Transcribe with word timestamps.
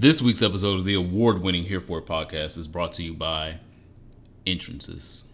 This 0.00 0.22
week's 0.22 0.42
episode 0.42 0.78
of 0.78 0.84
the 0.84 0.94
award 0.94 1.42
winning 1.42 1.64
Here 1.64 1.80
For 1.80 1.98
It 1.98 2.06
podcast 2.06 2.56
is 2.56 2.68
brought 2.68 2.92
to 2.92 3.02
you 3.02 3.14
by 3.14 3.58
Entrances. 4.46 5.28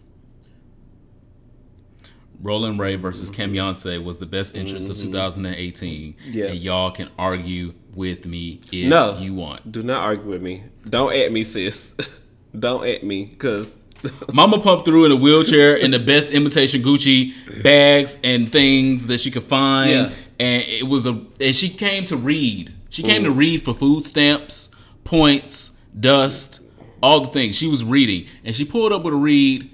Rolling 2.41 2.79
Ray 2.79 2.95
versus 2.95 3.29
Camionce 3.29 4.03
was 4.03 4.17
the 4.17 4.25
best 4.25 4.57
entrance 4.57 4.89
of 4.89 4.97
mm-hmm. 4.97 5.11
2018. 5.11 6.15
Yeah. 6.31 6.45
And 6.45 6.57
y'all 6.57 6.89
can 6.89 7.11
argue 7.19 7.75
with 7.93 8.25
me 8.25 8.59
if 8.71 8.89
No. 8.89 9.19
you 9.19 9.35
want. 9.35 9.71
Do 9.71 9.83
not 9.83 10.01
argue 10.01 10.25
with 10.25 10.41
me. 10.41 10.63
Don't 10.89 11.13
at 11.13 11.31
me, 11.31 11.43
sis. 11.43 11.95
Don't 12.59 12.87
at 12.87 13.03
me, 13.03 13.35
cause 13.37 13.71
Mama 14.33 14.59
pumped 14.59 14.85
through 14.85 15.05
in 15.05 15.11
a 15.11 15.15
wheelchair 15.15 15.75
in 15.75 15.91
the 15.91 15.99
best 15.99 16.33
imitation 16.33 16.81
Gucci 16.81 17.35
bags 17.61 18.19
and 18.23 18.51
things 18.51 19.05
that 19.07 19.19
she 19.19 19.29
could 19.29 19.43
find. 19.43 19.91
Yeah. 19.91 20.11
And 20.39 20.63
it 20.63 20.87
was 20.87 21.05
a 21.05 21.23
and 21.39 21.55
she 21.55 21.69
came 21.69 22.05
to 22.05 22.17
read. 22.17 22.73
She 22.95 23.03
came 23.03 23.25
to 23.25 23.31
read 23.31 23.61
for 23.61 23.73
food 23.73 24.05
stamps, 24.05 24.73
points, 25.03 25.81
dust, 25.99 26.61
all 27.03 27.19
the 27.19 27.27
things. 27.27 27.57
She 27.57 27.67
was 27.67 27.83
reading. 27.83 28.25
And 28.45 28.55
she 28.55 28.63
pulled 28.63 28.93
up 28.93 29.03
with 29.03 29.13
a 29.13 29.17
read 29.17 29.69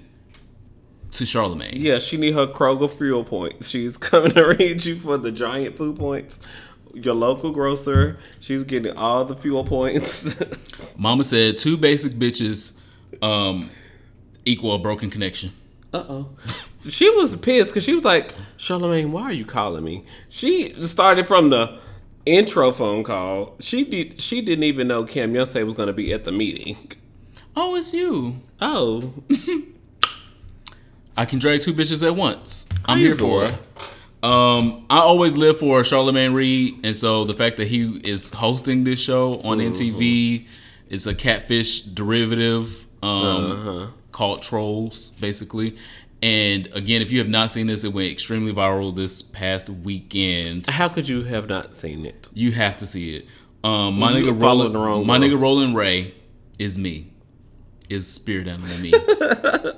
to 1.12 1.22
Charlamagne. 1.22 1.74
yeah, 1.78 2.00
she 2.00 2.16
need 2.16 2.34
her 2.34 2.48
Kroger 2.48 2.90
fuel 2.90 3.22
points. 3.22 3.68
She's 3.68 3.96
coming 4.10 4.32
to 4.32 4.44
read 4.44 4.84
you 4.84 4.96
for 4.96 5.18
the 5.18 5.30
giant 5.30 5.76
food 5.76 6.00
points. 6.00 6.40
Your 6.94 7.14
local 7.14 7.52
grocer, 7.52 8.18
she's 8.40 8.64
getting 8.64 8.96
all 8.96 9.24
the 9.24 9.36
fuel 9.36 9.62
points. 9.62 10.36
Mama 10.96 11.22
said 11.22 11.58
two 11.58 11.76
basic 11.76 12.14
bitches 12.14 12.80
um, 13.22 13.70
equal 14.44 14.74
a 14.74 14.80
broken 14.80 15.10
connection. 15.10 15.52
Uh 15.92 16.04
oh. 16.08 16.28
She 16.88 17.08
was 17.10 17.36
pissed 17.36 17.68
because 17.68 17.84
she 17.84 17.94
was 17.94 18.04
like, 18.04 18.34
Charlamagne, 18.58 19.10
why 19.10 19.22
are 19.22 19.32
you 19.32 19.44
calling 19.44 19.84
me? 19.84 20.06
She 20.28 20.74
started 20.86 21.28
from 21.28 21.50
the 21.50 21.78
intro 22.26 22.72
phone 22.72 23.04
call. 23.04 23.56
She 23.60 23.84
did. 23.84 24.20
She 24.20 24.40
didn't 24.40 24.64
even 24.64 24.88
know 24.88 25.04
Cam 25.04 25.32
Yonsei 25.34 25.64
was 25.64 25.74
going 25.74 25.88
to 25.88 25.92
be 25.92 26.12
at 26.12 26.24
the 26.24 26.32
meeting. 26.32 26.92
Oh, 27.54 27.74
it's 27.76 27.92
you. 27.92 28.40
Oh, 28.60 29.12
I 31.16 31.24
can 31.26 31.38
drag 31.38 31.60
two 31.60 31.74
bitches 31.74 32.06
at 32.06 32.16
once. 32.16 32.68
I'm 32.86 32.98
here 32.98 33.14
for 33.14 33.44
it. 33.46 33.54
Um, 34.22 34.86
I 34.88 34.98
always 34.98 35.36
live 35.36 35.58
for 35.58 35.82
Charlamagne 35.82 36.34
Reed, 36.34 36.78
and 36.84 36.94
so 36.94 37.24
the 37.24 37.34
fact 37.34 37.56
that 37.56 37.66
he 37.66 38.00
is 38.04 38.32
hosting 38.32 38.84
this 38.84 39.00
show 39.00 39.40
on 39.40 39.58
MTV, 39.58 40.46
it's 40.88 41.06
a 41.06 41.14
catfish 41.14 41.82
derivative 41.82 42.86
um, 43.02 43.92
called 44.12 44.42
Trolls, 44.42 45.10
basically. 45.10 45.76
And 46.22 46.68
again, 46.72 47.02
if 47.02 47.10
you 47.10 47.18
have 47.18 47.28
not 47.28 47.50
seen 47.50 47.66
this, 47.66 47.82
it 47.82 47.92
went 47.92 48.10
extremely 48.12 48.52
viral 48.52 48.94
this 48.94 49.22
past 49.22 49.68
weekend. 49.68 50.68
how 50.68 50.88
could 50.88 51.08
you 51.08 51.24
have 51.24 51.48
not 51.48 51.74
seen 51.74 52.06
it? 52.06 52.28
You 52.32 52.52
have 52.52 52.76
to 52.76 52.86
see 52.86 53.16
it. 53.16 53.26
Um, 53.64 53.98
my 53.98 54.16
You 54.16 54.32
nigga 54.32 54.40
Rolling, 54.40 55.06
my 55.06 55.18
nigga 55.18 55.40
Rolling 55.40 55.74
Ray 55.74 56.14
is 56.58 56.78
me. 56.78 57.08
Is 57.88 58.06
spirit 58.06 58.48
animal 58.48 58.76
me. 58.78 58.92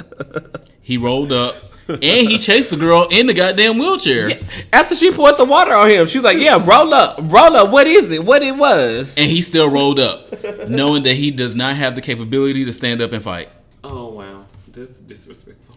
he 0.82 0.96
rolled 0.96 1.32
up 1.32 1.56
and 1.88 2.02
he 2.02 2.38
chased 2.38 2.70
the 2.70 2.76
girl 2.76 3.08
in 3.10 3.26
the 3.26 3.34
goddamn 3.34 3.78
wheelchair. 3.78 4.30
After 4.72 4.94
she 4.94 5.10
poured 5.10 5.36
the 5.36 5.44
water 5.44 5.74
on 5.74 5.90
him, 5.90 6.06
she's 6.06 6.22
like, 6.22 6.38
"Yeah, 6.38 6.64
roll 6.64 6.94
up, 6.94 7.18
roll 7.22 7.56
up. 7.56 7.70
What 7.70 7.86
is 7.86 8.10
it? 8.12 8.24
What 8.24 8.42
it 8.42 8.56
was?" 8.56 9.16
And 9.16 9.30
he 9.30 9.42
still 9.42 9.68
rolled 9.68 9.98
up, 9.98 10.32
knowing 10.68 11.02
that 11.04 11.14
he 11.14 11.30
does 11.30 11.54
not 11.54 11.76
have 11.76 11.94
the 11.94 12.00
capability 12.00 12.64
to 12.64 12.72
stand 12.72 13.02
up 13.02 13.12
and 13.12 13.22
fight. 13.22 13.48
Oh 13.82 14.08
wow, 14.10 14.44
this 14.68 14.90
is 14.90 15.00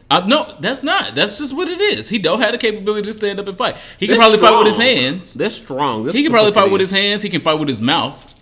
Uh, 0.09 0.23
no, 0.25 0.55
that's 0.59 0.83
not. 0.83 1.16
That's 1.16 1.38
just 1.38 1.55
what 1.55 1.67
it 1.67 1.81
is. 1.81 2.08
He 2.08 2.17
don't 2.17 2.39
have 2.39 2.53
the 2.53 2.58
capability 2.58 3.03
to 3.03 3.13
stand 3.13 3.39
up 3.39 3.47
and 3.47 3.58
fight. 3.58 3.75
He 4.00 4.08
can 4.08 4.17
probably 4.17 4.38
fight 4.38 4.58
with 4.58 4.67
his 4.67 4.75
strong. 4.75 4.88
hands. 4.95 5.33
That's 5.33 5.55
strong. 5.55 6.03
That's 6.05 6.16
He 6.16 6.23
can 6.23 6.31
probably 6.31 6.53
fight 6.53 6.72
with 6.72 6.80
his 6.80 6.91
hands. 6.91 7.22
He 7.22 7.30
can 7.30 7.41
fight 7.41 7.59
with 7.59 7.67
his 7.67 7.81
mouth. 7.81 8.33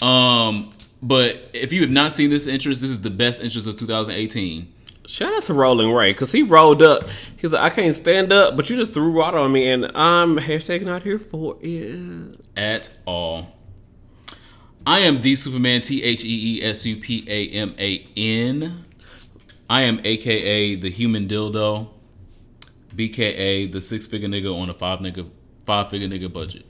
Um, 0.00 0.72
but 1.02 1.50
if 1.52 1.72
you 1.72 1.80
have 1.80 1.90
not 1.90 2.12
seen 2.12 2.30
this 2.30 2.46
interest, 2.46 2.80
this 2.82 2.90
is 2.90 3.02
the 3.02 3.10
best 3.10 3.42
interest 3.42 3.66
of 3.66 3.76
2018. 3.76 4.72
Shout 5.06 5.34
out 5.34 5.42
to 5.44 5.54
Rolling 5.54 5.92
Ray 5.92 6.12
because 6.12 6.30
he 6.30 6.44
rolled 6.44 6.82
up. 6.82 7.08
He 7.36 7.42
was 7.42 7.52
like, 7.52 7.72
"I 7.72 7.74
can't 7.74 7.94
stand 7.94 8.32
up, 8.32 8.56
but 8.56 8.70
you 8.70 8.76
just 8.76 8.92
threw 8.92 9.12
water 9.12 9.38
on 9.38 9.50
me, 9.50 9.68
and 9.68 9.90
I'm 9.96 10.38
hashtag 10.38 10.84
not 10.84 11.02
here 11.02 11.18
for 11.18 11.56
it." 11.60 12.38
at 12.56 12.90
all. 13.04 13.48
I 14.86 15.00
am 15.00 15.22
the 15.22 15.34
Superman, 15.34 15.80
T 15.80 16.02
H 16.02 16.24
E 16.24 16.58
E 16.58 16.64
S 16.64 16.86
U 16.86 16.96
P 16.96 17.24
A 17.28 17.48
M 17.48 17.74
A 17.78 18.06
N. 18.16 18.84
I 19.72 19.82
am 19.84 20.00
AKA 20.04 20.74
the 20.74 20.90
human 20.90 21.26
dildo, 21.26 21.88
BKA 22.94 23.72
the 23.72 23.80
six 23.80 24.06
figure 24.06 24.28
nigga 24.28 24.54
on 24.54 24.68
a 24.68 24.74
five 24.74 24.98
nigga 24.98 25.30
five 25.64 25.88
figure 25.88 26.08
nigga 26.08 26.30
budget. 26.30 26.66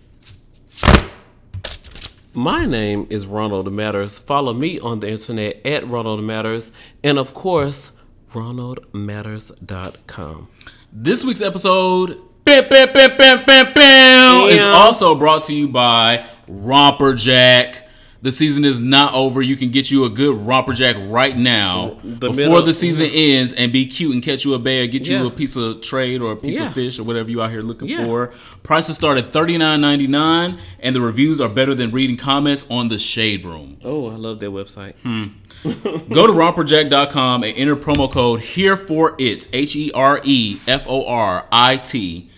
My 2.33 2.65
name 2.65 3.09
is 3.11 3.27
Ronald 3.27 3.73
Matters. 3.73 4.21
Follow 4.21 4.55
me 4.55 4.79
on 4.79 5.01
the 5.01 5.11
internet 5.11 5.67
at 5.67 5.85
Ronald 5.89 6.23
Matters, 6.23 6.71
and 7.03 7.19
of 7.19 7.35
course, 7.35 7.91
RonaldMatters.com. 8.31 10.49
This 10.93 11.25
week's 11.25 11.43
episode 11.43 12.21
bam, 12.45 12.69
bam, 12.69 12.93
bam, 12.93 13.17
bam, 13.17 13.45
bam, 13.45 13.75
bam, 13.75 14.49
is 14.49 14.65
also 14.65 15.17
brought 15.17 15.43
to 15.47 15.53
you 15.53 15.67
by 15.67 16.25
Romper 16.47 17.17
Jack. 17.17 17.89
The 18.23 18.31
season 18.31 18.65
is 18.65 18.81
not 18.81 19.15
over. 19.15 19.43
You 19.43 19.57
can 19.57 19.71
get 19.71 19.91
you 19.91 20.05
a 20.05 20.09
good 20.09 20.37
Romper 20.47 20.73
Jack 20.75 20.95
right 21.09 21.37
now 21.37 21.97
The 22.05 22.29
before 22.29 22.35
middle- 22.37 22.63
the 22.63 22.73
season 22.73 23.11
ends 23.13 23.53
and 23.53 23.73
be 23.73 23.85
cute 23.85 24.15
and 24.15 24.23
catch 24.23 24.45
you 24.45 24.55
a 24.55 24.61
bear, 24.61 24.87
get 24.87 25.09
you 25.09 25.17
Yeah. 25.17 25.27
a 25.27 25.31
piece 25.31 25.57
of 25.57 25.81
trade 25.83 26.23
or 26.23 26.31
a 26.31 26.37
piece 26.37 26.59
Yeah. 26.61 26.69
of 26.69 26.73
fish 26.73 27.01
or 27.01 27.03
whatever 27.03 27.31
you 27.33 27.43
out 27.43 27.51
here 27.51 27.63
looking 27.63 27.89
for. 28.05 28.33
Prices 28.63 28.95
start 28.95 29.19
at 29.19 29.33
thirty 29.33 29.59
nine 29.59 29.81
ninety 29.81 30.07
nine, 30.07 30.57
and 30.79 30.95
the 30.95 31.01
reviews 31.01 31.41
are 31.41 31.49
better 31.49 31.75
than 31.75 31.91
reading 31.91 32.17
comments 32.17 32.65
on 32.71 32.89
the 32.89 32.97
Shade 32.99 33.45
Room. 33.45 33.77
Oh, 33.85 34.07
I 34.11 34.15
love 34.15 34.39
that 34.39 34.51
website. 34.51 34.93
Hmm. 35.03 35.25
Go 36.13 36.27
to 36.27 36.33
romperjack.com 36.33 37.43
and 37.43 37.57
enter 37.57 37.75
promo 37.77 38.09
code 38.11 38.41
here 38.41 38.77
for 38.77 39.15
it 39.19 39.49
H 39.53 39.75
E 39.75 39.91
R 39.95 40.21
E 40.23 40.59
F 40.69 40.85
O 40.89 41.05
R 41.07 41.47
I 41.51 41.77
T 41.77 42.29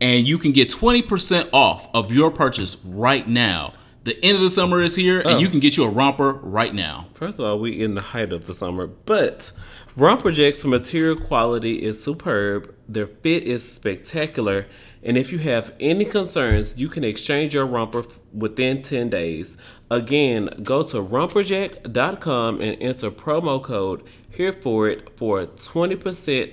and 0.00 0.26
you 0.26 0.36
can 0.38 0.50
get 0.52 0.68
20% 0.68 1.48
off 1.52 1.88
of 1.94 2.12
your 2.12 2.30
purchase 2.32 2.76
right 2.84 3.26
now. 3.28 3.72
The 4.04 4.18
end 4.24 4.34
of 4.36 4.42
the 4.42 4.50
summer 4.50 4.82
is 4.82 4.96
here 4.96 5.20
and 5.20 5.30
Oh. 5.34 5.38
you 5.38 5.48
can 5.48 5.60
get 5.60 5.76
you 5.76 5.84
a 5.84 5.88
romper 5.88 6.32
right 6.32 6.74
now. 6.74 7.06
First 7.14 7.38
of 7.38 7.44
all, 7.44 7.58
we 7.60 7.70
in 7.80 7.94
the 7.94 8.00
height 8.00 8.32
of 8.32 8.46
the 8.46 8.54
summer, 8.54 8.86
but 8.88 9.52
Romper 9.96 10.30
Jack's 10.32 10.64
material 10.64 11.14
quality 11.16 11.82
is 11.82 12.02
superb. 12.02 12.74
Their 12.88 13.06
fit 13.06 13.44
is 13.44 13.62
spectacular, 13.70 14.66
and 15.04 15.16
if 15.18 15.30
you 15.32 15.38
have 15.38 15.72
any 15.78 16.04
concerns, 16.04 16.74
you 16.78 16.88
can 16.88 17.04
exchange 17.04 17.54
your 17.54 17.66
romper 17.66 18.00
f- 18.00 18.18
within 18.32 18.82
10 18.82 19.08
days. 19.10 19.56
Again, 19.90 20.48
go 20.62 20.82
to 20.82 20.96
romperjack.com 20.96 22.60
and 22.60 22.76
enter 22.82 23.10
promo 23.10 23.62
code 23.62 24.02
here 24.30 24.52
for 24.52 24.88
it 24.88 25.16
for 25.16 25.46
20% 25.46 26.52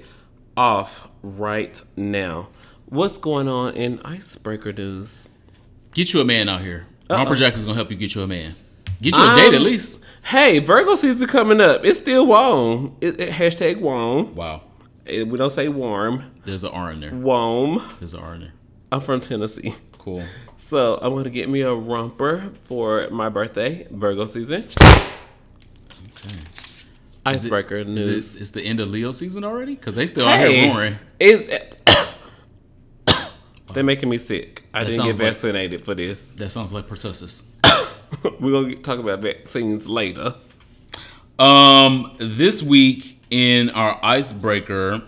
off 0.57 1.07
right 1.23 1.81
now. 1.95 2.49
What's 2.85 3.17
going 3.17 3.47
on 3.47 3.73
in 3.75 3.99
icebreaker 4.03 4.73
news? 4.73 5.29
Get 5.93 6.13
you 6.13 6.21
a 6.21 6.25
man 6.25 6.49
out 6.49 6.61
here. 6.61 6.85
Romper 7.09 7.35
Jack 7.35 7.55
is 7.55 7.63
going 7.63 7.73
to 7.73 7.77
help 7.77 7.89
you 7.91 7.97
get 7.97 8.13
you 8.15 8.21
a 8.21 8.27
man. 8.27 8.55
Get 9.01 9.15
Um, 9.15 9.21
you 9.25 9.31
a 9.33 9.35
date 9.35 9.53
at 9.55 9.61
least. 9.61 10.03
Hey, 10.23 10.59
Virgo 10.59 10.95
season 10.95 11.27
coming 11.27 11.59
up. 11.61 11.83
It's 11.85 11.99
still 11.99 12.27
warm. 12.27 12.95
It, 13.01 13.19
it- 13.19 13.29
hashtag 13.31 13.79
warm. 13.79 14.35
Wow. 14.35 14.61
Eh, 15.07 15.23
We 15.23 15.37
don't 15.37 15.49
say 15.49 15.69
warm. 15.69 16.23
There's 16.45 16.63
an 16.63 16.71
R 16.71 16.91
in 16.91 16.99
there. 16.99 17.11
Warm. 17.13 17.81
There's 17.99 18.13
an 18.13 18.19
R 18.19 18.35
in 18.35 18.41
there. 18.41 18.53
I'm 18.91 19.01
from 19.01 19.21
Tennessee. 19.21 19.73
Cool. 19.97 20.23
So 20.57 20.97
I'm 21.01 21.13
gonna 21.13 21.29
get 21.29 21.49
me 21.49 21.61
a 21.61 21.73
romper 21.73 22.51
for 22.63 23.07
my 23.11 23.27
birthday, 23.29 23.85
Virgo 23.91 24.25
season. 24.25 24.63
Icebreaker 27.25 27.77
Is 27.77 27.87
news. 27.87 28.35
it, 28.35 28.41
it's 28.41 28.51
the 28.51 28.61
end 28.61 28.79
of 28.79 28.89
Leo 28.89 29.11
season 29.11 29.43
already? 29.43 29.75
Because 29.75 29.95
they 29.95 30.05
still 30.07 30.25
out 30.27 30.47
here 30.47 30.73
roaring. 30.73 30.95
is 31.19 31.41
they're 33.73 33.83
making 33.83 34.09
me 34.09 34.17
sick. 34.17 34.63
I 34.73 34.83
That 34.83 34.91
didn't 34.91 34.97
get 34.97 35.05
sounds 35.15 35.19
like- 35.19 35.27
vaccinated 35.27 35.83
for 35.83 35.95
this. 35.95 36.35
That 36.35 36.49
sounds 36.51 36.71
like 36.73 36.87
pertussis. 36.87 37.45
We're 38.39 38.51
gonna 38.51 38.69
get- 38.69 38.83
talk 38.83 38.99
about 38.99 39.21
vaccines 39.21 39.87
later. 39.87 40.35
Um, 41.37 42.13
this 42.19 42.61
week 42.61 43.21
in 43.29 43.69
our 43.69 43.99
icebreaker, 44.03 45.01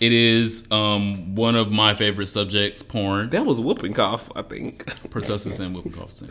it 0.00 0.12
is 0.12 0.70
um 0.72 1.34
one 1.34 1.56
of 1.56 1.70
my 1.72 1.94
favorite 1.94 2.26
subjects, 2.28 2.82
porn, 2.82 3.30
That 3.30 3.44
was 3.46 3.60
whooping 3.60 3.92
cough, 3.94 4.30
I 4.36 4.42
think. 4.42 4.84
pertussis 5.10 5.60
and 5.60 5.74
whooping 5.74 5.92
cough. 5.92 6.22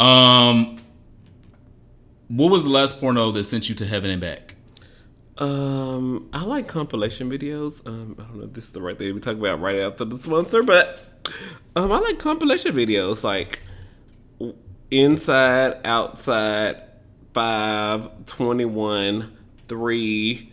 Um, 0.00 0.76
what 2.28 2.50
was 2.50 2.64
the 2.64 2.70
last 2.70 2.98
porno 3.00 3.30
that 3.32 3.44
sent 3.44 3.68
you 3.68 3.74
to 3.76 3.86
heaven 3.86 4.10
and 4.10 4.20
back? 4.20 4.55
Um, 5.38 6.28
I 6.32 6.44
like 6.44 6.66
compilation 6.66 7.30
videos. 7.30 7.86
Um, 7.86 8.16
I 8.18 8.22
don't 8.22 8.36
know 8.38 8.44
if 8.44 8.52
this 8.54 8.64
is 8.64 8.72
the 8.72 8.80
right 8.82 8.96
thing 8.98 9.08
to 9.08 9.14
be 9.14 9.20
talking 9.20 9.40
about 9.40 9.60
right 9.60 9.80
after 9.80 10.04
the 10.04 10.18
sponsor, 10.18 10.62
but 10.62 11.08
um, 11.74 11.92
I 11.92 11.98
like 11.98 12.18
compilation 12.18 12.74
videos 12.74 13.22
like 13.22 13.60
inside, 14.90 15.80
outside, 15.84 16.82
five, 17.34 18.24
21, 18.26 19.36
three. 19.68 20.52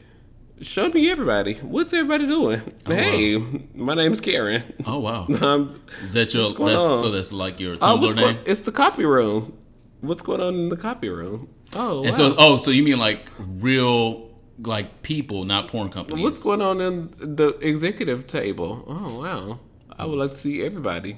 Show 0.62 0.90
me 0.90 1.10
everybody. 1.10 1.56
What's 1.56 1.92
everybody 1.94 2.26
doing? 2.28 2.62
hey, 2.86 3.38
my 3.74 3.96
name's 3.96 4.22
Karen. 4.22 4.64
Oh 4.86 5.00
wow, 5.00 5.28
Um, 5.42 5.82
is 6.02 6.14
that 6.14 6.34
your? 6.34 6.50
That's, 6.50 6.60
on? 6.60 6.98
so 6.98 7.12
that's 7.12 7.34
like 7.34 7.60
your 7.60 7.76
oh, 7.76 7.78
Tumblr 7.78 8.02
what's 8.02 8.16
name. 8.16 8.34
going- 8.34 8.46
it's 8.46 8.62
the 8.62 8.72
copy 8.72 9.04
room. 9.06 9.58
What's 10.02 10.22
going 10.22 10.42
on 10.42 10.56
in 10.56 10.70
the 10.70 10.78
copy 10.78 11.10
room? 11.10 11.50
Oh, 11.74 12.02
wow. 12.02 12.06
And 12.06 12.14
so, 12.14 12.36
oh, 12.38 12.58
so 12.58 12.72
you 12.72 12.84
mean 12.84 13.00
like 13.00 13.30
real 13.40 14.30
like 14.60 15.04
people, 15.04 15.46
not 15.46 15.68
porn 15.68 15.90
companies? 15.90 16.24
what's 16.24 16.44
going 16.44 16.62
on 16.62 16.82
in 16.82 17.14
the 17.18 17.58
executive 17.62 18.28
table? 18.28 18.84
Oh 18.88 19.22
wow, 19.22 19.60
I 19.98 20.06
would 20.06 20.18
like 20.18 20.32
to 20.32 20.38
see 20.38 20.64
everybody. 20.64 21.18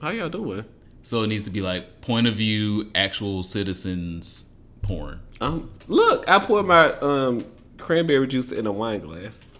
How 0.00 0.10
y'all 0.10 0.28
doing? 0.28 0.64
So 1.02 1.22
it 1.22 1.28
needs 1.28 1.44
to 1.44 1.50
be 1.50 1.60
like 1.60 2.00
point 2.00 2.26
of 2.26 2.34
view, 2.34 2.90
actual 2.94 3.42
citizens 3.42 4.52
porn. 4.82 5.20
Um, 5.40 5.70
look, 5.86 6.28
I 6.28 6.38
poured 6.38 6.66
my 6.66 6.92
um 6.98 7.44
cranberry 7.78 8.26
juice 8.26 8.52
in 8.52 8.66
a 8.66 8.72
wine 8.72 9.00
glass. 9.00 9.52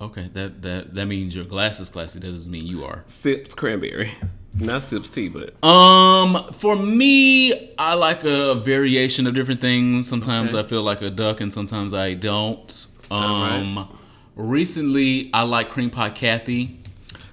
Okay, 0.00 0.28
that 0.32 0.62
that 0.62 0.94
that 0.94 1.06
means 1.06 1.36
your 1.36 1.44
glass 1.44 1.80
is 1.80 1.90
classy. 1.90 2.20
That 2.20 2.30
doesn't 2.30 2.50
mean 2.50 2.66
you 2.66 2.84
are. 2.84 3.04
Sips 3.06 3.54
cranberry, 3.54 4.10
not 4.58 4.82
sips 4.82 5.10
tea, 5.10 5.28
but 5.28 5.62
Um, 5.64 6.44
for 6.52 6.76
me, 6.76 7.70
I 7.78 7.94
like 7.94 8.24
a 8.24 8.54
variation 8.56 9.26
of 9.26 9.34
different 9.34 9.60
things. 9.60 10.08
Sometimes 10.08 10.52
Okay. 10.54 10.64
I 10.64 10.68
feel 10.68 10.82
like 10.82 11.02
a 11.02 11.10
duck, 11.10 11.40
and 11.40 11.52
sometimes 11.52 11.94
I 11.94 12.14
don't. 12.14 12.86
Um, 13.10 13.88
recently 14.36 15.30
I 15.32 15.42
like 15.42 15.68
Cream 15.68 15.90
Pie 15.90 16.10
Kathy. 16.10 16.78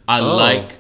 I 0.08 0.20
Oh. 0.22 0.36
like 0.36 0.78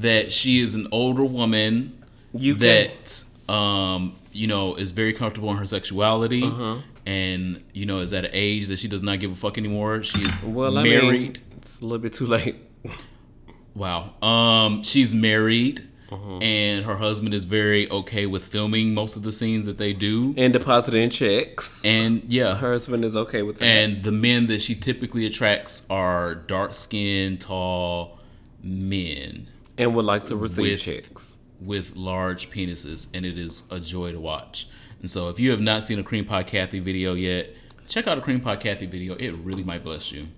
that 0.00 0.32
she 0.32 0.60
is 0.60 0.74
an 0.74 0.86
older 0.92 1.24
woman 1.24 1.92
You 2.34 2.54
can- 2.54 2.60
that 2.60 3.24
um 3.52 4.12
you 4.32 4.46
know 4.46 4.76
is 4.76 4.92
very 4.92 5.12
comfortable 5.12 5.50
in 5.50 5.56
her 5.56 5.64
sexuality. 5.66 6.42
Uh-huh. 6.44 6.76
And 7.06 7.62
you 7.72 7.86
know 7.86 8.00
is 8.00 8.12
at 8.12 8.24
an 8.24 8.30
age 8.32 8.68
that 8.68 8.78
she 8.78 8.86
does 8.88 9.02
not 9.02 9.18
give 9.20 9.32
a 9.32 9.34
fuck 9.34 9.58
anymore. 9.58 10.02
She 10.02 10.20
is 10.22 10.40
well, 10.42 10.78
I 10.78 10.82
married. 10.84 11.20
mean, 11.20 11.36
it's 11.56 11.80
a 11.80 11.84
little 11.84 11.98
bit 11.98 12.12
too 12.12 12.26
late. 12.26 12.56
Wow. 13.74 14.14
Um, 14.22 14.82
she's 14.82 15.14
married, 15.14 15.86
Uh-huh. 16.10 16.38
and 16.38 16.84
her 16.84 16.96
husband 16.96 17.34
is 17.34 17.44
very 17.44 17.88
okay 17.90 18.26
with 18.26 18.44
filming 18.44 18.94
most 18.94 19.16
of 19.16 19.22
the 19.22 19.30
scenes 19.32 19.64
that 19.66 19.78
they 19.78 19.92
do. 19.92 20.34
And 20.36 20.52
depositing 20.52 21.08
checks. 21.10 21.80
And 21.84 22.22
yeah, 22.26 22.56
Her 22.56 22.72
husband 22.72 23.04
is 23.04 23.16
okay 23.16 23.42
with 23.42 23.58
that. 23.58 23.64
and 23.64 24.02
the 24.02 24.10
men 24.12 24.46
that 24.48 24.60
she 24.60 24.74
typically 24.74 25.24
attracts 25.24 25.86
are 25.88 26.34
dark 26.34 26.74
skinned, 26.74 27.40
tall 27.40 28.18
men 28.62 29.46
and 29.78 29.94
would 29.94 30.04
like 30.04 30.24
to 30.26 30.36
receive 30.36 30.72
With- 30.72 30.80
checks. 30.82 31.36
with 31.60 31.94
large 31.96 32.50
penises, 32.50 33.06
and 33.14 33.24
it 33.24 33.38
is 33.38 33.62
a 33.70 33.78
joy 33.80 34.12
to 34.12 34.20
watch. 34.20 34.66
And 35.00 35.08
so, 35.10 35.28
if 35.30 35.38
you 35.40 35.50
have 35.52 35.60
not 35.60 35.82
seen 35.82 35.98
a 35.98 36.02
Cream 36.02 36.24
Pie 36.26 36.42
Kathy 36.42 36.78
video 36.78 37.14
yet, 37.14 37.54
check 37.88 38.06
out 38.06 38.18
a 38.18 38.20
Cream 38.20 38.40
Pie 38.40 38.56
Kathy 38.56 38.86
video. 38.86 39.14
It 39.14 39.30
really 39.32 39.62
might 39.62 39.82
bless 39.84 40.10
you. 40.12 40.28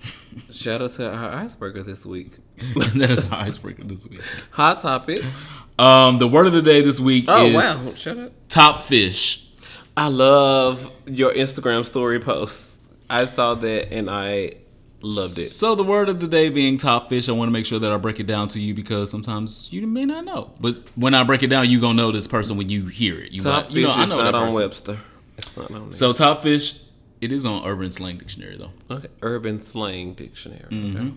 Shout 0.52 0.82
out 0.82 0.90
to 0.92 1.10
our 1.12 1.34
icebreaker 1.34 1.82
this 1.82 2.04
week. 2.06 2.36
that 2.96 3.10
is 3.10 3.30
our 3.30 3.40
icebreaker 3.40 3.84
this 3.84 4.06
week. 4.08 4.20
Hot 4.52 4.80
topics. 4.80 5.50
Um, 5.78 6.18
the 6.18 6.28
word 6.28 6.46
of 6.46 6.52
the 6.52 6.62
day 6.62 6.80
this 6.80 6.98
week 7.00 7.26
Oh 7.28 7.46
is 7.46 7.54
wow! 7.54 7.94
Shut 7.94 8.18
up. 8.18 8.32
top 8.48 8.80
fish. 8.82 9.48
I 9.96 10.08
love 10.08 10.90
your 11.06 11.32
Instagram 11.32 11.84
story 11.84 12.20
posts. 12.20 12.78
I 13.10 13.24
saw 13.24 13.54
that 13.54 13.92
and 13.92 14.08
I 14.10 14.52
loved 15.00 15.38
it. 15.38 15.48
So 15.48 15.74
the 15.74 15.82
word 15.84 16.08
of 16.08 16.20
the 16.20 16.28
day 16.28 16.50
being 16.50 16.76
top 16.76 17.08
fish, 17.08 17.28
I 17.28 17.32
want 17.32 17.48
to 17.48 17.52
make 17.52 17.66
sure 17.66 17.78
that 17.78 17.90
I 17.90 17.96
break 17.96 18.20
it 18.20 18.26
down 18.26 18.48
to 18.48 18.60
you 18.60 18.74
because 18.74 19.10
sometimes 19.10 19.72
you 19.72 19.86
may 19.86 20.04
not 20.04 20.24
know. 20.24 20.52
But 20.60 20.76
when 20.94 21.14
I 21.14 21.24
break 21.24 21.42
it 21.42 21.48
down, 21.48 21.68
you 21.68 21.80
gonna 21.80 21.94
know 21.94 22.12
this 22.12 22.26
person 22.28 22.56
when 22.56 22.68
you 22.68 22.86
hear 22.86 23.18
it. 23.18 23.32
You, 23.32 23.40
Top 23.40 23.70
you 23.70 23.82
know, 23.82 23.88
fish 23.88 23.96
I 23.98 24.02
is 24.04 24.10
know 24.10 24.18
not 24.18 24.24
that 24.24 24.34
on 24.34 24.44
person. 24.46 24.60
Webster. 24.60 24.98
It's 25.36 25.56
not 25.56 25.70
on 25.70 25.82
there. 25.84 25.92
So 25.92 26.12
top 26.12 26.42
fish, 26.42 26.80
it 27.20 27.32
is 27.32 27.44
on 27.46 27.64
Urban 27.66 27.90
Slang 27.90 28.18
Dictionary 28.18 28.56
though. 28.56 28.94
okay. 28.94 29.08
Urban 29.22 29.60
slang 29.60 30.14
dictionary. 30.14 30.68
Mm-hmm. 30.70 31.06
Okay. 31.06 31.14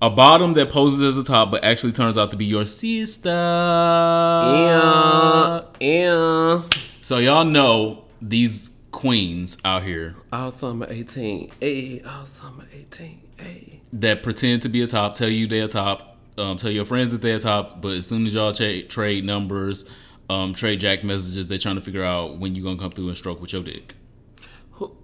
A 0.00 0.08
bottom 0.10 0.52
that 0.52 0.70
poses 0.70 1.02
as 1.02 1.18
a 1.18 1.24
top 1.24 1.50
but 1.50 1.64
actually 1.64 1.92
turns 1.92 2.16
out 2.16 2.30
to 2.30 2.36
be 2.36 2.44
your 2.44 2.64
sister. 2.64 3.30
Yeah, 3.30 5.62
yeah. 5.80 6.62
So 7.00 7.18
y'all 7.18 7.44
know 7.44 8.04
these 8.20 8.70
queens 8.90 9.58
out 9.64 9.82
here 9.82 10.14
All 10.32 10.50
summer 10.50 10.86
18. 10.88 11.50
Hey, 11.60 12.02
all 12.02 12.26
summer 12.26 12.64
18. 12.72 13.20
Hey. 13.38 13.80
that 13.92 14.22
pretend 14.22 14.62
to 14.62 14.68
be 14.68 14.82
a 14.82 14.86
top, 14.86 15.14
tell 15.14 15.28
you 15.28 15.46
they're 15.46 15.64
a 15.64 15.68
top, 15.68 16.16
um, 16.36 16.56
tell 16.56 16.70
your 16.70 16.84
friends 16.84 17.12
that 17.12 17.22
they're 17.22 17.36
a 17.36 17.40
top, 17.40 17.80
but 17.80 17.96
as 17.96 18.06
soon 18.06 18.26
as 18.26 18.34
y'all 18.34 18.52
tra- 18.52 18.82
trade 18.82 19.24
numbers, 19.24 19.88
um, 20.28 20.52
trade 20.54 20.80
jack 20.80 21.04
messages, 21.04 21.46
they're 21.46 21.58
trying 21.58 21.76
to 21.76 21.80
figure 21.80 22.04
out 22.04 22.38
when 22.38 22.54
you 22.54 22.62
gonna 22.62 22.78
come 22.78 22.90
through 22.90 23.08
and 23.08 23.16
stroke 23.16 23.40
with 23.40 23.52
your 23.52 23.62
dick. 23.62 23.94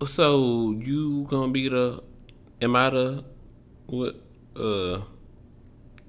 So 0.06 0.72
you 0.72 1.26
gonna 1.28 1.52
be 1.52 1.68
the? 1.68 2.02
Am 2.60 2.76
I 2.76 2.90
the? 2.90 3.24
What? 3.86 4.16
Uh. 4.56 5.00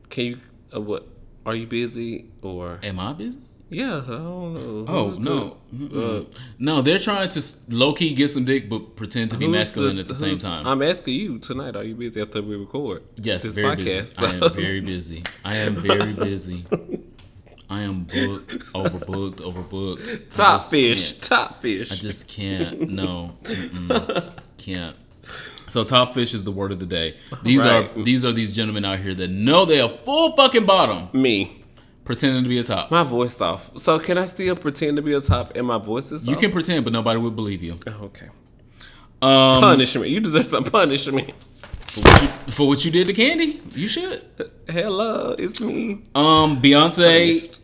Can 0.10 0.26
you? 0.26 0.40
Uh, 0.76 0.82
what? 0.82 1.08
Are 1.46 1.56
you 1.56 1.68
busy 1.68 2.26
or? 2.42 2.80
Am 2.84 3.00
I 3.00 3.14
busy? 3.14 3.40
Yeah, 3.70 3.98
I 3.98 4.08
don't 4.08 4.54
know. 4.54 4.86
Oh 4.88 5.08
Who's 5.10 5.20
no, 5.20 5.58
the- 5.72 5.76
Mm-mm. 5.88 6.34
no, 6.60 6.82
they're 6.84 7.00
trying 7.00 7.28
to 7.30 7.42
low 7.70 7.94
key 7.94 8.14
get 8.14 8.30
some 8.30 8.46
dick, 8.46 8.70
but 8.70 8.96
pretend 8.96 9.32
to 9.32 9.38
be 9.38 9.48
masculine 9.48 9.98
at 9.98 10.06
the 10.06 10.14
same 10.16 10.38
time. 10.38 10.68
I'm 10.68 10.82
asking 10.84 11.16
you 11.16 11.40
tonight. 11.40 11.76
Are 11.76 11.84
you 11.84 11.96
busy 11.96 12.22
after 12.22 12.42
we 12.44 12.56
record? 12.56 13.02
yes, 13.16 13.44
very 13.60 13.76
busy. 13.76 14.16
I 14.18 14.26
am 14.36 14.54
very 14.54 14.82
busy. 14.82 15.24
I 15.44 15.56
am 15.58 15.76
very 15.76 16.14
busy. 16.14 16.66
I 17.70 17.82
am 17.82 18.04
booked, 18.04 18.60
overbooked, 18.74 19.38
overbooked. 19.38 20.36
Top 20.36 20.62
fish. 20.62 21.14
can't. 21.14 21.24
Top 21.24 21.62
fish. 21.62 21.92
I 21.92 21.96
just 21.96 22.28
can't. 22.28 22.90
No, 22.90 23.32
can't. 24.58 24.96
So 25.68 25.84
top 25.84 26.14
fish 26.14 26.34
is 26.36 26.44
the 26.44 26.52
word 26.52 26.72
of 26.72 26.80
the 26.80 26.86
day. 26.86 27.18
These 27.44 27.64
Right. 27.64 27.90
are 27.98 28.04
these 28.04 28.24
are 28.24 28.32
these 28.32 28.52
gentlemen 28.54 28.86
out 28.86 29.00
here 29.00 29.16
that 29.16 29.30
know 29.30 29.66
they're 29.66 29.88
full 29.90 30.36
fucking 30.36 30.66
bottom, 30.66 31.10
Me. 31.20 31.64
pretending 32.04 32.44
to 32.44 32.50
be 32.50 32.60
a 32.60 32.64
top. 32.64 32.92
My 32.92 33.02
voice 33.04 33.42
off. 33.42 33.76
So 33.80 33.98
can 33.98 34.20
I 34.20 34.28
still 34.28 34.56
pretend 34.56 34.98
to 34.98 35.02
be 35.04 35.14
a 35.14 35.22
top 35.22 35.56
and 35.58 35.66
my 35.66 35.80
voice 35.80 36.12
is 36.12 36.28
You 36.28 36.36
off? 36.36 36.42
can 36.42 36.52
pretend, 36.52 36.84
but 36.84 36.94
nobody 36.94 37.20
would 37.20 37.36
believe 37.36 37.64
you. 37.64 37.80
Oh, 37.88 38.06
okay. 38.06 38.28
Um, 39.24 39.62
Punishment. 39.62 40.10
You 40.12 40.20
deserve 40.20 40.46
some 40.46 40.66
punishment. 40.66 41.32
For 41.96 42.02
what 42.02 42.22
you, 42.22 42.28
for 42.52 42.68
what 42.68 42.86
you 42.86 42.92
did 42.92 43.08
to 43.08 43.14
Candy, 43.14 43.60
you 43.74 43.88
should. 43.88 44.24
Hello, 44.68 45.36
it's 45.38 45.62
me. 45.62 46.04
Um, 46.14 46.62
Beyonce. 46.62 47.60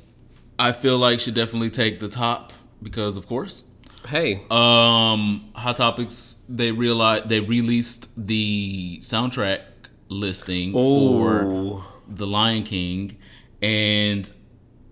I 0.59 0.71
feel 0.73 0.97
like 0.97 1.19
should 1.19 1.33
definitely 1.33 1.71
take 1.71 1.99
the 1.99 2.07
top 2.07 2.53
because, 2.83 3.17
of 3.17 3.27
course, 3.27 3.69
Hey. 4.07 4.35
um, 4.51 5.49
Hot 5.55 5.75
Topics 5.75 6.43
they 6.47 6.71
realized 6.71 7.29
they 7.29 7.39
released 7.39 8.11
the 8.27 8.99
soundtrack 9.01 9.61
listing 10.09 10.73
for 10.73 11.83
The 12.07 12.27
Lion 12.27 12.63
King, 12.63 13.17
and 13.61 14.29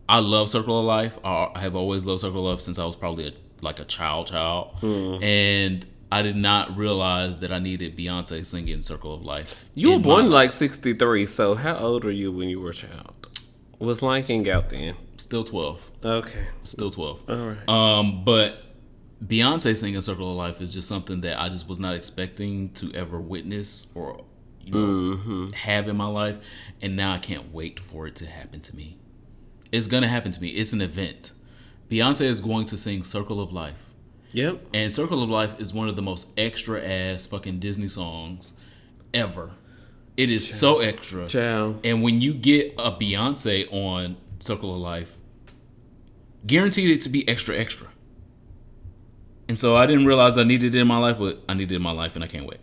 I 0.08 0.20
love 0.20 0.50
Circle 0.50 0.80
of 0.80 0.86
Life. 0.86 1.20
I 1.24 1.52
have 1.60 1.76
always 1.76 2.06
loved 2.06 2.22
Circle 2.22 2.48
of 2.48 2.54
Life 2.54 2.62
since 2.62 2.80
I 2.80 2.86
was 2.86 2.96
probably 2.96 3.28
a, 3.28 3.32
like 3.62 3.80
a 3.80 3.86
child, 3.86 4.28
child, 4.28 4.72
Hmm. 4.80 5.22
and 5.24 5.86
I 6.12 6.22
did 6.24 6.36
not 6.36 6.76
realize 6.76 7.38
that 7.38 7.52
I 7.52 7.60
needed 7.60 7.96
Beyonce 7.98 8.46
singing 8.46 8.82
Circle 8.82 9.14
of 9.14 9.24
Life. 9.24 9.70
You 9.76 9.92
were 9.94 10.00
born 10.00 10.32
like 10.32 10.52
63, 10.52 11.26
so 11.28 11.54
how 11.56 11.78
old 11.78 12.04
are 12.06 12.12
you 12.12 12.32
when 12.32 12.50
you 12.50 12.60
were 12.60 12.70
a 12.70 12.74
child? 12.74 13.28
Was 13.78 14.02
Lion 14.02 14.24
King 14.24 14.50
out 14.50 14.70
then? 14.70 14.96
still 15.18 15.44
twelve, 15.44 15.92
Okay. 16.04 16.46
still 16.64 16.90
twelve. 16.92 17.22
All 17.30 17.36
right. 17.50 17.70
Um, 17.70 18.24
but 18.26 18.64
Beyonce 19.26 19.76
singing 19.76 20.00
"Circle 20.02 20.32
of 20.32 20.38
Life" 20.38 20.62
is 20.62 20.74
just 20.74 20.88
something 20.88 21.22
that 21.22 21.40
I 21.40 21.50
just 21.50 21.68
was 21.70 21.80
not 21.80 21.94
expecting 21.96 22.70
to 22.74 22.92
ever 22.94 23.20
witness 23.20 23.88
or 23.96 24.24
you 24.62 24.72
know 24.74 25.50
have 25.54 25.88
in 25.88 25.96
my 25.98 26.08
life, 26.08 26.40
and 26.82 26.96
now 26.96 27.14
I 27.14 27.18
can't 27.20 27.54
wait 27.54 27.80
for 27.80 28.08
it 28.08 28.16
to 28.18 28.26
happen 28.26 28.60
to 28.62 28.76
me. 28.76 28.98
It's 29.72 29.88
gonna 29.88 30.08
happen 30.08 30.32
to 30.32 30.42
me. 30.42 30.50
It's 30.50 30.74
an 30.74 30.82
event. 30.82 31.32
Beyonce 31.90 32.22
is 32.26 32.42
going 32.42 32.66
to 32.68 32.78
sing 32.78 33.04
"Circle 33.04 33.40
of 33.42 33.52
Life," 33.54 33.89
Yep. 34.32 34.62
and 34.74 34.94
"Circle 34.94 35.24
of 35.24 35.30
Life" 35.30 35.60
is 35.60 35.74
one 35.74 35.90
of 35.90 35.96
the 35.96 36.02
most 36.02 36.28
extra 36.38 36.82
ass 36.84 37.26
fucking 37.26 37.60
Disney 37.60 37.88
songs 37.88 38.54
ever. 39.14 39.52
It 40.18 40.30
is 40.30 40.48
so 40.54 40.80
extra. 40.80 41.26
Ciao. 41.28 41.76
And 41.84 42.04
when 42.04 42.20
you 42.22 42.34
get 42.34 42.74
a 42.78 42.92
Beyonce 42.92 43.72
on 43.74 44.18
Circle 44.40 44.76
of 44.76 44.82
Life, 44.82 45.18
guaranteed 46.46 46.90
it 46.90 47.02
to 47.02 47.10
be 47.10 47.28
extra 47.28 47.56
extra. 47.58 47.88
And 49.48 49.58
so 49.58 49.76
I 49.76 49.86
didn't 49.86 50.06
realize 50.06 50.38
I 50.38 50.44
needed 50.44 50.76
it 50.76 50.80
in 50.80 50.88
my 50.88 50.98
life, 50.98 51.18
but 51.18 51.42
I 51.50 51.54
needed 51.54 51.72
it 51.72 51.78
in 51.78 51.82
my 51.82 51.92
life, 51.92 52.16
and 52.16 52.24
I 52.24 52.28
can't 52.28 52.46
wait. 52.46 52.60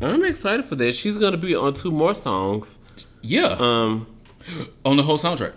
I'm 0.00 0.24
excited 0.24 0.66
for 0.66 0.76
that. 0.76 0.94
She's 0.94 1.16
gonna 1.18 1.36
be 1.36 1.54
on 1.54 1.74
two 1.74 1.90
more 1.90 2.14
songs. 2.14 2.78
Yeah, 3.22 3.56
Um, 3.58 4.06
on 4.84 4.96
the 4.96 5.02
whole 5.02 5.18
soundtrack. 5.18 5.52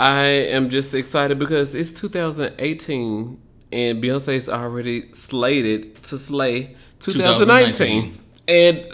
I 0.00 0.24
am 0.24 0.68
just 0.68 0.94
excited 0.94 1.38
because 1.38 1.74
it's 1.74 1.90
2018 1.90 3.38
and 3.72 4.02
Beyonce's 4.02 4.48
already 4.48 5.12
slated 5.12 6.02
to 6.04 6.18
slay 6.18 6.76
2019. 7.00 8.12
2019. 8.12 8.18
And 8.48 8.86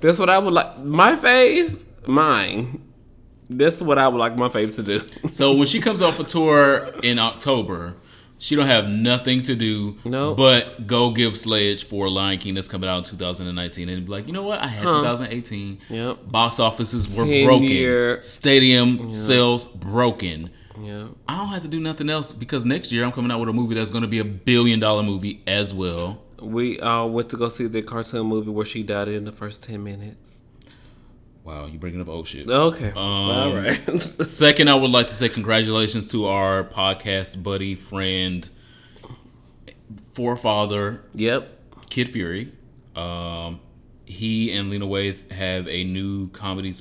that's 0.00 0.18
what 0.18 0.30
I 0.30 0.38
would 0.38 0.52
like. 0.54 0.78
My 0.78 1.12
fave, 1.16 1.82
mine. 2.06 2.80
That's 3.50 3.80
what 3.82 3.98
I 3.98 4.08
would 4.08 4.18
like 4.18 4.36
my 4.36 4.48
fave 4.48 4.74
to 4.76 4.82
do. 4.82 5.00
So 5.32 5.54
when 5.54 5.66
she 5.66 5.80
comes 5.80 6.00
off 6.00 6.18
a 6.20 6.24
tour 6.24 6.90
in 7.02 7.18
October, 7.18 7.96
she 8.38 8.56
don't 8.56 8.66
have 8.66 8.88
nothing 8.88 9.42
to 9.42 9.54
do 9.54 9.98
Nope. 10.04 10.36
but 10.36 10.86
go 10.86 11.10
give 11.10 11.36
sledge 11.36 11.84
for 11.84 12.08
Lion 12.08 12.38
King 12.38 12.54
that's 12.54 12.68
coming 12.68 12.88
out 12.88 12.98
in 12.98 13.04
2019 13.04 13.88
and 13.88 14.04
be 14.06 14.10
like, 14.12 14.26
you 14.26 14.32
know 14.32 14.42
what? 14.42 14.60
I 14.60 14.66
had 14.66 14.84
2018. 14.84 15.78
Yep. 15.88 16.18
Box 16.30 16.58
offices 16.60 17.16
were 17.18 17.24
10 17.26 17.46
broken. 17.46 17.66
year- 17.68 18.22
Stadium 18.22 19.12
sales 19.12 19.66
broken. 19.66 20.50
Yeah. 20.80 21.08
I 21.28 21.38
don't 21.38 21.48
have 21.48 21.62
to 21.62 21.68
do 21.68 21.80
nothing 21.80 22.10
else 22.10 22.32
because 22.32 22.64
next 22.64 22.90
year 22.92 23.04
I'm 23.04 23.12
coming 23.12 23.30
out 23.30 23.40
with 23.40 23.48
a 23.48 23.52
movie 23.52 23.74
that's 23.74 23.90
going 23.90 24.02
to 24.02 24.08
be 24.08 24.18
a 24.18 24.24
billion 24.24 24.80
dollar 24.80 25.02
movie 25.02 25.42
as 25.46 25.72
well. 25.72 26.22
We 26.40 26.80
uh, 26.80 27.06
went 27.06 27.30
to 27.30 27.36
go 27.36 27.48
see 27.48 27.66
the 27.66 27.82
cartoon 27.82 28.26
movie 28.26 28.50
where 28.50 28.64
she 28.64 28.82
died 28.82 29.08
in 29.08 29.24
the 29.24 29.32
first 29.32 29.62
10 29.62 29.82
minutes. 29.82 30.42
Wow, 31.44 31.66
you 31.66 31.78
bringing 31.78 32.00
up 32.00 32.08
old 32.08 32.26
shit. 32.26 32.48
Okay. 32.48 32.88
Um, 32.88 32.96
All 32.96 33.54
right. 33.54 33.78
Second, 34.22 34.68
I 34.68 34.74
would 34.74 34.90
like 34.90 35.08
to 35.08 35.14
say 35.14 35.28
congratulations 35.28 36.06
to 36.08 36.26
our 36.26 36.64
podcast 36.64 37.42
buddy, 37.42 37.74
friend, 37.74 38.48
forefather, 40.12 41.02
yep. 41.14 41.60
Kid 41.90 42.08
Fury. 42.08 42.52
Um, 42.96 43.60
he 44.04 44.52
and 44.56 44.70
Lena 44.70 44.86
Waithe 44.86 45.30
have 45.32 45.68
a 45.68 45.84
new 45.84 46.26
comedy 46.28 46.72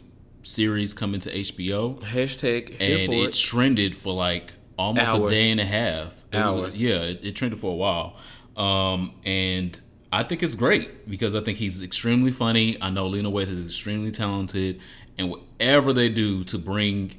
series 0.44 0.94
coming 0.94 1.20
to 1.22 1.32
HBO, 1.32 2.00
Hashtag 2.02 2.72
and 2.80 3.14
it 3.14 3.30
it. 3.30 3.34
trended 3.34 3.96
for 3.96 4.14
like 4.14 4.54
almost 4.78 5.14
a 5.16 5.30
day 5.30 5.50
and 5.52 5.60
a 5.60 5.66
half. 5.66 6.24
It 6.32 6.38
Hours. 6.38 6.80
yeah, 6.82 6.96
it, 7.02 7.20
it 7.24 7.36
trended 7.36 7.60
for 7.60 7.72
a 7.72 7.76
while, 7.76 8.16
um, 8.58 9.14
and 9.26 9.80
I 10.12 10.24
think 10.24 10.44
it's 10.44 10.56
great 10.56 11.10
because 11.10 11.34
I 11.36 11.42
think 11.42 11.58
he's 11.58 11.82
extremely 11.82 12.32
funny. 12.32 12.78
I 12.82 12.90
know 12.90 13.08
Lena 13.08 13.32
Waithe 13.32 13.50
is 13.50 13.66
extremely 13.66 14.12
talented, 14.12 14.80
and 15.18 15.30
whatever 15.30 15.94
they 15.94 16.10
do 16.10 16.44
to 16.46 16.58
bring 16.58 17.16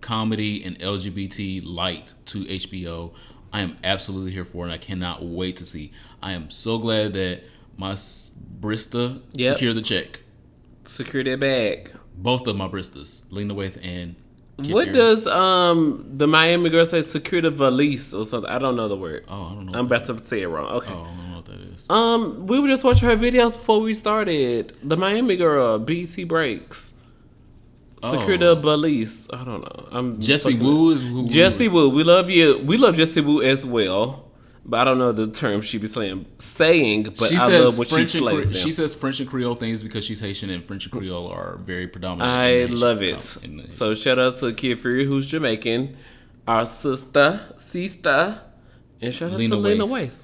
comedy 0.00 0.62
and 0.64 0.78
LGBT 0.78 1.62
light 1.64 2.14
to 2.26 2.44
HBO, 2.44 3.12
I 3.52 3.60
am 3.62 3.76
absolutely 3.82 4.32
here 4.32 4.44
for, 4.44 4.64
it, 4.64 4.66
and 4.66 4.72
I 4.74 4.78
cannot 4.78 5.24
wait 5.24 5.56
to 5.56 5.66
see. 5.66 5.92
I 6.22 6.32
am 6.32 6.50
so 6.50 6.78
glad 6.78 7.12
that 7.14 7.42
my 7.76 7.92
Brista 7.92 9.20
Yep. 9.32 9.54
secured 9.54 9.76
the 9.76 9.82
check. 9.82 10.20
Secure 10.84 11.24
that 11.24 11.40
bag. 11.40 11.90
Both 12.16 12.46
of 12.46 12.56
my 12.56 12.68
Bristas, 12.68 13.24
Lena 13.30 13.54
Waithe 13.54 13.78
and 13.84 14.16
What 14.56 14.84
Fury. 14.84 14.92
does 14.92 15.26
um 15.26 16.06
the 16.16 16.26
Miami 16.26 16.70
girl 16.70 16.86
say? 16.86 17.02
Secure 17.02 17.42
the 17.42 17.50
valise 17.50 18.14
or 18.14 18.24
something? 18.24 18.50
I 18.50 18.58
don't 18.58 18.76
know 18.76 18.88
the 18.88 18.96
word. 18.96 19.24
Oh, 19.28 19.42
I 19.50 19.54
don't 19.54 19.66
know. 19.66 19.78
I'm 19.78 19.86
about 19.86 20.06
to 20.06 20.24
say 20.24 20.42
it 20.42 20.48
wrong. 20.48 20.66
Okay. 20.76 20.92
Oh, 20.92 21.02
I 21.02 21.04
don't 21.04 21.30
know 21.30 21.36
what 21.36 21.44
that 21.46 21.60
is. 21.60 21.90
Um, 21.90 22.46
we 22.46 22.58
were 22.58 22.68
just 22.68 22.82
watching 22.84 23.08
her 23.08 23.16
videos 23.16 23.52
before 23.52 23.80
we 23.80 23.92
started. 23.94 24.72
The 24.82 24.96
Miami 24.96 25.36
girl, 25.36 25.78
BT 25.78 26.24
Breaks. 26.24 26.92
Secure 28.02 28.34
Oh. 28.34 28.36
the 28.38 28.54
valise. 28.56 29.26
I 29.32 29.42
don't 29.44 29.62
know. 29.62 29.88
I'm 29.90 30.20
Jessie 30.20 30.54
Woo 30.58 30.90
is. 30.90 31.02
Jessie 31.32 31.68
Woo, 31.68 31.88
we 31.90 32.04
love 32.04 32.28
you. 32.30 32.58
We 32.58 32.76
love 32.76 32.94
Jessie 32.96 33.20
Woo 33.22 33.42
as 33.42 33.64
well. 33.66 34.25
But 34.68 34.80
I 34.80 34.84
don't 34.84 34.98
know 34.98 35.12
the 35.12 35.28
term 35.28 35.60
she 35.60 35.78
be 35.78 35.86
saying, 35.86 36.26
saying 36.38 37.04
but 37.04 37.16
She 37.28 37.36
I 37.36 37.38
says 37.38 37.64
love 37.66 37.78
what 37.78 37.88
French 37.88 38.10
she 38.10 38.18
slays 38.18 38.46
Cre- 38.46 38.52
she 38.52 38.72
says 38.72 38.96
French 38.96 39.20
and 39.20 39.28
Creole 39.30 39.54
things 39.54 39.80
because 39.80 40.04
she's 40.04 40.18
Haitian 40.18 40.50
and 40.50 40.64
French 40.64 40.86
and 40.86 40.92
Creole 40.92 41.28
are 41.28 41.56
very 41.64 41.86
predominant. 41.86 42.28
I 42.28 42.64
love 42.66 43.00
it. 43.00 43.22
So 43.72 43.94
shout 43.94 44.18
out 44.18 44.34
to 44.36 44.52
Kid 44.52 44.80
Fury, 44.80 45.04
who's 45.04 45.30
Jamaican, 45.30 45.96
our 46.48 46.66
sister, 46.66 47.40
sister, 47.56 48.40
and 49.00 49.14
shout 49.14 49.30
out 49.30 49.38
Lena 49.38 49.54
to 49.54 49.60
Lena. 49.60 49.86
Waithe. 49.86 50.14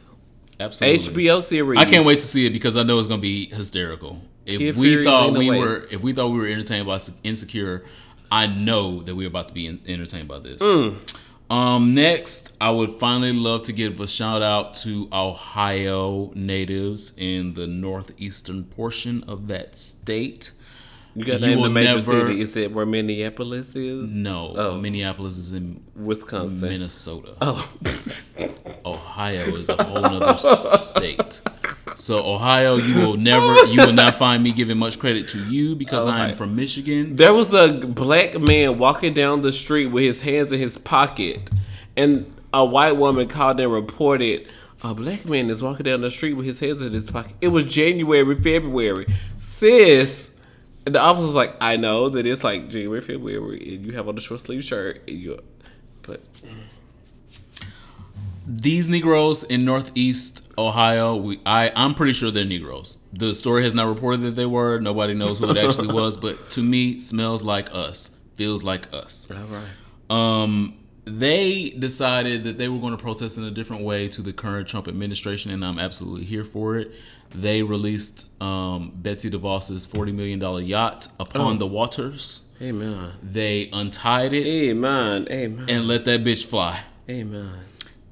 absolutely. 0.59 1.25
HBO 1.25 1.41
series. 1.41 1.79
I 1.79 1.85
can't 1.85 2.05
wait 2.05 2.19
to 2.19 2.27
see 2.27 2.45
it 2.45 2.51
because 2.51 2.77
I 2.77 2.83
know 2.83 2.99
it's 2.99 3.07
gonna 3.07 3.23
be 3.23 3.47
hysterical. 3.49 4.21
If 4.45 4.59
Kid 4.59 4.77
we 4.77 4.89
Fury, 4.91 5.05
thought 5.05 5.33
Lena 5.35 5.53
we 5.53 5.59
were, 5.61 5.87
if 5.91 6.03
we 6.03 6.13
thought 6.13 6.31
we 6.31 6.39
were 6.41 6.49
entertained 6.49 6.87
by 6.89 6.99
Insecure, 7.23 7.85
I 8.33 8.49
know 8.49 9.03
that 9.03 9.15
we're 9.15 9.29
about 9.29 9.47
to 9.49 9.55
be 9.55 9.69
en- 9.69 9.81
entertained 9.87 10.27
by 10.27 10.41
this. 10.41 10.61
Mm. 10.61 10.97
Um, 11.53 11.93
next, 11.93 12.57
I 12.63 12.71
would 12.71 12.93
finally 12.93 13.35
love 13.35 13.65
to 13.65 13.75
give 13.75 14.01
a 14.01 14.09
shout 14.09 14.41
out 14.41 14.73
to 14.77 15.07
Ohio 15.13 16.33
natives 16.35 17.15
in 17.19 17.53
the 17.53 17.67
northeastern 17.67 18.65
portion 18.65 19.23
of 19.25 19.49
that 19.49 19.77
state. 19.77 20.53
You 21.15 21.25
got 21.25 21.41
You 21.41 21.47
name 21.49 21.63
the 21.63 21.69
major 21.71 21.91
never- 21.97 22.01
city. 22.27 22.41
Is 22.41 22.55
that 22.55 22.73
where 22.73 22.87
Minneapolis 22.87 23.77
is? 23.77 24.11
No, 24.11 24.55
Oh. 24.57 24.79
Minneapolis 24.79 25.37
is 25.37 25.53
in 25.53 25.83
Wisconsin. 25.95 26.69
Minnesota. 26.71 27.35
Oh, 27.41 27.71
Ohio 28.85 29.55
is 29.57 29.69
a 29.69 29.83
whole 29.83 30.05
other 30.05 30.39
state. 30.39 31.43
So 31.97 32.25
Ohio, 32.25 32.77
you 32.77 32.95
will 32.97 33.17
never, 33.17 33.55
you 33.67 33.77
will 33.85 33.93
not 33.93 34.15
find 34.17 34.43
me 34.43 34.53
giving 34.53 34.79
much 34.79 34.99
credit 34.99 35.29
to 35.31 35.45
you 35.45 35.77
because 35.77 36.07
I 36.07 36.29
am 36.31 36.35
from 36.35 36.57
Michigan. 36.57 37.17
there 37.17 37.35
was 37.35 37.53
a 37.53 37.73
black 37.75 38.41
man 38.41 38.79
walking 38.79 39.13
down 39.13 39.43
the 39.43 39.53
street 39.53 39.87
with 39.89 40.05
his 40.05 40.23
hands 40.23 40.51
in 40.53 40.59
his 40.59 40.79
pocket, 40.79 41.51
and 41.97 42.33
a 42.55 42.65
white 42.65 42.97
woman 42.97 43.29
called 43.29 43.61
and 43.61 43.71
reported 43.73 44.47
a 44.83 44.95
black 44.95 45.27
man 45.29 45.49
is 45.51 45.63
walking 45.63 45.85
down 45.85 46.01
the 46.01 46.11
street 46.11 46.33
with 46.35 46.47
his 46.47 46.59
hands 46.61 46.81
in 46.81 46.93
his 46.93 47.09
pocket. 47.11 47.35
It 47.41 47.49
was 47.49 47.67
January, 47.67 48.35
February. 48.43 49.07
Sis, 49.43 50.31
and 50.87 50.95
the 50.95 51.01
officer 51.01 51.27
was 51.27 51.35
like, 51.35 51.55
I 51.61 51.77
know 51.77 52.09
that 52.09 52.27
it's 52.27 52.43
like 52.45 52.69
January, 52.69 53.01
February, 53.01 53.75
and 53.75 53.87
you 53.87 53.93
have 53.93 54.09
on 54.09 54.15
the 54.15 54.21
short 54.21 54.41
sleeve 54.41 54.65
shirt, 54.65 55.03
and 55.09 55.19
you, 55.19 55.39
but 56.03 56.21
These 58.47 58.89
Negroes 58.89 59.45
in 59.45 59.65
Northeast 59.65 60.51
Ohio, 60.59 61.15
we, 61.17 61.41
I, 61.47 61.71
I'm 61.77 61.95
pretty 61.95 62.13
sure 62.13 62.31
they're 62.33 62.45
Negroes. 62.45 62.99
The 63.13 63.35
story 63.35 63.63
has 63.63 63.73
not 63.75 63.87
reported 63.87 64.23
that 64.23 64.33
they 64.33 64.47
were. 64.47 64.81
Nobody 64.81 65.15
knows 65.15 65.39
who 65.39 65.49
it 65.51 65.57
actually 65.57 65.95
was, 65.95 66.17
but 66.17 66.51
to 66.51 66.63
me, 66.63 66.99
smells 66.99 67.45
like 67.45 67.73
us, 67.73 68.19
feels 68.35 68.65
like 68.65 68.93
us. 68.93 69.31
all 69.31 69.37
right. 69.47 69.65
Um, 70.11 70.79
they 71.05 71.71
decided 71.71 72.45
that 72.45 72.59
they 72.59 72.69
were 72.69 72.79
going 72.79 72.97
to 72.97 73.03
protest 73.03 73.37
in 73.37 73.45
a 73.45 73.51
different 73.51 73.83
way 73.83 74.09
to 74.09 74.23
the 74.23 74.33
current 74.33 74.69
Trump 74.69 74.87
administration, 74.87 75.51
and 75.51 75.65
I'm 75.65 75.79
absolutely 75.79 76.25
here 76.25 76.45
for 76.45 76.77
it. 76.77 76.93
They 77.31 77.63
released 77.63 78.29
um, 78.43 78.93
Betsy 78.95 79.31
DeVos's 79.31 79.87
$40 79.87 80.15
million 80.15 80.67
yacht 80.67 81.09
upon 81.19 81.59
the 81.59 81.67
waters. 81.67 82.43
Amen. 82.61 83.13
They 83.23 83.71
untied 83.73 84.33
it 84.33 84.47
Amen. 84.47 85.27
Amen. 85.31 85.67
and 85.69 85.89
let 85.89 86.05
that 86.05 86.23
bitch 86.23 86.47
fly. 86.47 86.81
Amen. 87.09 87.51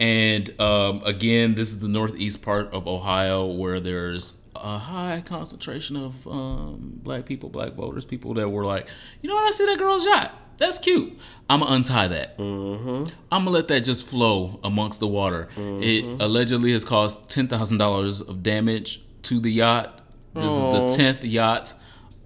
And 0.00 0.58
um, 0.60 1.02
again, 1.04 1.54
this 1.54 1.70
is 1.70 1.80
the 1.80 1.88
northeast 1.88 2.42
part 2.42 2.72
of 2.72 2.88
Ohio 2.88 3.46
where 3.46 3.78
there's 3.78 4.40
a 4.56 4.78
high 4.78 5.22
concentration 5.24 5.96
of 5.96 6.26
um, 6.26 7.00
black 7.02 7.26
people, 7.26 7.50
black 7.50 7.74
voters, 7.74 8.04
people 8.04 8.34
that 8.34 8.48
were 8.48 8.64
like, 8.64 8.88
you 9.22 9.28
know 9.28 9.34
what, 9.34 9.44
I 9.44 9.50
see 9.50 9.66
that 9.66 9.78
girl's 9.78 10.06
yacht. 10.06 10.34
That's 10.60 10.78
cute. 10.78 11.18
I'm 11.48 11.60
gonna 11.60 11.72
untie 11.72 12.08
that. 12.08 12.38
Mm-hmm. 12.38 13.12
I'm 13.32 13.44
gonna 13.44 13.50
let 13.50 13.68
that 13.68 13.80
just 13.80 14.06
flow 14.06 14.60
amongst 14.62 15.00
the 15.00 15.08
water. 15.08 15.48
It 15.56 16.04
mm-hmm. 16.04 16.20
allegedly 16.20 16.72
has 16.72 16.84
caused 16.84 17.28
ten 17.30 17.48
thousand 17.48 17.78
dollars 17.78 18.20
of 18.20 18.42
damage 18.42 19.02
to 19.22 19.40
the 19.40 19.50
yacht. 19.50 20.00
This 20.34 20.52
is 20.52 20.64
the 20.64 20.86
tenth 20.96 21.24
yacht 21.24 21.74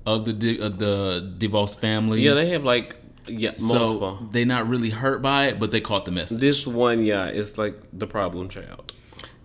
of 0.04 0.24
the 0.24 0.32
De- 0.32 0.58
of 0.58 0.78
the 0.78 1.34
DeVos 1.38 1.78
family. 1.78 2.22
Yeah, 2.22 2.34
they 2.34 2.48
have 2.50 2.64
like 2.64 2.96
yeah 3.26 3.52
multiple. 3.62 4.18
so 4.20 4.28
they're 4.32 4.44
not 4.44 4.68
really 4.68 4.90
hurt 4.90 5.22
by 5.22 5.46
it, 5.46 5.60
but 5.60 5.70
they 5.70 5.80
caught 5.80 6.04
the 6.04 6.10
message. 6.10 6.38
this 6.38 6.66
one, 6.66 7.04
yeah, 7.04 7.28
is 7.28 7.56
like 7.56 7.78
the 7.92 8.08
problem 8.08 8.48
child. 8.48 8.92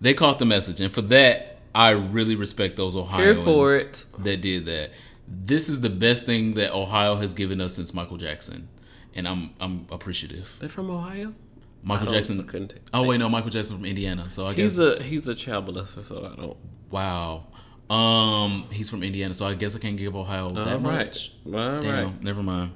They 0.02 0.16
caught 0.16 0.40
the 0.40 0.46
message, 0.46 0.82
and 0.82 0.92
for 0.92 1.04
that, 1.04 1.60
I 1.76 1.92
really 1.92 2.36
respect 2.36 2.76
those 2.76 2.96
Ohioans 2.96 3.38
Here 3.38 3.46
for 3.46 3.74
it. 3.74 4.06
that 4.18 4.42
did 4.42 4.66
that. 4.66 4.92
This 5.28 5.70
is 5.70 5.82
the 5.82 5.92
best 5.92 6.26
thing 6.26 6.56
that 6.56 6.74
Ohio 6.74 7.16
has 7.18 7.36
given 7.36 7.62
us 7.62 7.76
since 7.76 7.94
Michael 7.94 8.18
Jackson, 8.18 8.68
and 9.16 9.28
I'm 9.28 9.52
I'm 9.60 9.86
appreciative. 9.92 10.58
They're 10.60 10.70
from 10.70 10.90
Ohio. 10.90 11.34
Michael 11.82 12.10
I 12.10 12.12
Jackson. 12.16 12.40
I 12.42 12.44
couldn't 12.44 12.68
take- 12.70 12.82
Oh 12.94 13.04
wait, 13.06 13.18
no, 13.20 13.30
Michael 13.30 13.50
Jackson 13.50 13.78
from 13.78 13.86
Indiana. 13.86 14.30
So 14.30 14.46
I 14.48 14.54
guess 14.54 14.76
He's 14.76 14.80
a 14.80 15.02
he's 15.04 15.28
a 15.28 15.36
child 15.36 15.68
molester, 15.68 16.04
so 16.06 16.20
I 16.26 16.36
don't. 16.36 16.58
wow. 16.92 17.46
Um, 17.90 18.68
he's 18.72 18.90
from 18.90 19.02
Indiana, 19.02 19.34
so 19.34 19.48
I 19.48 19.56
guess 19.56 19.76
I 19.76 19.80
can't 19.80 19.98
give 19.98 20.16
Ohio 20.16 20.50
that 20.52 20.60
All 20.68 20.74
right. 20.80 20.82
much. 20.82 21.34
All 21.48 21.52
Damn, 21.82 21.84
right. 22.06 22.24
never 22.24 22.44
mind. 22.44 22.72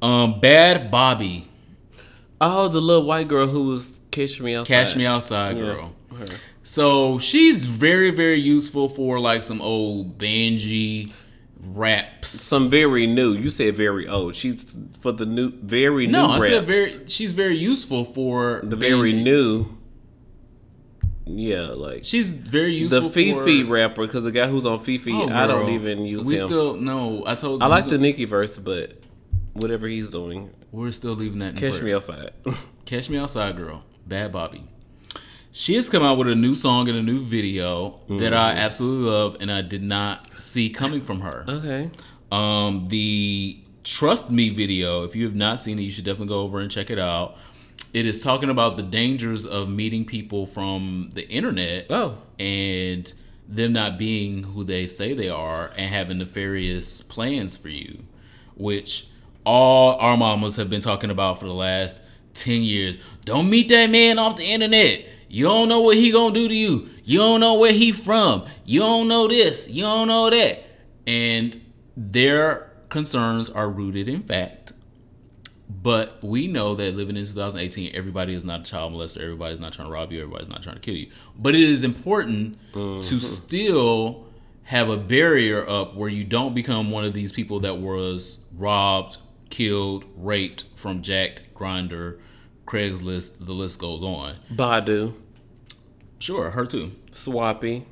Um, 0.00 0.40
Bhad 0.40 0.90
Bhabie, 0.92 1.44
Oh, 2.40 2.68
the 2.68 2.80
little 2.80 3.02
white 3.04 3.26
girl 3.26 3.48
who 3.48 3.64
was 3.64 3.98
catching 4.12 4.44
me 4.44 4.54
outside. 4.54 4.72
Cash 4.72 4.94
Me 4.96 5.06
Outside 5.06 5.56
Yeah, 5.56 5.62
girl. 5.64 5.94
her. 6.16 6.26
So 6.62 7.18
she's 7.18 7.66
very, 7.66 8.10
very 8.12 8.38
useful 8.38 8.88
for 8.88 9.18
like 9.18 9.42
some 9.42 9.60
old 9.60 10.18
Banji 10.18 11.10
raps. 11.60 12.28
Some 12.28 12.70
very 12.70 13.06
new. 13.06 13.32
You 13.32 13.50
said 13.50 13.76
very 13.76 14.06
old. 14.08 14.36
She's 14.36 14.76
for 15.00 15.12
the 15.12 15.26
new, 15.26 15.50
very 15.50 16.06
no, 16.06 16.22
new. 16.22 16.28
No, 16.28 16.34
I 16.34 16.40
said 16.40 16.66
very. 16.66 17.08
She's 17.08 17.32
very 17.32 17.56
useful 17.56 18.04
for 18.04 18.60
the 18.62 18.76
very 18.76 19.12
new. 19.12 19.66
Yeah, 21.30 21.68
like 21.72 22.04
She's 22.06 22.32
very 22.32 22.74
useful. 22.74 23.02
the 23.02 23.10
Fifi 23.10 23.62
for, 23.64 23.70
rapper 23.70 24.06
because 24.06 24.24
the 24.24 24.32
guy 24.32 24.46
who's 24.46 24.64
on 24.64 24.80
Fifi, 24.80 25.12
Oh, 25.12 25.28
I 25.28 25.46
don't 25.46 25.68
even 25.70 26.06
use 26.06 26.26
We 26.26 26.38
him. 26.38 26.46
still 26.46 26.76
no. 26.76 27.22
I 27.26 27.34
told. 27.34 27.62
I 27.62 27.66
like 27.66 27.88
the 27.88 27.98
Nicki 27.98 28.24
verse, 28.24 28.56
but 28.56 28.94
whatever 29.52 29.86
he's 29.86 30.10
doing, 30.10 30.50
We're 30.72 30.92
still 30.92 31.12
leaving 31.12 31.40
that. 31.40 31.50
In 31.50 31.56
catch 31.56 31.82
me 31.82 31.92
outside. 31.92 32.32
Catch 32.86 33.10
Me 33.10 33.18
Outside 33.18 33.54
Girl, 33.54 33.84
Bhad 34.08 34.32
Bhabie. 34.32 34.62
She 35.60 35.74
has 35.74 35.88
come 35.88 36.04
out 36.04 36.16
with 36.18 36.28
a 36.28 36.36
new 36.36 36.54
song 36.54 36.88
and 36.88 36.96
a 36.96 37.02
new 37.02 37.18
video 37.20 37.98
that 38.08 38.32
I 38.32 38.50
Mm-hmm. 38.52 38.58
absolutely 38.60 39.10
love, 39.10 39.36
and 39.40 39.50
I 39.50 39.60
did 39.62 39.82
not 39.82 40.24
see 40.40 40.70
coming 40.70 41.00
from 41.00 41.20
her. 41.22 41.44
okay. 41.48 41.90
Um, 42.30 42.86
the 42.86 43.58
Trust 43.82 44.30
Me 44.30 44.50
video, 44.50 45.02
if 45.02 45.16
you 45.16 45.24
have 45.24 45.34
not 45.34 45.58
seen 45.60 45.80
it, 45.80 45.82
you 45.82 45.90
should 45.90 46.04
definitely 46.04 46.28
go 46.28 46.42
over 46.42 46.60
and 46.60 46.70
check 46.70 46.90
it 46.90 46.98
out. 47.00 47.36
It 47.92 48.06
is 48.06 48.20
talking 48.20 48.50
about 48.50 48.76
the 48.76 48.84
dangers 48.84 49.44
of 49.46 49.68
meeting 49.68 50.04
people 50.04 50.46
from 50.46 51.10
the 51.14 51.28
internet 51.28 51.86
Oh, 51.90 52.18
and 52.38 53.12
them 53.48 53.72
not 53.72 53.98
being 53.98 54.44
who 54.44 54.62
they 54.62 54.86
say 54.86 55.12
they 55.12 55.28
are 55.28 55.72
and 55.76 55.90
having 55.92 56.18
nefarious 56.18 57.02
plans 57.02 57.56
for 57.56 57.70
you, 57.70 58.04
which 58.56 59.08
all 59.44 59.96
our 59.98 60.16
mamas 60.16 60.54
have 60.56 60.70
been 60.70 60.82
talking 60.82 61.10
about 61.10 61.40
for 61.40 61.46
the 61.46 61.52
last 61.54 62.04
10 62.34 62.62
years. 62.62 63.00
Don't 63.24 63.50
meet 63.50 63.68
that 63.70 63.90
man 63.90 64.20
off 64.20 64.36
the 64.36 64.44
internet. 64.44 65.04
You 65.28 65.44
don't 65.44 65.68
know 65.68 65.80
what 65.80 65.96
he 65.96 66.10
gonna 66.10 66.34
do 66.34 66.48
to 66.48 66.54
you. 66.54 66.88
You 67.04 67.18
don't 67.18 67.40
know 67.40 67.54
where 67.54 67.72
he 67.72 67.92
from. 67.92 68.46
You 68.64 68.80
don't 68.80 69.08
know 69.08 69.28
this. 69.28 69.68
You 69.68 69.82
don't 69.82 70.08
know 70.08 70.30
that. 70.30 70.64
And 71.06 71.60
their 71.96 72.70
concerns 72.88 73.50
are 73.50 73.70
rooted 73.70 74.08
in 74.08 74.22
fact. 74.22 74.72
But 75.70 76.22
we 76.24 76.46
know 76.46 76.74
that 76.74 76.96
living 76.96 77.16
in 77.16 77.26
2018, 77.26 77.94
everybody 77.94 78.34
is 78.34 78.44
not 78.44 78.60
a 78.60 78.62
child 78.62 78.92
molester. 78.92 79.20
Everybody's 79.20 79.60
not 79.60 79.72
trying 79.72 79.88
to 79.88 79.92
rob 79.92 80.12
you. 80.12 80.22
Everybody's 80.22 80.48
not 80.48 80.62
trying 80.62 80.76
to 80.76 80.80
kill 80.80 80.94
you. 80.94 81.10
But 81.36 81.54
it 81.54 81.60
is 81.60 81.84
important 81.84 82.58
to 82.72 82.78
mm-hmm. 82.78 83.18
still 83.18 84.26
have 84.64 84.88
a 84.88 84.96
barrier 84.96 85.66
up 85.68 85.94
where 85.94 86.08
you 86.08 86.24
don't 86.24 86.54
become 86.54 86.90
one 86.90 87.04
of 87.04 87.14
these 87.14 87.32
people 87.32 87.60
that 87.60 87.78
was 87.78 88.44
robbed, 88.56 89.18
killed, 89.50 90.04
raped 90.16 90.64
from 90.74 91.02
Jack'd, 91.02 91.42
Grindr, 91.54 92.18
Craigslist. 92.68 93.44
The 93.44 93.52
list 93.52 93.78
goes 93.78 94.02
on. 94.02 94.36
Badoo, 94.54 95.14
Sure, 96.18 96.50
her 96.50 96.66
too. 96.66 96.92
Swappy. 97.12 97.84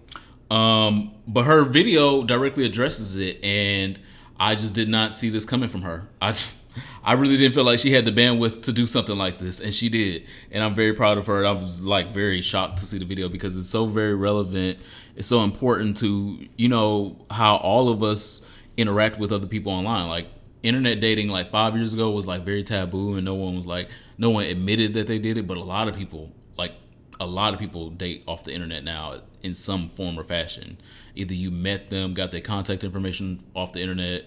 Um, 0.50 1.14
but 1.26 1.45
her 1.45 1.62
video 1.62 2.23
directly 2.23 2.64
addresses 2.64 3.16
it, 3.16 3.42
and 3.42 3.99
I 4.38 4.54
just 4.54 4.75
did 4.75 4.88
not 4.88 5.14
see 5.14 5.28
this 5.28 5.45
coming 5.45 5.68
from 5.68 5.83
her. 5.83 6.09
I, 6.21 6.37
I 7.04 7.14
really 7.14 7.37
didn't 7.37 7.54
feel 7.54 7.64
like 7.64 7.78
she 7.78 7.92
had 7.92 8.04
the 8.04 8.12
bandwidth 8.12 8.62
to 8.64 8.73
do 8.73 8.87
something 8.87 9.16
like 9.16 9.38
this, 9.38 9.61
and 9.61 9.73
she 9.73 9.88
did. 9.88 10.25
And 10.50 10.62
I'm 10.62 10.75
very 10.75 10.92
proud 10.92 11.18
of 11.18 11.26
her. 11.26 11.47
I 11.47 11.52
was 11.52 11.85
like 11.85 12.12
very 12.12 12.40
shocked 12.40 12.78
to 12.78 12.85
see 12.85 12.99
the 12.99 13.04
video 13.04 13.28
because 13.28 13.56
it's 13.56 13.68
so 13.68 13.87
very 13.87 14.14
relevant. 14.14 14.78
It's 15.14 15.28
so 15.28 15.42
important 15.42 15.97
to 15.99 16.47
you 16.56 16.68
know 16.68 17.25
how 17.30 17.56
all 17.56 17.88
of 17.88 18.02
us 18.02 18.47
interact 18.76 19.18
with 19.18 19.33
other 19.33 19.47
people 19.47 19.73
online. 19.73 20.09
Like 20.09 20.26
internet 20.62 21.00
dating, 21.00 21.28
like 21.28 21.50
five 21.50 21.76
years 21.76 21.95
ago, 21.95 22.11
was 22.11 22.26
like 22.26 22.45
very 22.45 22.64
taboo, 22.64 23.14
and 23.14 23.25
no 23.25 23.35
one 23.35 23.56
was 23.56 23.66
like 23.66 23.88
no 24.18 24.30
one 24.30 24.44
admitted 24.44 24.94
that 24.94 25.06
they 25.06 25.18
did 25.18 25.38
it. 25.38 25.46
But 25.46 25.56
a 25.56 25.62
lot 25.62 25.88
of 25.88 25.94
people 25.94 26.32
like 26.56 26.73
a 27.20 27.26
lot 27.26 27.54
of 27.54 27.61
people 27.61 27.90
date 27.90 28.23
off 28.26 28.44
the 28.44 28.52
internet 28.52 28.85
now 28.85 29.20
in 29.42 29.54
some 29.54 29.88
form 29.88 30.18
or 30.18 30.25
fashion. 30.25 30.78
Either 31.14 31.35
you 31.35 31.50
met 31.50 31.90
them, 31.90 32.14
got 32.14 32.30
their 32.30 32.40
contact 32.40 32.85
information 32.85 33.40
off 33.54 33.73
the 33.73 33.80
internet, 33.80 34.26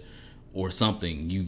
or 0.54 0.72
something. 0.72 1.30
You 1.30 1.46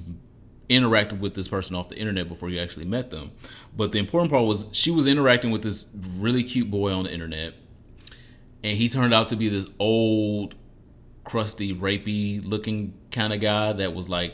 interacted 0.69 1.19
with 1.19 1.33
this 1.33 1.47
person 1.47 1.75
off 1.75 1.89
the 1.89 1.97
internet 1.97 2.27
before 2.27 2.49
you 2.49 2.59
actually 2.59 2.85
met 2.85 3.09
them. 3.09 3.31
But 3.75 3.91
the 3.91 3.99
important 3.99 4.31
part 4.31 4.45
was 4.45 4.69
she 4.71 4.91
was 4.91 5.07
interacting 5.07 5.51
with 5.51 5.63
this 5.63 5.95
really 6.17 6.43
cute 6.43 6.71
boy 6.71 6.93
on 6.93 7.03
the 7.03 7.13
internet, 7.13 7.53
and 8.63 8.77
he 8.77 8.87
turned 8.87 9.13
out 9.13 9.29
to 9.29 9.35
be 9.35 9.49
this 9.49 9.67
old, 9.79 10.55
crusty, 11.23 11.73
rapey 11.75 12.45
looking 12.45 12.93
kind 13.11 13.33
of 13.33 13.41
guy 13.41 13.73
that 13.73 13.93
was 13.93 14.09
like, 14.09 14.33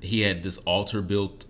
he 0.00 0.20
had 0.20 0.42
this 0.42 0.58
altar 0.58 1.02
built 1.02 1.46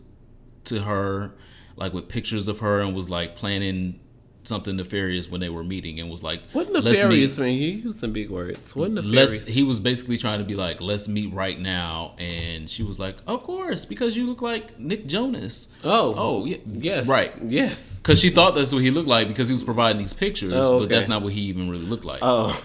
to 0.65 0.83
her, 0.83 1.33
like 1.79 1.93
with 1.95 2.09
pictures 2.09 2.49
of 2.49 2.61
her, 2.61 2.81
and 2.81 2.95
was 2.95 3.09
like 3.09 3.37
planning 3.37 4.01
something 4.45 4.77
nefarious 4.77 5.31
when 5.31 5.41
they 5.43 5.49
were 5.51 5.63
meeting, 5.65 6.01
and 6.01 6.09
was 6.11 6.23
like, 6.23 6.41
What 6.53 6.73
nefarious 6.73 7.39
mean? 7.39 7.61
You 7.61 7.69
use 7.69 7.99
some 7.99 8.13
big 8.13 8.31
words. 8.31 8.75
What 8.75 8.91
nefarious? 8.93 9.47
he 9.47 9.63
was 9.63 9.79
basically 9.79 10.17
trying 10.17 10.39
to 10.39 10.45
be 10.45 10.55
like 10.55 10.81
let's 10.81 11.07
meet 11.07 11.33
right 11.35 11.59
now 11.61 12.15
and 12.19 12.69
she 12.71 12.83
was 12.83 12.99
like 12.99 13.17
of 13.27 13.43
course 13.43 13.85
because 13.85 14.17
you 14.17 14.27
look 14.27 14.41
like 14.41 14.79
nick 14.81 15.07
jonas 15.07 15.77
Oh, 15.85 16.15
oh 16.17 16.45
yeah 16.47 16.57
yes, 16.67 17.07
right 17.07 17.31
yes. 17.47 17.99
because 17.99 18.19
she 18.21 18.31
thought 18.31 18.55
that's 18.55 18.73
what 18.73 18.81
he 18.83 18.91
looked 18.91 19.09
like 19.09 19.29
because 19.29 19.49
he 19.51 19.53
was 19.53 19.63
providing 19.65 19.99
these 19.99 20.15
pictures 20.15 20.55
Oh, 20.55 20.79
but 20.81 20.89
that's 20.89 21.09
not 21.09 21.21
what 21.23 21.33
he 21.35 21.43
even 21.43 21.69
really 21.69 21.85
looked 21.85 22.07
like 22.07 22.21
Oh, 22.23 22.59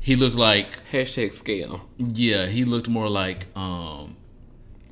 he 0.00 0.16
looked 0.16 0.36
like 0.36 0.68
hashtag 0.92 1.32
scale. 1.32 1.86
yeah 1.98 2.46
he 2.46 2.64
looked 2.64 2.88
more 2.88 3.08
like 3.08 3.46
um 3.56 4.16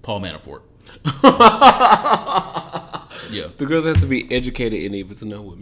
paul 0.03 0.21
manafort 0.21 0.63
yeah. 3.33 3.49
The 3.57 3.67
girls 3.67 3.85
have 3.85 4.01
to 4.01 4.07
be 4.07 4.33
educated 4.33 4.85
and 4.85 4.95
able 4.95 5.15
to 5.15 5.25
know 5.25 5.43
what. 5.43 5.59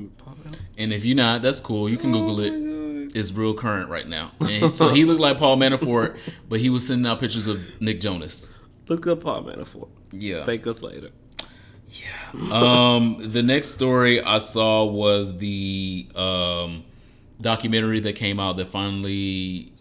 and 0.78 0.92
if 0.92 1.04
you're 1.04 1.16
not 1.16 1.42
that's 1.42 1.60
cool. 1.60 1.88
You 1.88 1.96
can 1.96 2.12
google 2.12 2.40
Oh 2.40 2.44
it 2.44 3.16
it's 3.16 3.32
real 3.32 3.54
current 3.54 3.90
right 3.90 4.06
now. 4.06 4.32
And 4.40 4.74
so 4.74 4.88
he 4.90 5.04
looked 5.04 5.20
like 5.20 5.38
paul 5.38 5.56
manafort 5.56 6.18
but 6.48 6.60
he 6.60 6.70
was 6.70 6.86
sending 6.86 7.10
out 7.10 7.20
pictures 7.20 7.46
of 7.46 7.66
nick 7.80 8.00
jonas. 8.00 8.56
Look 8.90 9.06
up 9.06 9.20
Paul 9.20 9.44
Manafort. 9.44 9.88
yeah. 10.10 10.44
Thank 10.44 10.66
us 10.66 10.82
later. 10.82 11.10
Um, 12.50 13.18
the 13.20 13.42
next 13.42 13.68
story 13.68 14.20
I 14.20 14.38
saw 14.38 14.84
was 14.84 15.38
the 15.38 16.08
um, 16.16 16.82
documentary 17.40 18.00
that 18.00 18.14
came 18.16 18.40
out 18.40 18.56
that 18.56 18.68
finally 18.68 19.72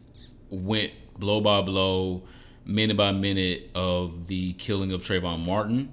went 0.51 0.91
blow 1.17 1.41
by 1.41 1.61
blow, 1.61 2.21
minute 2.65 2.97
by 2.97 3.11
minute 3.11 3.71
of 3.73 4.27
the 4.27 4.53
killing 4.53 4.91
of 4.91 5.01
Trayvon 5.01 5.43
Martin 5.43 5.91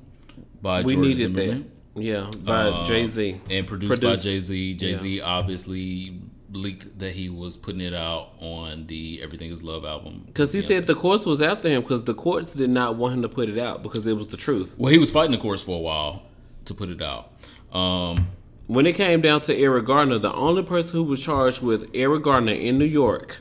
by 0.61 0.83
We 0.83 0.95
George 0.95 1.07
needed 1.07 1.35
Zimmerman, 1.35 1.63
that. 1.63 1.71
Yeah, 1.97 2.31
by 2.45 2.69
Uh, 2.69 2.85
Jay 2.85 3.07
Z. 3.07 3.41
and 3.51 3.67
produced 3.67 4.01
by 4.03 4.17
Jay 4.17 4.39
Z. 4.39 4.75
Jay 4.75 4.95
Z 4.95 5.21
obviously 5.21 6.21
leaked 6.53 6.99
that 6.99 7.13
he 7.13 7.29
was 7.29 7.57
putting 7.57 7.81
it 7.81 7.93
out 7.95 8.29
on 8.41 8.87
the 8.87 9.21
Everything 9.23 9.51
Is 9.51 9.63
Love 9.63 9.85
album 9.85 10.23
Because 10.27 10.53
he 10.53 10.61
Beyonce. 10.61 10.67
said 10.69 10.87
the 10.87 10.95
courts 10.95 11.27
was 11.27 11.43
after 11.43 11.69
him 11.69 11.83
because 11.83 12.05
the 12.05 12.15
courts 12.15 12.55
did 12.55 12.71
not 12.71 12.97
want 12.97 13.15
him 13.15 13.23
to 13.23 13.29
put 13.29 13.49
it 13.49 13.59
out 13.59 13.83
because 13.83 14.07
it 14.07 14.17
was 14.17 14.29
the 14.29 14.37
truth. 14.37 14.75
well, 14.79 14.93
he 14.93 14.99
was 14.99 15.11
fighting 15.11 15.33
the 15.33 15.39
courts 15.39 15.63
for 15.63 15.77
a 15.77 15.81
while 15.81 16.23
to 16.67 16.73
put 16.75 16.89
it 16.89 17.03
out. 17.03 17.33
Um, 17.73 18.29
When 18.69 18.87
it 18.87 18.95
came 18.95 19.21
down 19.21 19.43
to 19.43 19.57
Eric 19.57 19.85
Gardner, 19.87 20.19
the 20.19 20.33
only 20.35 20.63
person 20.63 20.93
who 20.97 21.05
was 21.05 21.23
charged 21.23 21.63
with 21.63 21.89
Eric 21.95 22.23
Gardner 22.25 22.53
in 22.53 22.79
New 22.79 22.85
York 22.87 23.39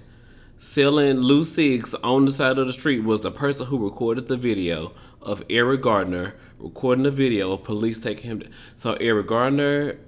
selling 0.59 1.17
loose 1.19 1.51
cigs 1.53 1.93
on 2.03 2.25
the 2.25 2.31
side 2.31 2.57
of 2.57 2.67
the 2.67 2.73
street 2.73 3.03
was 3.03 3.21
the 3.21 3.31
person 3.31 3.65
who 3.67 3.77
recorded 3.83 4.27
the 4.27 4.37
video 4.37 4.91
of 5.25 5.43
Eric 5.49 5.81
Gardner 5.81 6.35
recording 6.59 7.03
the 7.03 7.11
video 7.11 7.51
of 7.51 7.63
police 7.63 7.99
taking 7.99 8.29
him. 8.29 8.43
So 8.75 8.93
Eric 8.93 9.27
Gardner 9.27 9.99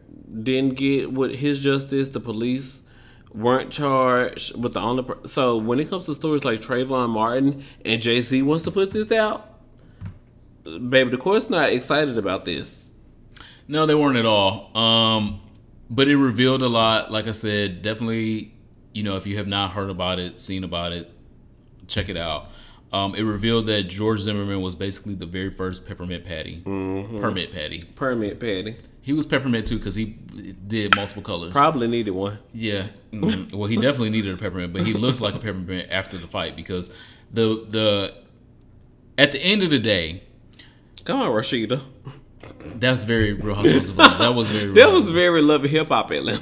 didn't 0.43 0.75
get 0.75 1.11
what 1.11 1.35
his 1.35 1.63
justice. 1.63 2.09
The 2.09 2.19
police 2.19 2.81
weren't 3.33 3.71
charged 3.71 4.61
with 4.61 4.73
the 4.73 4.79
only. 4.79 5.05
So 5.25 5.57
when 5.57 5.79
it 5.79 5.89
comes 5.89 6.05
to 6.05 6.13
stories 6.13 6.45
like 6.45 6.61
Trayvon 6.61 7.09
Martin 7.09 7.63
and 7.83 8.01
Jay 8.01 8.21
Z 8.21 8.41
wants 8.41 8.63
to 8.65 8.71
put 8.71 8.91
this 8.91 9.11
out, 9.11 9.45
baby, 10.63 11.09
the 11.09 11.17
court's 11.17 11.49
not 11.49 11.69
excited 11.71 12.17
about 12.17 12.45
this. 12.45 12.89
No, 13.67 13.85
they 13.85 13.95
weren't 13.95 14.17
at 14.17 14.25
all. 14.25 14.75
Um, 14.77 15.41
but 15.89 16.07
it 16.07 16.17
revealed 16.17 16.61
a 16.61 16.69
lot. 16.69 17.11
Like 17.11 17.27
I 17.27 17.31
said, 17.31 17.81
definitely, 17.81 18.53
you 18.93 19.03
know, 19.03 19.15
if 19.15 19.27
you 19.27 19.37
have 19.37 19.47
not 19.47 19.71
heard 19.71 19.89
about 19.89 20.19
it, 20.19 20.39
seen 20.39 20.63
about 20.63 20.91
it, 20.93 21.11
check 21.87 22.09
it 22.09 22.17
out. 22.17 22.49
Um, 22.93 23.15
it 23.15 23.23
revealed 23.23 23.65
that 23.67 23.83
George 23.83 24.21
Zimmerman 24.21 24.61
was 24.61 24.73
basically 24.75 25.13
the 25.15 25.25
very 25.25 25.49
first 25.49 25.85
peppermint 25.85 26.23
patty, 26.23 26.61
permit 26.63 27.51
patty. 27.51 27.83
Permit 27.95 28.39
Patty 28.39 28.75
He 29.01 29.11
was 29.11 29.25
peppermint 29.25 29.67
too 29.67 29.77
because 29.77 29.95
he 29.95 30.05
did 30.05 30.95
multiple 30.95 31.21
colors. 31.23 31.51
probably 31.51 31.87
needed 31.87 32.11
one. 32.11 32.39
Yeah. 32.53 32.87
Mhm. 33.11 33.53
well, 33.57 33.67
he 33.67 33.75
definitely 33.75 34.11
needed 34.11 34.33
a 34.33 34.37
peppermint, 34.37 34.71
but 34.71 34.85
he 34.87 34.93
looked 34.93 35.19
like 35.19 35.35
a 35.35 35.39
peppermint 35.39 35.89
after 35.91 36.17
the 36.17 36.27
fight 36.27 36.55
because 36.55 36.93
the 37.33 37.65
the 37.69 38.13
at 39.17 39.31
the 39.33 39.39
end 39.41 39.63
of 39.63 39.69
the 39.69 39.79
day, 39.79 40.23
Come 41.03 41.21
on, 41.21 41.29
Rashida. 41.31 41.81
that's 42.75 43.03
very 43.03 43.33
Real 43.33 43.55
Housewives 43.55 43.89
of 43.89 43.99
Atlanta. 43.99 44.17
That 44.19 44.33
was 44.35 44.47
very. 44.49 44.73
That 44.73 44.91
was 44.91 45.09
very 45.09 45.41
love 45.41 45.63
hip 45.63 45.89
hop 45.89 46.11
Atlanta. 46.11 46.39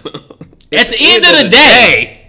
At 0.71 0.89
the 0.89 0.97
end 0.99 1.23
of 1.25 1.43
the 1.43 1.49
day, 1.49 2.27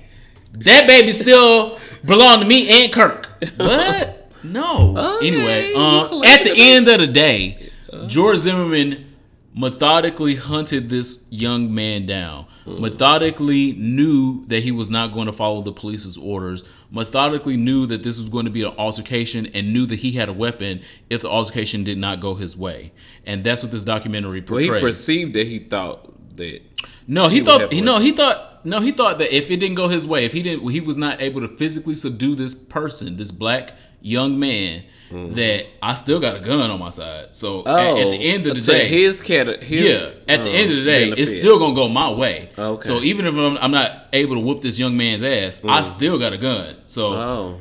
that 0.52 0.86
baby 0.86 1.12
still 1.12 1.78
belonged 2.04 2.42
to 2.42 2.48
me 2.48 2.84
and 2.84 2.92
Kirk. 2.92 3.25
What? 3.56 4.30
No. 4.44 5.16
Okay, 5.18 5.28
anyway, 5.28 5.72
um, 5.74 6.22
at 6.24 6.44
the 6.44 6.52
end 6.56 6.88
of 6.88 6.98
the 7.00 7.06
day, 7.06 7.70
George 8.06 8.38
Zimmerman 8.38 9.06
methodically 9.54 10.34
hunted 10.36 10.90
this 10.90 11.26
young 11.30 11.74
man 11.74 12.06
down. 12.06 12.46
Methodically 12.66 13.72
knew 13.72 14.44
that 14.46 14.60
he 14.62 14.72
was 14.72 14.90
not 14.90 15.12
going 15.12 15.26
to 15.26 15.32
follow 15.32 15.62
the 15.62 15.72
police's 15.72 16.18
orders. 16.18 16.64
Methodically 16.90 17.56
knew 17.56 17.86
that 17.86 18.02
this 18.02 18.18
was 18.18 18.28
going 18.28 18.44
to 18.44 18.50
be 18.50 18.62
an 18.64 18.74
altercation 18.76 19.46
and 19.54 19.72
knew 19.72 19.86
that 19.86 20.00
he 20.00 20.12
had 20.12 20.28
a 20.28 20.32
weapon 20.32 20.82
if 21.08 21.22
the 21.22 21.28
altercation 21.28 21.84
did 21.84 21.96
not 21.96 22.20
go 22.20 22.34
his 22.34 22.56
way. 22.56 22.92
And 23.24 23.44
that's 23.44 23.62
what 23.62 23.72
this 23.72 23.82
documentary 23.82 24.44
well, 24.46 24.58
he 24.58 24.68
perceived 24.68 25.34
that 25.34 25.46
he 25.46 25.60
thought 25.60 26.36
that. 26.36 26.60
No, 27.06 27.28
he, 27.28 27.38
He 27.38 27.44
thought 27.44 27.72
he 27.72 27.80
no, 27.80 27.98
he 27.98 28.12
thought 28.12 28.55
no, 28.66 28.80
he 28.80 28.92
thought 28.92 29.18
that 29.18 29.34
if 29.34 29.50
it 29.50 29.58
didn't 29.60 29.76
go 29.76 29.88
his 29.88 30.06
way, 30.06 30.24
if 30.24 30.32
he 30.32 30.42
didn't 30.42 30.68
he 30.70 30.80
was 30.80 30.96
not 30.96 31.20
able 31.22 31.40
to 31.40 31.48
physically 31.48 31.94
subdue 31.94 32.34
this 32.34 32.54
person, 32.54 33.16
this 33.16 33.30
black 33.30 33.72
young 34.00 34.38
man, 34.38 34.82
that 35.10 35.66
I 35.80 35.94
still 35.94 36.18
got 36.20 36.36
a 36.36 36.40
gun 36.40 36.68
on 36.70 36.80
my 36.80 36.88
side. 36.90 37.34
So 37.36 37.60
at, 37.60 37.98
at 37.98 38.10
the 38.10 38.16
end 38.32 38.46
of 38.46 38.56
the 38.56 38.60
day, 38.60 38.86
Oh, 38.86 38.88
his 38.88 39.20
cat, 39.20 39.62
his, 39.62 39.82
yeah, 39.84 40.10
at 40.34 40.42
the 40.42 40.50
um, 40.50 40.56
end 40.56 40.70
of 40.72 40.76
the 40.78 40.84
day, 40.84 41.04
benefit. 41.04 41.22
it's 41.22 41.38
still 41.38 41.58
gonna 41.60 41.74
go 41.74 41.88
my 41.88 42.10
way. 42.10 42.48
Okay. 42.58 42.86
So 42.86 43.00
even 43.00 43.24
if 43.26 43.34
I'm, 43.34 43.56
I'm 43.58 43.70
not 43.70 44.06
able 44.12 44.34
to 44.34 44.40
whoop 44.40 44.62
this 44.62 44.78
young 44.78 44.96
man's 44.96 45.22
ass, 45.22 45.64
I 45.64 45.82
still 45.82 46.18
got 46.18 46.32
a 46.32 46.38
gun. 46.38 46.76
So 46.86 47.06
Oh, 47.14 47.60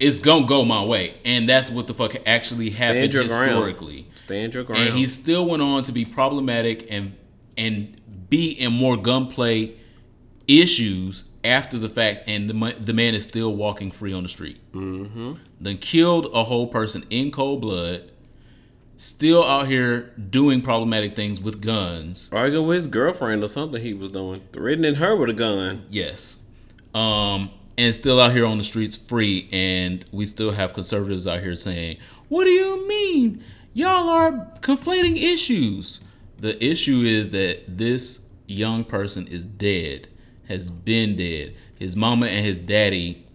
it's 0.00 0.18
gonna 0.18 0.46
go 0.46 0.64
my 0.64 0.82
way, 0.84 1.14
and 1.24 1.46
that's 1.48 1.70
what 1.70 1.86
the 1.86 1.94
fuck 1.94 2.16
actually 2.26 2.70
happened 2.70 3.12
your 3.12 3.26
ground. 3.26 3.50
historically 3.50 4.08
stand 4.14 4.54
your 4.54 4.64
ground. 4.64 4.82
and 4.88 4.96
he 4.96 5.04
still 5.06 5.44
went 5.46 5.62
on 5.62 5.82
to 5.84 5.92
be 5.92 6.04
problematic 6.06 6.86
and 6.90 7.14
and 7.56 8.00
be 8.30 8.50
in 8.52 8.72
more 8.72 8.96
gunplay 8.96 9.74
issues 10.48 11.30
after 11.44 11.78
the 11.78 11.88
fact, 11.88 12.24
and 12.26 12.48
the 12.48 12.74
the 12.78 12.92
man 12.92 13.14
is 13.14 13.24
still 13.24 13.54
walking 13.54 13.90
free 13.90 14.12
on 14.12 14.22
the 14.22 14.28
street. 14.28 14.58
Mm-hmm. 14.72 15.34
Then 15.60 15.78
killed 15.78 16.28
a 16.32 16.44
whole 16.44 16.66
person 16.66 17.04
in 17.10 17.30
cold 17.30 17.60
blood, 17.60 18.10
still 18.96 19.44
out 19.44 19.66
here 19.66 20.12
doing 20.30 20.62
problematic 20.62 21.16
things 21.16 21.40
with 21.40 21.60
guns. 21.60 22.30
Arguing 22.32 22.66
with 22.66 22.76
his 22.76 22.86
girlfriend 22.86 23.42
or 23.42 23.48
something 23.48 23.82
he 23.82 23.94
was 23.94 24.10
doing, 24.10 24.42
threatening 24.52 24.96
her 24.96 25.16
with 25.16 25.30
a 25.30 25.34
gun. 25.34 25.86
Yes. 25.90 26.42
Um, 26.94 27.50
and 27.78 27.94
still 27.94 28.20
out 28.20 28.32
here 28.32 28.46
on 28.46 28.58
the 28.58 28.64
streets 28.64 28.96
free, 28.96 29.48
and 29.50 30.04
we 30.12 30.26
still 30.26 30.52
have 30.52 30.74
conservatives 30.74 31.26
out 31.26 31.42
here 31.42 31.56
saying, 31.56 31.98
What 32.28 32.44
do 32.44 32.50
you 32.50 32.86
mean? 32.86 33.42
Y'all 33.74 34.08
are 34.08 34.32
conflating 34.60 35.20
issues. 35.20 36.04
The 36.38 36.62
issue 36.62 37.02
is 37.02 37.30
that 37.30 37.62
this 37.66 38.28
young 38.46 38.84
person 38.84 39.26
is 39.26 39.46
dead, 39.46 40.08
has 40.52 40.70
been 40.70 41.16
dead. 41.16 41.54
His 41.74 41.96
mama 41.96 42.26
and 42.26 42.44
his 42.44 42.58
daddy 42.58 43.26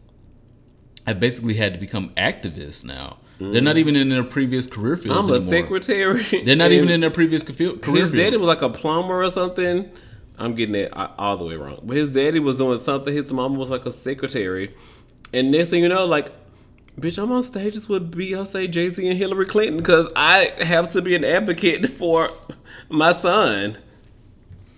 have 1.06 1.20
basically 1.20 1.56
had 1.56 1.74
to 1.74 1.80
become 1.80 2.12
activists 2.12 2.86
now. 2.86 3.18
They're 3.40 3.62
not 3.62 3.76
mm. 3.76 3.80
even 3.80 3.96
in 3.96 4.10
their 4.10 4.24
previous 4.24 4.68
career 4.68 4.98
fields 4.98 5.28
I'm 5.28 5.34
a 5.34 5.36
anymore. 5.36 5.52
secretary. 5.52 6.24
They're 6.44 6.56
not 6.56 6.72
even 6.72 6.90
in 6.90 7.02
their 7.02 7.12
previous 7.12 7.44
career 7.44 7.78
career 7.78 8.04
His 8.04 8.12
daddy 8.12 8.38
was 8.38 8.48
like 8.48 8.64
a 8.64 8.70
plumber 8.70 9.22
or 9.22 9.30
something. 9.30 9.92
I'm 10.40 10.56
getting 10.56 10.76
it 10.76 10.92
all 10.96 11.38
the 11.38 11.46
way 11.46 11.56
wrong. 11.56 11.82
But 11.84 11.98
his 11.98 12.12
daddy 12.12 12.40
was 12.40 12.58
doing 12.58 12.80
something. 12.80 13.14
His 13.14 13.32
mama 13.32 13.58
was 13.58 13.70
like 13.70 13.86
a 13.86 13.92
secretary. 13.92 14.74
And 15.34 15.52
next 15.52 15.70
thing 15.70 15.84
you 15.84 15.90
know, 15.90 16.06
like, 16.06 16.30
bitch, 17.00 17.22
I'm 17.22 17.32
on 17.32 17.44
stages 17.44 17.88
with 17.88 18.12
Beyonce, 18.12 18.70
Jay 18.70 18.90
Z, 18.90 19.08
and 19.08 19.18
Hillary 19.18 19.46
Clinton 19.46 19.78
because 19.78 20.10
I 20.16 20.52
have 20.60 20.92
to 20.94 21.02
be 21.02 21.16
an 21.16 21.24
advocate 21.24 21.90
for 21.98 22.30
my 22.90 23.14
son 23.14 23.78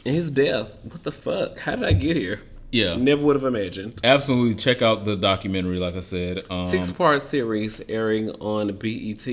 and 0.05 0.15
his 0.15 0.31
death. 0.31 0.77
What 0.83 1.03
the 1.03 1.11
fuck? 1.11 1.59
How 1.59 1.75
did 1.75 1.85
I 1.85 1.93
get 1.93 2.15
here? 2.17 2.41
yeah, 2.71 2.95
Never 2.95 3.23
would 3.23 3.35
have 3.35 3.45
imagined. 3.45 3.99
absolutely. 4.03 4.55
Check 4.55 4.81
out 4.81 5.03
the 5.05 5.15
documentary. 5.15 5.79
Like 5.79 5.95
I 5.95 6.01
said, 6.01 6.43
um, 6.49 6.67
Six 6.67 6.91
part 6.91 7.21
series 7.23 7.81
airing 7.89 8.29
on 8.31 8.71
BET. 8.77 9.27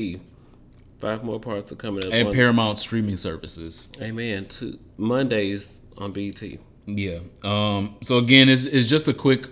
Five 0.98 1.22
more 1.22 1.38
parts 1.38 1.70
are 1.72 1.76
coming 1.76 2.06
up. 2.06 2.12
and 2.12 2.28
on, 2.28 2.34
Paramount 2.34 2.78
streaming 2.78 3.18
services. 3.18 3.92
Amen. 4.00 4.46
To 4.48 4.78
Mondays 4.96 5.82
on 5.98 6.12
BET. 6.12 6.42
Yeah. 6.86 7.18
Um, 7.42 7.96
so 8.00 8.16
again, 8.18 8.48
it's, 8.48 8.64
it's 8.64 8.88
just 8.88 9.06
a 9.06 9.12
quick 9.12 9.46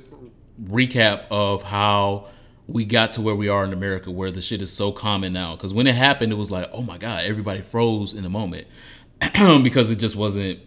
recap 0.63 1.27
of 1.31 1.63
how 1.65 2.29
we 2.67 2.87
got 2.87 3.13
to 3.15 3.21
where 3.21 3.35
we 3.35 3.49
are 3.49 3.65
in 3.65 3.73
America, 3.75 4.11
where 4.11 4.31
the 4.31 4.41
shit 4.41 4.63
is 4.63 4.73
so 4.73 4.91
common 4.93 5.35
now. 5.35 5.55
Because 5.57 5.75
when 5.75 5.87
it 5.87 5.95
happened, 5.95 6.33
it 6.33 6.37
was 6.37 6.51
like, 6.51 6.71
oh 6.73 6.81
my 6.83 6.97
god, 6.97 7.25
everybody 7.25 7.61
froze 7.61 8.15
in 8.15 8.23
the 8.23 8.31
moment 8.31 8.67
because 9.63 9.91
it 9.91 9.97
just 9.97 10.17
wasn't 10.17 10.61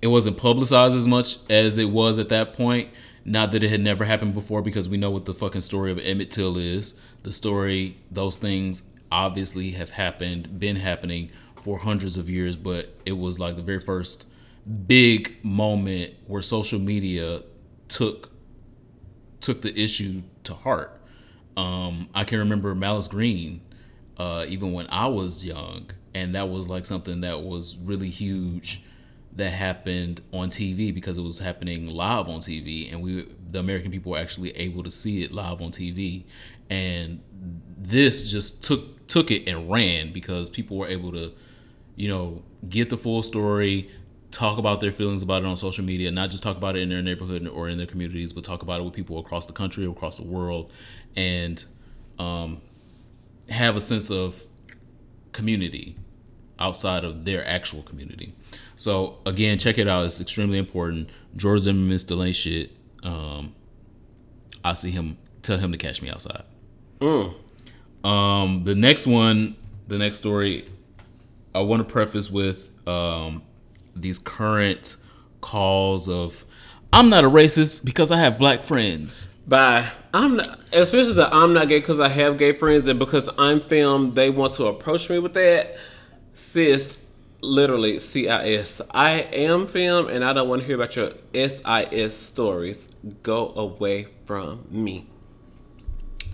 it 0.00 0.08
wasn't 0.08 0.36
publicized 0.36 0.96
as 0.96 1.08
much 1.08 1.38
as 1.50 1.78
it 1.78 1.90
was 1.90 2.18
at 2.18 2.28
that 2.28 2.52
point. 2.52 2.88
Not 3.24 3.50
that 3.50 3.62
it 3.62 3.68
had 3.68 3.80
never 3.80 4.04
happened 4.04 4.32
before, 4.32 4.62
because 4.62 4.88
we 4.88 4.96
know 4.96 5.10
what 5.10 5.26
the 5.26 5.34
fucking 5.34 5.60
story 5.60 5.90
of 5.90 5.98
Emmett 5.98 6.30
Till 6.30 6.56
is. 6.56 6.98
The 7.24 7.32
story, 7.32 7.98
those 8.10 8.36
things 8.36 8.84
obviously 9.10 9.72
have 9.72 9.90
happened, 9.90 10.58
been 10.58 10.76
happening 10.76 11.30
for 11.56 11.78
hundreds 11.78 12.16
of 12.16 12.30
years, 12.30 12.56
but 12.56 12.88
it 13.04 13.12
was 13.12 13.38
like 13.38 13.56
the 13.56 13.62
very 13.62 13.80
first 13.80 14.26
big 14.86 15.36
moment 15.42 16.14
where 16.26 16.42
social 16.42 16.78
media 16.78 17.42
took 17.88 18.30
took 19.40 19.62
the 19.62 19.78
issue 19.78 20.22
to 20.44 20.52
heart. 20.52 21.00
Um, 21.56 22.08
I 22.14 22.24
can 22.24 22.38
remember 22.38 22.74
Malice 22.74 23.08
Green, 23.08 23.60
uh, 24.16 24.44
even 24.48 24.72
when 24.72 24.86
I 24.90 25.06
was 25.06 25.44
young, 25.44 25.90
and 26.14 26.34
that 26.34 26.48
was 26.48 26.68
like 26.68 26.84
something 26.84 27.20
that 27.22 27.42
was 27.42 27.76
really 27.76 28.10
huge 28.10 28.82
that 29.38 29.50
happened 29.50 30.20
on 30.32 30.50
TV 30.50 30.92
because 30.92 31.16
it 31.16 31.22
was 31.22 31.38
happening 31.38 31.88
live 31.88 32.28
on 32.28 32.40
TV, 32.40 32.92
and 32.92 33.02
we 33.02 33.26
the 33.50 33.60
American 33.60 33.90
people 33.90 34.12
were 34.12 34.18
actually 34.18 34.50
able 34.56 34.82
to 34.82 34.90
see 34.90 35.22
it 35.22 35.32
live 35.32 35.62
on 35.62 35.70
TV, 35.70 36.24
and 36.68 37.20
this 37.76 38.30
just 38.30 38.62
took 38.64 39.06
took 39.06 39.30
it 39.30 39.48
and 39.48 39.70
ran 39.70 40.12
because 40.12 40.50
people 40.50 40.76
were 40.76 40.88
able 40.88 41.12
to, 41.12 41.32
you 41.96 42.08
know, 42.08 42.42
get 42.68 42.90
the 42.90 42.96
full 42.96 43.22
story, 43.22 43.88
talk 44.30 44.58
about 44.58 44.80
their 44.80 44.92
feelings 44.92 45.22
about 45.22 45.42
it 45.42 45.46
on 45.46 45.56
social 45.56 45.84
media, 45.84 46.10
not 46.10 46.30
just 46.30 46.42
talk 46.42 46.56
about 46.56 46.76
it 46.76 46.80
in 46.80 46.88
their 46.88 47.02
neighborhood 47.02 47.46
or 47.46 47.68
in 47.68 47.78
their 47.78 47.86
communities, 47.86 48.32
but 48.32 48.44
talk 48.44 48.62
about 48.62 48.80
it 48.80 48.84
with 48.84 48.92
people 48.92 49.18
across 49.18 49.46
the 49.46 49.52
country, 49.52 49.86
across 49.86 50.18
the 50.18 50.24
world, 50.24 50.70
and 51.16 51.64
um, 52.18 52.60
have 53.48 53.76
a 53.76 53.80
sense 53.80 54.10
of 54.10 54.42
community 55.32 55.96
outside 56.58 57.04
of 57.04 57.24
their 57.24 57.46
actual 57.46 57.82
community. 57.82 58.34
So 58.78 59.18
again, 59.26 59.58
check 59.58 59.76
it 59.76 59.88
out. 59.88 60.06
It's 60.06 60.20
extremely 60.20 60.56
important. 60.56 61.10
George 61.36 61.60
Zimmerman's 61.60 62.10
ain't 62.10 62.34
shit. 62.34 62.70
Um, 63.02 63.54
I 64.64 64.72
see 64.72 64.90
him. 64.90 65.18
Tell 65.42 65.58
him 65.58 65.72
to 65.72 65.78
catch 65.78 66.00
me 66.00 66.08
outside. 66.10 66.44
Um, 68.04 68.64
the 68.64 68.74
next 68.74 69.06
one, 69.06 69.56
the 69.88 69.98
next 69.98 70.18
story, 70.18 70.66
I 71.54 71.60
want 71.60 71.86
to 71.86 71.92
preface 71.92 72.30
with 72.30 72.70
um, 72.88 73.42
these 73.94 74.18
current 74.18 74.96
calls 75.40 76.08
of 76.08 76.44
I'm 76.92 77.10
not 77.10 77.24
a 77.24 77.30
racist 77.30 77.84
because 77.84 78.10
I 78.10 78.16
have 78.18 78.38
black 78.38 78.62
friends. 78.62 79.26
Bye. 79.46 79.90
I'm 80.14 80.36
not, 80.36 80.60
especially 80.72 81.12
the 81.14 81.32
I'm 81.34 81.52
not 81.52 81.68
gay 81.68 81.80
because 81.80 82.00
I 82.00 82.08
have 82.08 82.38
gay 82.38 82.52
friends 82.52 82.86
and 82.86 82.98
because 82.98 83.28
I'm 83.38 83.60
film, 83.60 84.14
they 84.14 84.30
want 84.30 84.54
to 84.54 84.66
approach 84.66 85.10
me 85.10 85.18
with 85.18 85.34
that. 85.34 85.76
Sis, 86.32 86.97
literally 87.40 87.98
CIS. 87.98 88.80
I 88.90 89.10
am 89.32 89.66
film 89.66 90.08
and 90.08 90.24
I 90.24 90.32
don't 90.32 90.48
want 90.48 90.62
to 90.62 90.66
hear 90.66 90.76
about 90.76 90.96
your 90.96 91.12
SIS 91.34 92.16
stories. 92.16 92.88
Go 93.22 93.52
away 93.54 94.08
from 94.24 94.66
me. 94.70 95.06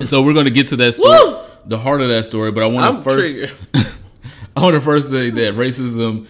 And 0.01 0.09
so 0.09 0.23
we're 0.23 0.35
going 0.35 0.47
to 0.47 0.51
get 0.51 0.69
to 0.69 0.77
that 0.77 0.93
story, 0.93 1.33
Woo! 1.33 1.39
the 1.67 1.79
heart 1.79 2.01
of 2.01 2.09
that 2.09 2.25
story. 2.25 2.51
But 2.51 2.65
I 2.65 2.67
want 2.67 2.87
I'm 2.87 2.97
to 2.97 3.11
first. 3.11 3.55
I 4.57 4.63
want 4.63 4.75
to 4.75 4.81
first 4.81 5.11
say 5.11 5.31
that 5.31 5.55
racism, 5.55 6.27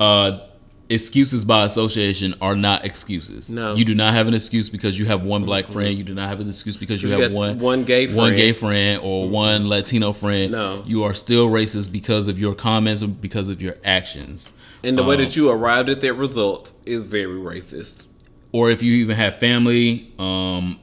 uh, 0.00 0.47
excuses 0.90 1.44
by 1.44 1.64
association 1.64 2.34
are 2.40 2.56
not 2.56 2.84
excuses. 2.84 3.52
No. 3.52 3.74
you 3.74 3.84
do 3.84 3.94
not 3.94 4.14
have 4.14 4.26
an 4.26 4.34
excuse 4.34 4.68
because 4.70 4.98
you 4.98 5.04
have 5.06 5.22
one 5.24 5.44
black 5.44 5.68
friend. 5.68 5.96
You 5.98 6.04
do 6.04 6.14
not 6.14 6.28
have 6.28 6.40
an 6.40 6.48
excuse 6.48 6.76
because 6.78 7.02
you 7.02 7.10
You 7.10 7.20
have 7.20 7.32
one 7.34 7.58
one 7.58 7.84
gay 7.84 8.06
one 8.06 8.14
friend. 8.30 8.36
gay 8.36 8.52
friend 8.52 9.00
or 9.02 9.28
one 9.28 9.68
Latino 9.68 10.12
friend. 10.12 10.52
No. 10.52 10.82
you 10.86 11.02
are 11.04 11.12
still 11.14 11.48
racist 11.50 11.92
because 11.92 12.26
of 12.28 12.38
your 12.40 12.54
comments 12.54 13.02
and 13.02 13.20
because 13.20 13.48
of 13.50 13.60
your 13.60 13.76
actions. 13.84 14.52
And 14.82 14.96
the 14.96 15.02
way 15.02 15.16
Um, 15.16 15.24
that 15.24 15.36
you 15.36 15.50
arrived 15.50 15.88
at 15.88 16.00
that 16.02 16.14
result 16.14 16.72
is 16.86 17.02
very 17.02 17.38
racist. 17.38 18.04
or 18.52 18.70
if 18.70 18.82
you 18.82 18.92
even 18.94 19.16
have 19.16 19.38
family, 19.38 20.10
um, 20.18 20.78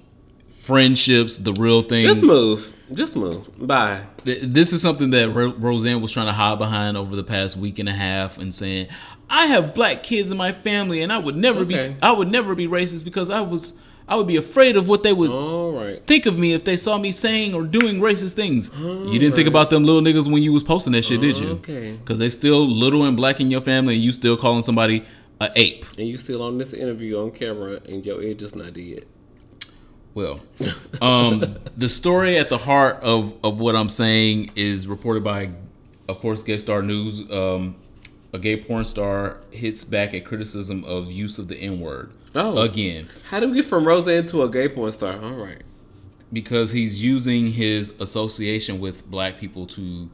friendships, 0.49 1.37
the 1.37 1.53
real 1.53 1.81
thing. 1.81 2.03
Just 2.03 2.21
move. 2.23 2.73
Just 2.93 3.15
move. 3.15 3.47
Bye. 3.67 4.01
This 4.23 4.71
is 4.73 4.81
something 4.81 5.09
that 5.11 5.33
Ro- 5.33 5.53
Roseanne 5.57 6.01
was 6.01 6.11
trying 6.11 6.27
to 6.27 6.33
hide 6.33 6.59
behind 6.59 6.97
over 6.97 7.15
the 7.15 7.23
past 7.23 7.57
week 7.57 7.79
and 7.79 7.89
a 7.89 7.93
half, 7.93 8.37
and 8.37 8.53
saying, 8.53 8.87
"I 9.29 9.47
have 9.47 9.73
black 9.73 10.03
kids 10.03 10.31
in 10.31 10.37
my 10.37 10.51
family, 10.51 11.01
and 11.01 11.11
I 11.11 11.17
would 11.17 11.35
never 11.35 11.61
Okay. 11.61 11.89
be, 11.89 11.95
I 12.01 12.11
would 12.11 12.29
never 12.31 12.55
be 12.55 12.67
racist 12.67 13.03
because 13.05 13.29
I 13.29 13.41
was, 13.41 13.79
I 14.07 14.15
would 14.15 14.27
be 14.27 14.35
afraid 14.35 14.77
of 14.77 14.87
what 14.87 15.03
they 15.03 15.13
would 15.13 15.31
All 15.31 15.71
right. 15.71 16.01
think 16.05 16.25
of 16.25 16.37
me 16.37 16.53
if 16.53 16.63
they 16.63 16.75
saw 16.75 16.97
me 16.97 17.11
saying 17.11 17.53
or 17.53 17.63
doing 17.63 17.99
racist 17.99 18.33
things." 18.35 18.69
You 18.79 19.17
didn't 19.19 19.35
think 19.35 19.47
about 19.47 19.69
them 19.69 19.83
little 19.83 20.01
niggas 20.01 20.31
when 20.31 20.43
you 20.43 20.53
was 20.53 20.63
posting 20.63 20.93
that 20.93 21.05
shit, 21.05 21.21
did 21.21 21.37
you? 21.37 21.49
Okay. 21.61 21.93
Because 21.93 22.19
they 22.19 22.29
still 22.29 22.67
little 22.67 23.03
and 23.03 23.15
black 23.17 23.39
in 23.39 23.49
your 23.49 23.61
family, 23.61 23.95
and 23.95 24.03
you 24.03 24.11
still 24.11 24.37
calling 24.37 24.61
somebody 24.61 25.03
a 25.41 25.51
ape. 25.55 25.85
And 25.97 26.07
you 26.07 26.17
still 26.17 26.41
on 26.41 26.57
this 26.57 26.71
interview 26.73 27.19
on 27.21 27.31
camera 27.31 27.81
and 27.89 28.05
your 28.05 28.21
edge 28.23 28.41
is 28.41 28.55
not 28.55 28.73
dead. 28.73 29.05
Well, 30.13 30.39
um, 31.01 31.43
the 31.77 31.89
story 31.89 32.37
at 32.37 32.47
the 32.49 32.57
heart 32.59 32.99
of, 33.01 33.33
of 33.43 33.59
what 33.59 33.75
I'm 33.75 33.89
saying 33.89 34.51
is 34.55 34.87
reported 34.87 35.25
by, 35.25 35.49
of 36.07 36.19
course, 36.21 36.41
Gay 36.41 36.57
Star 36.57 36.81
News. 36.81 37.29
Um, 37.29 37.75
a 38.35 38.39
gay 38.39 38.57
porn 38.57 38.85
star 38.85 39.37
hits 39.51 39.83
back 39.85 40.13
at 40.13 40.25
criticism 40.25 40.83
of 40.83 41.11
use 41.11 41.39
of 41.39 41.47
the 41.47 41.55
N 41.57 41.79
word. 41.79 42.11
Oh. 42.35 42.57
Again, 42.59 43.07
How 43.29 43.39
do 43.39 43.47
we 43.49 43.55
get 43.55 43.65
from 43.65 43.87
Roseanne 43.87 44.27
to 44.27 44.43
a 44.43 44.49
gay 44.49 44.67
porn 44.69 44.91
star? 44.91 45.19
All 45.23 45.31
right. 45.33 45.61
because 46.33 46.71
he's 46.71 47.03
using 47.03 47.47
his 47.53 47.99
association 48.01 48.79
with 48.79 49.09
black 49.09 49.39
people 49.39 49.65
to 49.67 50.09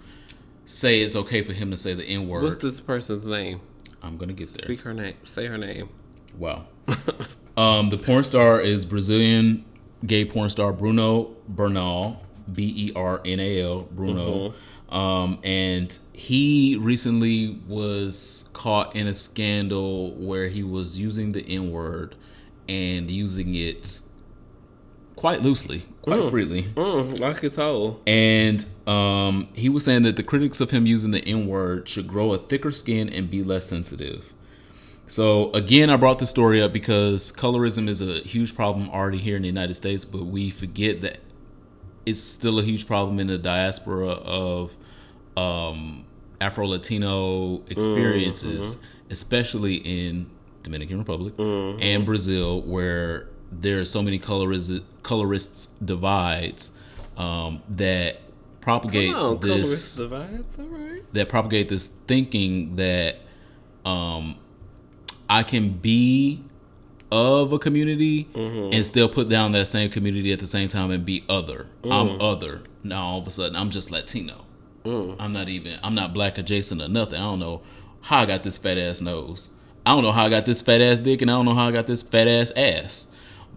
say 0.65 1.01
it's 1.01 1.15
okay 1.15 1.41
for 1.41 1.53
him 1.53 1.71
to 1.71 1.77
say 1.77 1.93
the 1.93 2.03
N 2.05 2.27
word. 2.27 2.43
What's 2.43 2.57
this 2.57 2.79
person's 2.79 3.25
name? 3.25 3.59
I'm 4.03 4.17
going 4.17 4.29
to 4.29 4.35
get 4.35 4.49
there. 4.53 4.65
Speak 4.65 4.81
her 4.81 4.93
name. 4.93 5.15
Say 5.23 5.47
her 5.47 5.57
name. 5.57 5.89
Wow. 6.37 6.65
um, 7.57 7.89
the 7.89 7.97
porn 7.97 8.23
star 8.23 8.59
is 8.61 8.85
Brazilian 8.85 9.65
gay 10.05 10.25
porn 10.25 10.49
star 10.49 10.71
Bruno 10.73 11.35
Bernal, 11.47 12.21
B 12.51 12.71
E 12.87 12.91
R 12.95 13.21
N 13.25 13.39
A 13.39 13.61
L, 13.61 13.81
Bruno. 13.91 14.53
Um, 14.91 15.39
and 15.43 15.97
he 16.11 16.77
recently 16.79 17.59
was 17.67 18.49
caught 18.53 18.95
in 18.95 19.07
a 19.07 19.15
scandal 19.15 20.11
where 20.15 20.49
he 20.49 20.63
was 20.63 20.99
using 20.99 21.31
the 21.31 21.41
N 21.41 21.71
word 21.71 22.15
and 22.67 23.09
using 23.09 23.55
it 23.55 24.01
quite 25.15 25.41
loosely, 25.41 25.83
quite 26.01 26.29
freely. 26.29 26.63
Mm, 26.63 27.19
like 27.19 27.43
it's 27.43 27.55
whole. 27.55 28.01
And 28.05 28.65
um, 28.85 29.47
he 29.53 29.69
was 29.69 29.85
saying 29.85 30.03
that 30.03 30.17
the 30.17 30.23
critics 30.23 30.59
of 30.59 30.71
him 30.71 30.85
using 30.85 31.11
the 31.11 31.23
N 31.23 31.47
word 31.47 31.87
should 31.87 32.07
grow 32.07 32.33
a 32.33 32.37
thicker 32.37 32.71
skin 32.71 33.07
and 33.07 33.29
be 33.29 33.43
less 33.43 33.65
sensitive. 33.67 34.33
So 35.07 35.51
again, 35.51 35.89
I 35.89 35.97
brought 35.97 36.19
the 36.19 36.25
story 36.25 36.61
up 36.61 36.73
because 36.73 37.31
colorism 37.31 37.87
is 37.87 38.01
a 38.01 38.19
huge 38.19 38.55
problem 38.55 38.89
already 38.89 39.19
here 39.19 39.35
in 39.35 39.41
the 39.41 39.47
United 39.47 39.75
States, 39.75 40.05
but 40.05 40.23
we 40.25 40.49
forget 40.49 41.01
that 41.01 41.19
it's 42.05 42.21
still 42.21 42.59
a 42.59 42.63
huge 42.63 42.87
problem 42.87 43.19
in 43.19 43.27
the 43.27 43.37
diaspora 43.37 44.09
of 44.09 44.75
um, 45.37 46.05
Afro 46.39 46.67
Latino 46.67 47.61
experiences, 47.69 48.77
especially 49.09 49.75
in 49.75 50.29
Dominican 50.63 50.99
Republic 50.99 51.33
and 51.39 52.05
Brazil, 52.05 52.61
where 52.61 53.27
there 53.51 53.79
are 53.79 53.85
so 53.85 54.01
many 54.01 54.17
colorists 54.19 54.71
colorists 55.03 55.67
divides 55.83 56.77
um, 57.17 57.61
that 57.69 58.19
propagate 58.61 59.13
Oh, 59.15 59.35
this 59.35 59.95
divides. 59.95 60.59
All 60.59 60.65
right. 60.65 61.01
that 61.13 61.27
propagate 61.29 61.67
this 61.69 61.87
thinking 61.87 62.75
that 62.75 63.17
um, 63.85 64.37
I 65.29 65.43
can 65.43 65.69
be 65.71 66.43
of 67.11 67.51
a 67.51 67.59
community 67.59 68.29
and 68.35 68.85
still 68.85 69.09
put 69.09 69.27
down 69.27 69.51
that 69.51 69.65
same 69.67 69.89
community 69.89 70.31
at 70.31 70.39
the 70.39 70.47
same 70.47 70.67
time 70.69 70.91
and 70.91 71.03
be 71.03 71.25
other. 71.27 71.67
I'm 71.83 72.21
other. 72.21 72.61
Now 72.83 73.03
all 73.03 73.19
of 73.19 73.27
a 73.27 73.31
sudden 73.31 73.55
I'm 73.55 73.69
just 73.69 73.91
Latino. 73.91 74.45
I'm 74.85 75.33
not 75.33 75.49
even. 75.49 75.79
I'm 75.83 75.95
not 75.95 76.13
black 76.13 76.37
adjacent 76.37 76.81
or 76.81 76.87
nothing. 76.87 77.19
I 77.19 77.23
don't 77.23 77.39
know 77.39 77.61
how 78.01 78.19
I 78.19 78.25
got 78.25 78.43
this 78.43 78.57
fat 78.57 78.77
ass 78.77 79.01
nose. 79.01 79.49
I 79.85 79.93
don't 79.93 80.03
know 80.03 80.11
how 80.11 80.25
I 80.25 80.29
got 80.29 80.45
this 80.45 80.61
fat 80.61 80.81
ass 80.81 80.99
dick, 80.99 81.21
and 81.21 81.29
I 81.29 81.35
don't 81.35 81.45
know 81.45 81.53
how 81.53 81.67
I 81.67 81.71
got 81.71 81.87
this 81.87 82.03
fat 82.03 82.27
ass 82.27 82.51
ass. 82.55 83.13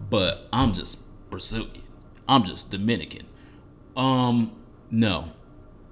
But 0.09 0.47
I'm 0.51 0.73
just 0.73 1.03
Brazilian. 1.29 1.83
I'm 2.27 2.43
just 2.43 2.71
Dominican. 2.71 3.25
Um, 3.95 4.51
no, 4.91 5.31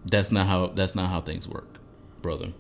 that's 0.06 0.32
not 0.32 0.48
how. 0.48 0.68
That's 0.68 0.96
not 0.96 1.10
how 1.10 1.22
things 1.22 1.48
work, 1.48 1.80
brother. 2.22 2.54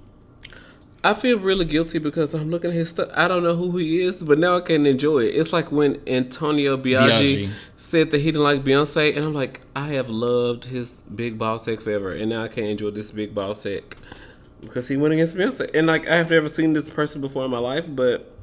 I 1.05 1.13
feel 1.13 1.37
really 1.37 1.65
guilty 1.65 1.99
because 1.99 2.33
I'm 2.33 2.49
looking 2.49 2.69
at 2.69 2.75
his 2.75 2.89
stuff. 2.89 3.09
I 3.13 3.27
don't 3.27 3.43
know 3.43 3.55
who 3.55 3.75
he 3.77 4.01
is, 4.01 4.23
but 4.23 4.39
now 4.39 4.55
I 4.55 4.61
can 4.61 4.85
enjoy 4.85 5.25
it. 5.25 5.35
It's 5.35 5.51
like 5.51 5.69
when 5.69 6.01
Antonio 6.07 6.77
Biaggi, 6.77 7.47
Biaggi. 7.47 7.49
said 7.75 8.11
that 8.11 8.19
he 8.19 8.27
didn't 8.27 8.43
like 8.43 8.63
Beyonce, 8.63 9.15
and 9.17 9.25
I'm 9.25 9.33
like, 9.33 9.59
I 9.75 9.87
have 9.89 10.09
loved 10.09 10.65
his 10.65 10.93
big 11.13 11.37
ball 11.37 11.59
sack 11.59 11.81
forever, 11.81 12.13
and 12.13 12.29
now 12.29 12.43
I 12.43 12.47
can't 12.47 12.67
enjoy 12.67 12.91
this 12.91 13.11
big 13.11 13.35
ball 13.35 13.53
sack 13.53 13.97
because 14.61 14.87
he 14.87 14.95
went 14.95 15.13
against 15.13 15.35
Beyonce. 15.35 15.69
And 15.73 15.87
like, 15.87 16.07
I 16.07 16.15
have 16.15 16.29
never 16.29 16.47
seen 16.47 16.71
this 16.71 16.89
person 16.89 17.19
before 17.19 17.43
in 17.43 17.51
my 17.51 17.59
life, 17.59 17.85
but 17.89 18.33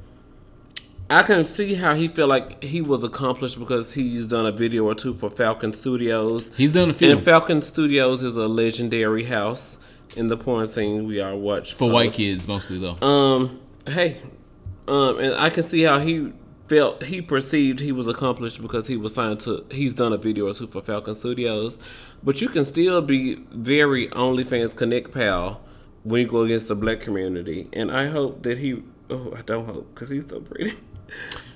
I 1.09 1.23
can 1.23 1.45
see 1.45 1.73
how 1.73 1.95
he 1.95 2.07
felt 2.09 2.29
like 2.29 2.63
he 2.63 2.79
was 2.79 3.03
accomplished 3.03 3.59
because 3.59 3.95
he's 3.95 4.27
done 4.27 4.45
a 4.45 4.51
video 4.51 4.85
or 4.85 4.93
two 4.93 5.15
for 5.15 5.31
Falcon 5.31 5.73
Studios. 5.73 6.49
He's 6.55 6.71
done 6.71 6.91
a 6.91 6.93
few 6.93 7.11
And 7.11 7.25
Falcon 7.25 7.63
Studios 7.63 8.21
is 8.21 8.37
a 8.37 8.45
legendary 8.45 9.23
house 9.23 9.79
in 10.15 10.27
the 10.27 10.37
porn 10.37 10.67
scene 10.67 11.05
we 11.07 11.19
are 11.19 11.35
watch 11.35 11.73
for 11.73 11.89
white 11.89 12.11
kids 12.11 12.47
mostly 12.47 12.77
though. 12.77 12.97
um, 13.05 13.59
hey, 13.87 14.21
um, 14.87 15.19
and 15.19 15.35
I 15.35 15.49
can 15.49 15.63
see 15.63 15.83
how 15.83 15.99
he 15.99 16.33
felt. 16.67 17.03
He 17.03 17.21
perceived 17.21 17.79
he 17.81 17.91
was 17.91 18.07
accomplished 18.07 18.61
because 18.61 18.87
he 18.87 18.95
was 18.97 19.13
signed 19.13 19.41
to. 19.41 19.65
He's 19.71 19.93
done 19.93 20.13
a 20.13 20.17
video 20.17 20.47
or 20.47 20.53
two 20.53 20.67
for 20.67 20.81
Falcon 20.81 21.15
Studios, 21.15 21.77
but 22.23 22.39
you 22.41 22.47
can 22.47 22.63
still 22.63 23.01
be 23.01 23.35
very 23.51 24.07
OnlyFans 24.09 24.75
Connect 24.75 25.11
pal 25.13 25.61
when 26.03 26.21
you 26.21 26.27
go 26.27 26.41
against 26.41 26.69
the 26.69 26.75
black 26.75 27.01
community. 27.01 27.67
And 27.73 27.91
I 27.91 28.07
hope 28.07 28.43
that 28.43 28.57
he. 28.57 28.83
Oh, 29.09 29.33
I 29.37 29.41
don't 29.41 29.65
hope 29.65 29.93
because 29.93 30.09
he's 30.09 30.29
so 30.29 30.39
pretty. 30.39 30.73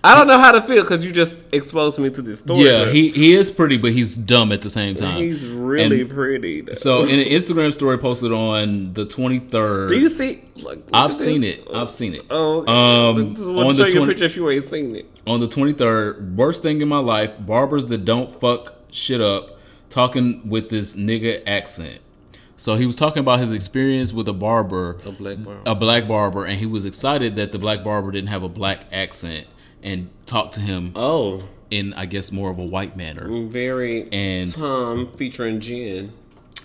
I 0.03 0.13
don't 0.13 0.27
know 0.27 0.37
how 0.39 0.51
to 0.51 0.61
feel 0.61 0.83
because 0.83 1.03
you 1.03 1.11
just 1.11 1.35
exposed 1.51 1.97
me 1.97 2.11
to 2.11 2.21
this 2.21 2.37
story. 2.39 2.59
yeah, 2.63 2.91
he 2.91 3.09
he 3.09 3.33
is 3.33 3.49
pretty, 3.49 3.77
but 3.79 3.91
he's 3.91 4.15
dumb 4.15 4.51
at 4.51 4.61
the 4.61 4.69
same 4.69 4.93
time. 4.93 5.17
he's 5.17 5.43
really 5.47 6.01
And 6.01 6.09
pretty. 6.11 6.61
though. 6.61 6.73
so 6.73 7.01
in 7.03 7.19
an 7.19 7.25
Instagram 7.25 7.73
story 7.73 7.97
posted 7.97 8.31
on 8.31 8.93
the 8.93 9.07
23rd, 9.07 9.89
do 9.89 9.97
you 9.99 10.09
see? 10.09 10.43
Like, 10.61 10.83
I've 10.93 11.11
seen 11.13 11.41
this. 11.41 11.57
it. 11.57 11.67
I've 11.73 11.89
seen 11.89 12.13
it. 12.13 12.21
Oh, 12.29 12.59
okay. 12.61 12.71
Um, 13.21 13.33
just 13.35 13.49
want 13.51 13.75
to 13.77 13.89
show 13.89 13.95
you 13.97 14.03
a 14.03 14.07
picture 14.07 14.25
if 14.25 14.35
you 14.35 14.47
ain't 14.51 14.65
seen 14.65 14.95
it. 14.95 15.09
on 15.25 15.39
the 15.39 15.47
23rd, 15.47 16.35
worst 16.35 16.61
thing 16.61 16.81
in 16.81 16.87
my 16.87 16.99
life, 16.99 17.35
barbers 17.43 17.87
that 17.87 18.05
don't 18.05 18.31
fuck 18.39 18.75
shit 18.91 19.21
up, 19.21 19.57
talking 19.89 20.47
with 20.47 20.69
this 20.69 20.95
nigga 20.95 21.41
accent. 21.47 21.99
So 22.65 22.78
he 22.78 22.88
was 22.88 22.95
talking 22.95 23.19
about 23.19 23.38
his 23.41 23.51
experience 23.51 24.12
with 24.12 24.28
a 24.28 24.34
barber, 24.34 24.97
A 25.06 25.12
black 25.12 25.38
barber. 25.38 25.62
a 25.67 25.75
black 25.75 26.08
barber, 26.08 26.45
and 26.45 26.58
he 26.60 26.65
was 26.65 26.84
excited 26.84 27.36
that 27.36 27.51
the 27.51 27.60
black 27.60 27.84
barber 27.84 28.10
didn't 28.10 28.30
have 28.30 28.41
a 28.41 28.49
black 28.49 28.86
accent 28.91 29.45
and 29.84 30.10
talked 30.25 30.56
to 30.56 30.62
him 30.62 30.91
Oh, 30.95 31.43
in, 31.69 31.93
I 31.93 32.08
guess, 32.08 32.32
more 32.32 32.49
of 32.49 32.58
a 32.58 32.65
white 32.65 32.97
manner. 32.97 33.28
very 33.47 34.12
And- 34.12 34.51
Tom 34.51 35.12
featuring 35.15 35.60
Jen. 35.60 36.12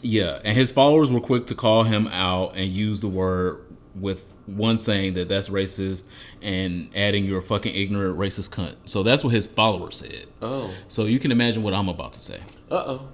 Yeah, 0.01 0.39
and 0.43 0.57
his 0.57 0.73
followers 0.73 1.13
were 1.13 1.21
quick 1.21 1.45
to 1.49 1.55
call 1.55 1.83
him 1.83 2.07
out 2.09 2.57
and 2.57 2.71
use 2.73 3.03
the 3.03 3.09
word 3.09 3.59
with 3.95 4.25
one 4.47 4.79
saying 4.79 5.13
that 5.13 5.29
that's 5.29 5.51
racist 5.51 6.09
and 6.41 6.89
adding 6.97 7.27
you're 7.27 7.41
a 7.41 7.43
fucking 7.43 7.75
ignorant 7.75 8.17
racist 8.19 8.49
cunt. 8.55 8.77
So 8.87 9.03
that's 9.03 9.23
what 9.23 9.35
his 9.35 9.45
followers 9.45 9.97
said. 9.97 10.29
Oh, 10.41 10.71
So 10.89 11.05
you 11.05 11.19
can 11.19 11.31
imagine 11.31 11.63
what 11.63 11.75
I'm 11.75 11.91
about 11.91 12.15
to 12.15 12.23
say. 12.23 12.41
uh 12.71 12.75
oh. 12.75 13.09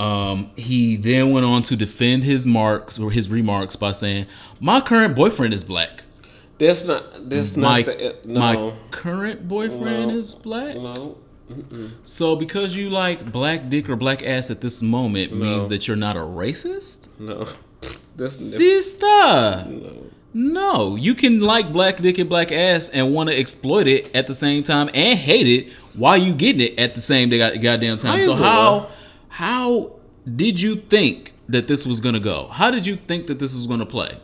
Um, 0.00 0.50
he 0.56 0.96
then 0.96 1.30
went 1.30 1.46
on 1.46 1.62
to 1.64 1.76
defend 1.76 2.24
his 2.24 2.46
marks 2.46 2.98
or 2.98 3.10
his 3.10 3.30
remarks 3.30 3.76
by 3.76 3.92
saying, 3.92 4.26
"My 4.60 4.80
current 4.80 5.14
boyfriend 5.14 5.54
is 5.54 5.62
black. 5.64 6.02
That's 6.58 6.84
not. 6.84 7.28
That's 7.30 7.56
My 7.56 7.78
not 7.82 7.86
the. 7.86 8.16
No. 8.24 8.40
my 8.40 8.72
current 8.90 9.46
boyfriend 9.48 10.08
No. 10.12 10.16
is 10.18 10.34
black. 10.34 10.74
no. 10.76 11.16
So 12.04 12.36
because 12.36 12.74
you 12.76 12.88
like 12.90 13.30
black 13.30 13.68
dick 13.68 13.88
or 13.88 13.96
black 13.96 14.22
ass 14.22 14.50
at 14.50 14.60
this 14.62 14.80
moment 14.82 15.34
means 15.36 15.68
that 15.68 15.86
you're 15.86 15.96
not 15.96 16.16
a 16.16 16.20
racist, 16.20 17.08
No. 17.18 17.46
That's 18.16 18.32
sister." 18.32 19.04
no. 19.06 19.92
No, 20.36 20.96
you 20.96 21.14
can 21.14 21.40
like 21.40 21.72
black 21.72 21.98
dick 21.98 22.18
and 22.18 22.28
black 22.28 22.50
ass 22.50 22.88
and 22.88 23.14
want 23.14 23.30
to 23.30 23.38
exploit 23.38 23.86
it 23.86 24.10
at 24.16 24.26
the 24.26 24.34
same 24.34 24.64
time 24.64 24.90
and 24.92 25.16
hate 25.16 25.46
it 25.46 25.72
while 25.94 26.16
you 26.16 26.34
getting 26.34 26.60
it 26.60 26.76
at 26.76 26.96
the 26.96 27.00
same 27.00 27.28
goddamn 27.30 27.98
time. 27.98 28.18
How 28.18 28.24
So 28.24 28.34
how? 28.34 28.78
it, 28.78 28.88
how 29.34 29.90
did 30.36 30.60
you 30.60 30.76
think 30.76 31.32
that 31.48 31.66
this 31.66 31.84
was 31.84 31.98
gonna 31.98 32.20
go? 32.20 32.46
How 32.52 32.70
did 32.70 32.86
you 32.86 32.94
think 32.94 33.26
that 33.26 33.40
this 33.40 33.52
was 33.52 33.66
gonna 33.66 33.84
play? 33.84 34.16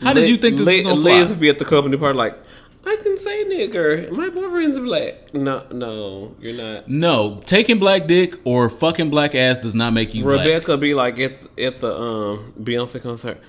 How 0.00 0.12
did 0.12 0.28
you 0.28 0.36
think 0.36 0.56
this 0.56 0.68
was 0.68 0.82
gonna 0.82 0.94
Liz 0.94 1.26
fly? 1.28 1.36
be 1.36 1.48
at 1.48 1.58
the 1.58 1.64
company 1.64 1.96
party 1.96 2.16
like, 2.16 2.38
I 2.86 2.96
can 3.02 3.18
say 3.18 3.44
nigger. 3.44 4.08
My 4.12 4.28
boyfriend's 4.30 4.78
black. 4.78 5.34
No, 5.34 5.66
no, 5.72 6.36
you're 6.40 6.54
not. 6.54 6.88
No, 6.88 7.40
taking 7.42 7.80
black 7.80 8.06
dick 8.06 8.36
or 8.44 8.70
fucking 8.70 9.10
black 9.10 9.34
ass 9.34 9.58
does 9.58 9.74
not 9.74 9.92
make 9.92 10.14
you 10.14 10.22
black. 10.22 10.46
Rebecca 10.46 10.76
be 10.78 10.94
like 10.94 11.18
at 11.18 11.32
at 11.58 11.80
the 11.80 11.92
um 11.92 12.54
Beyonce 12.62 13.02
concert. 13.02 13.40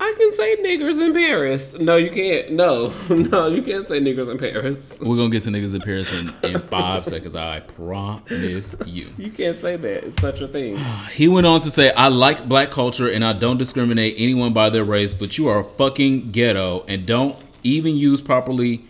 I 0.00 0.14
can 0.16 0.32
say 0.32 0.56
niggers 0.56 1.04
in 1.04 1.12
Paris. 1.12 1.76
No, 1.78 1.96
you 1.96 2.10
can't. 2.10 2.52
No, 2.52 2.92
no, 3.10 3.48
you 3.48 3.62
can't 3.62 3.88
say 3.88 4.00
niggers 4.00 4.30
in 4.30 4.38
Paris. 4.38 4.96
We're 5.00 5.16
gonna 5.16 5.28
get 5.28 5.42
to 5.42 5.50
niggers 5.50 5.74
in 5.74 5.80
Paris 5.80 6.12
in, 6.12 6.32
in 6.44 6.60
five 6.60 7.04
seconds. 7.04 7.34
I 7.34 7.60
promise 7.60 8.74
you. 8.86 9.08
You 9.18 9.30
can't 9.32 9.58
say 9.58 9.76
that. 9.76 10.04
It's 10.04 10.20
such 10.20 10.40
a 10.40 10.48
thing. 10.48 10.76
He 11.12 11.26
went 11.26 11.46
on 11.46 11.60
to 11.60 11.70
say, 11.70 11.90
I 11.92 12.08
like 12.08 12.48
black 12.48 12.70
culture 12.70 13.10
and 13.10 13.24
I 13.24 13.32
don't 13.32 13.58
discriminate 13.58 14.14
anyone 14.16 14.52
by 14.52 14.70
their 14.70 14.84
race, 14.84 15.14
but 15.14 15.36
you 15.36 15.48
are 15.48 15.60
a 15.60 15.64
fucking 15.64 16.30
ghetto 16.30 16.84
and 16.86 17.04
don't 17.04 17.36
even 17.64 17.96
use 17.96 18.20
properly. 18.20 18.84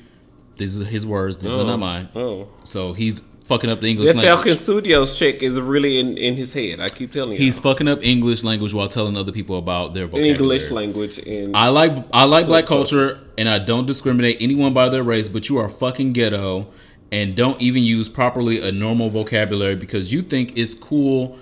These 0.59 0.83
are 0.83 0.85
his 0.85 1.07
words, 1.07 1.39
these 1.39 1.53
is 1.53 1.59
not 1.59 1.69
oh. 1.69 1.77
mine. 1.77 2.09
Oh. 2.15 2.49
So 2.65 2.93
he's 2.93 3.23
fucking 3.49 3.71
up 3.71 3.81
the 3.81 3.89
English 3.89 4.09
That 4.09 4.17
language. 4.17 4.35
Falcon 4.35 4.57
Studios 4.57 5.19
chick 5.19 5.43
is 5.43 5.59
really 5.59 5.99
in, 5.99 6.17
in 6.19 6.37
his 6.37 6.53
head. 6.53 6.81
I 6.81 6.89
keep 6.89 7.13
telling 7.13 7.33
you. 7.33 7.39
He's 7.39 7.59
fucking 7.59 7.89
up 7.89 8.05
English 8.05 8.45
language 8.45 8.75
while 8.75 8.89
telling 8.89 9.17
other 9.17 9.33
people 9.33 9.57
about 9.57 9.95
their 9.95 10.07
vocabulary. 10.07 10.31
English 10.31 10.71
language 10.71 11.19
and 11.19 11.57
I 11.57 11.69
like 11.69 11.93
I 12.13 12.25
like 12.25 12.47
black 12.47 12.67
culture 12.67 13.19
and 13.37 13.49
I 13.49 13.59
don't 13.59 13.87
discriminate 13.87 14.37
anyone 14.41 14.75
by 14.75 14.89
their 14.91 15.03
race, 15.03 15.29
but 15.29 15.49
you 15.49 15.57
are 15.59 15.69
fucking 15.69 16.13
ghetto 16.13 16.69
and 17.11 17.35
don't 17.35 17.61
even 17.61 17.83
use 17.83 18.09
properly 18.09 18.61
a 18.61 18.71
normal 18.71 19.09
vocabulary 19.09 19.75
because 19.75 20.13
you 20.13 20.21
think 20.23 20.57
it's 20.57 20.75
cool 20.75 21.39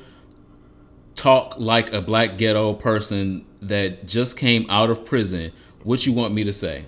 talk 1.17 1.57
like 1.59 1.93
a 1.93 2.01
black 2.01 2.39
ghetto 2.39 2.73
person 2.75 3.45
that 3.61 4.07
just 4.07 4.39
came 4.39 4.65
out 4.71 4.91
of 4.91 5.05
prison. 5.05 5.51
What 5.83 6.07
you 6.07 6.13
want 6.13 6.35
me 6.35 6.45
to 6.45 6.53
say? 6.53 6.85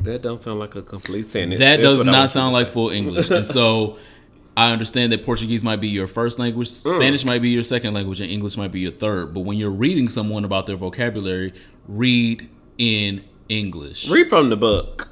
that 0.00 0.22
don't 0.22 0.42
sound 0.42 0.58
like 0.58 0.74
a 0.76 0.82
complete 0.82 1.26
sentence. 1.26 1.58
That 1.58 1.80
That's 1.80 1.98
does 1.98 2.06
not 2.06 2.30
sound 2.30 2.52
like 2.52 2.68
full 2.68 2.90
English. 2.90 3.30
and 3.30 3.44
so 3.44 3.98
I 4.58 4.72
understand 4.72 5.12
that 5.12 5.24
Portuguese 5.24 5.62
might 5.62 5.80
be 5.80 5.86
your 5.86 6.08
first 6.08 6.40
language, 6.40 6.66
Spanish 6.66 7.24
might 7.24 7.40
be 7.40 7.50
your 7.50 7.62
second 7.62 7.94
language, 7.94 8.20
and 8.20 8.28
English 8.28 8.56
might 8.56 8.72
be 8.72 8.80
your 8.80 8.90
third. 8.90 9.32
But 9.32 9.42
when 9.42 9.56
you're 9.56 9.70
reading 9.70 10.08
someone 10.08 10.44
about 10.44 10.66
their 10.66 10.74
vocabulary, 10.74 11.54
read 11.86 12.50
in 12.76 13.22
English. 13.48 14.10
Read 14.10 14.26
from 14.26 14.50
the 14.50 14.56
book. 14.56 15.10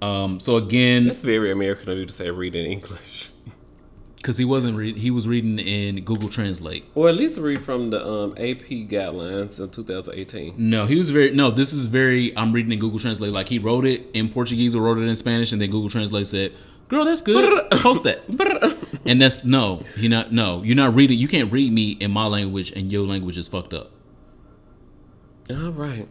Um, 0.00 0.38
so 0.38 0.56
again, 0.56 1.06
That's 1.06 1.22
very 1.22 1.50
American 1.50 1.88
of 1.88 1.98
you 1.98 2.06
to 2.06 2.14
say 2.14 2.30
read 2.30 2.54
in 2.54 2.64
English. 2.64 3.30
because 4.18 4.38
he 4.38 4.44
wasn't 4.44 4.76
read, 4.76 4.98
he 4.98 5.10
was 5.10 5.26
reading 5.26 5.58
in 5.58 6.04
Google 6.04 6.28
Translate. 6.28 6.84
Or 6.94 7.08
at 7.08 7.16
least 7.16 7.38
read 7.38 7.60
from 7.60 7.90
the 7.90 8.06
um, 8.06 8.32
AP 8.34 8.86
guidelines 8.88 9.58
of 9.58 9.72
2018. 9.72 10.54
No, 10.56 10.86
he 10.86 10.94
was 10.94 11.10
very 11.10 11.32
no. 11.32 11.50
This 11.50 11.72
is 11.72 11.86
very. 11.86 12.36
I'm 12.36 12.52
reading 12.52 12.70
in 12.70 12.78
Google 12.78 13.00
Translate. 13.00 13.32
Like 13.32 13.48
he 13.48 13.58
wrote 13.58 13.84
it 13.84 14.06
in 14.14 14.28
Portuguese 14.28 14.76
or 14.76 14.82
wrote 14.82 14.98
it 14.98 15.08
in 15.08 15.16
Spanish, 15.16 15.50
and 15.50 15.60
then 15.60 15.70
Google 15.70 15.90
Translate 15.90 16.28
said, 16.28 16.52
"Girl, 16.92 17.04
that's 17.06 17.22
good. 17.22 17.70
Post 17.72 18.04
that." 18.04 18.20
And 19.04 19.20
that's 19.20 19.44
no. 19.44 19.82
He 19.96 20.06
not 20.06 20.30
no. 20.32 20.62
You're 20.62 20.76
not 20.76 20.94
reading. 20.94 21.18
You 21.18 21.26
can't 21.26 21.50
read 21.50 21.72
me 21.72 21.90
in 21.92 22.12
my 22.12 22.26
language, 22.26 22.70
and 22.70 22.92
your 22.92 23.04
language 23.04 23.36
is 23.36 23.48
fucked 23.48 23.74
up. 23.74 23.90
All 25.50 25.72
right. 25.72 26.06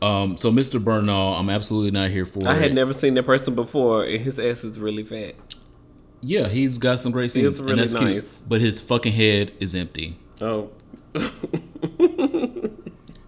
Um. 0.00 0.36
So 0.36 0.52
Mr. 0.52 0.82
Bernal, 0.82 1.34
I'm 1.34 1.50
absolutely 1.50 1.90
not 1.90 2.10
here 2.10 2.24
for. 2.24 2.46
I 2.46 2.54
had 2.54 2.70
it. 2.70 2.74
never 2.74 2.92
seen 2.92 3.14
that 3.14 3.24
person 3.24 3.56
before, 3.56 4.04
and 4.04 4.20
his 4.20 4.38
ass 4.38 4.62
is 4.62 4.78
really 4.78 5.02
fat. 5.02 5.34
Yeah, 6.20 6.48
he's 6.48 6.78
got 6.78 7.00
some 7.00 7.10
great 7.10 7.32
scenes, 7.32 7.46
It's 7.46 7.60
really 7.60 7.72
and 7.72 7.80
that's 7.80 7.94
cute. 7.94 8.14
nice. 8.14 8.44
But 8.46 8.60
his 8.60 8.80
fucking 8.80 9.12
head 9.14 9.50
is 9.58 9.74
empty. 9.74 10.16
Oh. 10.40 10.70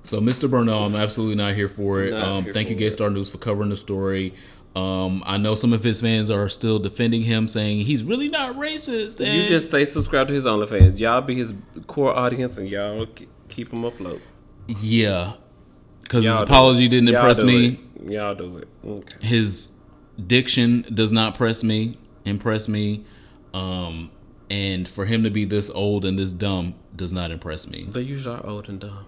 So, 0.05 0.21
Mr. 0.21 0.51
Bernal, 0.51 0.85
I'm 0.85 0.97
absolutely 0.97 1.37
not 1.37 1.55
here 1.55 1.69
for 1.69 2.03
it. 2.03 2.11
Not 2.11 2.23
Um, 2.29 2.45
here 2.45 2.53
thank 2.53 2.69
you, 2.69 2.75
for 2.75 2.81
Gay. 2.81 2.91
Star 2.91 3.09
News, 3.09 3.31
for 3.31 3.39
covering 3.39 3.71
the 3.71 3.77
story. 3.77 4.35
Um, 4.75 5.23
I 5.27 5.37
know 5.37 5.55
some 5.55 5.73
of 5.75 5.83
his 5.85 6.01
fans 6.01 6.31
are 6.31 6.49
still 6.49 6.79
defending 6.79 7.23
him, 7.23 7.47
saying 7.47 7.81
he's 7.83 8.03
really 8.03 8.29
not 8.29 8.57
racist. 8.57 9.21
You 9.21 9.47
just 9.47 9.67
stay 9.67 9.85
subscribed 9.85 10.29
to 10.29 10.35
his 10.35 10.47
OnlyFans. 10.47 10.99
Y'all 10.99 11.21
be 11.21 11.35
his 11.35 11.53
core 11.87 12.17
audience, 12.17 12.57
and 12.59 12.69
y'all 12.69 13.07
keep 13.49 13.71
him 13.71 13.85
afloat. 13.85 14.23
yeah, 14.67 15.35
because 16.03 16.25
his 16.25 16.41
apology 16.41 16.89
didn't 16.89 17.09
Y'all 17.09 17.17
impress 17.17 17.43
me. 17.43 17.79
it. 18.03 18.13
Y'all 18.13 18.35
do 18.35 18.57
it. 18.59 18.69
Okay. 18.85 19.15
His 19.27 19.73
diction 20.27 20.87
does 20.93 21.13
not 21.13 21.35
press 21.35 21.63
me, 21.63 21.97
impress 22.25 22.67
me, 22.67 23.05
um, 23.53 24.11
and 24.51 24.89
for 24.89 25.05
him 25.05 25.23
to 25.23 25.31
be 25.31 25.45
this 25.45 25.69
old 25.71 26.05
and 26.07 26.19
this 26.19 26.33
dumb 26.33 26.75
does 26.97 27.13
not 27.13 27.31
impress 27.31 27.69
me. 27.69 27.85
They 27.91 28.01
usually 28.03 28.37
are 28.37 28.47
old 28.47 28.69
and 28.69 28.81
dumb. 28.81 29.05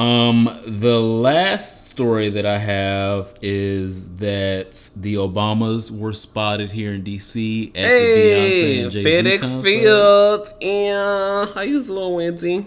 Um, 0.00 0.58
the 0.66 0.98
last 0.98 1.88
story 1.88 2.30
that 2.30 2.46
I 2.46 2.56
have 2.56 3.34
is 3.42 4.16
that 4.16 4.88
the 4.96 5.14
Obamas 5.16 5.90
were 5.90 6.14
spotted 6.14 6.70
here 6.70 6.94
in 6.94 7.02
DC 7.02 7.68
at 7.68 7.74
the 7.74 7.80
Beyonce 7.82 8.82
and 8.82 8.92
Jay 8.92 9.02
Z 9.02 9.10
FedEx 9.10 9.40
concert, 9.40 9.62
Field. 9.62 10.48
Yeah, 10.62 11.46
how 11.52 11.60
you 11.60 11.80
little 11.80 12.16
Winty? 12.16 12.64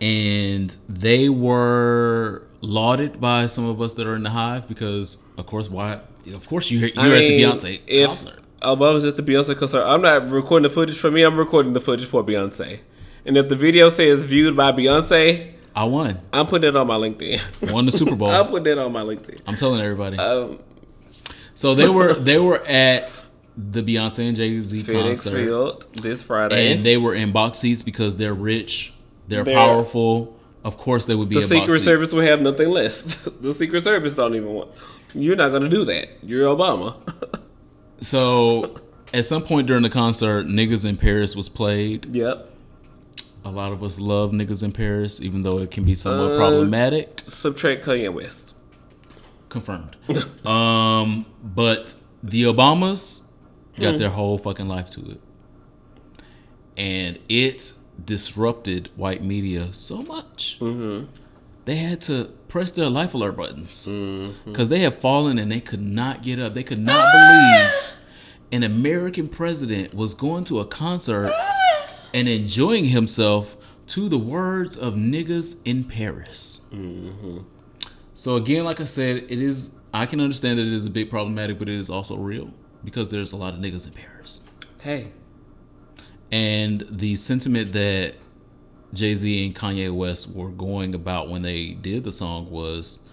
and 0.00 0.76
they 0.88 1.28
were 1.28 2.42
lauded 2.60 3.20
by 3.20 3.46
some 3.46 3.66
of 3.66 3.80
us 3.80 3.94
that 3.94 4.06
are 4.06 4.16
in 4.16 4.24
the 4.24 4.30
hive 4.30 4.66
because, 4.66 5.18
of 5.38 5.46
course, 5.46 5.70
why? 5.70 6.00
Of 6.34 6.48
course, 6.48 6.68
you 6.70 6.80
you're 6.80 6.90
I 6.98 7.16
at 7.16 7.18
the 7.20 7.42
Beyonce 7.42 7.80
if 7.86 8.06
concert. 8.08 8.40
Obama's 8.60 9.04
at 9.04 9.14
the 9.16 9.22
Beyonce 9.22 9.56
concert, 9.56 9.84
I'm 9.84 10.02
not 10.02 10.28
recording 10.30 10.64
the 10.64 10.74
footage 10.74 10.98
for 10.98 11.12
me. 11.12 11.22
I'm 11.22 11.36
recording 11.36 11.74
the 11.74 11.80
footage 11.80 12.06
for 12.06 12.24
Beyonce. 12.24 12.80
And 13.24 13.36
if 13.36 13.48
the 13.48 13.56
video 13.56 13.88
says 13.88 14.24
viewed 14.24 14.56
by 14.56 14.72
Beyonce, 14.72 15.53
I 15.76 15.84
won, 15.84 16.20
I'm 16.32 16.46
putting 16.46 16.68
it 16.68 16.76
on 16.76 16.86
my 16.86 16.96
LinkedIn. 16.96 17.72
won 17.72 17.86
the 17.86 17.92
Super 17.92 18.14
Bowl. 18.14 18.28
I'm 18.30 18.46
putting 18.48 18.72
it 18.72 18.78
on 18.78 18.92
my 18.92 19.02
LinkedIn. 19.02 19.40
I'm 19.46 19.56
telling 19.56 19.80
everybody. 19.80 20.16
Um, 20.18 20.58
so 21.54 21.74
they 21.74 21.88
were 21.88 22.14
they 22.14 22.38
were 22.38 22.64
at 22.64 23.24
the 23.56 23.82
Beyonce 23.82 24.28
and 24.28 24.36
Jay 24.36 24.60
Z 24.60 24.82
concert. 24.84 25.30
Field 25.30 25.86
this 25.94 26.22
Friday. 26.22 26.72
and 26.72 26.84
they 26.86 26.96
were 26.96 27.14
in 27.14 27.32
box 27.32 27.58
seats 27.58 27.82
because 27.82 28.16
they're 28.16 28.34
rich, 28.34 28.92
they're, 29.28 29.44
They're- 29.44 29.54
powerful. 29.54 30.38
Of 30.64 30.78
course, 30.78 31.04
they 31.04 31.14
would 31.14 31.28
be 31.28 31.34
the 31.34 31.42
Secret 31.42 31.72
box 31.72 31.84
Service 31.84 32.14
would 32.14 32.24
have 32.24 32.40
nothing 32.40 32.70
less. 32.70 33.02
the 33.40 33.52
Secret 33.52 33.84
Service 33.84 34.14
don't 34.14 34.34
even 34.34 34.48
want. 34.48 34.70
You're 35.14 35.36
not 35.36 35.50
gonna 35.52 35.68
do 35.68 35.84
that. 35.84 36.08
You're 36.22 36.46
Obama. 36.54 36.96
So, 38.00 38.74
at 39.14 39.24
some 39.24 39.42
point 39.44 39.66
during 39.66 39.82
the 39.82 39.88
concert, 39.88 40.46
"Niggas 40.46 40.86
in 40.86 40.96
Paris" 40.98 41.34
was 41.34 41.48
played. 41.48 42.14
yep. 42.14 42.50
A 43.44 43.50
lot 43.50 43.72
of 43.72 43.82
us 43.82 44.00
love 44.00 44.30
"Niggas 44.32 44.62
in 44.64 44.72
Paris," 44.72 45.20
even 45.20 45.42
though 45.42 45.58
it 45.58 45.70
can 45.70 45.84
be 45.84 45.94
somewhat 45.94 46.32
Uh, 46.32 46.36
problematic. 46.38 47.20
Subtract 47.24 47.84
Kanye 47.84 48.12
West. 48.12 48.54
Confirmed. 49.48 49.96
um, 50.46 51.26
but 51.42 51.94
the 52.22 52.42
Obamas 52.44 53.22
Hmm. 53.76 53.82
got 53.82 53.98
their 53.98 54.10
whole 54.10 54.38
fucking 54.38 54.68
life 54.68 54.88
to 54.92 55.00
it, 55.10 55.20
and 56.76 57.18
it 57.28 57.72
disrupted 58.02 58.88
white 58.96 59.22
media 59.22 59.68
so 59.72 60.02
much. 60.02 60.58
Mm-hmm. 60.60 61.06
They 61.64 61.76
had 61.76 62.00
to 62.02 62.30
press 62.48 62.72
their 62.72 62.88
life 62.90 63.14
alert 63.14 63.36
buttons 63.36 63.86
Mm-hmm. 63.88 64.50
because 64.52 64.68
they 64.68 64.80
had 64.80 64.94
fallen 64.94 65.38
and 65.38 65.50
they 65.50 65.60
could 65.60 65.80
not 65.82 66.22
get 66.22 66.38
up. 66.38 66.54
They 66.54 66.62
could 66.62 66.78
not 66.80 67.06
believe 67.12 67.92
an 68.52 68.62
American 68.62 69.28
president 69.28 69.94
was 69.94 70.14
going 70.14 70.44
to 70.44 70.60
a 70.60 70.64
concert 70.66 71.32
and 72.14 72.28
enjoying 72.28 72.86
himself 72.86 73.56
to 73.88 74.08
the 74.08 74.16
words 74.16 74.78
of 74.78 74.94
niggas 74.94 75.60
in 75.66 75.84
Paris. 75.84 76.62
Mm-hmm. 76.72 77.40
So 78.14 78.36
again, 78.36 78.64
like 78.64 78.80
I 78.80 78.84
said, 78.84 79.26
it 79.28 79.42
is. 79.42 79.76
I 79.92 80.06
can 80.06 80.20
understand 80.20 80.58
that 80.58 80.66
it 80.66 80.72
is 80.72 80.86
a 80.86 80.90
bit 80.90 81.10
problematic, 81.10 81.58
but 81.58 81.68
it 81.68 81.74
is 81.74 81.90
also 81.90 82.16
real 82.16 82.52
because 82.82 83.10
there's 83.10 83.32
a 83.32 83.36
lot 83.36 83.54
of 83.54 83.60
niggas 83.60 83.86
in 83.86 83.92
Paris. 83.92 84.40
Hey. 84.80 85.08
And 86.30 86.86
the 86.90 87.16
sentiment 87.16 87.72
that 87.72 88.14
Jay 88.92 89.14
Z 89.14 89.46
and 89.46 89.54
Kanye 89.54 89.92
West 89.92 90.34
were 90.34 90.50
going 90.50 90.94
about 90.94 91.28
when 91.28 91.42
they 91.42 91.70
did 91.70 92.04
the 92.04 92.12
song 92.12 92.50
was 92.50 93.06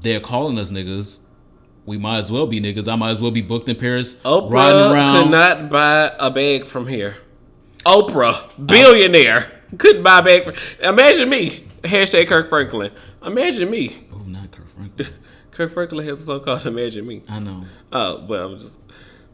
they're 0.00 0.20
calling 0.20 0.58
us 0.58 0.70
niggas. 0.70 1.20
We 1.86 1.96
might 1.96 2.18
as 2.18 2.30
well 2.30 2.46
be 2.46 2.60
niggas. 2.60 2.90
I 2.90 2.96
might 2.96 3.10
as 3.10 3.20
well 3.20 3.30
be 3.30 3.40
booked 3.40 3.68
in 3.68 3.76
Paris, 3.76 4.14
Oprah 4.20 4.50
riding 4.50 4.92
around. 4.92 5.22
could 5.22 5.30
not 5.30 5.70
buy 5.70 6.12
a 6.18 6.30
bag 6.30 6.66
from 6.66 6.86
here. 6.86 7.16
Oprah, 7.86 8.50
billionaire, 8.66 9.50
couldn't 9.78 10.02
buy 10.02 10.20
back. 10.20 10.42
from. 10.42 10.54
Imagine 10.82 11.28
me. 11.28 11.64
Hashtag 11.82 12.26
Kirk 12.28 12.48
Franklin. 12.48 12.90
Imagine 13.24 13.70
me. 13.70 14.06
oh, 14.12 14.18
not 14.26 14.50
Kirk 14.50 14.68
Franklin. 14.74 15.08
Kirk 15.50 15.72
Franklin 15.72 16.06
has 16.06 16.20
a 16.22 16.24
song 16.24 16.40
called 16.44 16.66
"Imagine 16.66 17.06
Me." 17.06 17.22
I 17.28 17.38
know. 17.40 17.64
Oh 17.92 18.24
well, 18.26 18.52
I'm 18.52 18.58
just 18.58 18.78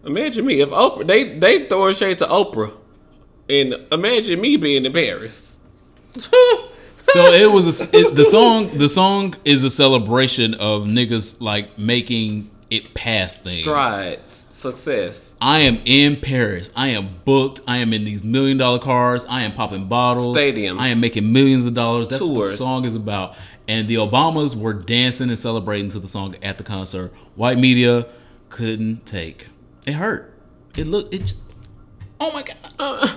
imagine 0.04 0.46
me 0.46 0.60
if 0.60 0.68
Oprah 0.70 1.06
they 1.06 1.38
they 1.38 1.66
throw 1.66 1.92
shade 1.92 2.18
to 2.18 2.26
Oprah, 2.26 2.72
and 3.48 3.74
imagine 3.92 4.40
me 4.40 4.56
being 4.56 4.84
in 4.84 4.92
Paris. 4.92 5.56
So 7.06 7.20
it 7.32 7.52
was 7.52 7.82
a, 7.82 7.96
it, 7.96 8.16
the 8.16 8.24
song. 8.24 8.70
The 8.70 8.88
song 8.88 9.34
is 9.44 9.62
a 9.62 9.68
celebration 9.70 10.54
of 10.54 10.84
niggas 10.84 11.40
like 11.40 11.78
making 11.78 12.50
it 12.70 12.94
past 12.94 13.44
things. 13.44 13.60
strides, 13.60 14.43
success, 14.70 15.36
I 15.40 15.60
am 15.60 15.78
in 15.84 16.16
Paris. 16.20 16.72
I 16.76 16.88
am 16.88 17.16
booked. 17.24 17.60
I 17.68 17.78
am 17.78 17.92
in 17.92 18.04
these 18.04 18.24
million 18.24 18.56
dollar 18.58 18.78
cars. 18.78 19.24
I 19.26 19.42
am 19.42 19.52
popping 19.52 19.86
bottles. 19.86 20.36
Stadium. 20.36 20.78
I 20.80 20.88
am 20.88 21.00
making 21.00 21.32
millions 21.32 21.66
of 21.66 21.74
dollars. 21.74 22.08
That's 22.08 22.22
what 22.22 22.28
the 22.34 22.40
Tours. 22.40 22.58
song 22.58 22.84
is 22.84 22.94
about. 22.94 23.36
And 23.68 23.88
the 23.88 23.94
Obamas 23.96 24.56
were 24.56 24.72
dancing 24.74 25.28
and 25.28 25.38
celebrating 25.38 25.88
to 25.90 25.98
the 25.98 26.06
song 26.08 26.34
at 26.42 26.58
the 26.58 26.64
concert. 26.64 27.12
White 27.34 27.58
media 27.58 28.06
couldn't 28.50 29.06
take. 29.06 29.48
It 29.86 29.92
hurt. 29.94 30.34
It 30.76 30.86
looked. 30.86 31.14
It. 31.14 31.34
Oh 32.20 32.32
my 32.32 32.42
god. 32.42 32.56
Uh, 32.78 33.16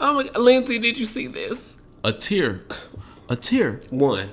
oh 0.00 0.14
my 0.14 0.22
God, 0.24 0.36
Lindsay, 0.36 0.78
did 0.78 0.96
you 0.98 1.04
see 1.06 1.26
this? 1.26 1.78
A 2.04 2.12
tear. 2.12 2.62
A 3.28 3.36
tear 3.36 3.80
One. 3.90 4.30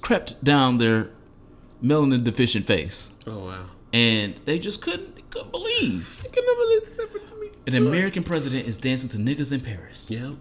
crept 0.00 0.42
down 0.44 0.78
their 0.78 1.10
melanin 1.82 2.22
deficient 2.24 2.66
face, 2.66 3.12
Oh 3.26 3.46
wow. 3.46 3.64
and 3.92 4.34
they 4.44 4.58
just 4.58 4.82
couldn't 4.82 5.19
couldn't 5.30 5.52
believe 5.52 6.24
I 6.24 6.28
can 6.28 6.44
never 6.44 6.60
let 6.60 7.12
this 7.12 7.30
to 7.30 7.36
me. 7.40 7.50
an 7.66 7.74
American 7.74 8.22
president 8.22 8.66
is 8.66 8.78
dancing 8.78 9.08
to 9.10 9.18
niggas 9.18 9.52
in 9.52 9.60
Paris. 9.60 10.10
Yep. 10.10 10.34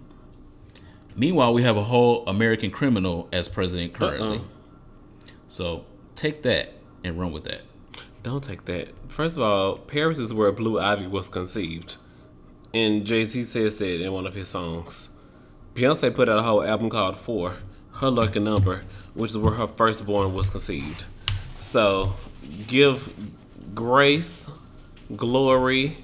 Meanwhile, 1.15 1.53
we 1.53 1.63
have 1.63 1.77
a 1.77 1.83
whole 1.83 2.27
American 2.27 2.71
criminal 2.71 3.29
as 3.31 3.47
president 3.47 3.93
uh-uh. 3.93 4.09
currently. 4.09 4.37
Uh-uh. 4.37 5.29
So 5.47 5.85
take 6.15 6.43
that 6.43 6.73
and 7.03 7.19
run 7.19 7.31
with 7.31 7.43
that. 7.45 7.61
Don't 8.23 8.43
take 8.43 8.65
that. 8.65 8.89
First 9.09 9.37
of 9.37 9.41
all, 9.41 9.77
Paris 9.77 10.19
is 10.19 10.33
where 10.33 10.51
Blue 10.51 10.79
Ivy 10.79 11.07
was 11.07 11.29
conceived. 11.29 11.97
And 12.73 13.05
Jay 13.05 13.25
Z 13.25 13.45
says 13.45 13.77
that 13.77 14.01
in 14.01 14.11
one 14.11 14.27
of 14.27 14.33
his 14.33 14.47
songs. 14.49 15.09
Beyonce 15.73 16.13
put 16.13 16.29
out 16.29 16.39
a 16.39 16.43
whole 16.43 16.63
album 16.63 16.89
called 16.89 17.15
Four, 17.15 17.55
Her 17.93 18.09
Lucky 18.09 18.39
Number, 18.39 18.83
which 19.13 19.31
is 19.31 19.37
where 19.37 19.53
her 19.53 19.67
firstborn 19.67 20.33
was 20.33 20.49
conceived. 20.49 21.05
So 21.57 22.13
give 22.67 23.13
grace, 23.73 24.47
glory, 25.15 25.97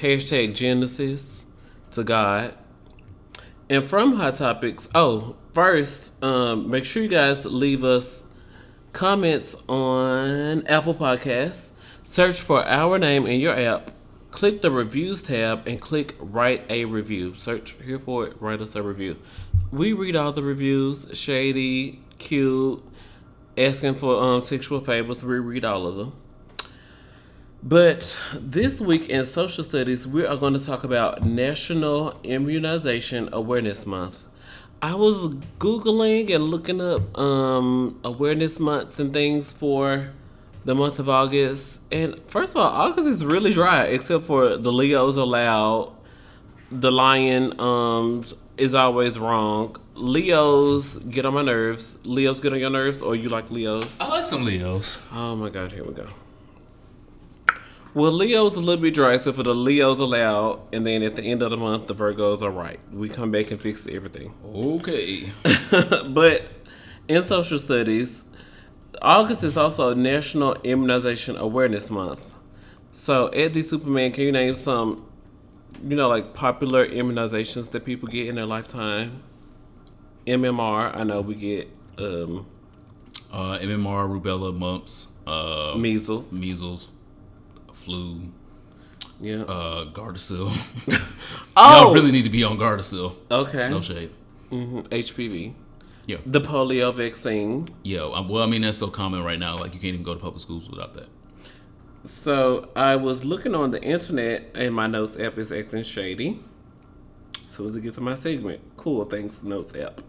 hashtag 0.00 0.54
Genesis 0.54 1.44
to 1.92 2.04
God. 2.04 2.54
And 3.70 3.86
from 3.86 4.16
Hot 4.16 4.34
Topics, 4.34 4.88
oh, 4.94 5.36
first, 5.52 6.22
um, 6.22 6.70
make 6.70 6.84
sure 6.84 7.02
you 7.02 7.08
guys 7.08 7.44
leave 7.46 7.84
us 7.84 8.22
comments 8.92 9.56
on 9.68 10.66
Apple 10.66 10.94
Podcasts. 10.94 11.70
Search 12.04 12.40
for 12.40 12.66
our 12.66 12.98
name 12.98 13.26
in 13.26 13.40
your 13.40 13.58
app. 13.58 13.90
Click 14.30 14.62
the 14.62 14.70
reviews 14.70 15.22
tab 15.22 15.66
and 15.66 15.80
click 15.80 16.16
write 16.18 16.64
a 16.70 16.84
review. 16.84 17.34
Search 17.34 17.76
here 17.84 17.98
for 17.98 18.26
it, 18.26 18.36
write 18.40 18.60
us 18.60 18.74
a 18.74 18.82
review. 18.82 19.16
We 19.70 19.92
read 19.92 20.16
all 20.16 20.32
the 20.32 20.42
reviews, 20.42 21.06
shady, 21.12 22.00
cute, 22.18 22.82
asking 23.56 23.94
for 23.94 24.22
um 24.22 24.42
sexual 24.42 24.80
favors. 24.80 25.22
We 25.22 25.38
read 25.38 25.64
all 25.64 25.86
of 25.86 25.96
them. 25.96 26.12
But 27.64 28.20
this 28.34 28.80
week 28.80 29.08
in 29.08 29.24
social 29.24 29.62
studies, 29.62 30.08
we 30.08 30.26
are 30.26 30.36
going 30.36 30.52
to 30.54 30.64
talk 30.64 30.82
about 30.82 31.22
National 31.22 32.18
Immunization 32.24 33.28
Awareness 33.32 33.86
Month. 33.86 34.26
I 34.82 34.96
was 34.96 35.28
googling 35.60 36.34
and 36.34 36.42
looking 36.42 36.80
up 36.80 37.16
um, 37.16 38.00
awareness 38.02 38.58
months 38.58 38.98
and 38.98 39.12
things 39.12 39.52
for 39.52 40.10
the 40.64 40.74
month 40.74 40.98
of 40.98 41.08
August. 41.08 41.82
And 41.92 42.18
first 42.26 42.56
of 42.56 42.60
all, 42.60 42.68
August 42.68 43.06
is 43.06 43.24
really 43.24 43.52
dry, 43.52 43.84
except 43.84 44.24
for 44.24 44.56
the 44.56 44.72
Leos 44.72 45.16
are 45.16 45.24
loud. 45.24 45.92
The 46.72 46.90
lion 46.90 47.60
um, 47.60 48.24
is 48.56 48.74
always 48.74 49.20
wrong. 49.20 49.76
Leos 49.94 50.98
get 50.98 51.24
on 51.24 51.34
my 51.34 51.42
nerves. 51.42 52.00
Leos 52.04 52.40
get 52.40 52.52
on 52.52 52.58
your 52.58 52.70
nerves, 52.70 53.02
or 53.02 53.14
you 53.14 53.28
like 53.28 53.52
Leos? 53.52 54.00
I 54.00 54.08
like 54.08 54.24
some 54.24 54.44
Leos. 54.44 55.00
Oh 55.12 55.36
my 55.36 55.48
god, 55.48 55.70
here 55.70 55.84
we 55.84 55.94
go. 55.94 56.08
Well, 57.94 58.10
Leo's 58.10 58.56
a 58.56 58.60
little 58.60 58.80
bit 58.80 58.94
dry, 58.94 59.18
so 59.18 59.34
for 59.34 59.42
the 59.42 59.54
Leos 59.54 60.00
allowed, 60.00 60.60
and 60.72 60.86
then 60.86 61.02
at 61.02 61.14
the 61.16 61.22
end 61.22 61.42
of 61.42 61.50
the 61.50 61.58
month, 61.58 61.88
the 61.88 61.94
Virgos 61.94 62.40
are 62.42 62.50
right. 62.50 62.80
We 62.90 63.10
come 63.10 63.30
back 63.30 63.50
and 63.50 63.60
fix 63.60 63.86
everything. 63.86 64.32
Okay. 64.54 65.30
but 66.08 66.48
in 67.06 67.26
social 67.26 67.58
studies, 67.58 68.24
August 69.02 69.42
is 69.44 69.58
also 69.58 69.92
National 69.94 70.54
Immunization 70.64 71.36
Awareness 71.36 71.90
Month. 71.90 72.32
So, 72.92 73.28
Eddie 73.28 73.60
Superman, 73.62 74.12
can 74.12 74.24
you 74.24 74.32
name 74.32 74.54
some, 74.54 75.06
you 75.84 75.94
know, 75.96 76.08
like 76.08 76.32
popular 76.32 76.86
immunizations 76.86 77.70
that 77.72 77.84
people 77.84 78.08
get 78.08 78.26
in 78.26 78.36
their 78.36 78.46
lifetime? 78.46 79.22
MMR, 80.26 80.96
I 80.96 81.02
know 81.02 81.20
we 81.20 81.34
get 81.34 81.68
um, 81.98 82.46
Uh, 83.30 83.58
MMR, 83.58 84.08
rubella, 84.08 84.56
mumps, 84.56 85.08
uh, 85.26 85.74
measles. 85.76 86.30
measles, 86.32 86.88
flu, 87.82 88.20
Yeah. 89.20 89.42
uh, 89.42 89.86
Gardasil. 89.92 90.50
oh, 91.56 91.84
Y'all 91.84 91.94
really 91.94 92.12
need 92.12 92.24
to 92.24 92.30
be 92.30 92.44
on 92.44 92.58
Gardasil. 92.58 93.14
okay. 93.30 93.68
No 93.68 93.80
shade. 93.80 94.10
hmm 94.50 94.80
HPV. 94.80 95.54
Yeah. 96.06 96.16
The 96.26 96.40
polio 96.40 96.92
vaccine. 96.94 97.68
Um, 97.98 98.28
well, 98.28 98.42
I 98.42 98.46
mean 98.46 98.62
that's 98.62 98.78
so 98.78 98.88
common 98.88 99.22
right 99.22 99.38
now. 99.38 99.56
Like 99.56 99.72
you 99.74 99.80
can't 99.80 99.94
even 99.94 100.02
go 100.02 100.14
to 100.14 100.20
public 100.20 100.40
schools 100.42 100.68
without 100.68 100.94
that. 100.94 101.08
So 102.04 102.68
I 102.74 102.96
was 102.96 103.24
looking 103.24 103.54
on 103.54 103.70
the 103.70 103.80
internet, 103.82 104.50
and 104.56 104.74
my 104.74 104.88
notes 104.88 105.16
app 105.18 105.38
is 105.38 105.52
acting 105.52 105.84
shady. 105.84 106.40
As 107.46 107.52
soon 107.54 107.68
as 107.68 107.76
it 107.76 107.82
gets 107.82 107.94
to 107.96 108.00
my 108.00 108.16
segment, 108.16 108.60
cool. 108.76 109.04
Thanks, 109.04 109.42
notes 109.44 109.74
app. 109.76 110.00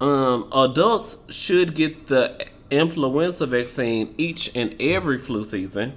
Um, 0.00 0.48
adults 0.54 1.16
should 1.34 1.74
get 1.74 2.06
the 2.06 2.46
influenza 2.70 3.46
vaccine 3.46 4.14
each 4.18 4.54
and 4.54 4.76
every 4.80 5.18
flu 5.18 5.42
season. 5.42 5.94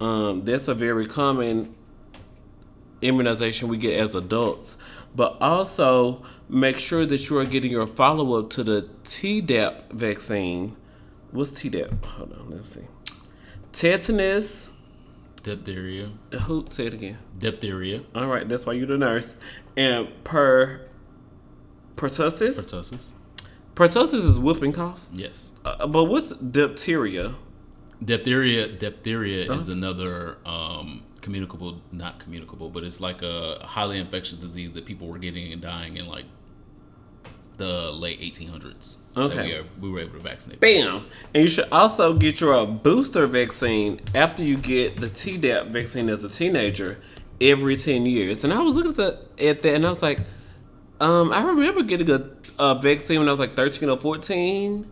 Um, 0.00 0.44
that's 0.44 0.68
a 0.68 0.74
very 0.74 1.06
common 1.06 1.74
immunization 3.02 3.68
we 3.68 3.76
get 3.76 3.98
as 3.98 4.14
adults. 4.14 4.76
But 5.14 5.36
also 5.40 6.22
make 6.48 6.78
sure 6.78 7.06
that 7.06 7.28
you 7.30 7.38
are 7.38 7.44
getting 7.44 7.70
your 7.70 7.86
follow 7.86 8.38
up 8.38 8.50
to 8.50 8.62
the 8.64 8.88
Tdap 9.04 9.90
vaccine. 9.92 10.76
What's 11.32 11.50
Tdap? 11.50 12.04
Hold 12.04 12.32
on, 12.34 12.50
let's 12.50 12.74
see. 12.74 12.82
Tetanus. 13.72 14.70
Diphtheria, 15.42 16.08
Who 16.42 16.66
say 16.68 16.86
it 16.86 16.94
again? 16.94 17.18
diphtheria, 17.38 18.02
All 18.14 18.26
right, 18.26 18.46
that's 18.48 18.66
why 18.66 18.72
you're 18.74 18.88
the 18.88 18.98
nurse. 18.98 19.38
And 19.76 20.08
per 20.24 20.88
pertussis. 21.96 22.56
pertussis. 22.58 23.12
Pertussis 23.74 24.14
is 24.14 24.38
whooping 24.38 24.72
cough. 24.72 25.08
Yes. 25.12 25.52
Uh, 25.64 25.86
but 25.86 26.04
what's 26.04 26.32
diphtheria? 26.32 27.36
Diphtheria, 28.04 28.68
diphtheria 28.68 29.52
is 29.52 29.68
another 29.68 30.38
um, 30.46 31.02
communicable, 31.20 31.80
not 31.90 32.20
communicable, 32.20 32.70
but 32.70 32.84
it's 32.84 33.00
like 33.00 33.22
a 33.22 33.58
highly 33.64 33.98
infectious 33.98 34.38
disease 34.38 34.72
that 34.74 34.86
people 34.86 35.08
were 35.08 35.18
getting 35.18 35.52
and 35.52 35.60
dying 35.60 35.96
in 35.96 36.06
like 36.06 36.26
the 37.58 37.90
late 37.92 38.20
1800s. 38.20 38.98
Okay. 39.16 39.46
we, 39.46 39.54
are, 39.54 39.64
we 39.80 39.90
were 39.90 40.00
able 40.00 40.14
to 40.14 40.20
vaccinate. 40.20 40.60
Bam! 40.60 41.06
And 41.34 41.42
you 41.42 41.48
should 41.48 41.68
also 41.70 42.14
get 42.14 42.40
your 42.40 42.66
booster 42.66 43.26
vaccine 43.26 44.00
after 44.14 44.42
you 44.42 44.56
get 44.56 45.00
the 45.00 45.08
Tdap 45.08 45.70
vaccine 45.70 46.08
as 46.08 46.24
a 46.24 46.28
teenager 46.28 47.00
every 47.40 47.76
10 47.76 48.06
years. 48.06 48.44
And 48.44 48.52
I 48.52 48.60
was 48.60 48.76
looking 48.76 48.92
at, 48.92 48.96
the, 48.96 49.44
at 49.48 49.62
that 49.62 49.74
and 49.74 49.84
I 49.84 49.88
was 49.88 50.02
like, 50.02 50.20
um, 51.00 51.32
I 51.32 51.42
remember 51.42 51.82
getting 51.82 52.10
a, 52.10 52.30
a 52.58 52.80
vaccine 52.80 53.18
when 53.18 53.28
I 53.28 53.32
was 53.32 53.40
like 53.40 53.54
13 53.54 53.88
or 53.88 53.98
14. 53.98 54.90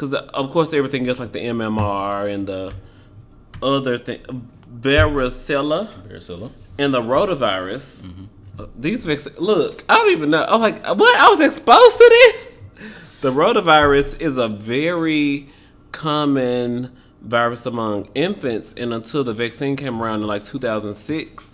Because, 0.00 0.14
of 0.14 0.50
course, 0.50 0.72
everything 0.72 1.06
else 1.06 1.18
like 1.18 1.32
the 1.32 1.40
MMR 1.40 2.32
and 2.32 2.46
the 2.46 2.72
other 3.62 3.98
thing, 3.98 4.48
varicella 4.80 5.88
Varicella. 6.08 6.50
and 6.78 6.94
the 6.94 7.02
rotavirus. 7.02 8.08
Uh, 8.58 8.64
These 8.78 9.04
vaccines, 9.04 9.38
look, 9.38 9.84
I 9.90 9.96
don't 9.96 10.10
even 10.12 10.30
know. 10.30 10.42
I'm 10.48 10.62
like, 10.62 10.86
what? 10.86 11.20
I 11.20 11.28
was 11.28 11.40
exposed 11.46 11.98
to 11.98 12.08
this? 12.08 12.62
The 13.20 13.30
rotavirus 13.30 14.18
is 14.22 14.38
a 14.38 14.48
very 14.48 15.50
common 15.92 16.96
virus 17.20 17.66
among 17.66 18.08
infants, 18.14 18.72
and 18.72 18.94
until 18.94 19.22
the 19.22 19.34
vaccine 19.34 19.76
came 19.76 20.00
around 20.02 20.22
in 20.22 20.26
like 20.28 20.44
2006, 20.44 21.50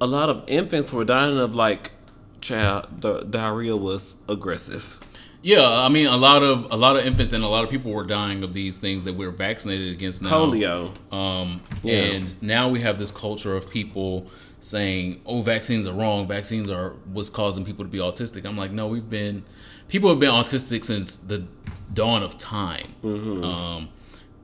a 0.00 0.06
lot 0.08 0.28
of 0.30 0.42
infants 0.48 0.92
were 0.92 1.04
dying 1.04 1.38
of 1.38 1.54
like, 1.54 1.92
child, 2.40 2.88
the 3.02 3.20
diarrhea 3.20 3.76
was 3.76 4.16
aggressive. 4.28 4.98
Yeah, 5.44 5.68
I 5.68 5.90
mean, 5.90 6.06
a 6.06 6.16
lot 6.16 6.42
of 6.42 6.66
a 6.70 6.76
lot 6.76 6.96
of 6.96 7.04
infants 7.04 7.34
and 7.34 7.44
a 7.44 7.48
lot 7.48 7.64
of 7.64 7.70
people 7.70 7.92
were 7.92 8.04
dying 8.04 8.42
of 8.42 8.54
these 8.54 8.78
things 8.78 9.04
that 9.04 9.12
we're 9.12 9.30
vaccinated 9.30 9.92
against 9.92 10.22
now. 10.22 10.30
Polio. 10.30 10.90
Um, 11.12 11.60
Yeah. 11.82 11.96
And 11.96 12.42
now 12.42 12.70
we 12.70 12.80
have 12.80 12.98
this 12.98 13.12
culture 13.12 13.54
of 13.54 13.68
people 13.68 14.26
saying, 14.60 15.20
"Oh, 15.26 15.42
vaccines 15.42 15.86
are 15.86 15.92
wrong. 15.92 16.26
Vaccines 16.26 16.70
are 16.70 16.94
what's 17.12 17.28
causing 17.28 17.66
people 17.66 17.84
to 17.84 17.90
be 17.90 17.98
autistic." 17.98 18.46
I'm 18.46 18.56
like, 18.56 18.72
no, 18.72 18.86
we've 18.86 19.10
been 19.10 19.44
people 19.88 20.08
have 20.08 20.18
been 20.18 20.30
autistic 20.32 20.82
since 20.82 21.14
the 21.14 21.44
dawn 21.92 22.22
of 22.22 22.38
time, 22.38 22.94
um, 23.04 23.88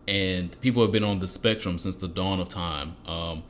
and 0.07 0.61
people 0.61 0.82
have 0.82 0.92
been 0.92 1.03
on 1.05 1.20
the 1.20 1.26
spectrum 1.26 1.78
since 1.78 1.96
the 1.96 2.09
dawn 2.09 2.40
of 2.40 2.51
time. 2.51 2.96
Um, 3.07 3.42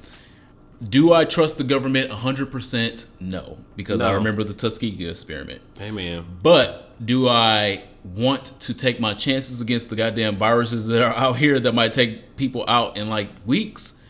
do 0.83 1.13
I 1.13 1.25
trust 1.25 1.59
the 1.59 1.65
government 1.65 2.11
100%? 2.11 3.07
No, 3.21 3.59
because 3.77 4.01
I 4.01 4.13
remember 4.13 4.45
the 4.45 4.55
Tuskegee 4.55 5.09
experiment. 5.09 5.61
Hey, 5.79 5.91
man. 5.91 6.25
But 6.43 6.91
do 7.05 7.29
I 7.29 7.85
want 8.03 8.59
to 8.61 8.73
take 8.75 8.99
my 8.99 9.15
chances 9.15 9.61
against 9.61 9.91
the 9.91 9.97
goddamn 9.97 10.37
viruses 10.37 10.87
that 10.87 11.03
are 11.03 11.15
out 11.15 11.37
here 11.37 11.61
that 11.61 11.75
might 11.75 11.93
take 11.93 12.37
people 12.37 12.65
out 12.67 12.97
in 12.97 13.09
like 13.09 13.29
weeks? 13.45 14.03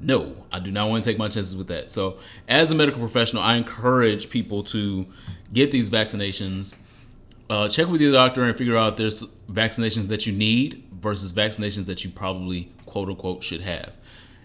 No, 0.00 0.36
I 0.50 0.58
do 0.58 0.70
not 0.70 0.88
want 0.88 1.04
to 1.04 1.10
take 1.10 1.18
my 1.18 1.28
chances 1.28 1.56
with 1.56 1.68
that. 1.68 1.90
So, 1.90 2.18
as 2.48 2.72
a 2.72 2.74
medical 2.74 3.00
professional, 3.00 3.42
I 3.42 3.54
encourage 3.54 4.30
people 4.30 4.64
to 4.64 5.06
get 5.52 5.70
these 5.70 5.90
vaccinations. 5.90 6.76
Uh, 7.48 7.68
check 7.68 7.88
with 7.88 8.00
your 8.00 8.12
doctor 8.12 8.42
and 8.42 8.56
figure 8.56 8.76
out 8.76 8.92
if 8.92 8.96
there's 8.98 9.24
vaccinations 9.50 10.08
that 10.08 10.26
you 10.26 10.32
need 10.32 10.82
versus 10.92 11.32
vaccinations 11.32 11.86
that 11.86 12.04
you 12.04 12.10
probably 12.10 12.72
quote 12.86 13.08
unquote 13.08 13.42
should 13.42 13.60
have. 13.60 13.96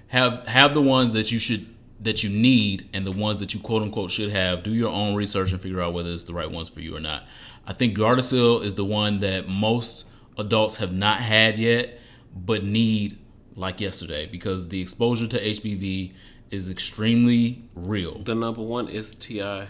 Have 0.08 0.47
have 0.47 0.74
the 0.74 0.82
ones 0.82 1.14
that 1.14 1.32
you 1.32 1.39
should 1.39 1.68
that 1.99 2.24
you 2.24 2.30
need 2.30 2.88
and 2.93 3.05
the 3.05 3.12
ones 3.12 3.39
that 3.39 3.53
you 3.53 3.60
quote 3.60 3.82
unquote 3.82 4.12
should 4.12 4.30
have. 4.30 4.64
Do 4.64 4.72
your 4.74 4.89
own 4.89 5.16
research 5.16 5.51
and 5.51 5.60
figure 5.60 5.82
out 5.82 5.93
whether 5.93 6.12
it's 6.12 6.26
the 6.26 6.34
right 6.34 6.49
ones 6.49 6.70
for 6.70 6.80
you 6.82 6.95
or 6.95 6.99
not. 6.99 7.24
I 7.66 7.74
think 7.74 7.97
Gardasil 7.97 8.64
is 8.64 8.76
the 8.76 8.86
one 8.86 9.20
that 9.20 9.47
most 9.49 10.08
adults 10.38 10.78
have 10.78 10.93
not 10.93 11.20
had 11.20 11.58
yet, 11.58 11.99
but 12.34 12.64
need 12.64 13.18
like 13.55 13.82
yesterday 13.82 14.28
because 14.28 14.70
the 14.70 14.82
exposure 14.82 15.28
to 15.28 15.43
HPV 15.43 16.14
is 16.51 16.70
extremely 16.70 17.64
real. 17.76 18.20
The 18.24 18.36
number 18.36 18.62
one 18.62 18.88
STI 18.88 19.68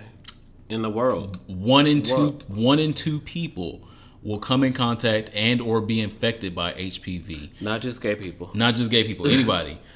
in 0.69 0.81
the 0.81 0.89
world. 0.89 1.39
One 1.47 1.87
in 1.87 2.01
two 2.01 2.15
World. 2.15 2.45
one 2.49 2.79
in 2.79 2.93
two 2.93 3.19
people 3.19 3.87
will 4.21 4.39
come 4.39 4.63
in 4.63 4.73
contact 4.73 5.29
and 5.33 5.61
or 5.61 5.79
be 5.79 6.01
infected 6.01 6.53
by 6.53 6.73
HPV. 6.73 7.61
Not 7.61 7.81
just 7.81 8.01
gay 8.01 8.15
people. 8.15 8.51
Not 8.53 8.75
just 8.75 8.91
gay 8.91 9.03
people, 9.03 9.27
anybody. 9.27 9.79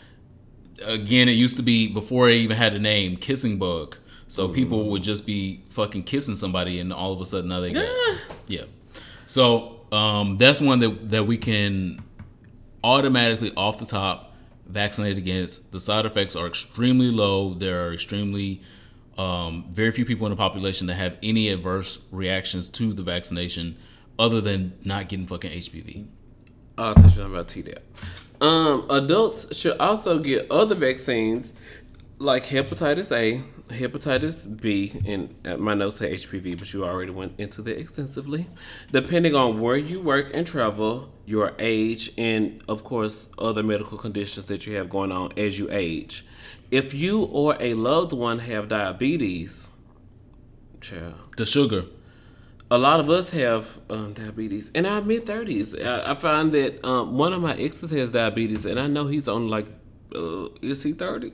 Again, 0.83 1.29
it 1.29 1.33
used 1.33 1.57
to 1.57 1.63
be 1.63 1.87
before 1.87 2.29
it 2.29 2.35
even 2.35 2.57
had 2.57 2.73
a 2.73 2.79
name, 2.79 3.17
kissing 3.17 3.57
bug. 3.59 3.97
So 4.27 4.47
people 4.47 4.89
would 4.91 5.03
just 5.03 5.25
be 5.25 5.61
fucking 5.67 6.03
kissing 6.03 6.35
somebody, 6.35 6.79
and 6.79 6.93
all 6.93 7.11
of 7.11 7.19
a 7.19 7.25
sudden 7.25 7.49
now 7.49 7.59
they 7.59 7.71
got 7.71 7.85
yeah. 8.47 8.63
So 9.27 9.81
um, 9.91 10.37
that's 10.37 10.61
one 10.61 10.79
that 10.79 11.09
that 11.09 11.25
we 11.25 11.37
can 11.37 12.01
automatically 12.83 13.53
off 13.55 13.77
the 13.77 13.85
top 13.85 14.33
vaccinate 14.65 15.17
against. 15.17 15.71
The 15.71 15.79
side 15.79 16.05
effects 16.05 16.35
are 16.35 16.47
extremely 16.47 17.11
low. 17.11 17.53
There 17.53 17.87
are 17.87 17.93
extremely 17.93 18.61
um, 19.17 19.65
very 19.71 19.91
few 19.91 20.05
people 20.05 20.25
in 20.27 20.31
the 20.31 20.37
population 20.37 20.87
that 20.87 20.95
have 20.95 21.17
any 21.21 21.49
adverse 21.49 21.99
reactions 22.11 22.69
to 22.69 22.93
the 22.93 23.03
vaccination, 23.03 23.77
other 24.17 24.41
than 24.41 24.73
not 24.83 25.09
getting 25.09 25.27
fucking 25.27 25.51
HPV. 25.51 26.07
Oh, 26.77 26.91
I 26.91 26.93
thought 26.93 26.97
you 26.97 27.03
were 27.03 27.09
talking 27.09 27.33
about 27.33 27.47
Tdap. 27.47 27.79
Um, 28.41 28.87
adults 28.89 29.55
should 29.55 29.77
also 29.77 30.17
get 30.17 30.49
other 30.49 30.73
vaccines 30.73 31.53
like 32.17 32.45
hepatitis 32.47 33.15
A, 33.15 33.43
hepatitis 33.71 34.59
B, 34.59 34.99
and 35.05 35.35
uh, 35.45 35.57
my 35.57 35.75
notes 35.75 35.97
say 35.97 36.15
HPV, 36.15 36.57
but 36.57 36.73
you 36.73 36.83
already 36.83 37.11
went 37.11 37.39
into 37.39 37.61
that 37.61 37.79
extensively. 37.79 38.47
Depending 38.91 39.35
on 39.35 39.61
where 39.61 39.77
you 39.77 39.99
work 39.99 40.35
and 40.35 40.45
travel, 40.45 41.11
your 41.25 41.53
age, 41.59 42.11
and 42.17 42.63
of 42.67 42.83
course, 42.83 43.29
other 43.37 43.61
medical 43.61 43.97
conditions 43.97 44.45
that 44.45 44.65
you 44.65 44.75
have 44.75 44.89
going 44.89 45.11
on 45.11 45.31
as 45.37 45.59
you 45.59 45.69
age. 45.71 46.25
If 46.71 46.93
you 46.93 47.23
or 47.25 47.57
a 47.59 47.75
loved 47.75 48.11
one 48.11 48.39
have 48.39 48.67
diabetes, 48.67 49.69
child, 50.79 51.13
The 51.37 51.45
sugar. 51.45 51.85
A 52.71 52.77
lot 52.77 53.01
of 53.01 53.09
us 53.09 53.31
have 53.31 53.81
um, 53.89 54.13
diabetes 54.13 54.69
in 54.69 54.85
our 54.85 55.01
mid 55.01 55.25
thirties. 55.25 55.75
I, 55.75 56.11
I 56.11 56.15
find 56.15 56.53
that 56.53 56.83
um, 56.85 57.17
one 57.17 57.33
of 57.33 57.41
my 57.41 57.53
exes 57.55 57.91
has 57.91 58.11
diabetes, 58.11 58.65
and 58.65 58.79
I 58.79 58.87
know 58.87 59.07
he's 59.07 59.27
on 59.27 59.49
like, 59.49 59.67
uh, 60.15 60.47
is 60.61 60.81
he 60.81 60.93
thirty? 60.93 61.33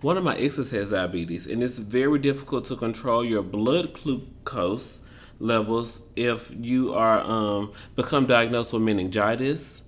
One 0.00 0.16
of 0.16 0.24
my 0.24 0.34
exes 0.36 0.70
has 0.70 0.90
diabetes, 0.90 1.46
and 1.46 1.62
it's 1.62 1.78
very 1.78 2.18
difficult 2.18 2.64
to 2.66 2.76
control 2.76 3.22
your 3.22 3.42
blood 3.42 3.92
glucose 3.92 5.00
levels 5.38 6.00
if 6.16 6.50
you 6.58 6.94
are 6.94 7.20
um, 7.20 7.72
become 7.94 8.26
diagnosed 8.26 8.72
with 8.72 8.82
meningitis, 8.82 9.82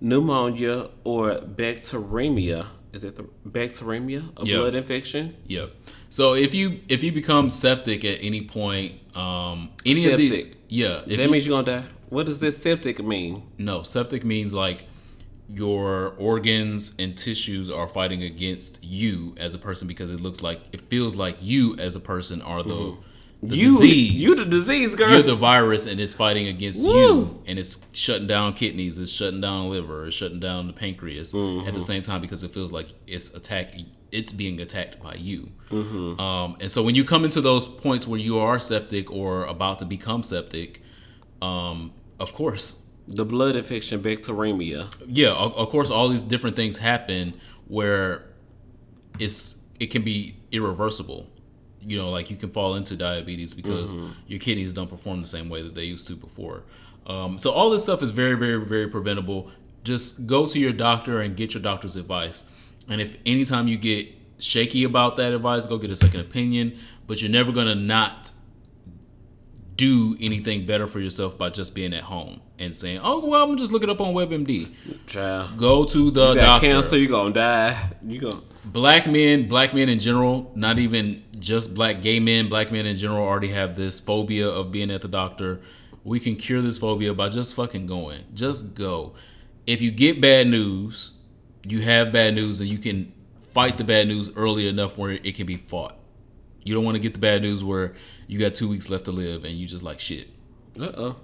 pneumonia, 0.00 0.88
or 1.02 1.34
bacteremia 1.40 2.66
is 2.92 3.04
it 3.04 3.16
the 3.16 3.24
bacteremia, 3.48 4.22
a 4.36 4.44
Yeah. 4.46 4.58
blood 4.58 4.74
infection? 4.74 5.34
Yep. 5.46 5.70
So 6.10 6.34
if 6.34 6.54
you 6.54 6.80
if 6.88 7.02
you 7.02 7.12
become 7.12 7.48
septic 7.50 8.04
at 8.04 8.18
any 8.20 8.42
point, 8.42 8.94
um, 9.16 9.70
any 9.86 10.06
of 10.06 10.18
these, 10.18 10.48
yeah, 10.68 11.00
if 11.06 11.16
that 11.18 11.24
you- 11.26 11.30
means 11.30 11.46
you're 11.46 11.62
gonna 11.62 11.80
die. 11.82 11.88
What 12.10 12.26
does 12.26 12.40
this 12.40 12.58
septic 12.58 13.02
mean? 13.04 13.42
no, 13.58 13.82
septic 13.82 14.24
means 14.24 14.52
like 14.52 14.84
your 15.54 16.14
organs 16.18 16.94
and 16.98 17.16
tissues 17.16 17.68
are 17.68 17.86
fighting 17.88 18.22
against 18.22 18.82
you 18.84 19.34
as 19.40 19.54
a 19.54 19.58
person 19.58 19.86
because 19.88 20.10
it 20.10 20.20
looks 20.20 20.42
like 20.42 20.60
it 20.72 20.80
feels 20.82 21.16
like 21.16 21.36
you 21.42 21.74
as 21.78 21.94
a 21.96 22.00
person 22.00 22.40
are 22.42 22.62
the, 22.62 22.94
the 23.42 23.56
you, 23.56 23.72
disease. 23.72 24.12
you 24.12 24.44
the 24.44 24.50
disease, 24.50 24.94
girl. 24.94 25.10
You're 25.10 25.22
the 25.22 25.34
virus, 25.34 25.86
and 25.86 25.98
it's 26.00 26.14
fighting 26.14 26.46
against 26.46 26.82
Woo. 26.86 26.94
you, 26.94 27.42
and 27.46 27.58
it's 27.58 27.84
shutting 27.92 28.26
down 28.28 28.52
kidneys, 28.54 28.98
it's 28.98 29.10
shutting 29.10 29.40
down 29.40 29.68
liver, 29.68 30.06
it's 30.06 30.14
shutting 30.16 30.38
down 30.40 30.68
the 30.68 30.72
pancreas 30.72 31.32
Mm-hmm. 31.32 31.66
at 31.66 31.74
the 31.74 31.80
same 31.80 32.02
time 32.02 32.20
because 32.20 32.44
it 32.44 32.52
feels 32.52 32.72
like 32.72 32.88
it's 33.06 33.34
attacking, 33.34 33.86
it's 34.12 34.32
being 34.32 34.60
attacked 34.60 35.02
by 35.02 35.14
you. 35.14 35.50
Mm-hmm. 35.70 36.20
Um, 36.20 36.56
and 36.60 36.70
so 36.70 36.82
when 36.82 36.94
you 36.94 37.04
come 37.04 37.24
into 37.24 37.40
those 37.40 37.66
points 37.66 38.06
where 38.06 38.20
you 38.20 38.38
are 38.38 38.58
septic 38.60 39.10
or 39.10 39.44
about 39.46 39.80
to 39.80 39.84
become 39.86 40.22
septic, 40.22 40.80
um, 41.40 41.92
of 42.20 42.32
course, 42.34 42.80
the 43.08 43.24
blood 43.24 43.56
infection, 43.56 44.00
bacteremia. 44.00 44.94
yeah, 45.08 45.30
of, 45.32 45.52
of 45.56 45.68
course, 45.70 45.90
all 45.90 46.08
these 46.08 46.22
different 46.22 46.54
things 46.54 46.78
happen 46.78 47.34
where 47.66 48.24
it's 49.18 49.58
it 49.80 49.86
can 49.86 50.02
be 50.02 50.36
irreversible. 50.52 51.28
You 51.84 51.98
know, 51.98 52.10
like 52.10 52.30
you 52.30 52.36
can 52.36 52.50
fall 52.50 52.74
into 52.76 52.96
diabetes 52.96 53.54
because 53.54 53.94
your 54.26 54.38
kidneys 54.38 54.72
don't 54.72 54.88
perform 54.88 55.20
the 55.20 55.26
same 55.26 55.48
way 55.48 55.62
that 55.62 55.74
they 55.74 55.84
used 55.84 56.06
to 56.08 56.14
before. 56.14 56.62
Um, 57.06 57.38
so 57.38 57.50
all 57.50 57.70
this 57.70 57.82
stuff 57.82 58.02
is 58.02 58.12
very, 58.12 58.34
very, 58.34 58.64
very 58.64 58.88
preventable. 58.88 59.50
Just 59.82 60.26
go 60.26 60.46
to 60.46 60.58
your 60.58 60.72
doctor 60.72 61.20
and 61.20 61.36
get 61.36 61.54
your 61.54 61.62
doctor's 61.62 61.96
advice. 61.96 62.44
And 62.88 63.00
if 63.00 63.18
anytime 63.26 63.66
you 63.66 63.76
get 63.76 64.08
shaky 64.38 64.84
about 64.84 65.16
that 65.16 65.32
advice, 65.32 65.66
go 65.66 65.78
get 65.78 65.90
a 65.90 65.96
second 65.96 66.20
opinion. 66.20 66.78
But 67.06 67.20
you're 67.20 67.30
never 67.30 67.50
gonna 67.52 67.74
not 67.74 68.30
do 69.76 70.16
anything 70.20 70.66
better 70.66 70.86
for 70.86 71.00
yourself 71.00 71.36
by 71.36 71.48
just 71.48 71.74
being 71.74 71.92
at 71.92 72.04
home 72.04 72.40
and 72.62 72.74
saying, 72.74 73.00
"Oh, 73.02 73.26
well, 73.26 73.44
I'm 73.50 73.56
just 73.56 73.72
look 73.72 73.82
it 73.82 73.90
up 73.90 74.00
on 74.00 74.14
WebMD." 74.14 74.68
Child. 75.06 75.56
Go 75.58 75.84
to 75.84 76.10
the 76.10 76.28
You 76.30 76.34
got 76.36 76.44
doctor. 76.60 76.66
cancer, 76.66 76.96
you 76.96 77.08
gonna 77.08 77.34
die. 77.34 77.90
You 78.06 78.20
gonna 78.20 78.40
Black 78.64 79.06
men, 79.10 79.48
black 79.48 79.74
men 79.74 79.88
in 79.88 79.98
general, 79.98 80.52
not 80.54 80.78
even 80.78 81.24
just 81.38 81.74
black 81.74 82.00
gay 82.00 82.20
men, 82.20 82.48
black 82.48 82.70
men 82.70 82.86
in 82.86 82.96
general 82.96 83.24
already 83.26 83.48
have 83.48 83.74
this 83.74 83.98
phobia 83.98 84.48
of 84.48 84.70
being 84.70 84.90
at 84.90 85.00
the 85.00 85.08
doctor. 85.08 85.60
We 86.04 86.20
can 86.20 86.36
cure 86.36 86.62
this 86.62 86.78
phobia 86.78 87.12
by 87.12 87.28
just 87.28 87.54
fucking 87.56 87.86
going. 87.86 88.20
Just 88.34 88.74
go. 88.74 89.14
If 89.66 89.82
you 89.82 89.90
get 89.90 90.20
bad 90.20 90.46
news, 90.46 91.12
you 91.66 91.80
have 91.82 92.12
bad 92.12 92.34
news 92.34 92.60
and 92.60 92.70
you 92.70 92.78
can 92.78 93.12
fight 93.40 93.76
the 93.78 93.84
bad 93.84 94.06
news 94.08 94.30
early 94.36 94.66
enough 94.68 94.96
where 94.96 95.10
it 95.12 95.34
can 95.34 95.46
be 95.46 95.56
fought. 95.56 95.96
You 96.64 96.74
don't 96.74 96.84
want 96.84 96.94
to 96.94 97.00
get 97.00 97.12
the 97.12 97.18
bad 97.20 97.42
news 97.42 97.62
where 97.64 97.94
you 98.28 98.38
got 98.38 98.54
two 98.54 98.68
weeks 98.68 98.88
left 98.90 99.04
to 99.06 99.12
live 99.12 99.44
and 99.44 99.56
you 99.56 99.66
just 99.66 99.82
like 99.82 99.98
shit. 99.98 100.28
Uh 100.80 100.84
oh. 100.96 101.16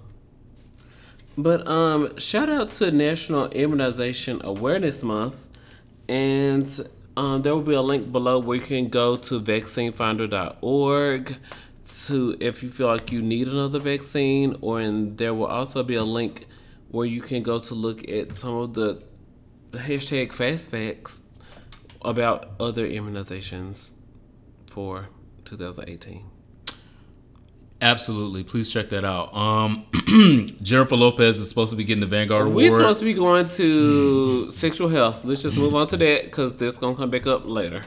But 1.39 1.69
um, 1.69 2.17
shout 2.17 2.49
out 2.49 2.73
to 2.73 2.91
National 2.91 3.47
Immunization 3.51 4.41
Awareness 4.43 5.05
Month, 5.05 5.47
and 6.09 6.69
um, 7.17 7.43
there 7.43 7.55
will 7.55 7.63
be 7.63 7.75
a 7.75 7.81
link 7.81 8.11
below 8.11 8.41
where 8.41 8.57
you 8.57 8.65
can 8.65 8.89
go 8.89 9.17
to 9.17 9.41
vaccinefinder.org 9.41 11.37
to 12.07 12.37
if 12.41 12.65
you 12.65 12.71
feel 12.71 12.89
like 12.89 13.13
you 13.13 13.23
need 13.23 13.47
another 13.47 13.79
vaccine, 13.79 14.57
or 14.61 14.81
and 14.81 15.17
there 15.17 15.33
will 15.33 15.47
also 15.47 15.85
be 15.85 15.95
a 15.95 16.03
link 16.03 16.49
where 16.89 17.07
you 17.07 17.23
can 17.23 17.45
go 17.45 17.61
to 17.61 17.75
look 17.75 18.09
at 18.09 18.35
some 18.35 18.57
of 18.57 18.75
the 18.75 19.01
hashtag 19.71 20.33
fast 20.33 20.73
facts 20.73 21.23
about 22.03 22.51
other 22.59 22.85
immunizations 22.85 23.93
for 24.69 25.09
2018. 25.45 26.38
Absolutely. 27.81 28.43
Please 28.43 28.73
check 28.73 28.89
that 28.89 29.05
out. 29.05 29.35
Um, 29.35 29.87
Jennifer 30.63 30.97
Lopez 30.97 31.39
is 31.39 31.49
supposed 31.49 31.71
to 31.71 31.77
be 31.77 31.85
getting 31.85 32.01
the 32.01 32.07
Vanguard 32.07 32.47
Award. 32.47 32.57
We're 32.57 32.77
supposed 32.77 32.99
to 32.99 33.05
be 33.05 33.15
going 33.15 33.47
to 33.47 34.51
sexual 34.51 34.89
health. 34.89 35.25
Let's 35.25 35.43
just 35.43 35.57
move 35.57 35.75
on 35.75 35.87
to 35.89 35.97
that 35.97 36.25
because 36.25 36.57
that's 36.57 36.77
gonna 36.77 36.97
come 36.97 37.11
back 37.11 37.27
up 37.27 37.43
later. 37.47 37.83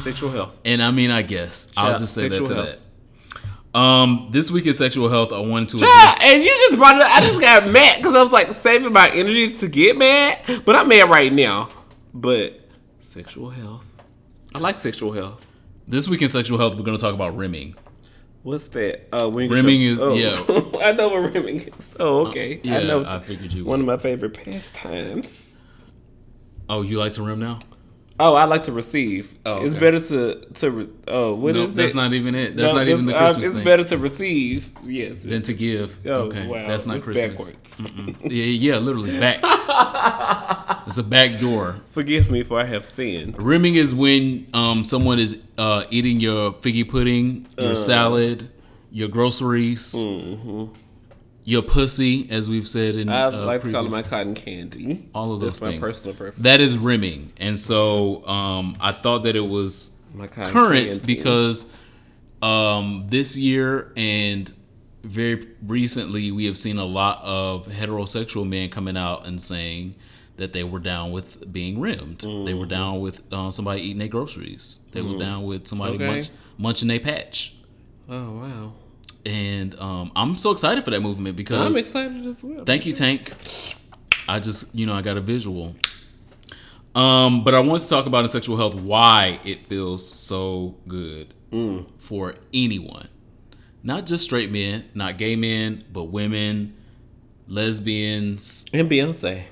Sexual 0.00 0.30
health. 0.30 0.60
And 0.64 0.82
I 0.82 0.90
mean, 0.90 1.10
I 1.10 1.22
guess 1.22 1.72
I'll 1.76 1.96
just 1.96 2.14
say 2.14 2.28
that 2.28 2.44
to 2.44 2.54
health. 2.54 2.66
that. 2.66 3.78
Um, 3.78 4.28
this 4.30 4.50
week 4.50 4.66
in 4.66 4.74
sexual 4.74 5.08
health, 5.08 5.32
I 5.32 5.38
wanted 5.38 5.70
to 5.70 5.76
address. 5.78 6.20
and 6.22 6.42
you 6.42 6.48
just 6.48 6.76
brought 6.76 6.96
it 6.96 7.02
up. 7.02 7.10
I 7.16 7.20
just 7.20 7.40
got 7.40 7.66
mad 7.68 7.96
because 7.98 8.14
I 8.14 8.22
was 8.22 8.30
like 8.30 8.50
saving 8.52 8.92
my 8.92 9.08
energy 9.10 9.54
to 9.56 9.68
get 9.68 9.96
mad, 9.96 10.62
but 10.64 10.76
I'm 10.76 10.88
mad 10.88 11.08
right 11.10 11.32
now. 11.32 11.70
But 12.12 12.60
sexual 13.00 13.50
health. 13.50 13.86
I 14.54 14.58
like 14.58 14.76
sexual 14.76 15.12
health. 15.12 15.46
This 15.88 16.06
week 16.08 16.22
in 16.22 16.28
sexual 16.28 16.58
health, 16.58 16.76
we're 16.76 16.84
going 16.84 16.96
to 16.96 17.02
talk 17.02 17.14
about 17.14 17.36
rimming. 17.36 17.74
What's 18.44 18.68
that? 18.68 19.08
Uh, 19.10 19.30
Rimming 19.30 19.80
is- 19.82 20.00
oh. 20.02 20.78
I 20.82 20.92
know 20.92 21.08
what 21.08 21.34
rimming 21.34 21.60
is. 21.62 21.96
Oh, 21.98 22.26
okay. 22.26 22.60
Yeah, 22.62 22.78
I 22.78 22.82
know. 22.84 23.02
I 23.04 23.18
figured 23.18 23.52
you 23.52 23.64
One 23.64 23.84
would. 23.86 23.92
of 23.94 23.98
my 23.98 24.02
favorite 24.02 24.34
pastimes. 24.34 25.46
Oh, 26.68 26.82
you 26.82 26.98
like 26.98 27.14
to 27.14 27.22
rim 27.22 27.40
now? 27.40 27.58
Oh, 28.20 28.34
I 28.34 28.44
like 28.44 28.62
to 28.64 28.72
receive. 28.72 29.36
Oh, 29.44 29.66
It's 29.66 29.74
better 29.74 29.98
to 29.98 30.46
to. 30.54 30.96
Oh, 31.08 31.34
what 31.34 31.56
is 31.56 31.74
that's 31.74 31.94
not 31.94 32.12
even 32.12 32.34
it. 32.36 32.56
That's 32.56 32.70
No, 32.72 32.78
not 32.78 32.86
even 32.86 33.06
the 33.06 33.14
uh, 33.16 33.18
Christmas 33.24 33.46
It's 33.46 33.54
thing. 33.56 33.64
better 33.64 33.84
to 33.84 33.98
receive. 33.98 34.70
Yes. 34.84 35.22
than 35.22 35.42
to 35.42 35.52
give. 35.52 35.98
Oh, 36.06 36.26
okay, 36.28 36.46
wow. 36.46 36.66
that's 36.68 36.86
not 36.86 36.96
It's 36.96 37.04
Christmas. 37.04 37.54
backwards. 37.76 38.22
Yeah, 38.32 38.44
yeah, 38.44 38.76
literally 38.78 39.18
back. 39.18 39.40
it's 40.86 40.96
a 40.98 41.02
back 41.02 41.40
door. 41.40 41.76
Forgive 41.90 42.30
me 42.30 42.44
for 42.44 42.60
I 42.60 42.64
have 42.64 42.84
sinned. 42.84 43.42
Rimming 43.42 43.74
is 43.74 43.92
when 43.92 44.46
um, 44.54 44.84
someone 44.84 45.18
is 45.18 45.40
uh, 45.58 45.84
eating 45.90 46.20
your 46.20 46.52
figgy 46.52 46.88
pudding, 46.88 47.46
your 47.58 47.72
Uh. 47.72 47.74
salad, 47.74 48.48
your 48.92 49.08
groceries, 49.08 49.92
your 51.46 51.62
pussy, 51.62 52.26
as 52.30 52.48
we've 52.48 52.66
said 52.68 52.94
in 52.96 53.08
Mm-hmm. 53.08 53.36
I 53.36 53.42
uh, 53.42 53.44
like 53.46 53.62
to 53.64 53.70
call 53.72 53.84
it 53.86 53.90
my 53.90 54.02
cotton 54.02 54.34
candy. 54.34 55.08
all 55.14 55.34
of 55.34 55.40
those 55.40 55.50
That's 55.52 55.62
my 55.62 55.68
things. 55.70 55.80
personal 55.80 56.14
preference. 56.16 56.42
That 56.42 56.60
is 56.60 56.78
rimming, 56.78 57.32
and 57.38 57.58
so 57.58 58.26
um, 58.26 58.76
I 58.80 58.92
thought 58.92 59.24
that 59.24 59.36
it 59.36 59.46
was 59.46 60.00
My 60.14 60.26
current 60.26 60.52
candy. 60.90 61.00
because 61.06 61.66
um, 62.42 63.06
this 63.08 63.36
year 63.36 63.92
and 63.96 64.52
very 65.02 65.46
recently 65.66 66.30
we 66.30 66.46
have 66.46 66.56
seen 66.56 66.78
a 66.78 66.84
lot 66.84 67.20
of 67.22 67.66
heterosexual 67.68 68.48
men 68.48 68.70
coming 68.70 68.96
out 68.96 69.26
and 69.26 69.40
saying 69.40 69.94
that 70.36 70.52
they 70.52 70.64
were 70.64 70.78
down 70.80 71.12
with 71.12 71.52
being 71.52 71.78
rimmed. 71.78 72.18
They 72.22 72.26
Mm-hmm. 72.28 72.58
were 72.58 72.66
down 72.66 73.00
with 73.00 73.22
uh, 73.32 73.50
somebody 73.50 73.82
eating 73.82 73.98
their 73.98 74.08
groceries. 74.08 74.80
They 74.92 75.02
were 75.02 75.18
down 75.18 75.44
with 75.44 75.66
somebody 75.68 75.94
Okay. 75.96 76.06
munch, 76.06 76.28
munching 76.58 76.88
their 76.88 77.00
patch. 77.00 77.54
Oh 78.08 78.32
wow. 78.32 78.72
And 79.26 79.78
um, 79.80 80.12
I'm 80.14 80.36
so 80.36 80.50
excited 80.50 80.84
for 80.84 80.90
that 80.90 81.00
movement 81.00 81.36
because 81.36 81.58
I'm 81.58 81.76
excited 81.78 82.26
as 82.26 82.42
well. 82.44 82.64
Thank 82.64 82.84
you, 82.86 82.92
Tank. 82.92 83.32
I 84.28 84.38
just, 84.40 84.74
you 84.74 84.86
know, 84.86 84.94
I 84.94 85.02
got 85.02 85.16
a 85.16 85.20
visual. 85.20 85.74
Um, 86.94 87.42
but 87.42 87.54
I 87.54 87.60
want 87.60 87.82
to 87.82 87.88
talk 87.88 88.06
about 88.06 88.20
in 88.20 88.28
sexual 88.28 88.56
health 88.56 88.74
why 88.80 89.40
it 89.44 89.66
feels 89.66 90.08
so 90.08 90.76
good 90.88 91.34
for 91.98 92.34
anyone, 92.52 93.08
not 93.82 94.06
just 94.06 94.24
straight 94.24 94.50
men, 94.50 94.84
not 94.94 95.18
gay 95.18 95.36
men, 95.36 95.84
but 95.92 96.04
women, 96.04 96.74
lesbians. 97.48 98.66
And 98.72 98.90
Beyonce. 98.90 99.44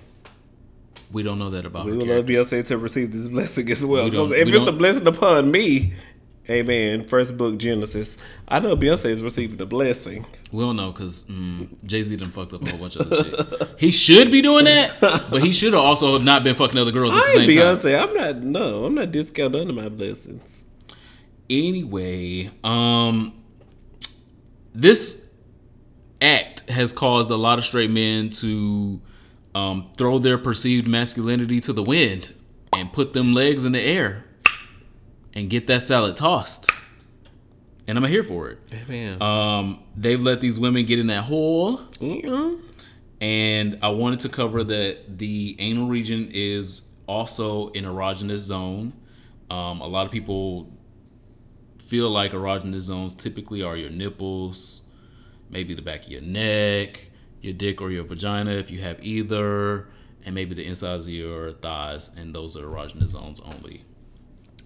We 1.12 1.22
don't 1.22 1.38
know 1.38 1.50
that 1.50 1.64
about 1.64 1.84
We 1.86 1.92
would 1.92 2.06
character. 2.06 2.34
love 2.36 2.48
Beyonce 2.48 2.66
to 2.68 2.78
receive 2.78 3.12
this 3.12 3.28
blessing 3.28 3.70
as 3.70 3.84
well. 3.84 4.04
We 4.04 4.10
Because 4.10 4.32
if 4.32 4.46
we 4.46 4.56
it's 4.58 4.68
a 4.68 4.72
blessing 4.72 5.06
upon 5.06 5.50
me, 5.50 5.92
Amen. 6.50 7.04
First 7.04 7.36
book 7.38 7.56
Genesis. 7.58 8.16
I 8.52 8.58
know 8.58 8.76
Beyonce 8.76 9.06
is 9.06 9.22
receiving 9.22 9.58
a 9.62 9.64
blessing. 9.64 10.26
We 10.52 10.62
don't 10.62 10.76
know 10.76 10.92
because 10.92 11.22
mm, 11.22 11.68
Jay 11.86 12.02
Z 12.02 12.14
done 12.16 12.30
fucked 12.30 12.52
up 12.52 12.62
a 12.62 12.68
whole 12.68 12.80
bunch 12.80 12.96
of 12.96 13.10
other 13.10 13.24
shit. 13.24 13.80
He 13.80 13.90
should 13.90 14.30
be 14.30 14.42
doing 14.42 14.66
that, 14.66 15.00
but 15.00 15.42
he 15.42 15.52
should 15.52 15.72
have 15.72 15.82
also 15.82 16.18
not 16.18 16.44
been 16.44 16.54
fucking 16.54 16.78
other 16.78 16.92
girls 16.92 17.16
at 17.16 17.20
the 17.20 17.28
I 17.28 17.32
same 17.32 17.50
ain't 17.50 17.58
time. 17.58 17.78
Beyonce. 17.78 18.02
I'm 18.08 18.14
not. 18.14 18.42
No, 18.42 18.84
I'm 18.84 18.94
not 18.94 19.10
discounting 19.10 19.58
none 19.58 19.70
of 19.70 19.74
my 19.82 19.88
blessings. 19.88 20.64
Anyway, 21.48 22.50
um, 22.62 23.42
this 24.74 25.30
act 26.20 26.68
has 26.68 26.92
caused 26.92 27.30
a 27.30 27.36
lot 27.36 27.58
of 27.58 27.64
straight 27.64 27.90
men 27.90 28.28
to 28.28 29.00
um, 29.54 29.90
throw 29.96 30.18
their 30.18 30.36
perceived 30.36 30.86
masculinity 30.86 31.58
to 31.60 31.72
the 31.72 31.82
wind 31.82 32.34
and 32.74 32.92
put 32.92 33.14
them 33.14 33.32
legs 33.32 33.64
in 33.64 33.72
the 33.72 33.80
air 33.80 34.26
and 35.32 35.48
get 35.48 35.66
that 35.68 35.80
salad 35.80 36.18
tossed. 36.18 36.70
And 37.86 37.98
I'm 37.98 38.04
here 38.04 38.22
for 38.22 38.48
it. 38.50 38.58
Amen. 38.72 39.20
Um, 39.20 39.82
they've 39.96 40.20
let 40.20 40.40
these 40.40 40.58
women 40.60 40.84
get 40.86 40.98
in 40.98 41.08
that 41.08 41.24
hole, 41.24 41.80
Yeah. 42.00 42.54
and 43.20 43.78
I 43.82 43.88
wanted 43.90 44.20
to 44.20 44.28
cover 44.28 44.62
that 44.64 45.18
the 45.18 45.56
anal 45.58 45.88
region 45.88 46.30
is 46.32 46.88
also 47.08 47.68
an 47.70 47.84
erogenous 47.84 48.38
zone. 48.38 48.92
Um, 49.50 49.80
a 49.80 49.86
lot 49.86 50.06
of 50.06 50.12
people 50.12 50.70
feel 51.78 52.08
like 52.08 52.32
erogenous 52.32 52.82
zones 52.82 53.14
typically 53.14 53.62
are 53.62 53.76
your 53.76 53.90
nipples, 53.90 54.82
maybe 55.50 55.74
the 55.74 55.82
back 55.82 56.04
of 56.04 56.08
your 56.08 56.22
neck, 56.22 57.08
your 57.40 57.52
dick 57.52 57.82
or 57.82 57.90
your 57.90 58.04
vagina 58.04 58.52
if 58.52 58.70
you 58.70 58.80
have 58.80 59.02
either, 59.04 59.88
and 60.24 60.34
maybe 60.36 60.54
the 60.54 60.64
insides 60.64 61.06
of 61.06 61.12
your 61.12 61.50
thighs, 61.50 62.14
and 62.16 62.32
those 62.32 62.56
are 62.56 62.62
erogenous 62.62 63.08
zones 63.08 63.40
only. 63.40 63.84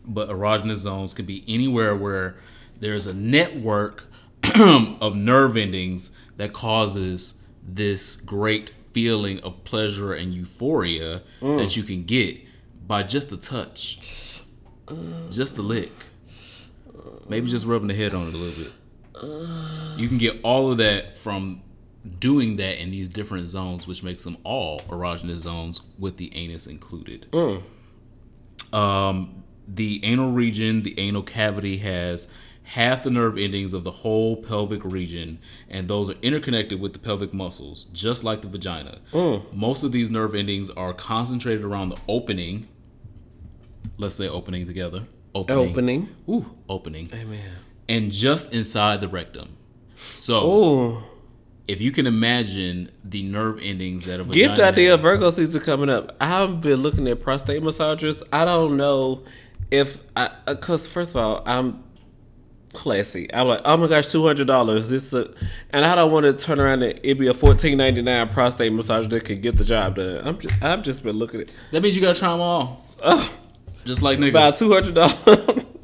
But 0.05 0.29
erogenous 0.29 0.77
zones 0.77 1.15
can 1.15 1.25
be 1.25 1.43
anywhere 1.49 1.97
where 1.97 2.37
there's 2.81 3.07
a 3.07 3.15
network 3.15 4.05
of 4.61 5.15
nerve 5.17 5.57
endings 5.57 6.17
that 6.37 6.53
causes 6.53 7.47
this 7.63 8.17
great 8.17 8.71
feeling 8.93 9.41
of 9.41 9.63
pleasure 9.65 10.13
and 10.15 10.33
euphoria 10.35 11.23
that 11.41 11.77
you 11.77 11.83
can 11.83 12.05
get 12.05 12.39
by 12.87 13.03
just 13.03 13.33
a 13.33 13.37
touch, 13.37 14.43
just 15.31 15.59
a 15.59 15.63
lick, 15.63 15.93
maybe 17.29 17.49
just 17.49 17.67
rubbing 17.67 17.89
the 17.89 17.95
head 17.95 18.15
on 18.15 18.29
it 18.29 18.35
a 18.35 18.37
little 18.37 18.65
bit. 18.65 18.73
You 19.99 20.09
can 20.09 20.19
get 20.19 20.39
all 20.43 20.71
of 20.71 20.79
that 20.79 21.17
from 21.17 21.63
doing 22.21 22.57
that 22.57 22.81
in 22.81 22.91
these 22.91 23.09
different 23.09 23.49
zones, 23.49 23.87
which 23.89 24.03
makes 24.03 24.23
them 24.23 24.37
all 24.45 24.81
erogenous 24.89 25.37
zones 25.39 25.81
with 25.99 26.19
the 26.19 26.35
anus 26.37 26.67
included. 26.67 27.27
Um, 28.73 29.43
the 29.67 30.05
anal 30.05 30.31
region, 30.33 30.83
the 30.83 30.99
anal 31.01 31.23
cavity 31.23 31.79
has 31.79 32.33
half 32.71 33.03
the 33.05 33.11
nerve 33.11 33.39
endings 33.39 33.73
of 33.73 33.85
the 33.85 33.91
whole 33.91 34.37
pelvic 34.37 34.85
region, 34.85 35.39
and 35.71 35.87
those 35.89 36.11
are 36.11 36.17
interconnected 36.21 36.81
with 36.81 36.93
the 36.93 36.99
pelvic 36.99 37.33
muscles, 37.33 37.85
just 37.87 38.25
like 38.25 38.43
the 38.43 38.49
vagina. 38.49 38.99
Mm. 39.13 39.53
Most 39.55 39.85
of 39.85 39.93
these 39.93 40.11
nerve 40.11 40.35
endings 40.35 40.69
are 40.71 40.93
concentrated 40.93 41.65
around 41.65 41.91
the 41.91 41.99
opening. 42.09 42.67
Let's 43.99 44.17
say 44.17 44.29
opening 44.29 44.67
together. 44.67 45.05
Opening. 45.35 45.71
Opening. 45.71 46.09
Ooh, 46.29 46.47
opening. 46.69 47.09
Amen. 47.15 47.41
And 47.89 48.11
just 48.11 48.53
inside 48.53 49.01
the 49.01 49.09
rectum. 49.09 49.57
So 49.97 50.41
Oh, 50.41 51.05
if 51.69 51.81
you 51.81 51.93
can 51.93 52.07
imagine 52.07 52.91
the 53.05 53.23
nerve 53.23 53.61
endings 53.63 54.05
that 54.07 54.19
a 54.21 54.25
gift 54.25 54.59
idea. 54.59 54.93
has- 54.93 55.01
Virgo 55.01 55.31
season 55.31 55.61
coming 55.61 55.89
up. 55.89 56.17
I've 56.21 56.61
been 56.61 56.83
looking 56.83 57.07
at 57.09 57.21
prostate 57.21 57.63
massagers. 57.63 58.23
I 58.33 58.45
don't 58.45 58.77
know 58.77 59.23
if 59.71 59.99
I, 60.17 60.27
uh, 60.27 60.55
because 60.55 60.87
first 60.89 61.11
of 61.13 61.17
all, 61.19 61.43
I'm 61.47 61.83
classy. 62.77 63.33
I'm 63.35 63.49
like, 63.49 63.63
oh 63.65 63.77
my 63.77 63.89
gosh, 63.89 64.07
two 64.09 64.25
hundred 64.25 64.47
dollars. 64.47 64.89
This, 64.89 65.13
a, 65.13 65.33
and 65.71 65.85
I 65.85 65.95
don't 65.97 66.13
want 66.13 66.27
to 66.27 66.33
turn 66.33 66.61
around 66.61 66.83
and 66.83 67.01
it'd 67.03 67.19
be 67.19 67.27
a 67.27 67.35
fourteen 67.35 67.79
ninety 67.79 68.03
nine 68.03 68.29
prostate 68.29 68.73
massage 68.73 69.09
that 69.09 69.25
could 69.25 69.43
get 69.43 69.57
the 69.57 69.65
job 69.65 69.97
done. 69.97 70.27
I'm 70.27 70.39
just, 70.39 70.55
I've 70.63 70.83
just 70.83 71.03
been 71.03 71.17
looking 71.17 71.41
at 71.41 71.49
That 71.73 71.83
means 71.83 71.97
you 71.97 72.03
gotta 72.03 72.19
try 72.19 72.31
them 72.31 72.41
all. 72.41 72.85
Just 73.85 74.03
like 74.03 74.19
niggas. 74.19 74.29
about 74.31 74.55
two 74.55 74.73
hundred 74.73 74.95
dollars. 74.95 75.65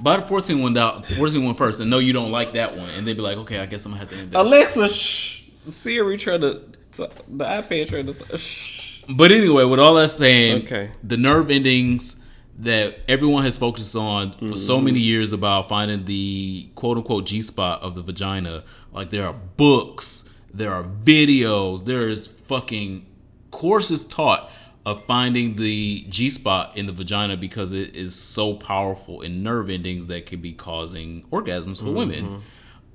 Buy 0.00 0.16
the 0.18 0.22
14 0.22 0.62
one, 0.62 0.74
down, 0.74 1.02
14 1.02 1.44
one 1.44 1.54
first 1.54 1.80
and 1.80 1.90
know 1.90 1.98
you 1.98 2.12
don't 2.12 2.30
like 2.30 2.52
that 2.52 2.76
one. 2.76 2.88
And 2.90 3.04
then 3.04 3.16
be 3.16 3.20
like, 3.22 3.36
okay, 3.38 3.58
I 3.58 3.66
guess 3.66 3.84
I'm 3.84 3.90
gonna 3.90 4.00
have 4.00 4.08
to 4.10 4.18
invest. 4.18 4.36
Alexa, 4.36 4.88
shh. 4.90 5.48
Siri 5.70 6.16
trying 6.16 6.40
to, 6.42 6.60
to 6.92 7.10
the 7.28 7.44
iPad 7.44 7.88
trying 7.88 8.06
to. 8.06 8.38
Shh. 8.38 9.02
But 9.08 9.32
anyway, 9.32 9.64
with 9.64 9.80
all 9.80 9.94
that 9.94 10.08
saying, 10.08 10.62
Okay. 10.62 10.92
the 11.02 11.16
nerve 11.16 11.50
endings 11.50 12.22
that 12.60 12.98
everyone 13.08 13.44
has 13.44 13.56
focused 13.56 13.94
on 13.94 14.32
for 14.32 14.56
so 14.56 14.76
Mm-hmm. 14.76 14.84
many 14.86 15.00
years 15.00 15.32
about 15.32 15.68
finding 15.68 16.04
the 16.06 16.68
quote 16.74 16.96
unquote 16.96 17.24
G 17.26 17.40
spot 17.42 17.82
of 17.82 17.94
the 17.94 18.02
vagina, 18.02 18.64
like 18.92 19.10
there 19.10 19.26
are 19.26 19.32
books, 19.56 20.28
there 20.52 20.72
are 20.72 20.82
videos, 20.84 21.84
there 21.84 22.08
is 22.08 22.26
fucking 22.26 23.06
courses 23.50 24.04
taught 24.04 24.50
of 24.84 25.04
finding 25.04 25.56
the 25.56 26.04
G 26.08 26.30
spot 26.30 26.76
in 26.76 26.86
the 26.86 26.92
vagina 26.92 27.36
because 27.36 27.72
it 27.72 27.94
is 27.94 28.14
so 28.14 28.54
powerful 28.54 29.20
in 29.20 29.42
nerve 29.42 29.68
endings 29.70 30.06
that 30.06 30.26
could 30.26 30.40
be 30.42 30.52
causing 30.52 31.22
orgasms 31.30 31.78
for 31.78 31.90
women. 31.92 32.42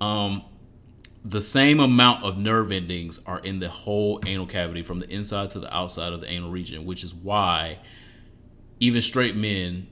Um, 0.01 0.43
the 1.23 1.41
same 1.41 1.79
amount 1.79 2.23
of 2.25 2.37
nerve 2.37 2.71
endings 2.71 3.21
are 3.25 3.39
in 3.39 3.59
the 3.59 3.69
whole 3.69 4.19
anal 4.25 4.45
cavity 4.45 4.81
from 4.83 4.99
the 4.99 5.09
inside 5.09 5.51
to 5.51 5.59
the 5.59 5.73
outside 5.73 6.11
of 6.11 6.19
the 6.19 6.29
anal 6.29 6.51
region, 6.51 6.83
which 6.85 7.03
is 7.03 7.13
why 7.15 7.77
even 8.83 9.01
straight 9.01 9.33
men 9.33 9.87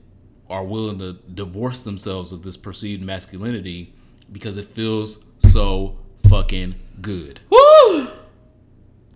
are 0.50 0.62
willing 0.62 0.98
to 0.98 1.14
divorce 1.14 1.80
themselves 1.80 2.30
of 2.30 2.42
this 2.42 2.58
perceived 2.58 3.02
masculinity 3.02 3.94
because 4.30 4.58
it 4.58 4.66
feels 4.66 5.24
so 5.38 5.96
fucking 6.28 6.74
good. 7.00 7.40
Woo! 7.48 8.08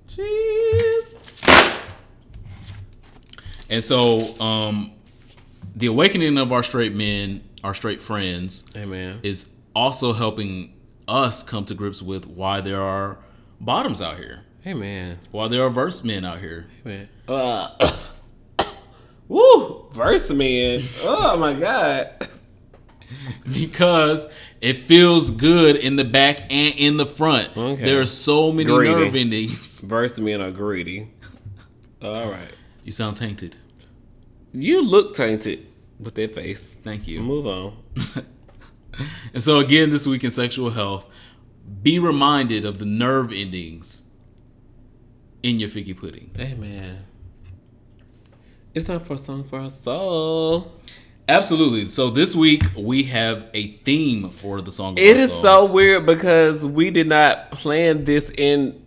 Jeez. 0.08 1.82
And 3.68 3.84
so, 3.84 4.40
um, 4.40 4.92
the 5.74 5.88
awakening 5.88 6.38
of 6.38 6.52
our 6.52 6.62
straight 6.62 6.94
men, 6.94 7.44
our 7.62 7.74
straight 7.74 8.00
friends, 8.00 8.70
Amen. 8.74 9.20
is 9.22 9.56
also 9.74 10.14
helping 10.14 10.72
us 11.06 11.42
come 11.42 11.66
to 11.66 11.74
grips 11.74 12.00
with 12.00 12.26
why 12.26 12.62
there 12.62 12.80
are 12.80 13.18
bottoms 13.60 14.00
out 14.00 14.16
here, 14.16 14.40
Amen. 14.66 15.18
why 15.32 15.48
there 15.48 15.62
are 15.66 15.70
verse 15.70 16.02
men 16.02 16.24
out 16.24 16.38
here. 16.38 16.66
Amen. 16.86 17.10
Uh, 17.28 17.68
woo! 19.28 19.88
Verse 19.92 20.30
man. 20.30 20.80
Oh 21.02 21.36
my 21.38 21.54
god. 21.54 22.28
because 23.52 24.32
it 24.60 24.84
feels 24.84 25.30
good 25.30 25.76
in 25.76 25.96
the 25.96 26.04
back 26.04 26.40
and 26.50 26.74
in 26.76 26.96
the 26.96 27.06
front. 27.06 27.56
Okay. 27.56 27.84
There 27.84 28.00
are 28.00 28.06
so 28.06 28.52
many 28.52 28.64
Greedy. 28.64 28.92
nerve 28.92 29.14
endings. 29.14 29.80
Verse 29.86 30.18
men 30.18 30.40
are 30.40 30.50
greedy. 30.50 31.10
All 32.02 32.30
right. 32.30 32.48
You 32.84 32.92
sound 32.92 33.16
tainted. 33.16 33.56
You 34.52 34.82
look 34.82 35.14
tainted 35.14 35.66
with 35.98 36.14
that 36.16 36.30
face. 36.30 36.74
Thank 36.74 37.06
you. 37.08 37.20
Move 37.20 37.46
on. 37.46 37.76
And 39.34 39.42
so 39.42 39.58
again, 39.58 39.90
this 39.90 40.06
week 40.06 40.24
in 40.24 40.30
sexual 40.30 40.70
health, 40.70 41.06
be 41.82 41.98
reminded 41.98 42.64
of 42.64 42.78
the 42.78 42.86
nerve 42.86 43.32
endings 43.32 44.10
in 45.42 45.58
your 45.58 45.68
ficky 45.68 45.96
pudding. 45.96 46.30
Amen. 46.38 47.04
It's 48.76 48.84
time 48.84 49.00
for 49.00 49.14
a 49.14 49.18
song 49.18 49.42
for 49.42 49.58
our 49.58 49.70
soul. 49.70 50.70
Absolutely. 51.30 51.88
So 51.88 52.10
this 52.10 52.36
week 52.36 52.62
we 52.76 53.04
have 53.04 53.46
a 53.54 53.68
theme 53.78 54.28
for 54.28 54.60
the 54.60 54.70
song. 54.70 54.98
It 54.98 55.16
is 55.16 55.32
soul. 55.32 55.42
so 55.42 55.64
weird 55.64 56.04
because 56.04 56.66
we 56.66 56.90
did 56.90 57.08
not 57.08 57.52
plan 57.52 58.04
this 58.04 58.30
in 58.36 58.78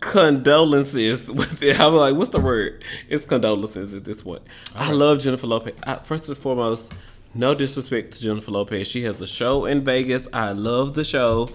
condolences 0.00 1.30
with 1.32 1.62
it. 1.62 1.78
I'm 1.78 1.94
like, 1.94 2.14
what's 2.14 2.30
the 2.30 2.40
word? 2.40 2.82
It's 3.10 3.26
condolences 3.26 3.94
at 3.94 4.06
this 4.06 4.22
point. 4.22 4.40
I 4.74 4.92
love 4.92 5.18
Jennifer 5.18 5.46
Lopez. 5.46 5.74
I, 5.82 5.96
first 5.96 6.30
and 6.30 6.38
foremost, 6.38 6.90
no 7.34 7.54
disrespect 7.54 8.14
to 8.14 8.22
Jennifer 8.22 8.50
Lopez. 8.50 8.88
She 8.88 9.02
has 9.02 9.20
a 9.20 9.26
show 9.26 9.66
in 9.66 9.84
Vegas. 9.84 10.26
I 10.32 10.52
love 10.52 10.94
the 10.94 11.04
show. 11.04 11.50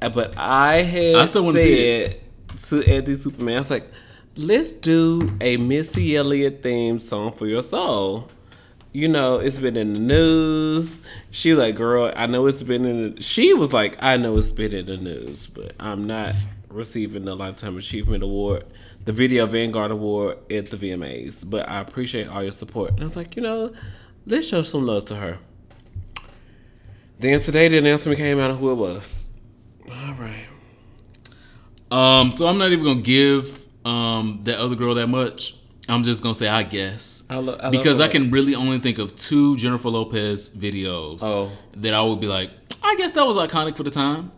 But 0.00 0.36
I 0.36 0.82
had 0.82 1.14
I 1.14 1.24
still 1.24 1.46
wanna 1.46 1.60
see 1.60 2.04
said 2.04 2.20
to 2.64 2.84
Eddie 2.86 3.16
Superman, 3.16 3.54
I 3.54 3.58
was 3.60 3.70
like, 3.70 3.90
let's 4.38 4.70
do 4.70 5.36
a 5.40 5.56
Missy 5.56 6.16
Elliott 6.16 6.62
theme 6.62 6.98
song 6.98 7.32
for 7.32 7.46
your 7.46 7.62
soul 7.62 8.30
you 8.92 9.06
know, 9.06 9.38
it's 9.38 9.58
been 9.58 9.76
in 9.76 9.92
the 9.92 9.98
news. 9.98 11.02
She 11.30 11.54
like, 11.54 11.76
girl, 11.76 12.12
I 12.16 12.26
know 12.26 12.46
it's 12.46 12.62
been 12.62 12.84
in 12.84 13.14
the 13.14 13.22
she 13.22 13.52
was 13.54 13.72
like, 13.72 13.96
I 14.02 14.16
know 14.16 14.36
it's 14.38 14.50
been 14.50 14.72
in 14.72 14.86
the 14.86 14.96
news, 14.96 15.46
but 15.46 15.74
I'm 15.78 16.06
not 16.06 16.34
receiving 16.68 17.24
the 17.24 17.34
Lifetime 17.34 17.76
Achievement 17.76 18.22
Award, 18.22 18.64
the 19.04 19.12
Video 19.12 19.46
Vanguard 19.46 19.90
Award 19.90 20.38
at 20.50 20.66
the 20.66 20.76
VMAs. 20.76 21.48
But 21.48 21.68
I 21.68 21.80
appreciate 21.80 22.28
all 22.28 22.42
your 22.42 22.52
support. 22.52 22.92
And 22.92 23.00
I 23.00 23.04
was 23.04 23.16
like, 23.16 23.36
you 23.36 23.42
know, 23.42 23.72
let's 24.26 24.48
show 24.48 24.62
some 24.62 24.86
love 24.86 25.04
to 25.06 25.16
her. 25.16 25.38
Then 27.18 27.40
today 27.40 27.68
the 27.68 27.78
announcement 27.78 28.18
came 28.18 28.40
out 28.40 28.50
of 28.50 28.58
who 28.58 28.72
it 28.72 28.76
was. 28.76 29.26
All 29.88 30.14
right. 30.14 30.46
Um, 31.90 32.32
so 32.32 32.46
I'm 32.46 32.58
not 32.58 32.72
even 32.72 32.84
gonna 32.84 33.00
give 33.00 33.57
um 33.88 34.40
that 34.44 34.58
other 34.58 34.76
girl 34.76 34.94
that 34.94 35.06
much. 35.08 35.54
I'm 35.88 36.04
just 36.04 36.22
gonna 36.22 36.34
say 36.34 36.48
I 36.48 36.64
guess 36.64 37.24
I 37.30 37.36
lo- 37.36 37.58
I 37.58 37.70
because. 37.70 37.98
I 38.00 38.08
can 38.08 38.30
really 38.30 38.54
only 38.54 38.78
think 38.78 38.98
of 38.98 39.14
two 39.16 39.56
Jennifer 39.56 39.88
Lopez 39.88 40.54
videos 40.54 41.20
Oh. 41.22 41.50
that 41.76 41.94
I 41.94 42.02
would 42.02 42.20
be 42.20 42.26
like, 42.26 42.50
I 42.82 42.94
guess 42.96 43.12
that 43.12 43.26
was 43.26 43.36
iconic 43.36 43.76
for 43.76 43.84
the 43.84 43.90
time. 43.90 44.30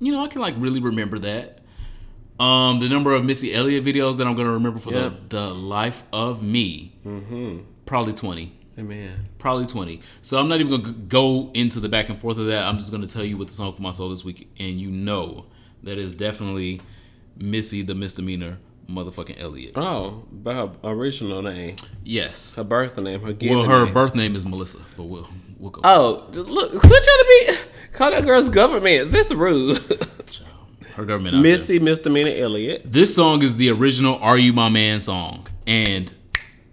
You 0.00 0.12
know, 0.12 0.22
I 0.22 0.28
can 0.28 0.40
like 0.42 0.54
really 0.58 0.80
remember 0.80 1.18
that. 1.20 1.60
Um, 2.38 2.80
the 2.80 2.88
number 2.88 3.14
of 3.14 3.24
Missy 3.24 3.54
Elliott 3.54 3.84
videos 3.84 4.16
that 4.18 4.26
I'm 4.26 4.34
gonna 4.34 4.52
remember 4.52 4.78
for 4.80 4.92
Yeah. 4.92 5.10
the 5.28 5.36
the 5.38 5.54
life 5.54 6.02
of 6.12 6.42
me, 6.42 6.92
mm-hmm. 7.06 7.60
probably 7.86 8.12
twenty. 8.12 8.58
Amen. 8.78 9.26
Probably 9.38 9.66
20. 9.66 10.00
So 10.22 10.38
I'm 10.38 10.48
not 10.48 10.58
even 10.60 10.70
going 10.70 10.82
to 10.82 10.92
go 11.02 11.50
into 11.52 11.78
the 11.78 11.90
back 11.90 12.08
and 12.08 12.18
forth 12.18 12.38
of 12.38 12.46
that. 12.46 12.64
I'm 12.66 12.78
just 12.78 12.90
going 12.90 13.06
to 13.06 13.06
tell 13.06 13.22
you 13.22 13.36
what 13.36 13.48
the 13.48 13.52
song 13.52 13.70
for 13.74 13.82
my 13.82 13.90
soul 13.90 14.08
this 14.08 14.24
week. 14.24 14.50
And 14.58 14.80
you 14.80 14.90
know 14.90 15.44
that 15.82 15.98
is 15.98 16.16
definitely 16.16 16.80
Missy 17.36 17.82
the 17.82 17.94
misdemeanor 17.94 18.56
motherfucking 18.88 19.40
Elliott. 19.40 19.76
Oh, 19.76 20.24
by 20.32 20.54
her 20.54 20.70
original 20.84 21.42
name. 21.42 21.76
Yes. 22.04 22.54
Her 22.54 22.64
birth 22.64 22.98
name, 22.98 23.20
her 23.22 23.32
given 23.32 23.58
Well, 23.58 23.66
her 23.68 23.84
name. 23.86 23.94
birth 23.94 24.14
name 24.14 24.36
is 24.36 24.44
Melissa, 24.44 24.78
but 24.96 25.04
we'll, 25.04 25.28
we'll 25.58 25.70
go. 25.70 25.80
Oh, 25.84 26.26
look, 26.32 26.70
quit 26.70 26.82
trying 26.82 27.02
to 27.04 27.26
be 27.28 27.54
call 27.92 28.10
that 28.10 28.24
girl's 28.24 28.48
government. 28.50 28.94
Is 28.94 29.10
this 29.10 29.30
rude? 29.32 29.78
Her 30.96 31.04
government. 31.06 31.40
Missy 31.40 31.78
Misdemeanor 31.78 32.32
Elliott. 32.36 32.82
This 32.84 33.14
song 33.14 33.42
is 33.42 33.56
the 33.56 33.70
original 33.70 34.18
Are 34.18 34.36
You 34.36 34.52
My 34.52 34.68
Man 34.68 35.00
song. 35.00 35.46
And 35.66 36.12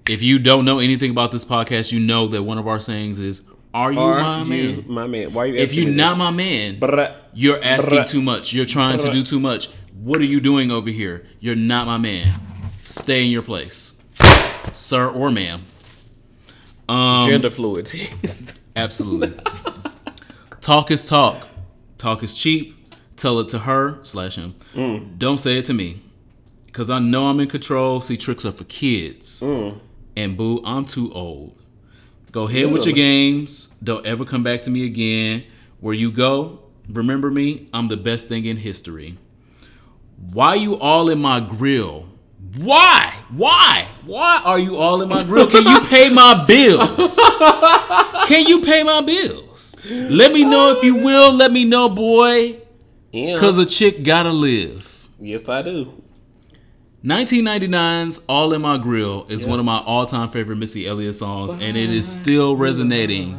if 0.10 0.22
you 0.22 0.40
don't 0.40 0.66
know 0.66 0.80
anything 0.80 1.12
about 1.12 1.32
this 1.32 1.46
podcast, 1.46 1.92
you 1.94 2.00
know 2.02 2.28
that 2.28 2.44
one 2.44 2.58
of 2.58 2.68
our 2.68 2.80
sayings 2.82 3.20
is 3.20 3.48
Are 3.74 3.94
you 3.94 4.00
Are 4.00 4.20
my 4.22 4.40
you 4.40 4.46
man? 4.46 4.86
my 4.88 5.08
man? 5.08 5.32
Why 5.32 5.44
are 5.44 5.46
you 5.48 5.56
If 5.56 5.74
you're 5.74 5.90
not 5.94 6.18
my 6.18 6.32
man, 6.32 6.80
Bruh. 6.82 7.16
You're 7.34 7.64
asking 7.64 8.00
Bruh. 8.00 8.10
too 8.10 8.22
much. 8.22 8.52
You're 8.52 8.66
trying 8.66 8.98
to 9.00 9.08
Bruh. 9.08 9.14
do 9.14 9.24
too 9.24 9.40
much. 9.40 9.70
What 10.02 10.22
are 10.22 10.26
you 10.26 10.40
doing 10.40 10.72
over 10.72 10.90
here? 10.90 11.26
You're 11.42 11.56
not 11.56 11.86
my 11.86 11.98
man. 11.98 12.34
stay 12.82 13.26
in 13.26 13.32
your 13.32 13.42
place, 13.42 14.02
sir 14.72 15.08
or 15.10 15.30
ma'am. 15.30 15.62
Um, 16.88 17.28
Gender 17.28 17.50
fluidity. 17.50 18.08
Absolutely. 18.76 19.34
talk 20.62 20.90
is 20.90 21.06
talk. 21.08 21.48
Talk 21.98 22.24
is 22.24 22.38
cheap. 22.38 22.78
Tell 23.18 23.40
it 23.40 23.50
to 23.50 23.60
her 23.60 24.00
slash 24.04 24.38
him. 24.38 24.56
Don't 25.18 25.38
say 25.38 25.58
it 25.58 25.66
to 25.66 25.74
me. 25.74 26.02
Cause 26.72 26.90
I 26.90 27.00
know 27.00 27.28
I'm 27.28 27.40
in 27.42 27.50
control. 27.50 28.00
See, 28.00 28.16
tricks 28.16 28.46
are 28.46 28.54
for 28.54 28.64
kids. 28.64 29.44
And 30.16 30.38
boo, 30.38 30.62
I'm 30.64 30.86
too 30.86 31.12
old. 31.14 31.60
Go 32.32 32.48
ahead 32.48 32.72
with 32.72 32.86
your 32.86 32.96
games. 32.96 33.68
Don't 33.84 34.06
ever 34.06 34.24
come 34.24 34.44
back 34.44 34.62
to 34.62 34.70
me 34.70 34.86
again. 34.86 35.44
Where 35.82 35.94
you 35.94 36.10
go, 36.10 36.60
remember 36.88 37.30
me. 37.30 37.68
I'm 37.74 37.90
the 37.90 37.98
best 37.98 38.30
thing 38.30 38.46
in 38.46 38.58
history. 38.58 39.18
Why 40.32 40.56
you 40.56 40.78
all 40.78 41.10
in 41.10 41.20
my 41.20 41.40
grill? 41.40 42.06
Why? 42.58 43.14
Why? 43.36 43.88
Why 44.06 44.42
are 44.44 44.60
you 44.60 44.78
all 44.78 45.02
in 45.02 45.10
my 45.10 45.24
grill? 45.24 45.48
Can 45.50 45.66
you 45.66 45.82
pay 45.88 46.10
my 46.10 46.46
bills? 46.46 47.20
Can 48.28 48.46
you 48.48 48.62
pay 48.62 48.84
my 48.84 49.02
bills? 49.02 49.76
Let 49.90 50.32
me 50.34 50.44
know 50.44 50.72
if 50.78 50.84
you 50.84 50.96
will. 50.96 51.32
Let 51.34 51.52
me 51.52 51.64
know, 51.66 51.90
boy. 51.90 52.58
yeah. 53.12 53.38
Cause 53.40 53.58
a 53.58 53.66
chick 53.66 54.04
gotta 54.04 54.32
live. 54.32 55.10
yes, 55.20 55.48
I 55.48 55.62
do. 55.62 55.94
1999's 57.04 58.26
"All 58.28 58.52
in 58.54 58.62
My 58.62 58.78
Grill" 58.78 59.26
is 59.30 59.46
one 59.46 59.58
of 59.58 59.64
my 59.66 59.78
all-time 59.80 60.30
favorite 60.32 60.58
Missy 60.58 60.86
Elliott 60.86 61.16
songs, 61.16 61.54
and 61.54 61.78
it 61.78 61.90
is 61.90 62.06
still 62.12 62.58
resonating 62.58 63.38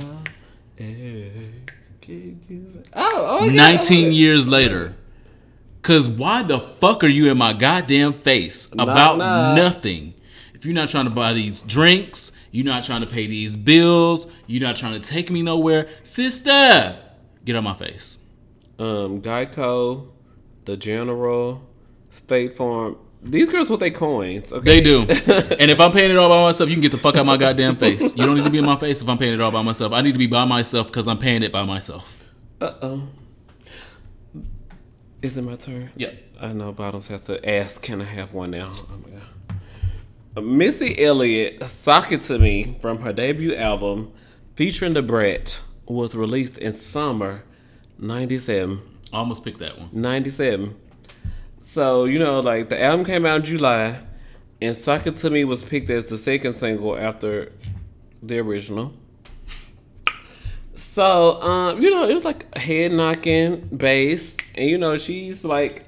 Oh, 2.94 3.38
oh, 3.42 3.44
yeah. 3.44 3.52
19 3.52 4.12
years 4.12 4.48
later. 4.48 4.94
Cause 5.82 6.08
why 6.08 6.42
the 6.42 6.58
fuck 6.58 7.02
are 7.02 7.08
you 7.08 7.30
in 7.30 7.38
my 7.38 7.52
goddamn 7.52 8.12
face 8.12 8.70
about 8.78 9.18
nah. 9.18 9.54
nothing? 9.54 10.14
If 10.52 10.66
you're 10.66 10.74
not 10.74 10.90
trying 10.90 11.06
to 11.06 11.10
buy 11.10 11.32
these 11.32 11.62
drinks, 11.62 12.32
you're 12.50 12.66
not 12.66 12.84
trying 12.84 13.00
to 13.00 13.06
pay 13.06 13.26
these 13.26 13.56
bills, 13.56 14.30
you're 14.46 14.62
not 14.62 14.76
trying 14.76 15.00
to 15.00 15.08
take 15.08 15.30
me 15.30 15.40
nowhere, 15.40 15.88
sister, 16.02 16.98
get 17.44 17.56
out 17.56 17.64
my 17.64 17.72
face. 17.72 18.26
Um, 18.78 19.22
Geico, 19.22 20.08
the 20.66 20.76
General, 20.76 21.66
State 22.10 22.52
Farm. 22.52 22.98
These 23.22 23.50
girls 23.50 23.68
with 23.68 23.80
their 23.80 23.90
coins. 23.90 24.52
Okay. 24.52 24.64
They 24.64 24.80
do. 24.80 25.00
and 25.08 25.70
if 25.70 25.80
I'm 25.80 25.92
paying 25.92 26.10
it 26.10 26.16
all 26.16 26.28
by 26.28 26.42
myself, 26.42 26.70
you 26.70 26.76
can 26.76 26.82
get 26.82 26.92
the 26.92 26.98
fuck 26.98 27.16
out 27.16 27.26
my 27.26 27.36
goddamn 27.36 27.76
face. 27.76 28.16
You 28.16 28.24
don't 28.24 28.36
need 28.36 28.44
to 28.44 28.50
be 28.50 28.58
in 28.58 28.64
my 28.64 28.76
face 28.76 29.02
if 29.02 29.08
I'm 29.08 29.18
paying 29.18 29.34
it 29.34 29.40
all 29.40 29.50
by 29.50 29.62
myself. 29.62 29.92
I 29.92 30.00
need 30.00 30.12
to 30.12 30.18
be 30.18 30.26
by 30.26 30.46
myself 30.46 30.86
because 30.86 31.06
I'm 31.06 31.18
paying 31.18 31.42
it 31.42 31.52
by 31.52 31.62
myself. 31.62 32.22
Uh 32.60 32.74
oh. 32.82 33.08
Is 35.22 35.36
it 35.36 35.42
my 35.42 35.56
turn? 35.56 35.90
Yeah. 35.96 36.12
I 36.40 36.52
know 36.52 36.72
Bottoms 36.72 37.08
have 37.08 37.24
to 37.24 37.46
ask, 37.48 37.82
can 37.82 38.00
I 38.00 38.04
have 38.04 38.32
one 38.32 38.52
now? 38.52 38.70
Oh 38.72 38.98
my 39.04 39.10
god. 39.10 39.58
Uh, 40.36 40.40
Missy 40.40 41.02
Elliott, 41.02 41.62
Sock 41.68 42.10
It 42.12 42.22
To 42.22 42.38
Me, 42.38 42.78
from 42.80 43.00
her 43.00 43.12
debut 43.12 43.54
album, 43.54 44.12
featuring 44.54 44.94
the 44.94 45.02
Brat, 45.02 45.60
was 45.86 46.14
released 46.14 46.56
in 46.56 46.74
summer 46.74 47.42
97. 47.98 48.80
I 49.12 49.16
almost 49.16 49.44
picked 49.44 49.58
that 49.58 49.78
one. 49.78 49.90
97. 49.92 50.74
So, 51.60 52.04
you 52.06 52.18
know, 52.18 52.40
like 52.40 52.70
the 52.70 52.82
album 52.82 53.04
came 53.04 53.26
out 53.26 53.40
in 53.40 53.44
July, 53.44 54.00
and 54.62 54.74
Sock 54.74 55.06
It 55.06 55.16
To 55.16 55.28
Me 55.28 55.44
was 55.44 55.62
picked 55.62 55.90
as 55.90 56.06
the 56.06 56.16
second 56.16 56.54
single 56.54 56.96
after 56.96 57.52
the 58.22 58.38
original. 58.38 58.94
So, 60.74 61.40
um, 61.42 61.82
you 61.82 61.90
know, 61.90 62.08
it 62.08 62.14
was 62.14 62.24
like 62.24 62.54
head 62.56 62.92
knocking 62.92 63.68
bass, 63.76 64.36
and 64.54 64.68
you 64.68 64.78
know, 64.78 64.96
she's 64.96 65.44
like, 65.44 65.84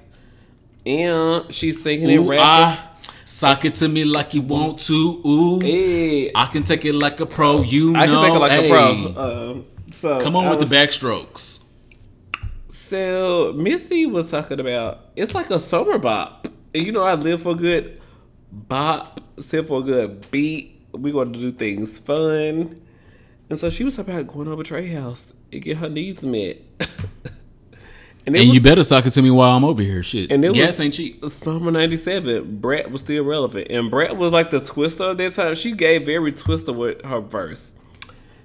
yeah, 0.84 1.42
she's 1.50 1.82
singing 1.82 2.10
and 2.10 2.26
Ooh, 2.26 2.30
rapping. 2.30 2.44
ah, 2.44 2.92
sock 3.24 3.64
it 3.64 3.74
to 3.76 3.88
me 3.88 4.04
like 4.04 4.34
you 4.34 4.42
want 4.42 4.78
to. 4.80 5.22
Ooh, 5.26 5.60
Hey, 5.60 6.30
I 6.34 6.46
can 6.46 6.62
take 6.64 6.84
it 6.84 6.94
like 6.94 7.20
a 7.20 7.26
pro. 7.26 7.62
You 7.62 7.94
I 7.96 8.06
know, 8.06 8.20
can 8.20 8.24
take 8.24 8.34
it 8.34 8.38
like 8.38 8.50
hey. 8.52 8.66
a 8.70 8.72
pro. 9.14 9.50
Um, 9.50 9.66
so 9.90 10.20
Come 10.20 10.36
on 10.36 10.46
I 10.46 10.50
with 10.50 10.60
was- 10.60 10.70
the 10.70 10.76
backstrokes. 10.76 11.64
So 12.68 13.52
Missy 13.56 14.06
was 14.06 14.30
talking 14.30 14.60
about 14.60 15.00
it's 15.16 15.34
like 15.34 15.50
a 15.50 15.58
summer 15.58 15.98
bop. 15.98 16.48
And 16.74 16.84
you 16.86 16.92
know 16.92 17.04
I 17.04 17.14
live 17.14 17.42
for 17.42 17.52
a 17.52 17.54
good 17.54 18.00
bop, 18.50 19.20
sit 19.38 19.66
for 19.66 19.80
a 19.80 19.82
good 19.82 20.30
beat. 20.30 20.80
We're 20.92 21.12
gonna 21.12 21.30
do 21.36 21.52
things 21.52 21.98
fun. 21.98 22.80
And 23.50 23.58
so 23.58 23.68
she 23.70 23.84
was 23.84 23.96
talking 23.96 24.14
about 24.14 24.26
going 24.32 24.48
over 24.48 24.62
Trey 24.62 24.88
House 24.88 25.32
and 25.52 25.62
get 25.62 25.76
her 25.78 25.88
needs 25.88 26.24
met. 26.24 26.58
and 28.26 28.36
And 28.36 28.48
was, 28.48 28.54
you 28.54 28.60
better 28.60 28.84
sock 28.84 29.06
it 29.06 29.10
to 29.10 29.22
me 29.22 29.30
while 29.30 29.56
I'm 29.56 29.64
over 29.64 29.82
here. 29.82 30.02
Shit, 30.02 30.30
and 30.30 30.44
it 30.44 30.54
gas 30.54 30.68
was 30.68 30.80
ain't 30.80 30.94
cheap. 30.94 31.24
Summer 31.24 31.70
'97. 31.70 32.58
Brat 32.58 32.90
was 32.90 33.00
still 33.00 33.24
relevant, 33.24 33.68
and 33.70 33.90
Brat 33.90 34.16
was 34.16 34.32
like 34.32 34.50
the 34.50 34.60
Twista 34.60 35.10
of 35.10 35.18
that 35.18 35.32
time. 35.32 35.54
She 35.54 35.72
gave 35.72 36.06
very 36.06 36.32
Twista 36.32 36.74
with 36.74 37.04
her 37.04 37.20
verse. 37.20 37.72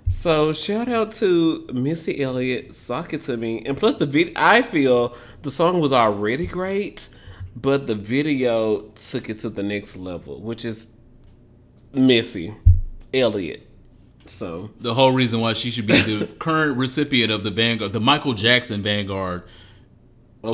So 0.09 0.51
shout 0.51 0.89
out 0.89 1.11
to 1.13 1.67
Missy 1.71 2.21
Elliott, 2.21 2.73
"Sock 2.73 3.13
It 3.13 3.21
to 3.23 3.37
Me," 3.37 3.61
and 3.65 3.77
plus 3.77 3.95
the 3.95 4.05
video. 4.07 4.33
I 4.35 4.63
feel 4.63 5.15
the 5.43 5.51
song 5.51 5.79
was 5.79 5.93
already 5.93 6.47
great, 6.47 7.07
but 7.55 7.85
the 7.85 7.95
video 7.95 8.81
took 9.09 9.29
it 9.29 9.39
to 9.41 9.49
the 9.49 9.63
next 9.63 9.95
level, 9.95 10.41
which 10.41 10.65
is 10.65 10.87
Missy 11.93 12.55
Elliott. 13.13 13.67
So 14.25 14.71
The 14.81 14.93
whole 14.93 15.11
reason 15.11 15.39
why 15.39 15.53
she 15.53 15.71
should 15.71 15.87
be 15.87 16.01
the 16.01 16.25
current 16.39 16.77
recipient 16.77 17.31
of 17.31 17.43
the 17.43 17.51
Vanguard, 17.51 17.93
the 17.93 17.99
Michael 17.99 18.33
Jackson 18.33 18.81
Vanguard 18.81 19.43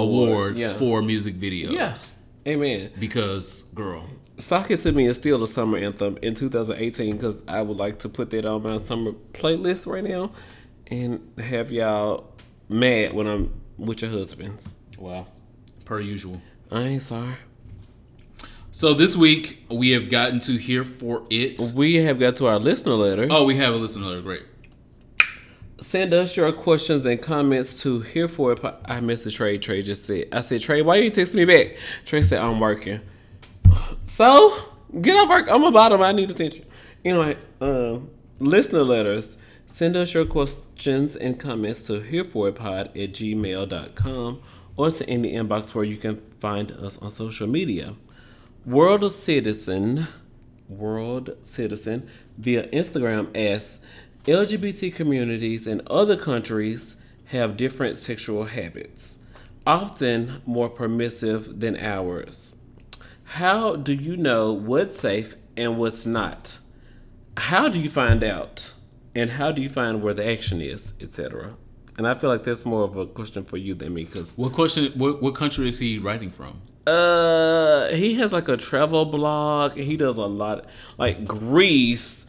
Award 0.01 0.57
yeah. 0.57 0.73
for 0.75 1.01
music 1.01 1.35
videos. 1.35 1.71
yes, 1.71 2.13
amen. 2.47 2.91
Because, 2.99 3.63
girl, 3.73 4.05
Sock 4.39 4.71
It 4.71 4.81
to 4.81 4.91
Me 4.91 5.05
is 5.07 5.17
still 5.17 5.39
the 5.39 5.47
summer 5.47 5.77
anthem 5.77 6.17
in 6.21 6.35
2018 6.35 7.15
because 7.15 7.41
I 7.47 7.61
would 7.61 7.77
like 7.77 7.99
to 7.99 8.09
put 8.09 8.29
that 8.31 8.45
on 8.45 8.63
my 8.63 8.77
summer 8.77 9.11
playlist 9.33 9.85
right 9.85 10.03
now 10.03 10.31
and 10.87 11.21
have 11.39 11.71
y'all 11.71 12.33
mad 12.69 13.13
when 13.13 13.27
I'm 13.27 13.61
with 13.77 14.01
your 14.01 14.11
husbands. 14.11 14.75
wow, 14.97 15.27
per 15.85 15.99
usual. 15.99 16.41
I 16.71 16.81
ain't 16.81 17.01
sorry. 17.01 17.35
So 18.71 18.95
this 18.95 19.15
week 19.15 19.65
we 19.69 19.91
have 19.91 20.09
gotten 20.09 20.39
to 20.41 20.57
here 20.57 20.83
for 20.83 21.27
it. 21.29 21.61
We 21.75 21.95
have 21.97 22.19
got 22.19 22.35
to 22.37 22.47
our 22.47 22.57
listener 22.57 22.93
letters. 22.93 23.29
Oh, 23.31 23.45
we 23.45 23.55
have 23.57 23.73
a 23.75 23.77
listener 23.77 24.07
letter. 24.07 24.21
Great. 24.21 24.43
Send 25.81 26.13
us 26.13 26.37
your 26.37 26.51
questions 26.51 27.05
and 27.05 27.21
comments 27.21 27.81
to 27.83 28.01
here 28.01 28.27
for 28.27 28.53
it. 28.53 28.59
I 28.63 28.99
messaged 28.99 29.35
Trey. 29.35 29.57
Trey 29.57 29.81
just 29.81 30.05
said, 30.05 30.27
I 30.31 30.41
said, 30.41 30.61
Trey, 30.61 30.81
why 30.81 30.97
you 30.97 31.09
text 31.09 31.33
me 31.33 31.45
back? 31.45 31.77
Trey 32.05 32.21
said, 32.21 32.39
I'm 32.39 32.59
working. 32.59 33.01
So 34.05 34.55
get 35.01 35.15
off 35.15 35.29
work. 35.29 35.47
I'm 35.49 35.63
a 35.63 35.71
bottom. 35.71 36.01
I 36.01 36.11
need 36.11 36.29
attention. 36.29 36.65
Anyway, 37.03 37.35
um, 37.59 38.09
listener 38.39 38.83
letters. 38.83 39.37
Send 39.65 39.97
us 39.97 40.13
your 40.13 40.25
questions 40.25 41.15
and 41.15 41.39
comments 41.39 41.81
to 41.83 41.93
hereforitpod 41.93 42.89
at 42.89 43.13
gmail.com 43.13 44.41
or 44.77 44.91
to 44.91 45.09
any 45.09 45.33
inbox 45.33 45.73
where 45.73 45.83
you 45.83 45.97
can 45.97 46.21
find 46.39 46.71
us 46.73 46.99
on 46.99 47.09
social 47.09 47.47
media. 47.47 47.95
World 48.65 49.09
Citizen, 49.11 50.07
World 50.69 51.35
Citizen, 51.41 52.07
via 52.37 52.67
Instagram 52.67 53.35
as 53.35 53.79
LGBT 54.25 54.93
communities 54.95 55.67
in 55.67 55.81
other 55.87 56.15
countries 56.15 56.95
have 57.25 57.57
different 57.57 57.97
sexual 57.97 58.45
habits, 58.45 59.15
often 59.67 60.41
more 60.45 60.69
permissive 60.69 61.59
than 61.59 61.75
ours. 61.75 62.55
How 63.23 63.75
do 63.75 63.93
you 63.93 64.15
know 64.15 64.53
what's 64.53 64.97
safe 64.97 65.35
and 65.57 65.77
what's 65.77 66.05
not? 66.05 66.59
How 67.35 67.67
do 67.67 67.79
you 67.79 67.89
find 67.89 68.23
out? 68.23 68.73
And 69.15 69.31
how 69.31 69.51
do 69.51 69.61
you 69.61 69.69
find 69.69 70.01
where 70.01 70.13
the 70.13 70.25
action 70.27 70.61
is, 70.61 70.93
etc.? 71.01 71.55
And 71.97 72.07
I 72.07 72.15
feel 72.15 72.29
like 72.29 72.43
that's 72.43 72.65
more 72.65 72.83
of 72.83 72.95
a 72.95 73.05
question 73.05 73.43
for 73.43 73.57
you 73.57 73.75
than 73.75 73.93
me 73.93 74.05
because 74.05 74.35
What 74.37 74.53
question? 74.53 74.91
What, 74.95 75.21
what 75.21 75.35
country 75.35 75.67
is 75.67 75.79
he 75.79 75.99
writing 75.99 76.31
from? 76.31 76.61
uh, 76.87 77.87
he 77.89 78.15
has 78.15 78.33
like 78.33 78.49
a 78.49 78.57
travel 78.57 79.05
blog. 79.05 79.77
and 79.77 79.85
He 79.85 79.95
does 79.97 80.17
a 80.17 80.25
lot, 80.25 80.65
like 80.97 81.23
Greece, 81.25 82.22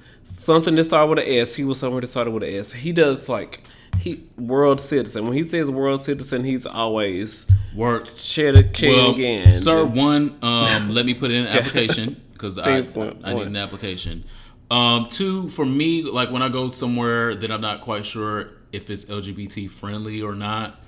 something 0.44 0.74
that 0.76 0.84
started 0.84 1.08
with 1.10 1.18
an 1.20 1.26
S. 1.32 1.54
He 1.54 1.64
was 1.64 1.78
somewhere 1.78 2.00
that 2.00 2.06
started 2.08 2.30
with 2.32 2.42
an 2.42 2.50
S. 2.54 2.72
He 2.72 2.92
does 2.92 3.28
like 3.28 3.62
he 3.98 4.22
world 4.36 4.80
citizen. 4.80 5.24
When 5.26 5.34
he 5.36 5.42
says 5.42 5.70
world 5.70 6.02
citizen, 6.04 6.44
he's 6.44 6.66
always 6.66 7.46
Work. 7.74 8.08
cheddar 8.16 8.62
king 8.64 8.92
Well, 8.92 9.14
again. 9.14 9.50
sir, 9.52 9.84
one, 9.84 10.38
um, 10.42 10.90
let 10.90 11.06
me 11.06 11.14
put 11.14 11.30
in 11.30 11.46
an 11.46 11.48
application 11.58 12.20
because 12.32 12.58
I, 12.58 12.76
I 12.78 13.34
need 13.34 13.46
an 13.46 13.56
application. 13.56 14.24
Um, 14.70 15.06
two, 15.08 15.48
for 15.50 15.64
me, 15.66 16.02
like 16.02 16.30
when 16.30 16.42
I 16.42 16.48
go 16.48 16.70
somewhere 16.70 17.34
that 17.34 17.50
I'm 17.50 17.60
not 17.60 17.80
quite 17.80 18.04
sure 18.06 18.50
if 18.72 18.90
it's 18.90 19.04
LGBT 19.04 19.70
friendly 19.70 20.20
or 20.22 20.34
not. 20.34 20.80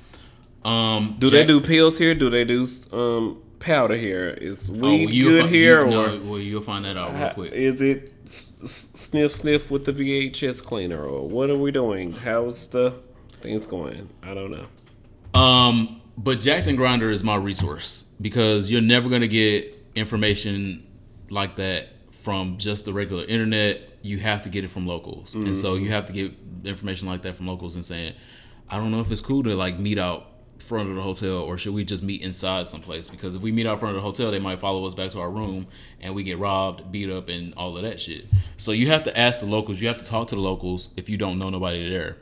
Um, 0.65 1.17
do 1.21 1.31
they 1.31 1.47
do 1.47 1.61
pills 1.61 1.97
here? 1.99 2.15
Do 2.15 2.29
they 2.29 2.45
do 2.45 2.67
um 2.93 3.41
powder 3.59 3.97
here? 3.97 4.29
Is 4.31 4.69
Oh, 4.71 4.73
weed 4.75 5.11
you'll 5.11 5.31
good 5.31 5.45
fi- 5.45 5.49
here 5.51 5.81
you, 5.87 5.99
or 5.99 6.09
no, 6.09 6.23
well, 6.25 6.39
you'll 6.39 6.63
find 6.63 6.85
that 6.85 6.97
out 6.97 7.15
real 7.15 7.31
quick. 7.31 7.53
is 7.53 7.81
it 7.81 8.13
sniff 8.29 9.33
sniff 9.33 9.71
with 9.71 9.85
the 9.85 9.93
VHS 9.93 10.63
cleaner 10.65 11.03
or 11.05 11.29
what 11.29 11.51
are 11.51 11.59
we 11.59 11.71
doing? 11.71 12.13
How's 12.13 12.67
the 12.69 12.95
things 13.41 13.67
going? 13.67 14.09
I 14.23 14.35
don't 14.35 14.51
know. 14.51 15.41
Um, 15.41 16.01
but 16.19 16.41
Jack'd 16.41 16.67
and 16.69 16.79
Grindr 16.79 17.11
is 17.11 17.23
my 17.23 17.37
resource 17.37 18.11
because 18.21 18.71
you're 18.71 18.81
never 18.81 19.09
gonna 19.09 19.27
get 19.29 19.73
information 19.95 20.87
like 21.31 21.57
that 21.57 21.89
from 22.11 22.57
just 22.59 22.85
the 22.85 22.93
regular 22.93 23.25
internet. 23.25 23.87
You 24.03 24.19
have 24.19 24.43
to 24.43 24.49
get 24.49 24.65
it 24.65 24.69
from 24.71 24.87
locals, 24.87 25.35
and 25.35 25.57
so 25.57 25.75
you 25.75 25.91
have 25.91 26.07
to 26.07 26.13
get 26.13 26.33
information 26.65 27.07
like 27.09 27.23
that 27.23 27.35
from 27.37 27.47
locals 27.47 27.75
and 27.77 27.85
saying, 27.85 28.15
I 28.69 28.79
don't 28.79 28.91
know 28.91 29.01
if 29.01 29.11
it's 29.13 29.21
cool 29.21 29.43
to 29.45 29.55
like 29.55 29.79
meet 29.79 29.99
out 29.99 30.27
front 30.59 30.91
of 30.91 30.97
the 30.97 31.03
hotel 31.03 31.39
or 31.39 31.57
should 31.57 31.75
we 31.75 31.85
just 31.85 32.03
meet 32.03 32.23
inside 32.23 32.67
someplace 32.67 33.09
because 33.09 33.35
if 33.35 33.43
we 33.43 33.53
meet 33.53 33.67
out 33.67 33.79
front 33.79 33.95
of 33.95 34.03
the 34.03 34.07
hotel 34.07 34.31
they 34.31 34.39
might 34.39 34.59
follow 34.59 34.85
us 34.85 34.95
back 34.95 35.11
to 35.11 35.21
our 35.21 35.31
room 35.31 35.67
and 36.01 36.15
we 36.15 36.23
get 36.23 36.39
robbed 36.39 36.91
beat 36.91 37.11
up 37.11 37.29
and 37.29 37.55
all 37.55 37.77
of 37.77 37.83
that 37.83 38.01
shit 38.01 38.27
so 38.57 38.73
you 38.73 38.89
have 38.89 39.03
to 39.03 39.17
ask 39.17 39.41
the 39.41 39.47
locals 39.47 39.81
you 39.81 39.87
have 39.87 39.97
to 39.97 40.05
talk 40.05 40.27
to 40.27 40.35
the 40.35 40.41
locals 40.41 40.91
if 40.97 41.09
you 41.09 41.17
don't 41.17 41.39
know 41.39 41.51
nobody 41.51 41.89
there 41.89 42.17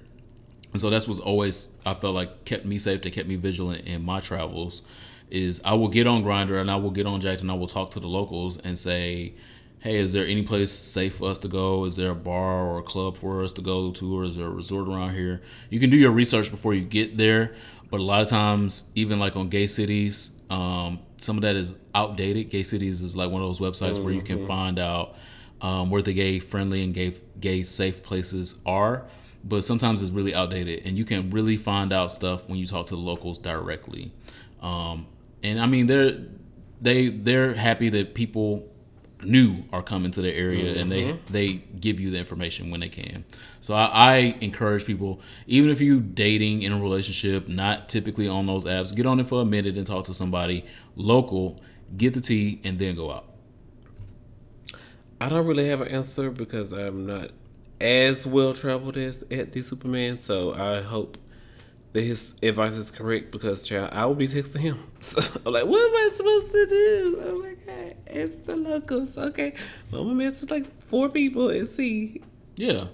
and 0.75 0.81
so 0.81 0.91
that's 0.91 1.07
what's 1.07 1.21
always 1.21 1.73
I 1.87 1.95
felt 1.95 2.17
like 2.17 2.45
kept 2.45 2.65
me 2.65 2.79
safe, 2.79 3.01
that 3.03 3.13
kept 3.13 3.29
me 3.29 3.37
vigilant 3.37 3.87
in 3.87 4.05
my 4.05 4.21
travels. 4.21 4.83
Is 5.31 5.63
I 5.65 5.75
will 5.75 5.89
get 5.89 6.07
on 6.07 6.23
Grindr 6.23 6.61
and 6.61 6.71
I 6.71 6.77
will 6.77 6.91
get 6.91 7.07
on 7.07 7.21
Jack'd 7.21 7.41
and 7.41 7.51
I 7.51 7.55
will 7.55 7.69
talk 7.69 7.93
to 7.93 8.01
the 8.01 8.09
locals 8.09 8.59
and 8.59 8.79
say, 8.79 9.35
Hey, 9.79 9.97
is 9.97 10.13
there 10.13 10.27
any 10.27 10.43
place 10.43 10.73
safe 10.73 11.17
for 11.17 11.31
us 11.31 11.39
to 11.41 11.49
go? 11.49 11.85
Is 11.85 11.97
there 11.97 12.11
a 12.11 12.15
bar 12.15 12.65
or 12.65 12.79
a 12.79 12.83
club 12.83 13.17
for 13.17 13.45
us 13.45 13.53
to 13.53 13.63
go 13.63 13.93
to, 13.93 14.19
or 14.19 14.25
is 14.25 14.37
there 14.37 14.47
a 14.47 14.51
resort 14.51 14.89
around 14.89 15.15
here? 15.15 15.43
You 15.71 15.79
can 15.79 15.91
do 15.91 15.97
your 15.97 16.11
research 16.11 16.51
before 16.51 16.75
you 16.75 16.83
get 16.83 17.19
there, 17.19 17.55
but 17.95 18.01
a 18.01 18.03
lot 18.03 18.23
of 18.23 18.29
times, 18.29 18.91
even 18.97 19.21
like 19.21 19.37
on 19.37 19.49
gay 19.49 19.69
cities, 19.69 20.43
um, 20.51 20.99
some 21.17 21.37
of 21.37 21.43
that 21.43 21.55
is 21.55 21.77
outdated. 21.95 22.51
Gay 22.51 22.65
cities 22.65 23.03
is 23.03 23.17
like 23.17 23.31
one 23.31 23.41
of 23.41 23.47
those 23.47 23.61
websites 23.61 24.03
where 24.03 24.13
you 24.13 24.21
can 24.21 24.49
find 24.49 24.81
out 24.81 25.15
um, 25.61 25.91
where 25.91 26.03
the 26.03 26.13
gay 26.13 26.41
friendly 26.41 26.83
and 26.83 26.93
gay 26.93 27.15
gay 27.39 27.63
safe 27.63 28.03
places 28.03 28.61
are. 28.67 29.07
But 29.45 29.63
sometimes 29.63 30.03
it's 30.03 30.11
really 30.11 30.35
outdated 30.35 30.85
and 30.85 30.99
you 30.99 31.05
can 31.05 31.31
really 31.31 31.57
find 31.57 31.93
out 31.93 32.11
stuff 32.11 32.49
when 32.49 32.59
you 32.59 32.67
talk 32.67 32.87
to 32.87 32.97
the 32.97 33.01
locals 33.01 33.39
directly. 33.39 34.11
Um, 34.61 35.07
and 35.45 35.61
i 35.61 35.67
mean 35.67 35.87
they're 35.87 36.19
they 36.81 37.09
they're 37.09 37.55
happy 37.55 37.91
that 37.91 38.15
people 38.15 38.69
new 39.25 39.65
are 39.73 39.83
coming 39.83 40.11
to 40.11 40.23
the 40.23 40.33
area 40.33 40.81
and 40.81 40.91
they 40.91 41.05
mm-hmm. 41.05 41.33
they 41.33 41.55
give 41.81 42.01
you 42.01 42.11
the 42.11 42.19
information 42.19 42.71
when 42.71 42.81
they 42.81 42.89
can 42.89 43.25
so 43.61 43.75
I, 43.75 43.91
I 43.93 44.17
encourage 44.41 44.85
people 44.85 45.21
even 45.47 45.71
if 45.71 45.81
you 45.81 46.01
dating 46.01 46.63
in 46.63 46.73
a 46.73 46.81
relationship 46.81 47.49
not 47.49 47.89
typically 47.89 48.29
on 48.29 48.47
those 48.47 48.65
apps 48.65 48.95
get 48.95 49.07
on 49.07 49.21
it 49.21 49.27
for 49.27 49.43
a 49.43 49.45
minute 49.45 49.77
and 49.77 49.87
talk 49.87 50.05
to 50.07 50.15
somebody 50.15 50.65
local 50.97 51.59
get 51.97 52.15
the 52.15 52.21
tea 52.21 52.61
and 52.65 52.79
then 52.79 52.95
go 52.95 53.11
out 53.11 53.27
I 55.21 55.29
don't 55.29 55.47
really 55.47 55.69
have 55.69 55.81
an 55.81 55.89
answer 55.89 56.31
because 56.31 56.73
I'm 56.73 57.07
not 57.07 57.31
as 57.81 58.27
well 58.27 58.53
traveled 58.53 58.97
as 58.97 59.25
Eddie 59.31 59.63
Superman. 59.63 60.19
So 60.19 60.55
I 60.55 60.81
hope 60.81 61.19
that 61.95 62.03
his 62.03 62.35
advice 62.43 62.75
is 62.77 62.91
correct 62.91 63.31
because 63.33 63.67
child, 63.67 63.89
I 63.93 64.05
will 64.05 64.15
be 64.15 64.29
texting 64.29 64.59
him. 64.61 64.79
So 65.01 65.21
I'm 65.47 65.53
like, 65.53 65.65
what 65.67 65.81
am 65.89 65.95
I 65.97 66.11
supposed 66.13 66.51
to 66.53 66.67
do? 66.67 67.19
Oh 67.25 67.39
my 67.41 67.55
god, 67.67 67.95
it's 68.07 68.35
the 68.47 68.57
locals. 68.57 69.17
Okay, 69.19 69.55
well, 69.91 70.05
my 70.05 70.13
message 70.15 70.51
like 70.51 70.81
four 70.83 71.09
people 71.09 71.49
and 71.51 71.67
see 71.69 72.21
yeah 72.57 72.85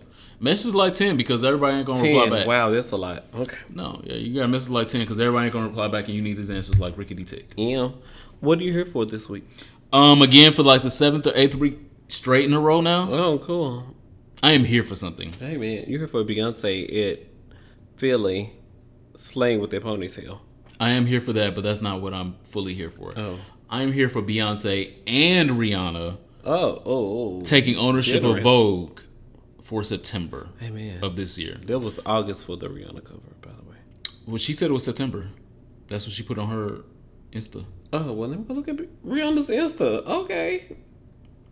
message 0.40 0.72
like 0.74 0.94
10 0.94 1.16
because 1.18 1.44
everybody 1.44 1.76
ain't 1.76 1.86
gonna 1.86 2.00
ten. 2.00 2.18
reply 2.18 2.38
back 2.38 2.46
Wow, 2.46 2.70
that's 2.70 2.92
a 2.92 2.96
lot. 2.96 3.24
Okay, 3.34 3.56
No, 3.68 4.00
yeah, 4.04 4.14
you 4.14 4.34
got 4.36 4.42
to 4.42 4.48
message 4.48 4.70
like 4.70 4.86
10 4.86 5.02
because 5.02 5.20
everybody 5.20 5.44
ain't 5.46 5.52
going 5.52 5.64
to 5.64 5.68
reply 5.70 5.88
back 5.88 6.06
and 6.06 6.14
you 6.16 6.22
need 6.22 6.36
these 6.38 6.50
answers 6.50 6.78
like 6.80 6.96
Rickety 6.96 7.24
Tick. 7.24 7.52
yeah. 7.58 7.90
What 8.40 8.58
are 8.58 8.62
you 8.62 8.72
here 8.72 8.86
for 8.86 9.04
this 9.04 9.28
week? 9.28 9.44
Um, 9.92 10.22
again, 10.22 10.52
for 10.54 10.62
like 10.62 10.80
the 10.82 10.90
seventh 10.90 11.26
or 11.26 11.32
eighth 11.34 11.54
week 11.56 11.78
straight 12.08 12.44
in 12.46 12.54
a 12.54 12.60
row 12.60 12.80
now, 12.80 13.08
Oh, 13.12 13.38
cool. 13.38 13.94
I 14.42 14.52
am 14.52 14.64
here 14.64 14.82
for 14.82 14.94
something. 14.94 15.32
Hey 15.34 15.56
man, 15.58 15.84
you're 15.86 15.98
here 16.00 16.08
for 16.08 16.24
Beyonce 16.24 17.12
at 17.12 17.18
Philly, 17.96 18.52
slaying 19.20 19.60
with 19.60 19.70
their 19.70 19.80
ponytail. 19.80 20.40
I 20.78 20.90
am 20.90 21.06
here 21.06 21.20
for 21.20 21.32
that, 21.34 21.54
but 21.54 21.62
that's 21.62 21.82
not 21.82 22.00
what 22.00 22.14
I'm 22.14 22.36
fully 22.44 22.74
here 22.74 22.90
for. 22.90 23.12
Oh. 23.16 23.38
I 23.68 23.82
am 23.82 23.92
here 23.92 24.08
for 24.08 24.22
Beyonce 24.22 24.94
and 25.06 25.50
Rihanna 25.50 26.18
Oh, 26.44 26.54
oh, 26.54 26.82
oh. 26.86 27.40
taking 27.42 27.76
ownership 27.76 28.24
of 28.24 28.40
Vogue 28.40 29.00
for 29.62 29.84
September 29.84 30.48
Hey 30.58 30.98
of 31.02 31.14
this 31.14 31.36
year. 31.38 31.56
that 31.66 31.78
was 31.78 32.00
August 32.06 32.46
for 32.46 32.56
the 32.56 32.66
Rihanna 32.68 33.04
cover, 33.04 33.30
by 33.42 33.50
the 33.52 33.62
way. 33.70 33.76
Well, 34.26 34.38
she 34.38 34.54
said 34.54 34.70
it 34.70 34.72
was 34.72 34.84
September. 34.84 35.26
That's 35.88 36.06
what 36.06 36.14
she 36.14 36.22
put 36.22 36.38
on 36.38 36.48
her 36.48 36.80
Insta. 37.32 37.64
Oh 37.92 38.12
well, 38.12 38.28
let 38.30 38.38
me 38.38 38.44
go 38.46 38.54
look 38.54 38.68
at 38.68 38.76
Rihanna's 39.04 39.48
Insta. 39.48 40.04
Okay, 40.06 40.76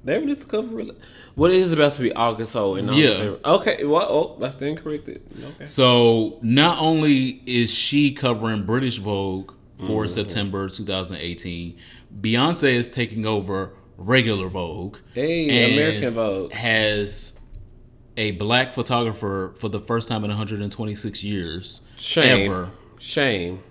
they 0.04 0.18
released 0.18 0.42
the 0.42 0.46
cover. 0.46 0.68
Really. 0.68 0.96
What 1.34 1.50
is 1.50 1.72
about 1.72 1.94
to 1.94 2.02
be 2.02 2.12
August? 2.12 2.54
In 2.54 2.92
Yeah. 2.92 3.34
Okay. 3.44 3.84
Well, 3.84 4.06
oh, 4.08 4.36
that's 4.40 4.56
then 4.56 4.76
corrected. 4.76 5.22
Okay. 5.54 5.64
So 5.64 6.38
not 6.42 6.80
only 6.80 7.42
is 7.46 7.72
she 7.72 8.12
covering 8.12 8.64
British 8.64 8.98
Vogue 8.98 9.52
for 9.76 10.04
mm-hmm. 10.04 10.06
September 10.06 10.68
2018, 10.68 11.76
Beyonce 12.20 12.72
is 12.72 12.88
taking 12.88 13.26
over 13.26 13.74
regular 13.96 14.48
Vogue. 14.48 14.98
Hey, 15.14 15.48
and 15.48 15.74
American 15.74 16.14
Vogue. 16.14 16.52
has 16.52 17.40
a 18.16 18.32
black 18.32 18.72
photographer 18.72 19.54
for 19.56 19.68
the 19.68 19.78
first 19.78 20.08
time 20.08 20.24
in 20.24 20.30
126 20.30 21.22
years 21.22 21.82
Shame. 21.96 22.50
ever 22.50 22.70
Shame. 22.98 23.62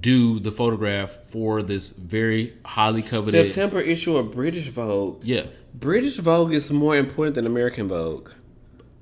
Do 0.00 0.38
the 0.38 0.50
photograph 0.50 1.16
for 1.28 1.62
this 1.62 1.90
very 1.90 2.54
highly 2.64 3.02
coveted. 3.02 3.52
September 3.52 3.80
issue 3.80 4.16
of 4.16 4.30
British 4.32 4.68
Vogue. 4.68 5.20
Yeah. 5.24 5.46
British 5.74 6.16
Vogue 6.18 6.52
is 6.52 6.70
more 6.70 6.96
important 6.96 7.34
than 7.36 7.46
American 7.46 7.88
Vogue. 7.88 8.30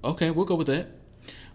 Okay, 0.04 0.30
we'll 0.30 0.44
go 0.46 0.54
with 0.54 0.68
that. 0.68 0.86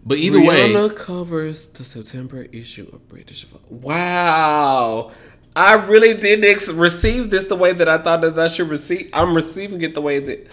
But 0.04 0.18
either 0.18 0.40
way, 0.40 0.72
Rihanna 0.72 0.96
covers 0.96 1.66
the 1.66 1.84
September 1.84 2.42
issue 2.52 2.88
of 2.92 3.08
British 3.08 3.44
Vogue. 3.44 3.62
Wow. 3.70 5.12
I 5.54 5.74
really 5.74 6.14
didn't 6.14 6.44
ex- 6.44 6.68
receive 6.68 7.30
this 7.30 7.46
the 7.46 7.56
way 7.56 7.72
that 7.72 7.88
I 7.88 7.98
thought 7.98 8.20
that 8.22 8.38
I 8.38 8.48
should 8.48 8.68
receive. 8.68 9.10
I'm 9.12 9.34
receiving 9.34 9.80
it 9.82 9.94
the 9.94 10.00
way 10.00 10.18
that. 10.18 10.48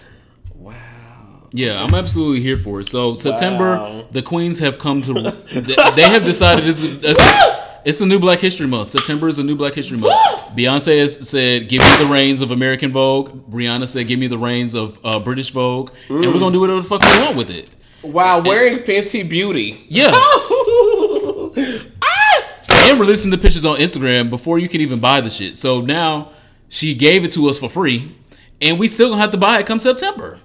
Wow. 0.54 1.48
Yeah, 1.52 1.82
I'm 1.82 1.94
absolutely 1.94 2.42
here 2.42 2.56
for 2.56 2.80
it. 2.80 2.86
So 2.86 3.16
September, 3.16 3.76
Wow. 3.76 4.04
the 4.12 4.22
queens 4.22 4.60
have 4.60 4.78
come 4.78 5.02
to. 5.02 5.12
they 5.52 5.74
they 5.96 6.08
have 6.08 6.24
decided 6.24 6.64
this 6.64 6.80
it's 6.80 7.02
it's 7.84 7.98
the 7.98 8.06
new 8.06 8.18
Black 8.18 8.38
History 8.40 8.66
Month. 8.66 8.88
September 8.90 9.28
is 9.28 9.38
a 9.38 9.44
new 9.44 9.56
Black 9.56 9.74
History 9.74 9.98
Month. 9.98 10.14
Beyonce 10.56 10.98
has 10.98 11.28
said, 11.28 11.68
"Give 11.68 11.80
me 11.82 11.96
the 11.98 12.06
reins 12.12 12.40
of 12.40 12.50
American 12.50 12.92
Vogue." 12.92 13.30
Rihanna 13.50 13.86
said, 13.88 14.06
"Give 14.08 14.18
me 14.18 14.26
the 14.26 14.38
reins 14.38 14.74
of 14.74 14.98
uh, 15.04 15.18
British 15.20 15.50
Vogue," 15.50 15.90
and 16.08 16.20
we're 16.20 16.38
gonna 16.38 16.52
do 16.52 16.60
whatever 16.60 16.80
the 16.80 16.88
fuck 16.88 17.00
we 17.02 17.08
want 17.24 17.36
with 17.36 17.50
it. 17.50 17.70
Wow, 18.02 18.40
wearing 18.40 18.78
Fenty 18.78 19.28
Beauty. 19.28 19.84
Yeah, 19.88 20.10
Ah! 22.02 22.88
and 22.88 22.98
releasing 22.98 23.30
the 23.30 23.38
pictures 23.38 23.64
on 23.64 23.76
Instagram 23.76 24.30
before 24.30 24.58
you 24.58 24.68
can 24.68 24.80
even 24.80 24.98
buy 25.00 25.20
the 25.20 25.30
shit. 25.30 25.56
So 25.56 25.80
now 25.80 26.30
she 26.68 26.94
gave 26.94 27.24
it 27.24 27.32
to 27.32 27.48
us 27.48 27.58
for 27.58 27.68
free, 27.68 28.14
and 28.60 28.78
we 28.78 28.88
still 28.88 29.10
gonna 29.10 29.20
have 29.20 29.30
to 29.32 29.36
buy 29.38 29.58
it 29.58 29.66
come 29.66 29.78
September. 29.78 30.38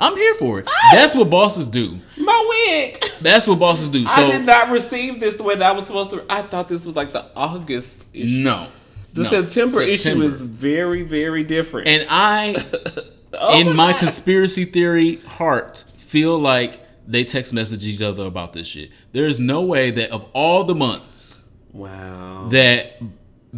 I'm 0.00 0.16
here 0.16 0.34
for 0.34 0.58
it. 0.60 0.66
Ah! 0.68 0.88
That's 0.92 1.14
what 1.14 1.28
bosses 1.30 1.68
do. 1.68 1.98
My 2.16 2.46
wig. 2.68 3.02
That's 3.20 3.46
what 3.48 3.58
bosses 3.58 3.88
do. 3.88 4.04
I 4.08 4.30
did 4.30 4.44
not 4.46 4.70
receive 4.70 5.18
this 5.20 5.36
the 5.36 5.42
way 5.42 5.54
that 5.56 5.62
I 5.62 5.72
was 5.72 5.86
supposed 5.86 6.10
to. 6.10 6.24
I 6.30 6.42
thought 6.42 6.68
this 6.68 6.84
was 6.84 6.94
like 6.96 7.12
the 7.12 7.26
August 7.34 8.04
issue. 8.12 8.42
no, 8.42 8.68
The 9.14 9.24
No. 9.24 9.28
September, 9.30 9.82
issue 9.82 10.22
is 10.22 10.40
very, 10.40 11.02
very 11.02 11.42
different. 11.44 11.88
And 11.88 12.06
I, 12.10 12.64
Oh 13.34 13.60
in 13.60 13.76
my 13.76 13.92
God. 13.92 13.98
conspiracy 14.00 14.64
theory 14.64 15.16
heart, 15.16 15.84
feel 15.96 16.38
like 16.38 16.80
they 17.06 17.24
text 17.24 17.52
message 17.52 17.86
each 17.86 18.00
other 18.00 18.24
about 18.26 18.52
this 18.52 18.66
shit. 18.68 18.90
There 19.12 19.26
is 19.26 19.38
no 19.38 19.60
way 19.62 19.90
that 19.90 20.10
of 20.10 20.26
all 20.32 20.64
the 20.64 20.74
months 20.74 21.44
wow. 21.72 22.48
that 22.50 23.00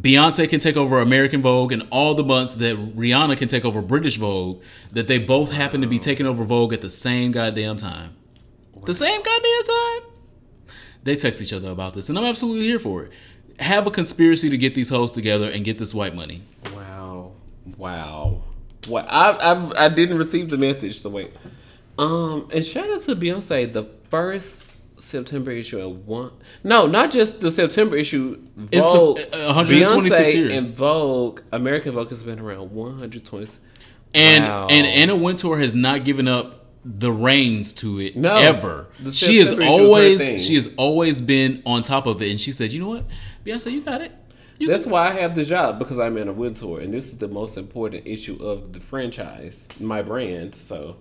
Beyonce 0.01 0.48
can 0.48 0.61
take 0.61 0.76
over 0.76 1.01
American 1.01 1.42
Vogue 1.42 1.72
and 1.72 1.86
all 1.90 2.14
the 2.14 2.24
months 2.24 2.55
that 2.57 2.96
Rihanna 2.96 3.36
can 3.36 3.48
take 3.48 3.64
over 3.64 3.82
British 3.82 4.16
Vogue, 4.16 4.62
that 4.92 5.09
they 5.09 5.18
both 5.18 5.53
happen 5.53 5.80
to 5.82 5.86
be 5.86 5.98
taking 5.98 6.26
over 6.26 6.44
Vogue 6.44 6.72
at 6.72 6.80
the 6.80 6.88
same 6.88 7.32
goddamn 7.32 7.76
time. 7.76 8.14
The 8.84 8.94
same 8.94 9.22
goddamn 9.22 9.64
time. 9.64 10.11
They 11.03 11.16
text 11.16 11.42
each 11.42 11.53
other 11.53 11.70
about 11.70 11.94
this, 11.94 12.09
and 12.09 12.18
I'm 12.18 12.24
absolutely 12.24 12.66
here 12.66 12.78
for 12.78 13.05
it. 13.05 13.12
Have 13.59 13.86
a 13.86 13.90
conspiracy 13.90 14.48
to 14.48 14.57
get 14.57 14.74
these 14.74 14.88
hoes 14.88 15.12
together 15.12 15.51
and 15.51 15.64
get 15.64 15.78
this 15.78 15.94
white 15.94 16.14
money. 16.14 16.42
Wow. 16.74 17.32
Wow. 17.76 18.42
Wow. 18.88 19.07
I, 19.07 19.30
I 19.32 19.84
I 19.84 19.88
didn't 19.90 20.16
receive 20.16 20.48
the 20.48 20.57
message 20.57 21.01
the 21.01 21.11
way. 21.11 21.30
Um, 21.98 22.48
and 22.55 22.64
shout 22.64 22.90
out 22.90 23.03
to 23.03 23.16
Beyonce, 23.16 23.70
the 23.70 23.84
first 24.09 24.70
September 25.01 25.51
issue 25.51 25.80
at 25.80 25.90
one. 25.90 26.30
No, 26.62 26.86
not 26.86 27.11
just 27.11 27.40
the 27.40 27.51
September 27.51 27.96
issue. 27.96 28.40
It's 28.70 28.84
the, 28.84 29.28
uh, 29.32 29.55
126 29.55 30.18
Beyonce 30.20 30.34
years. 30.34 30.66
and 30.68 30.74
Vogue, 30.76 31.40
American 31.53 31.94
Vogue 31.94 32.11
has 32.11 32.22
been 32.22 32.38
around 32.40 32.70
120. 32.72 33.48
And 34.14 34.44
Wow. 34.44 34.66
and 34.70 34.86
Anna 34.86 35.14
Wintour 35.16 35.59
has 35.59 35.74
not 35.74 36.05
given 36.05 36.26
up 36.28 36.66
the 36.84 37.12
reins 37.12 37.72
to 37.74 38.01
it 38.01 38.16
No. 38.16 38.34
ever. 38.34 38.88
She 39.12 39.38
has 39.38 39.51
September 39.51 39.62
issue 39.62 39.70
was 39.72 39.80
her 39.80 39.84
always 39.86 40.46
she 40.46 40.55
has 40.55 40.70
always 40.76 41.20
been 41.20 41.62
on 41.66 41.82
top 41.82 42.07
of 42.07 42.20
it, 42.22 42.30
and 42.30 42.40
she 42.40 42.51
said, 42.51 42.72
"You 42.72 42.80
know 42.80 42.88
what, 42.88 43.05
Beyonce, 43.44 43.70
you 43.72 43.82
got 43.82 44.01
it." 44.01 44.12
You 44.59 44.66
That's 44.66 44.84
why 44.86 45.09
I 45.09 45.12
have 45.20 45.34
the 45.36 45.44
job 45.44 45.78
because 45.78 45.98
I'm 45.98 46.18
Anna 46.18 46.32
Wintour, 46.34 46.80
and 46.80 46.92
this 46.92 47.07
is 47.07 47.16
the 47.18 47.28
most 47.28 47.57
important 47.57 48.07
issue 48.07 48.36
of 48.44 48.72
the 48.74 48.80
franchise, 48.80 49.66
my 49.78 50.03
brand. 50.03 50.55
So 50.55 50.96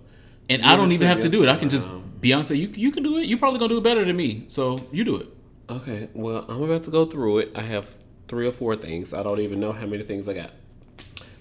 and 0.50 0.62
I 0.62 0.76
don't 0.76 0.92
even 0.92 1.06
have 1.06 1.20
to 1.20 1.28
do 1.28 1.42
it. 1.42 1.48
I 1.48 1.56
can 1.56 1.70
just 1.70 1.88
Beyonce. 2.20 2.56
You 2.58 2.68
you 2.74 2.90
can 2.90 3.02
do 3.02 3.16
it. 3.16 3.26
You 3.26 3.38
probably 3.38 3.58
gonna 3.58 3.70
do 3.70 3.78
it 3.78 3.84
better 3.84 4.04
than 4.04 4.16
me. 4.16 4.44
So 4.48 4.86
you 4.92 5.04
do 5.04 5.16
it. 5.16 5.28
Okay, 5.70 6.08
well, 6.12 6.44
I'm 6.48 6.62
about 6.62 6.82
to 6.84 6.90
go 6.90 7.06
through 7.06 7.38
it. 7.38 7.52
I 7.54 7.62
have 7.62 7.88
three 8.26 8.46
or 8.46 8.52
four 8.52 8.76
things. 8.76 9.14
I 9.14 9.22
don't 9.22 9.40
even 9.40 9.60
know 9.60 9.72
how 9.72 9.86
many 9.86 10.02
things 10.02 10.28
I 10.28 10.34
got. 10.34 10.50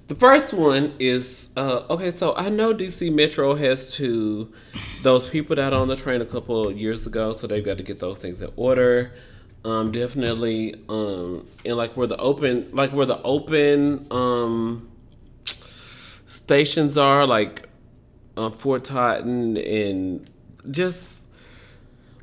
The 0.08 0.16
first 0.16 0.54
one 0.54 0.94
is 1.00 1.50
uh, 1.58 1.84
okay. 1.90 2.12
So 2.12 2.36
I 2.36 2.50
know 2.50 2.74
DC 2.74 3.14
Metro 3.14 3.56
has 3.56 3.94
to 3.96 4.52
those 5.04 5.28
people 5.28 5.56
that 5.56 5.74
on 5.74 5.88
the 5.88 5.96
train 5.96 6.22
a 6.22 6.26
couple 6.26 6.72
years 6.72 7.06
ago, 7.06 7.34
so 7.34 7.48
they've 7.48 7.66
got 7.66 7.78
to 7.78 7.84
get 7.84 8.00
those 8.00 8.20
things 8.20 8.42
in 8.42 8.52
order. 8.56 9.14
Um, 9.66 9.92
definitely, 9.92 10.76
um, 10.88 11.46
and 11.66 11.76
like 11.76 11.98
where 11.98 12.08
the 12.08 12.18
open, 12.18 12.70
like 12.72 12.94
where 12.94 13.06
the 13.06 13.22
open 13.24 14.08
um, 14.10 14.90
stations 15.46 16.98
are, 16.98 17.28
like 17.28 17.69
um, 18.38 18.52
Fort 18.52 18.84
Totten 18.84 19.58
and 19.58 20.30
just 20.70 21.20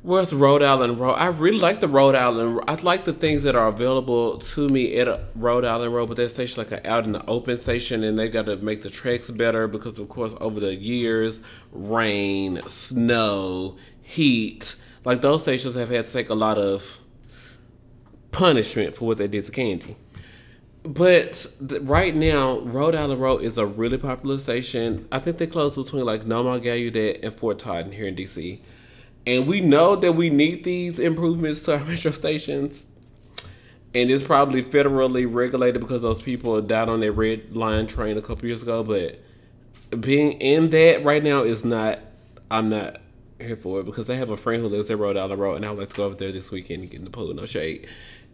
Where's 0.07 0.31
Rhode 0.31 0.63
Island 0.63 0.99
Road? 1.01 1.15
I 1.15 1.25
really 1.27 1.59
like 1.59 1.81
the 1.81 1.87
Rhode 1.89 2.15
Island. 2.15 2.61
I 2.65 2.75
like 2.75 3.03
the 3.03 3.11
things 3.11 3.43
that 3.43 3.57
are 3.57 3.67
available 3.67 4.37
to 4.37 4.69
me 4.69 4.97
at 4.99 5.21
Rhode 5.35 5.65
Island 5.65 5.93
Road, 5.93 6.07
but 6.07 6.15
that 6.15 6.29
station 6.29 6.63
like 6.63 6.85
out 6.85 7.03
in 7.03 7.11
the 7.11 7.25
open 7.25 7.57
station, 7.57 8.05
and 8.05 8.17
they 8.17 8.29
got 8.29 8.45
to 8.45 8.55
make 8.55 8.83
the 8.83 8.89
tracks 8.89 9.29
better 9.29 9.67
because, 9.67 9.99
of 9.99 10.07
course, 10.07 10.33
over 10.39 10.61
the 10.61 10.73
years, 10.73 11.41
rain, 11.73 12.61
snow, 12.67 13.75
heat, 14.01 14.75
like 15.03 15.21
those 15.21 15.41
stations 15.41 15.75
have 15.75 15.89
had 15.89 16.05
to 16.05 16.13
take 16.13 16.29
a 16.29 16.35
lot 16.35 16.57
of 16.57 16.99
punishment 18.31 18.95
for 18.95 19.07
what 19.07 19.17
they 19.17 19.27
did 19.27 19.43
to 19.43 19.51
Candy. 19.51 19.97
But 20.93 21.45
th- 21.67 21.81
right 21.81 22.15
now, 22.15 22.59
Rhode 22.59 22.95
Island 22.95 23.21
Road 23.21 23.41
is 23.41 23.57
a 23.57 23.65
really 23.65 23.97
popular 23.97 24.37
station. 24.37 25.07
I 25.11 25.19
think 25.19 25.37
they 25.37 25.47
close 25.47 25.75
between 25.75 26.05
like 26.05 26.23
NoMa-Gallaudet 26.23 27.23
and 27.23 27.33
Fort 27.33 27.59
Totten 27.59 27.91
here 27.91 28.07
in 28.07 28.15
DC 28.15 28.59
and 29.27 29.45
we 29.45 29.59
know 29.59 29.97
that 29.97 30.13
we 30.13 30.29
need 30.29 30.63
these 30.63 30.99
improvements 30.99 31.59
to 31.63 31.77
our 31.77 31.85
metro 31.85 32.11
stations. 32.11 32.85
And 33.93 34.09
it's 34.09 34.23
probably 34.23 34.63
federally 34.63 35.31
regulated 35.31 35.81
because 35.81 36.01
those 36.01 36.21
people 36.21 36.61
died 36.61 36.87
on 36.87 37.01
their 37.01 37.11
red 37.11 37.55
line 37.55 37.87
train 37.87 38.17
a 38.17 38.21
couple 38.21 38.45
years 38.45 38.63
ago. 38.63 38.83
But 38.83 39.19
being 39.99 40.33
in 40.33 40.69
that 40.71 41.03
right 41.03 41.23
now 41.23 41.43
is 41.43 41.65
not. 41.65 41.99
I'm 42.49 42.69
not 42.69 43.01
here 43.39 43.57
for 43.57 43.81
it 43.81 43.85
because 43.85 44.05
they 44.07 44.15
have 44.15 44.29
a 44.29 44.37
friend 44.37 44.61
who 44.61 44.69
lives 44.69 44.89
at 44.89 44.97
Rhode 44.97 45.17
Island 45.17 45.41
Road, 45.41 45.55
and 45.55 45.65
I 45.65 45.71
would 45.71 45.79
like 45.79 45.89
to 45.89 45.95
go 45.95 46.05
over 46.05 46.15
there 46.15 46.31
this 46.31 46.49
weekend 46.49 46.83
and 46.83 46.91
get 46.91 46.99
in 46.99 47.03
the 47.03 47.11
pool. 47.11 47.33
No 47.33 47.45
shade, 47.45 47.87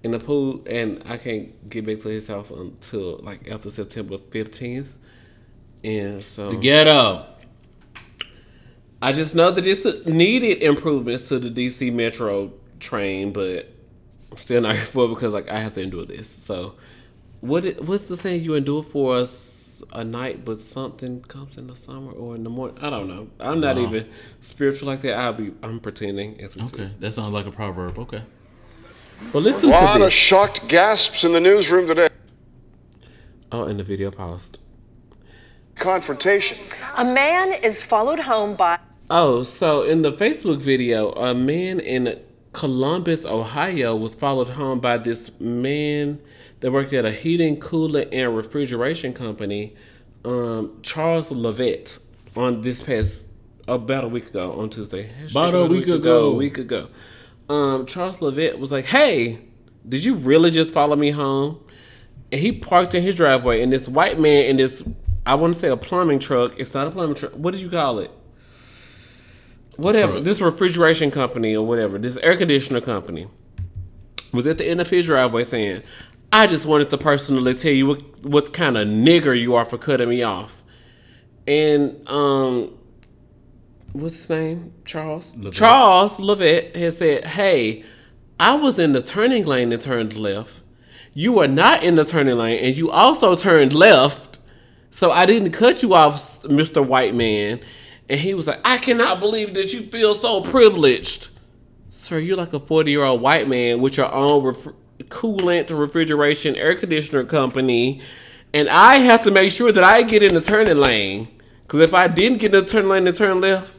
in 0.04 0.12
the 0.12 0.20
pool, 0.20 0.62
and 0.68 1.02
I 1.08 1.18
can't 1.18 1.70
get 1.70 1.86
back 1.86 2.00
to 2.00 2.10
his 2.10 2.28
house 2.28 2.52
until 2.52 3.20
like 3.24 3.50
after 3.50 3.70
September 3.70 4.18
fifteenth. 4.18 4.94
And 5.84 6.24
so 6.24 6.50
the 6.50 6.58
ghetto. 6.58 7.26
I 9.02 9.12
just 9.12 9.36
know 9.36 9.52
that 9.52 9.68
it's 9.68 9.86
needed 10.06 10.64
improvements 10.64 11.28
to 11.28 11.38
the 11.38 11.50
DC 11.50 11.94
Metro 11.94 12.54
train, 12.80 13.34
but 13.34 13.70
I'm 14.32 14.38
still 14.38 14.62
not 14.62 14.76
here 14.78 14.86
for 14.86 15.06
it 15.06 15.10
because 15.10 15.34
like 15.34 15.50
I 15.50 15.60
have 15.60 15.74
to 15.74 15.82
endure 15.82 16.06
this. 16.06 16.30
So, 16.30 16.76
what 17.42 17.66
it, 17.66 17.84
what's 17.84 18.08
the 18.08 18.16
saying? 18.16 18.44
You 18.44 18.56
endure 18.56 18.84
for 18.84 19.18
us 19.18 19.84
a 19.92 20.04
night, 20.04 20.46
but 20.46 20.60
something 20.60 21.22
comes 21.24 21.58
in 21.58 21.68
the 21.68 21.76
summer 21.76 22.12
or 22.12 22.36
in 22.36 22.44
the 22.44 22.50
morning. 22.50 22.78
I 22.82 22.90
don't 22.90 23.10
know. 23.10 23.28
I'm 23.40 23.60
not 23.60 23.78
even 23.78 24.10
spiritual 24.40 24.88
like 24.88 25.02
that. 25.02 25.18
I'll 25.18 25.34
be. 25.34 25.54
I'm 25.62 25.82
pretending. 25.82 26.40
As 26.42 26.56
we 26.56 26.64
okay, 26.64 26.92
that 27.00 27.12
sounds 27.12 27.34
like 27.34 27.46
a 27.46 27.52
proverb. 27.52 28.00
Okay. 28.00 28.22
But 29.32 29.44
listen 29.44 29.72
to 29.72 29.80
a 29.80 29.82
lot 29.82 30.02
of 30.02 30.12
shocked 30.12 30.68
gasps 30.68 31.24
in 31.24 31.34
the 31.34 31.40
newsroom 31.40 31.88
today. 31.88 32.10
Oh, 33.52 33.66
in 33.66 33.78
the 33.78 33.84
video 33.84 34.12
post. 34.12 34.60
Confrontation. 35.76 36.58
A 36.98 37.06
man 37.06 37.54
is 37.54 37.84
followed 37.84 38.20
home 38.20 38.56
by. 38.56 38.80
Oh, 39.10 39.44
so 39.44 39.84
in 39.84 40.02
the 40.02 40.12
Facebook 40.12 40.62
video, 40.62 41.12
a 41.14 41.34
man 41.34 41.80
in 41.80 42.20
Columbus, 42.54 43.26
Ohio 43.26 43.96
was 43.96 44.16
followed 44.16 44.50
home 44.50 44.80
by 44.80 44.98
this 44.98 45.32
man 45.40 46.20
that 46.60 46.72
worked 46.72 46.94
at 46.94 47.06
a 47.06 47.12
heating, 47.12 47.60
cooling, 47.60 48.08
and 48.14 48.36
refrigeration 48.36 49.14
company, 49.14 49.76
um, 50.24 50.80
Charles 50.82 51.32
Levitt, 51.32 52.00
on 52.36 52.62
this 52.62 52.82
past 52.82 53.28
about 53.68 54.04
a 54.04 54.08
week 54.08 54.28
ago 54.28 54.54
on 54.54 54.70
Tuesday. 54.70 55.10
About 55.32 55.54
a 55.54 55.62
week, 55.66 55.86
week 55.86 55.96
ago. 55.96 56.28
A 56.28 56.34
week 56.34 56.58
ago. 56.58 56.88
Um, 57.50 57.86
Charles 57.86 58.22
Levitt 58.22 58.60
was 58.60 58.72
like, 58.72 58.86
Hey, 58.86 59.40
did 59.88 60.04
you 60.06 60.16
really 60.16 60.52
just 60.52 60.72
follow 60.72 60.96
me 60.96 61.12
home? 61.12 61.64
And 62.32 62.42
he 62.42 62.52
parked 62.52 62.96
in 62.96 63.04
his 63.04 63.16
driveway, 63.16 63.62
and 63.62 63.72
this 63.72 63.88
white 63.88 64.20
man 64.20 64.46
in 64.46 64.58
this, 64.58 64.84
I 65.26 65.36
want 65.36 65.54
to 65.54 65.60
say 65.60 65.70
a 65.70 65.78
plumbing 65.78 66.20
truck. 66.20 66.58
It's 66.58 66.74
not 66.74 66.88
a 66.88 66.92
plumbing 66.92 67.16
truck. 67.16 67.34
What 67.34 67.54
do 67.54 67.60
you 67.60 67.70
call 67.70 68.00
it? 68.00 68.12
whatever 69.78 70.20
this 70.20 70.42
refrigeration 70.42 71.12
company 71.12 71.56
or 71.56 71.66
whatever 71.66 71.98
this 71.98 72.18
air 72.18 72.38
conditioner 72.38 72.82
company 72.82 73.28
was 74.32 74.48
at 74.48 74.58
the 74.58 74.68
end 74.68 74.82
of 74.82 74.90
his 74.90 75.06
driveway 75.06 75.44
saying, 75.44 75.82
"I 76.32 76.48
just 76.48 76.66
wanted 76.66 76.90
to 76.92 76.98
personally 76.98 77.54
tell 77.54 77.72
you 77.72 77.88
what 77.88 78.26
what 78.26 78.54
kind 78.54 78.78
of 78.78 78.88
nigger 78.88 79.40
you 79.40 79.56
are 79.56 79.66
for 79.66 79.78
cutting 79.78 80.10
me 80.10 80.24
off," 80.24 80.64
and 81.48 82.08
um, 82.10 82.76
what's 83.94 84.18
his 84.18 84.30
name? 84.30 84.74
Charles 84.86 85.36
Levitt. 85.36 85.54
Charles 85.54 86.20
Levitt 86.20 86.76
has 86.76 86.98
said, 86.98 87.26
"Hey, 87.26 87.84
I 88.40 88.56
was 88.56 88.78
in 88.80 88.94
the 88.94 89.02
turning 89.02 89.46
lane 89.46 89.72
and 89.72 89.82
turned 89.82 90.16
left. 90.16 90.62
You 91.14 91.34
were 91.34 91.48
not 91.48 91.84
in 91.84 91.96
the 91.96 92.04
turning 92.06 92.38
lane, 92.38 92.60
and 92.60 92.76
you 92.76 92.92
also 92.92 93.36
turned 93.36 93.74
left." 93.74 94.40
So 94.92 95.12
I 95.12 95.26
didn't 95.26 95.52
cut 95.52 95.82
you 95.82 95.96
off, 95.96 96.44
Mr. 96.44 96.86
White 96.86 97.16
Man 97.16 97.60
and 98.10 98.20
he 98.20 98.34
was 98.34 98.48
like, 98.48 98.60
I 98.66 98.78
cannot 98.78 99.20
believe 99.20 99.54
that 99.54 99.74
you 99.74 99.82
feel 99.82 100.14
so 100.14 100.42
privileged. 100.42 101.30
Sir, 101.90 102.20
you're 102.20 102.38
like 102.38 102.54
a 102.54 102.60
40 102.60 102.92
year 102.92 103.04
old 103.04 103.22
white 103.22 103.48
man 103.48 103.82
with 103.82 103.98
your 103.98 104.12
own 104.14 104.44
ref- 104.44 104.68
coolant, 105.10 105.78
refrigeration, 105.78 106.56
air 106.56 106.76
conditioner 106.76 107.24
company. 107.24 108.02
And 108.54 108.70
I 108.70 108.98
have 108.98 109.24
to 109.24 109.32
make 109.32 109.52
sure 109.52 109.72
that 109.72 109.84
I 109.84 110.04
get 110.04 110.22
in 110.22 110.34
the 110.34 110.42
turning 110.42 110.78
lane. 110.78 111.28
Because 111.64 111.80
if 111.80 111.94
I 111.94 112.08
didn't 112.08 112.40
get 112.40 112.54
in 112.54 112.64
the 112.64 112.70
turn 112.70 112.90
lane 112.90 113.06
to 113.06 113.14
turn 113.14 113.42
left, 113.42 113.78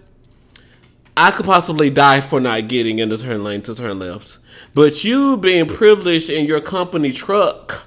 I 1.17 1.31
could 1.31 1.47
possibly 1.47 1.91
die 1.91 2.21
for 2.21 2.41
not 2.41 2.69
getting 2.69 2.99
in 2.99 3.09
the 3.09 3.17
turn 3.17 3.45
lane 3.45 3.63
to 3.63 3.75
turn 3.75 3.99
left. 4.01 4.39
But 4.75 5.05
you 5.05 5.37
being 5.37 5.67
privileged 5.67 6.29
in 6.29 6.47
your 6.47 6.61
company 6.61 7.13
truck 7.13 7.85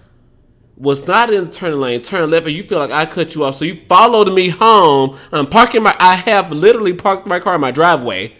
was 0.77 1.05
not 1.07 1.33
in 1.33 1.45
the 1.45 1.51
turn 1.51 1.81
lane, 1.81 2.01
turn 2.01 2.29
left, 2.29 2.45
and 2.45 2.55
you 2.55 2.63
feel 2.63 2.79
like 2.79 2.91
I 2.91 3.05
cut 3.05 3.35
you 3.35 3.43
off. 3.43 3.55
So 3.55 3.65
you 3.65 3.81
followed 3.89 4.33
me 4.33 4.49
home. 4.49 5.17
I'm 5.31 5.47
parking 5.47 5.83
my 5.83 5.95
I 5.99 6.15
have 6.15 6.51
literally 6.51 6.93
parked 6.93 7.27
my 7.27 7.39
car 7.39 7.55
in 7.55 7.61
my 7.61 7.71
driveway. 7.71 8.35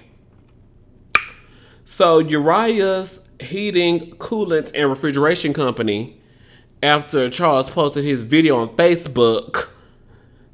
So 1.84 2.20
Uriah's 2.20 3.28
heating, 3.42 4.12
coolant, 4.18 4.72
and 4.74 4.90
refrigeration 4.90 5.54
company, 5.54 6.22
after 6.82 7.28
Charles 7.28 7.70
posted 7.70 8.04
his 8.04 8.24
video 8.24 8.58
on 8.60 8.76
Facebook, 8.76 9.70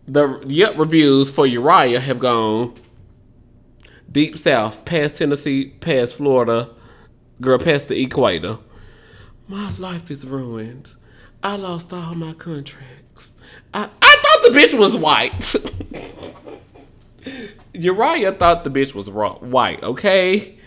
the 0.07 0.41
Yelp 0.45 0.77
reviews 0.77 1.29
for 1.29 1.45
Uriah 1.45 1.99
have 1.99 2.19
gone 2.19 2.73
deep 4.11 4.37
south, 4.37 4.85
past 4.85 5.17
Tennessee, 5.17 5.65
past 5.79 6.15
Florida, 6.15 6.69
girl, 7.41 7.59
past 7.59 7.87
the 7.87 8.01
equator. 8.01 8.59
My 9.47 9.71
life 9.77 10.09
is 10.09 10.25
ruined. 10.25 10.95
I 11.41 11.57
lost 11.57 11.91
all 11.91 12.15
my 12.15 12.33
contracts. 12.33 13.33
I, 13.73 13.89
I 14.01 14.15
thought 14.23 14.51
the 14.51 14.57
bitch 14.57 14.77
was 14.79 14.95
white. 14.95 15.55
Uriah 17.73 18.31
thought 18.33 18.63
the 18.63 18.69
bitch 18.69 18.93
was 18.93 19.09
white, 19.09 19.83
okay? 19.83 20.57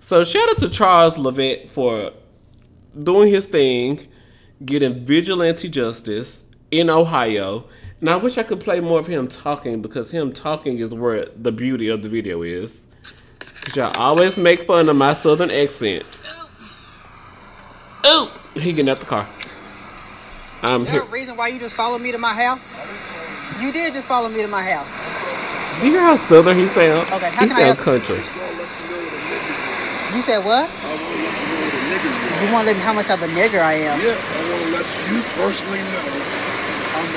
So 0.00 0.24
shout 0.24 0.48
out 0.50 0.58
to 0.58 0.68
Charles 0.68 1.16
Levitt 1.16 1.70
for 1.70 2.12
doing 3.00 3.30
his 3.30 3.46
thing, 3.46 4.08
getting 4.64 5.04
vigilante 5.04 5.68
justice 5.68 6.42
in 6.70 6.90
Ohio. 6.90 7.64
And 8.00 8.08
I 8.08 8.16
wish 8.16 8.38
I 8.38 8.42
could 8.42 8.60
play 8.60 8.80
more 8.80 8.98
of 8.98 9.06
him 9.06 9.28
talking 9.28 9.82
because 9.82 10.10
him 10.10 10.32
talking 10.32 10.78
is 10.78 10.94
where 10.94 11.26
the 11.36 11.52
beauty 11.52 11.88
of 11.88 12.02
the 12.02 12.08
video 12.08 12.42
is. 12.42 12.86
Cause 13.38 13.76
y'all 13.76 13.94
always 13.96 14.38
make 14.38 14.66
fun 14.66 14.88
of 14.88 14.96
my 14.96 15.12
southern 15.12 15.50
accent. 15.50 16.22
Ooh, 18.06 18.28
he 18.54 18.72
getting 18.72 18.88
out 18.88 19.00
the 19.00 19.06
car. 19.06 19.28
I'm 20.62 20.82
Is 20.82 20.92
there 20.92 21.02
a 21.02 21.06
reason 21.06 21.36
why 21.36 21.48
you 21.48 21.58
just 21.58 21.74
followed 21.74 22.00
me 22.00 22.10
to 22.12 22.18
my 22.18 22.32
house? 22.32 22.70
You 23.60 23.70
did 23.70 23.92
just 23.92 24.08
follow 24.08 24.30
me 24.30 24.40
to 24.40 24.48
my 24.48 24.62
house. 24.62 24.88
Do 25.80 25.86
you 25.86 25.92
hear 25.92 26.00
how 26.00 26.16
southern 26.16 26.56
he 26.56 26.66
sound? 26.68 27.10
Okay, 27.10 27.30
how 27.30 27.42
he 27.42 27.48
can 27.48 27.56
sound 27.56 27.78
I 27.78 27.82
country. 27.82 28.16
You 30.16 30.22
said 30.22 30.44
what? 30.44 30.68
You 32.40 32.52
want 32.52 32.64
to 32.64 32.72
let 32.72 32.76
me 32.76 32.82
how 32.82 32.94
much 32.94 33.10
of 33.10 33.20
a 33.22 33.28
nigger 33.28 33.60
I 33.60 33.74
am? 33.74 34.00
Yeah, 34.00 34.16
I 34.16 34.40
want 34.48 34.64
to 34.64 34.70
let 34.72 34.88
you 35.12 35.20
personally 35.36 35.80
know 35.80 36.00
how 36.00 36.08
much 36.08 36.24
of 36.24 36.32
a 36.32 36.48
nigger 36.48 36.60
you 37.00 37.09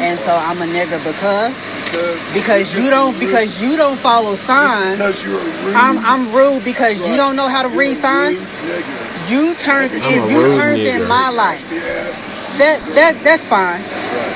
And 0.00 0.18
so 0.18 0.34
I'm 0.34 0.58
a 0.62 0.66
nigger 0.66 0.98
because 1.02 1.58
because, 1.90 2.32
because 2.34 2.66
you 2.78 2.90
don't 2.90 3.18
because 3.18 3.62
you 3.62 3.76
don't 3.76 3.98
follow 3.98 4.34
signs. 4.34 4.98
Because 4.98 5.24
you're 5.24 5.38
rude. 5.38 5.74
I'm 5.74 5.98
I'm 5.98 6.34
rude 6.34 6.64
because 6.64 7.06
you 7.08 7.16
don't 7.16 7.36
know 7.36 7.48
how 7.48 7.62
to 7.62 7.68
read 7.76 7.96
signs. 7.96 8.38
You 9.30 9.54
turned 9.54 9.90
if 9.94 10.30
you 10.30 10.56
turned 10.56 10.82
in 10.82 11.06
my 11.08 11.30
life. 11.30 11.68
That 12.58 12.80
that 12.94 13.20
that's 13.24 13.46
fine. 13.46 13.82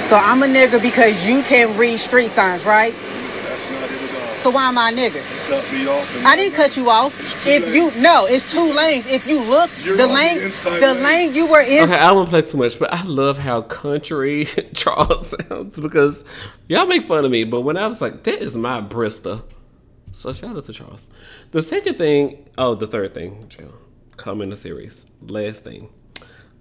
So 0.07 0.17
I'm 0.17 0.43
a 0.43 0.47
nigga 0.47 0.83
because 0.83 1.27
you 1.29 1.43
can 1.43 1.77
read 1.79 1.99
street 1.99 2.29
signs, 2.29 2.67
right? 2.67 2.93
That's 2.93 3.71
not 3.71 3.83
it 3.83 3.91
at 3.91 3.99
all. 3.99 4.02
So 4.43 4.51
why 4.51 4.69
am 4.69 4.77
I 4.77 4.91
a 4.91 4.93
nigga? 4.93 5.23
Cut 5.49 5.73
me 5.73 5.87
off. 5.87 6.25
I 6.27 6.35
didn't 6.35 6.57
cut 6.57 6.77
you 6.77 6.91
off. 6.91 7.19
It's 7.21 7.45
two 7.45 7.51
If 7.51 7.75
you 7.75 7.85
lanes. 7.91 8.03
no, 8.03 8.27
it's 8.29 8.53
two 8.53 8.73
lanes. 8.77 9.07
If 9.07 9.29
you 9.29 9.41
look, 9.41 9.71
You're 9.85 9.97
the 9.97 10.03
on 10.03 10.09
the 10.09 10.15
lane, 10.17 10.39
the 10.41 10.95
lane. 10.95 11.03
lane 11.05 11.35
you 11.35 11.49
were 11.49 11.61
in. 11.61 11.85
Okay, 11.85 11.97
I 11.97 12.11
won't 12.11 12.29
play 12.29 12.43
too 12.43 12.59
much, 12.59 12.77
but 12.77 12.93
I 12.93 13.05
love 13.05 13.39
how 13.39 13.63
country 13.63 14.45
Charles 14.75 15.33
sounds 15.49 15.79
because 15.79 16.25
y'all 16.69 16.87
make 16.87 17.07
fun 17.07 17.25
of 17.25 17.31
me, 17.31 17.45
but 17.45 17.61
when 17.61 17.77
I 17.77 17.87
was 17.87 18.01
like, 18.01 18.25
that 18.25 18.41
is 18.43 18.57
my 18.57 18.81
Bristol. 18.81 19.45
So 20.11 20.33
shout 20.33 20.57
out 20.57 20.65
to 20.65 20.73
Charles. 20.73 21.09
The 21.53 21.63
second 21.63 21.95
thing, 21.99 22.45
oh, 22.59 22.75
the 22.75 22.89
third 22.89 23.15
thing, 23.15 23.47
Jill, 23.49 23.73
come 24.17 24.43
in 24.43 24.51
the 24.51 24.57
series. 24.57 25.07
Last 25.23 25.63
thing. 25.63 25.89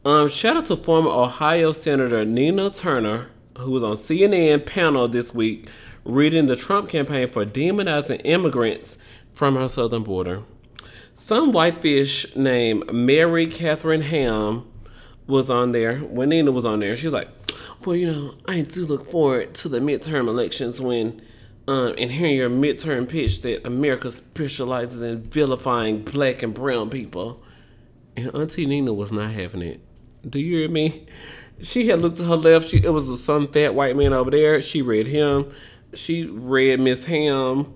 Um, 0.05 0.29
shout 0.29 0.55
out 0.55 0.67
to 0.67 0.75
former 0.77 1.09
Ohio 1.09 1.71
Senator 1.71 2.25
Nina 2.25 2.69
Turner, 2.69 3.29
who 3.57 3.71
was 3.71 3.81
on 3.81 3.93
CNN 3.95 4.67
panel 4.67 5.07
this 5.07 5.33
week 5.33 5.67
reading 6.03 6.47
the 6.47 6.55
Trump 6.55 6.89
campaign 6.89 7.27
for 7.27 7.45
demonizing 7.45 8.21
immigrants 8.23 8.97
from 9.33 9.57
our 9.57 9.67
southern 9.67 10.03
border. 10.03 10.43
Some 11.15 11.51
whitefish 11.51 12.35
named 12.35 12.91
Mary 12.91 13.47
Katharine 13.47 14.01
Ham 14.01 14.65
was 15.27 15.49
on 15.49 15.71
there. 15.71 15.99
When 15.99 16.29
Nina 16.29 16.51
was 16.51 16.65
on 16.65 16.79
there, 16.79 16.95
she 16.95 17.07
was 17.07 17.13
like, 17.13 17.29
"Well, 17.85 17.95
you 17.95 18.11
know, 18.11 18.33
I 18.47 18.61
do 18.61 18.85
look 18.85 19.05
forward 19.05 19.53
to 19.55 19.69
the 19.69 19.79
midterm 19.79 20.27
elections 20.27 20.81
when, 20.81 21.21
um, 21.67 21.93
and 21.97 22.11
hearing 22.11 22.35
your 22.35 22.49
midterm 22.49 23.07
pitch 23.07 23.41
that 23.43 23.65
America 23.65 24.11
specializes 24.11 25.01
in 25.01 25.21
vilifying 25.21 26.01
black 26.01 26.43
and 26.43 26.53
brown 26.53 26.89
people." 26.89 27.41
And 28.17 28.35
Auntie 28.35 28.65
Nina 28.65 28.91
was 28.91 29.11
not 29.11 29.31
having 29.31 29.61
it. 29.61 29.79
Do 30.27 30.39
you 30.39 30.57
hear 30.57 30.69
me? 30.69 31.05
She 31.61 31.87
had 31.87 32.01
looked 32.01 32.17
to 32.17 32.25
her 32.25 32.35
left. 32.35 32.67
She 32.67 32.77
it 32.77 32.91
was 32.91 33.23
some 33.23 33.47
fat 33.47 33.73
white 33.73 33.95
man 33.95 34.13
over 34.13 34.31
there. 34.31 34.61
She 34.61 34.81
read 34.81 35.07
him. 35.07 35.51
She 35.93 36.25
read 36.25 36.79
Miss 36.79 37.05
Ham. 37.05 37.73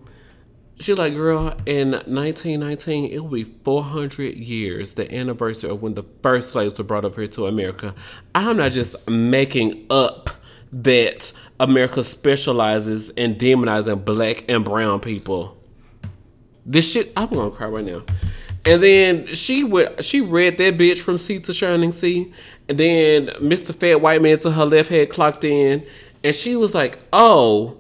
She 0.79 0.93
like, 0.93 1.13
girl, 1.13 1.55
in 1.65 1.91
1919, 1.91 3.11
it 3.11 3.19
will 3.19 3.29
be 3.29 3.43
400 3.43 4.35
years, 4.35 4.93
the 4.93 5.13
anniversary 5.13 5.69
of 5.69 5.81
when 5.81 5.93
the 5.93 6.03
first 6.21 6.51
slaves 6.51 6.77
were 6.77 6.83
brought 6.83 7.05
over 7.05 7.21
here 7.21 7.29
to 7.31 7.47
America. 7.47 7.95
I'm 8.33 8.57
not 8.57 8.73
just 8.73 9.09
making 9.09 9.85
up 9.89 10.29
that 10.73 11.31
America 11.59 12.03
specializes 12.03 13.09
in 13.11 13.35
demonizing 13.35 14.03
black 14.03 14.43
and 14.49 14.65
brown 14.65 14.99
people. 14.99 15.57
This 16.65 16.91
shit, 16.91 17.13
I'm 17.15 17.29
gonna 17.29 17.51
cry 17.51 17.67
right 17.67 17.85
now. 17.85 18.03
And 18.65 18.81
then 18.81 19.25
she 19.27 19.63
would 19.63 20.03
she 20.03 20.21
read 20.21 20.57
that 20.57 20.77
bitch 20.77 20.97
from 20.97 21.17
sea 21.19 21.39
to 21.39 21.53
shining 21.53 21.91
sea. 21.91 22.33
And 22.67 22.77
then 22.77 23.27
Mr. 23.27 23.75
Fat 23.75 24.01
White 24.01 24.21
Man 24.21 24.39
to 24.39 24.51
her 24.51 24.65
left 24.65 24.89
had 24.89 25.09
clocked 25.09 25.43
in. 25.43 25.85
And 26.23 26.35
she 26.35 26.55
was 26.55 26.73
like, 26.73 26.97
Oh, 27.13 27.77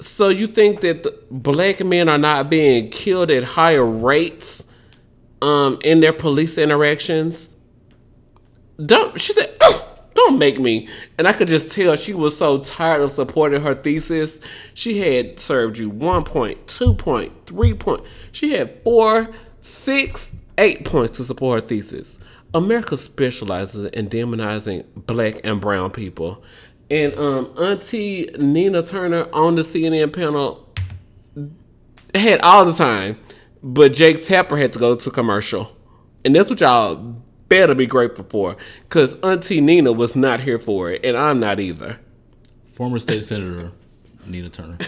so 0.00 0.28
you 0.28 0.46
think 0.46 0.80
that 0.80 1.26
black 1.30 1.84
men 1.84 2.08
are 2.08 2.18
not 2.18 2.50
being 2.50 2.90
killed 2.90 3.30
at 3.30 3.44
higher 3.44 3.84
rates 3.84 4.64
um 5.40 5.78
in 5.82 6.00
their 6.00 6.12
police 6.12 6.58
interactions? 6.58 7.48
Don't 8.84 9.20
she 9.20 9.32
said, 9.32 9.54
"Ugh, 9.60 9.82
don't 10.14 10.38
make 10.38 10.58
me. 10.58 10.88
And 11.18 11.26
I 11.26 11.32
could 11.32 11.48
just 11.48 11.72
tell 11.72 11.96
she 11.96 12.14
was 12.14 12.36
so 12.36 12.58
tired 12.58 13.02
of 13.02 13.10
supporting 13.10 13.62
her 13.62 13.74
thesis. 13.74 14.38
She 14.74 14.98
had 14.98 15.38
served 15.40 15.78
you 15.78 15.90
one 15.90 16.24
point, 16.24 16.66
two 16.66 16.94
point, 16.94 17.32
three 17.46 17.74
point. 17.74 18.02
She 18.30 18.52
had 18.52 18.82
four, 18.84 19.30
six, 19.60 20.34
eight 20.58 20.84
points 20.84 21.16
to 21.16 21.24
support 21.24 21.62
her 21.62 21.68
thesis. 21.68 22.18
America 22.54 22.96
specializes 22.98 23.86
in 23.92 24.08
demonizing 24.08 24.84
black 24.94 25.40
and 25.44 25.60
brown 25.60 25.90
people. 25.90 26.42
And 26.92 27.18
um, 27.18 27.54
Auntie 27.56 28.28
Nina 28.38 28.82
Turner 28.82 29.26
on 29.32 29.54
the 29.54 29.62
CNN 29.62 30.12
panel 30.12 30.68
had 32.14 32.38
all 32.42 32.66
the 32.66 32.74
time, 32.74 33.18
but 33.62 33.94
Jake 33.94 34.22
Tapper 34.22 34.58
had 34.58 34.74
to 34.74 34.78
go 34.78 34.94
to 34.94 35.10
commercial. 35.10 35.74
And 36.22 36.36
that's 36.36 36.50
what 36.50 36.60
y'all 36.60 36.96
better 37.48 37.74
be 37.74 37.86
grateful 37.86 38.26
for, 38.28 38.58
because 38.82 39.18
Auntie 39.22 39.62
Nina 39.62 39.90
was 39.90 40.14
not 40.14 40.40
here 40.40 40.58
for 40.58 40.90
it, 40.90 41.02
and 41.02 41.16
I'm 41.16 41.40
not 41.40 41.60
either. 41.60 41.98
Former 42.66 42.98
state 42.98 43.24
senator 43.24 43.72
Nina 44.26 44.50
Turner. 44.50 44.76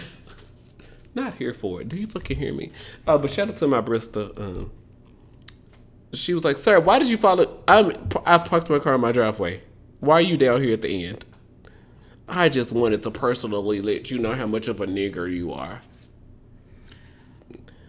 Not 1.15 1.35
here 1.35 1.53
for 1.53 1.79
it. 1.79 1.87
Do 1.87 1.95
you 1.95 2.07
fucking 2.07 2.37
hear 2.37 2.53
me? 2.53 2.71
Oh, 3.07 3.17
but 3.17 3.31
shout 3.31 3.47
out 3.47 3.55
to 3.55 3.67
my 3.67 3.79
Bristol. 3.79 4.33
Um, 4.35 4.71
she 6.11 6.33
was 6.33 6.43
like, 6.43 6.57
"Sir, 6.57 6.77
why 6.81 6.99
did 6.99 7.09
you 7.09 7.15
follow? 7.15 7.63
I'm 7.69 7.93
I've 8.25 8.43
parked 8.43 8.69
my 8.69 8.79
car 8.79 8.95
in 8.95 9.01
my 9.01 9.13
driveway. 9.13 9.61
Why 10.01 10.15
are 10.15 10.21
you 10.21 10.35
down 10.35 10.61
here 10.61 10.73
at 10.73 10.81
the 10.81 11.05
end? 11.05 11.23
I 12.27 12.49
just 12.49 12.71
wanted 12.71 13.03
to 13.03 13.11
personally 13.11 13.81
let 13.81 14.09
you 14.11 14.17
know 14.19 14.33
how 14.33 14.47
much 14.47 14.67
of 14.67 14.81
a 14.81 14.87
nigger 14.87 15.31
you 15.31 15.53
are. 15.53 15.81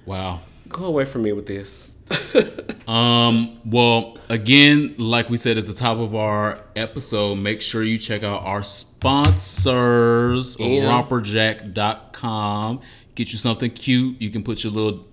Wow. 0.04 0.40
Go 0.68 0.84
away 0.84 1.04
from 1.04 1.22
me 1.22 1.32
with 1.32 1.46
this. 1.46 1.92
Um, 2.86 3.60
well, 3.64 4.16
again, 4.28 4.94
like 4.96 5.28
we 5.28 5.36
said 5.38 5.58
at 5.58 5.66
the 5.66 5.72
top 5.74 5.98
of 5.98 6.14
our 6.14 6.60
episode, 6.76 7.34
make 7.34 7.60
sure 7.60 7.82
you 7.82 7.98
check 7.98 8.22
out 8.22 8.44
our 8.44 8.62
sponsors, 8.62 10.56
Yeah. 10.60 10.88
romperjack.com. 11.02 12.80
Get 13.16 13.32
you 13.32 13.38
something 13.38 13.72
cute. 13.72 14.22
You 14.22 14.30
can 14.30 14.44
put 14.44 14.62
your 14.62 14.72
little 14.72 15.04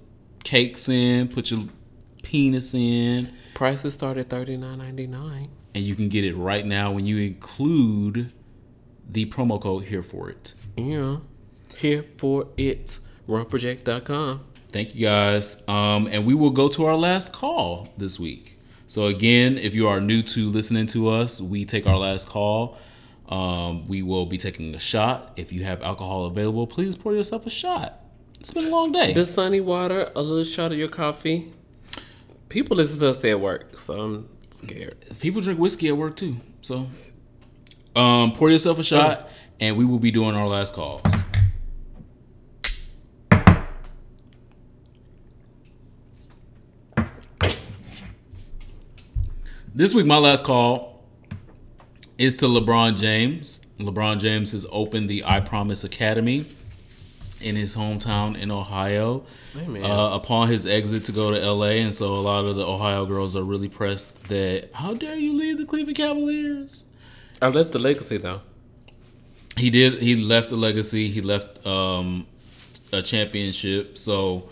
cakes 0.43 0.87
in, 0.87 1.29
put 1.29 1.49
your 1.49 1.61
penis 2.21 2.75
in, 2.75 3.33
Prices 3.55 3.95
start 3.95 4.17
at 4.17 4.29
thirty 4.29 4.55
nine 4.55 4.77
ninety 4.77 5.07
nine. 5.07 5.49
and 5.73 5.83
you 5.83 5.95
can 5.95 6.09
get 6.09 6.23
it 6.23 6.35
right 6.35 6.63
now 6.67 6.91
when 6.91 7.07
you 7.07 7.17
include 7.17 8.31
the 9.13 9.25
promo 9.27 9.61
code 9.61 9.85
here 9.85 10.03
for 10.03 10.29
it. 10.29 10.55
Yeah, 10.75 11.17
here 11.77 12.05
for 12.17 12.47
it. 12.57 12.99
RomperJack.com. 13.27 14.43
Thank 14.69 14.95
you 14.95 15.05
guys. 15.05 15.63
Um, 15.67 16.07
and 16.07 16.25
we 16.25 16.33
will 16.33 16.49
go 16.49 16.67
to 16.67 16.85
our 16.85 16.95
last 16.95 17.31
call 17.31 17.93
this 17.97 18.19
week. 18.19 18.59
So 18.87 19.05
again, 19.05 19.57
if 19.57 19.73
you 19.73 19.87
are 19.87 20.01
new 20.01 20.21
to 20.23 20.49
listening 20.49 20.87
to 20.87 21.09
us, 21.09 21.39
we 21.39 21.63
take 21.63 21.87
our 21.87 21.97
last 21.97 22.27
call. 22.27 22.77
Um, 23.29 23.87
we 23.87 24.01
will 24.01 24.25
be 24.25 24.37
taking 24.37 24.75
a 24.75 24.79
shot. 24.79 25.33
If 25.35 25.53
you 25.53 25.63
have 25.63 25.81
alcohol 25.83 26.25
available, 26.25 26.67
please 26.67 26.95
pour 26.95 27.13
yourself 27.13 27.45
a 27.45 27.49
shot. 27.49 28.01
It's 28.39 28.51
been 28.51 28.65
a 28.65 28.69
long 28.69 28.91
day. 28.91 29.13
The 29.13 29.25
sunny 29.25 29.61
water, 29.61 30.11
a 30.15 30.21
little 30.21 30.43
shot 30.43 30.71
of 30.71 30.77
your 30.77 30.89
coffee. 30.89 31.53
People 32.49 32.77
listen 32.77 32.99
to 32.99 33.09
us 33.09 33.23
at 33.23 33.39
work, 33.39 33.77
so 33.77 33.99
I'm 34.01 34.29
scared. 34.49 34.97
People 35.19 35.41
drink 35.41 35.59
whiskey 35.59 35.87
at 35.87 35.97
work 35.97 36.15
too. 36.15 36.37
So 36.61 36.87
um, 37.95 38.31
pour 38.33 38.49
yourself 38.49 38.79
a 38.79 38.83
shot, 38.83 39.29
and 39.59 39.77
we 39.77 39.85
will 39.85 39.99
be 39.99 40.11
doing 40.11 40.35
our 40.35 40.47
last 40.47 40.73
calls. 40.73 41.01
This 49.75 49.93
week, 49.93 50.05
my 50.05 50.17
last 50.17 50.45
call 50.45 51.03
is 52.19 52.35
to 52.35 52.45
LeBron 52.45 52.95
James. 52.99 53.65
LeBron 53.79 54.19
James 54.19 54.51
has 54.51 54.67
opened 54.71 55.09
the 55.09 55.23
I 55.25 55.39
Promise 55.39 55.83
Academy 55.83 56.45
in 57.41 57.55
his 57.55 57.75
hometown 57.75 58.37
in 58.39 58.51
Ohio 58.51 59.25
uh, 59.57 60.09
upon 60.13 60.47
his 60.47 60.65
exit 60.65 61.05
to 61.05 61.11
go 61.11 61.31
to 61.31 61.51
LA. 61.51 61.81
And 61.81 61.93
so 61.93 62.13
a 62.13 62.21
lot 62.21 62.45
of 62.45 62.55
the 62.55 62.65
Ohio 62.65 63.05
girls 63.05 63.35
are 63.35 63.43
really 63.43 63.67
pressed 63.67 64.23
that, 64.29 64.69
how 64.73 64.93
dare 64.93 65.15
you 65.15 65.33
leave 65.33 65.57
the 65.57 65.65
Cleveland 65.65 65.97
Cavaliers? 65.97 66.85
I 67.43 67.49
left 67.49 67.73
the 67.73 67.79
legacy 67.79 68.17
though. 68.17 68.39
He 69.57 69.69
did. 69.69 69.95
He 69.95 70.15
left 70.15 70.51
a 70.51 70.55
legacy. 70.55 71.09
He 71.09 71.21
left 71.21 71.65
um, 71.67 72.25
a 72.93 73.01
championship. 73.01 73.97
So, 73.97 74.49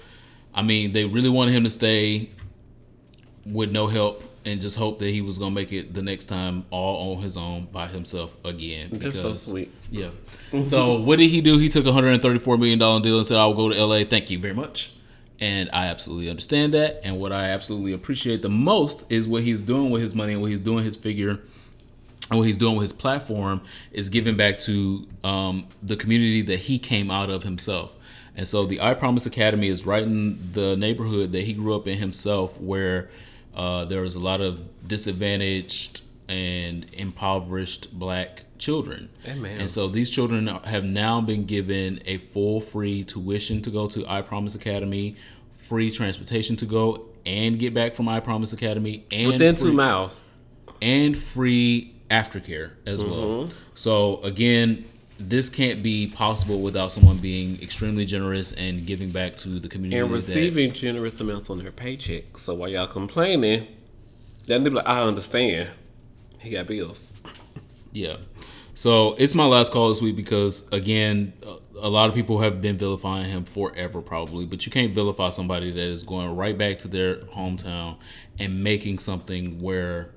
I 0.53 0.61
mean, 0.61 0.91
they 0.91 1.05
really 1.05 1.29
wanted 1.29 1.53
him 1.53 1.63
to 1.63 1.69
stay 1.69 2.29
with 3.45 3.71
no 3.71 3.87
help 3.87 4.23
and 4.45 4.59
just 4.59 4.77
hope 4.77 4.99
that 4.99 5.09
he 5.09 5.21
was 5.21 5.37
gonna 5.37 5.55
make 5.55 5.71
it 5.71 5.93
the 5.93 6.01
next 6.01 6.25
time 6.25 6.65
all 6.69 7.15
on 7.15 7.23
his 7.23 7.37
own 7.37 7.65
by 7.71 7.87
himself 7.87 8.35
again. 8.43 8.89
That's 8.91 9.19
so 9.19 9.31
sweet. 9.33 9.71
Yeah. 9.89 10.09
So 10.63 10.99
what 10.99 11.17
did 11.17 11.29
he 11.29 11.39
do? 11.39 11.59
He 11.59 11.69
took 11.69 11.85
a 11.85 11.93
hundred 11.93 12.11
and 12.11 12.21
thirty-four 12.21 12.57
million 12.57 12.77
dollar 12.77 12.99
deal 13.01 13.17
and 13.17 13.25
said, 13.25 13.37
"I 13.37 13.45
will 13.45 13.53
go 13.53 13.69
to 13.69 13.85
LA. 13.85 14.03
Thank 14.03 14.29
you 14.29 14.37
very 14.37 14.53
much." 14.53 14.95
And 15.39 15.69
I 15.71 15.87
absolutely 15.87 16.29
understand 16.29 16.73
that. 16.73 16.99
And 17.03 17.19
what 17.19 17.31
I 17.31 17.45
absolutely 17.45 17.93
appreciate 17.93 18.41
the 18.41 18.49
most 18.49 19.09
is 19.09 19.29
what 19.29 19.43
he's 19.43 19.61
doing 19.61 19.89
with 19.89 20.01
his 20.01 20.13
money 20.13 20.33
and 20.33 20.41
what 20.41 20.51
he's 20.51 20.59
doing 20.59 20.83
his 20.83 20.97
figure 20.97 21.39
and 22.31 22.39
what 22.39 22.47
he's 22.47 22.57
doing 22.57 22.75
with 22.77 22.83
his 22.83 22.93
platform 22.93 23.61
is 23.91 24.09
giving 24.09 24.35
back 24.37 24.57
to 24.59 25.05
um, 25.23 25.67
the 25.83 25.95
community 25.97 26.41
that 26.41 26.59
he 26.61 26.79
came 26.79 27.11
out 27.11 27.29
of 27.29 27.43
himself. 27.43 27.95
And 28.35 28.47
so 28.47 28.65
the 28.65 28.79
I 28.81 28.93
Promise 28.93 29.25
Academy 29.25 29.67
is 29.67 29.85
right 29.85 30.01
in 30.03 30.53
the 30.53 30.75
neighborhood 30.77 31.33
that 31.33 31.43
he 31.43 31.53
grew 31.53 31.75
up 31.75 31.85
in 31.87 31.97
himself, 31.97 32.59
where 32.61 33.09
uh, 33.53 33.83
there 33.85 34.01
was 34.01 34.15
a 34.15 34.19
lot 34.21 34.39
of 34.39 34.87
disadvantaged 34.87 36.01
and 36.29 36.85
impoverished 36.93 37.97
black 37.99 38.45
children. 38.57 39.09
Amen. 39.27 39.59
And 39.59 39.69
so 39.69 39.89
these 39.89 40.09
children 40.09 40.47
have 40.47 40.85
now 40.85 41.19
been 41.19 41.43
given 41.45 42.01
a 42.05 42.17
full 42.17 42.61
free 42.61 43.03
tuition 43.03 43.61
to 43.63 43.69
go 43.69 43.87
to 43.87 44.05
I 44.07 44.21
Promise 44.21 44.55
Academy, 44.55 45.17
free 45.53 45.91
transportation 45.91 46.55
to 46.57 46.65
go 46.65 47.07
and 47.25 47.59
get 47.59 47.73
back 47.73 47.93
from 47.95 48.07
I 48.07 48.21
Promise 48.21 48.53
Academy, 48.53 49.05
and 49.11 49.27
Within 49.33 49.55
free- 49.57 49.71
two 49.71 49.73
miles. 49.75 50.27
and 50.81 51.17
free 51.17 51.93
aftercare 52.11 52.71
as 52.85 53.03
well. 53.03 53.45
Mm-hmm. 53.45 53.55
So 53.73 54.21
again, 54.21 54.85
this 55.17 55.49
can't 55.49 55.81
be 55.81 56.07
possible 56.07 56.61
without 56.61 56.91
someone 56.91 57.17
being 57.17 57.61
extremely 57.61 58.05
generous 58.05 58.51
and 58.53 58.85
giving 58.85 59.09
back 59.09 59.35
to 59.37 59.59
the 59.59 59.67
community 59.67 59.99
and 59.99 60.09
that- 60.09 60.13
receiving 60.13 60.71
generous 60.73 61.19
amounts 61.21 61.49
on 61.49 61.59
their 61.59 61.71
paycheck. 61.71 62.37
So 62.37 62.53
while 62.53 62.69
y'all 62.69 62.87
complaining, 62.87 63.67
then 64.47 64.63
they 64.63 64.69
be 64.69 64.75
like, 64.75 64.87
I 64.87 65.01
understand. 65.01 65.69
He 66.39 66.49
got 66.49 66.67
bills. 66.67 67.11
Yeah. 67.91 68.17
So 68.73 69.13
it's 69.13 69.35
my 69.35 69.45
last 69.45 69.71
call 69.71 69.89
this 69.89 70.01
week 70.01 70.15
because 70.15 70.67
again, 70.71 71.33
a 71.79 71.89
lot 71.89 72.09
of 72.09 72.15
people 72.15 72.39
have 72.39 72.61
been 72.61 72.77
vilifying 72.77 73.29
him 73.29 73.45
forever, 73.45 74.01
probably. 74.01 74.45
But 74.45 74.65
you 74.65 74.71
can't 74.71 74.93
vilify 74.93 75.29
somebody 75.29 75.71
that 75.71 75.83
is 75.83 76.03
going 76.03 76.35
right 76.35 76.57
back 76.57 76.79
to 76.79 76.87
their 76.87 77.17
hometown 77.17 77.97
and 78.39 78.63
making 78.63 78.99
something 78.99 79.59
where 79.59 80.11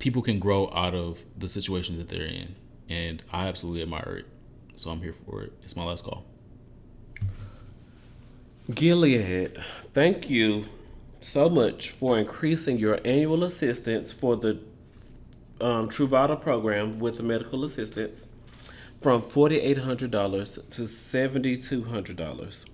people 0.00 0.22
can 0.22 0.40
grow 0.40 0.68
out 0.72 0.94
of 0.94 1.24
the 1.38 1.46
situation 1.46 1.96
that 1.98 2.08
they're 2.08 2.22
in. 2.26 2.56
And 2.88 3.22
I 3.32 3.46
absolutely 3.46 3.82
admire 3.82 4.16
it. 4.18 4.26
So 4.74 4.90
I'm 4.90 5.00
here 5.00 5.14
for 5.24 5.42
it. 5.42 5.52
It's 5.62 5.76
my 5.76 5.84
last 5.84 6.02
call. 6.04 6.24
Gilead, 8.74 9.58
thank 9.92 10.28
you 10.28 10.66
so 11.20 11.48
much 11.48 11.90
for 11.90 12.18
increasing 12.18 12.78
your 12.78 12.98
annual 13.04 13.44
assistance 13.44 14.12
for 14.12 14.36
the 14.36 14.58
um, 15.60 15.88
Truvada 15.88 16.40
program 16.40 16.98
with 16.98 17.18
the 17.18 17.22
medical 17.22 17.64
assistance 17.64 18.26
from 19.00 19.22
$4,800 19.22 20.70
to 20.70 20.82
$7,200. 20.82 22.64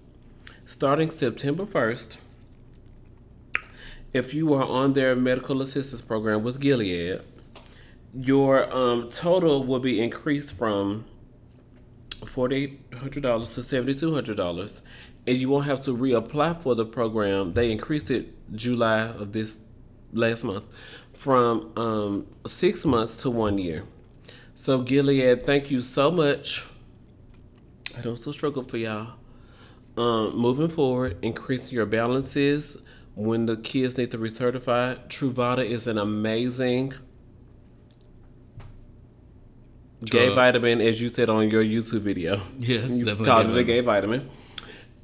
Starting 0.65 1.11
September 1.11 1.65
1st, 1.65 2.19
if 4.17 4.33
you 4.33 4.55
are 4.55 4.65
on 4.65 4.95
their 4.95 5.15
medical 5.15 5.61
assistance 5.61 6.01
program 6.01 6.43
with 6.43 6.59
Gilead, 6.59 7.21
your 8.15 8.75
um, 8.75 9.11
total 9.11 9.63
will 9.63 9.79
be 9.79 10.03
increased 10.03 10.53
from 10.53 11.05
$4,800 12.21 13.13
to 13.13 13.61
$7,200. 13.61 14.81
And 15.27 15.37
you 15.37 15.51
won't 15.51 15.67
have 15.67 15.83
to 15.83 15.91
reapply 15.91 16.63
for 16.63 16.75
the 16.75 16.87
program. 16.87 17.53
They 17.53 17.71
increased 17.71 18.11
it 18.11 18.33
July 18.57 19.01
of 19.01 19.33
this 19.33 19.59
last 20.13 20.45
month 20.45 20.65
from 21.13 21.73
um, 21.77 22.27
six 22.47 22.87
months 22.87 23.19
to 23.19 23.31
one 23.31 23.59
year. 23.59 23.85
So, 24.55 24.79
Gilead, 24.81 25.45
thank 25.45 25.71
you 25.71 25.83
so 25.83 26.11
much. 26.11 26.65
I 27.99 28.01
don't 28.01 28.17
still 28.17 28.33
struggle 28.33 28.63
for 28.63 28.79
y'all. 28.79 29.15
Um, 29.99 30.37
moving 30.37 30.69
forward, 30.69 31.19
increasing 31.23 31.75
your 31.75 31.87
balances 31.87 32.79
when 33.17 33.47
the 33.47 33.57
kids 33.57 33.99
need 33.99 34.13
to 34.13 34.19
recertify. 34.19 34.97
Truvada 35.09 35.65
is 35.65 35.89
an 35.89 35.99
amazing 35.99 36.93
gay 40.05 40.29
vitamin, 40.33 40.81
as 40.81 41.03
you 41.03 41.09
said 41.09 41.29
on 41.29 41.51
your 41.51 41.65
YouTube 41.65 42.03
video. 42.03 42.41
It's 42.61 43.01
you 43.01 43.05
definitely 43.05 43.27
called 43.27 43.47
it 43.49 43.57
a 43.57 43.65
gay 43.65 43.81
vitamin. 43.81 44.29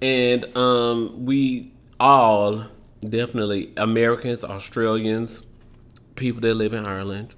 And 0.00 0.56
um, 0.56 1.24
we 1.24 1.72
all 1.98 2.66
definitely 3.00 3.72
Americans, 3.76 4.44
Australians, 4.44 5.42
people 6.14 6.40
that 6.42 6.54
live 6.54 6.74
in 6.74 6.86
Ireland, 6.86 7.34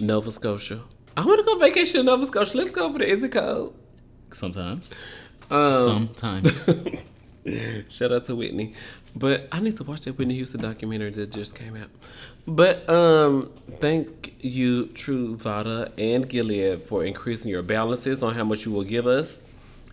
Nova 0.00 0.30
Scotia. 0.30 0.80
I 1.16 1.24
want 1.24 1.38
to 1.38 1.44
go 1.44 1.58
vacation 1.58 2.00
in 2.00 2.06
Nova 2.06 2.24
Scotia. 2.24 2.56
Let's 2.56 2.72
go 2.72 2.86
over 2.86 2.98
there. 2.98 3.08
Is 3.08 3.22
it 3.22 3.32
cold? 3.32 3.78
Sometimes. 4.32 4.94
Um, 5.50 5.74
Sometimes. 5.74 6.64
Shout 7.88 8.10
out 8.10 8.24
to 8.24 8.34
Whitney. 8.34 8.72
But 9.16 9.48
I 9.52 9.60
need 9.60 9.76
to 9.76 9.84
watch 9.84 10.02
that 10.02 10.18
Whitney 10.18 10.34
Houston 10.34 10.60
documentary 10.60 11.10
that 11.10 11.30
just 11.30 11.54
came 11.56 11.76
out. 11.76 11.88
But 12.46 12.88
um 12.90 13.50
thank 13.80 14.34
you, 14.40 14.86
Truvada 14.86 15.92
and 15.96 16.28
Gilead, 16.28 16.82
for 16.82 17.04
increasing 17.04 17.50
your 17.50 17.62
balances 17.62 18.22
on 18.22 18.34
how 18.34 18.44
much 18.44 18.66
you 18.66 18.72
will 18.72 18.84
give 18.84 19.06
us 19.06 19.40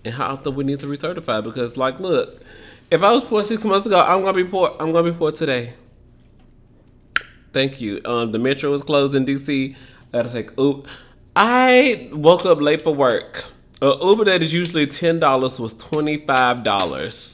and 0.03 0.13
how 0.15 0.33
often 0.33 0.55
we 0.55 0.63
need 0.63 0.79
to 0.79 0.87
recertify. 0.87 1.43
Because 1.43 1.77
like 1.77 1.99
look, 1.99 2.41
if 2.89 3.03
I 3.03 3.11
was 3.11 3.23
poor 3.23 3.43
six 3.43 3.63
months 3.63 3.85
ago, 3.85 4.01
I'm 4.01 4.21
gonna 4.21 4.33
be 4.33 4.43
poor 4.43 4.75
I'm 4.79 4.91
gonna 4.91 5.11
be 5.11 5.17
poor 5.17 5.31
today. 5.31 5.73
Thank 7.53 7.79
you. 7.79 8.01
Um 8.05 8.31
the 8.31 8.39
metro 8.39 8.73
is 8.73 8.81
closed 8.81 9.13
in 9.13 9.25
DC. 9.25 9.75
I 10.13 10.17
had 10.17 10.31
to 10.31 10.31
take. 10.31 10.51
I 11.35 12.09
woke 12.11 12.45
up 12.45 12.59
late 12.59 12.83
for 12.83 12.93
work. 12.93 13.45
A 13.81 13.93
Uber 14.01 14.25
that 14.25 14.41
is 14.41 14.53
usually 14.53 14.87
ten 14.87 15.19
dollars 15.19 15.59
was 15.59 15.73
twenty 15.75 16.17
five 16.17 16.63
dollars 16.63 17.30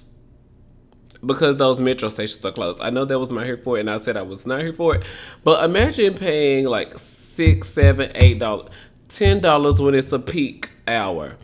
because 1.26 1.57
those 1.57 1.80
metro 1.80 2.10
stations 2.10 2.44
are 2.45 2.52
closed. 2.52 2.80
I 2.81 2.89
know 2.89 3.06
that 3.06 3.19
was 3.19 3.31
my 3.31 3.45
here 3.45 3.57
for 3.57 3.77
it, 3.77 3.81
and 3.81 3.89
I 3.89 3.99
said 3.99 4.18
I 4.18 4.22
was 4.22 4.45
not 4.45 4.61
here 4.61 4.73
for 4.73 4.95
it. 4.95 5.03
But 5.44 5.64
imagine 5.64 6.14
paying 6.14 6.65
like 6.65 6.98
six, 6.98 7.69
seven, 7.69 8.11
eight 8.15 8.39
dollars, 8.39 8.69
ten 9.07 9.39
dollars 9.39 9.81
when 9.81 9.95
it's 9.95 10.11
a 10.11 10.19
peak 10.19 10.72
hour, 10.88 11.35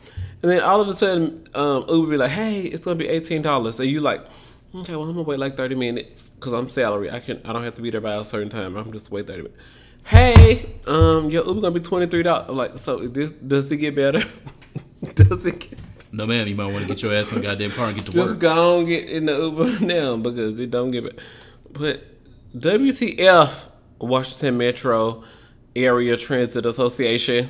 and 0.42 0.52
then 0.52 0.62
all 0.62 0.82
of 0.82 0.88
a 0.88 0.96
sudden 0.96 1.48
um, 1.56 1.86
Uber 1.90 2.12
be 2.12 2.18
like, 2.18 2.32
"Hey, 2.32 2.62
it's 2.62 2.86
gonna 2.86 2.96
be 2.96 3.08
eighteen 3.08 3.42
dollars," 3.42 3.80
and 3.80 3.90
you 3.90 4.00
like. 4.02 4.26
Okay, 4.76 4.96
well 4.96 5.04
I'm 5.04 5.14
gonna 5.14 5.22
wait 5.22 5.38
like 5.38 5.56
thirty 5.56 5.76
minutes 5.76 6.30
because 6.30 6.52
I'm 6.52 6.68
salary. 6.68 7.12
I 7.12 7.20
can 7.20 7.40
I 7.46 7.54
don't 7.54 7.64
have 7.64 7.76
to 7.76 7.82
be 7.84 7.92
there 7.92 8.02
by 8.02 8.16
a 8.16 8.24
certain 8.24 8.50
time. 8.50 8.76
I'm 8.76 8.92
just 8.92 9.12
wait 9.12 9.28
thirty 9.28 9.44
minutes. 9.44 9.62
Hey, 10.06 10.74
um, 10.88 11.30
your 11.30 11.46
Uber 11.46 11.62
gonna 11.62 11.72
be 11.72 11.80
twenty 11.80 12.08
three 12.08 12.24
dollars. 12.24 12.50
Like, 12.50 12.78
so 12.80 12.98
is 12.98 13.12
this 13.12 13.32
does 13.32 13.72
it 13.72 13.78
get 13.78 13.96
better? 13.96 14.24
does 15.14 15.46
it 15.46 15.60
get 15.60 15.80
no, 16.14 16.28
man, 16.28 16.48
you 16.48 16.56
might 16.56 16.72
want 16.72 16.84
to 16.84 16.88
get 16.88 17.02
your 17.02 17.14
ass 17.14 17.32
in 17.32 17.42
the 17.42 17.48
goddamn 17.48 17.72
car 17.72 17.88
and 17.88 17.96
get 17.96 18.06
to 18.06 18.12
just 18.12 18.30
work. 18.30 18.40
go 18.40 18.78
on 18.78 18.86
get 18.86 19.10
in 19.10 19.26
the 19.26 19.36
Uber 19.36 19.80
now 19.86 20.16
because 20.16 20.60
it 20.60 20.70
don't 20.70 20.92
get 20.92 21.04
better. 21.04 21.18
But 21.72 22.04
WTF 22.56 23.70
Washington 24.00 24.58
Metro 24.60 25.24
Area 25.76 26.16
Transit 26.16 26.68
Association. 26.68 27.50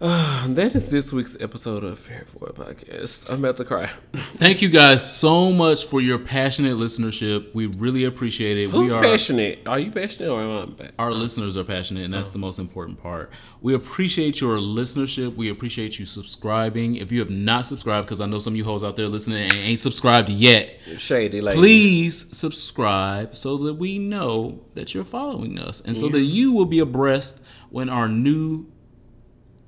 Uh, 0.00 0.46
that 0.48 0.74
is 0.74 0.88
this 0.90 1.12
week's 1.12 1.36
episode 1.40 1.84
of 1.84 2.06
Here 2.06 2.24
for 2.26 2.48
It 2.48 2.54
Podcast. 2.54 3.28
I'm 3.28 3.44
about 3.44 3.58
to 3.58 3.64
cry. 3.64 3.86
Thank 4.14 4.62
you 4.62 4.70
guys 4.70 5.14
so 5.14 5.52
much 5.52 5.84
for 5.84 6.00
your 6.00 6.18
passionate 6.18 6.76
listenership. 6.76 7.54
We 7.54 7.66
really 7.66 8.04
appreciate 8.04 8.56
it. 8.56 8.70
Who's 8.70 8.90
we 8.90 8.96
are 8.96 9.02
passionate? 9.02 9.68
Are 9.68 9.78
you 9.78 9.90
passionate 9.90 10.30
or 10.30 10.40
am 10.40 10.50
I 10.50 10.64
passionate? 10.66 10.90
our 11.00 11.12
listeners 11.12 11.56
are 11.56 11.64
passionate 11.64 12.04
and 12.04 12.12
that's 12.12 12.28
the 12.28 12.38
most 12.38 12.58
important 12.58 13.00
part 13.00 13.30
we 13.62 13.74
appreciate 13.74 14.40
your 14.40 14.58
listenership 14.58 15.34
we 15.34 15.48
appreciate 15.48 15.98
you 15.98 16.04
subscribing 16.04 16.96
if 16.96 17.10
you 17.10 17.20
have 17.20 17.30
not 17.30 17.64
subscribed 17.64 18.06
because 18.06 18.20
i 18.20 18.26
know 18.26 18.38
some 18.38 18.52
of 18.52 18.56
you 18.56 18.64
hoes 18.64 18.84
out 18.84 18.96
there 18.96 19.06
listening 19.06 19.44
and 19.44 19.52
ain't 19.52 19.80
subscribed 19.80 20.28
yet 20.28 20.78
Shady, 20.96 21.40
like 21.40 21.56
please 21.56 22.36
subscribe 22.36 23.34
so 23.34 23.56
that 23.58 23.74
we 23.74 23.98
know 23.98 24.62
that 24.74 24.94
you're 24.94 25.04
following 25.04 25.58
us 25.58 25.80
and 25.80 25.96
so 25.96 26.08
that 26.08 26.20
you 26.20 26.52
will 26.52 26.66
be 26.66 26.80
abreast 26.80 27.42
when 27.70 27.88
our 27.88 28.08
new 28.08 28.69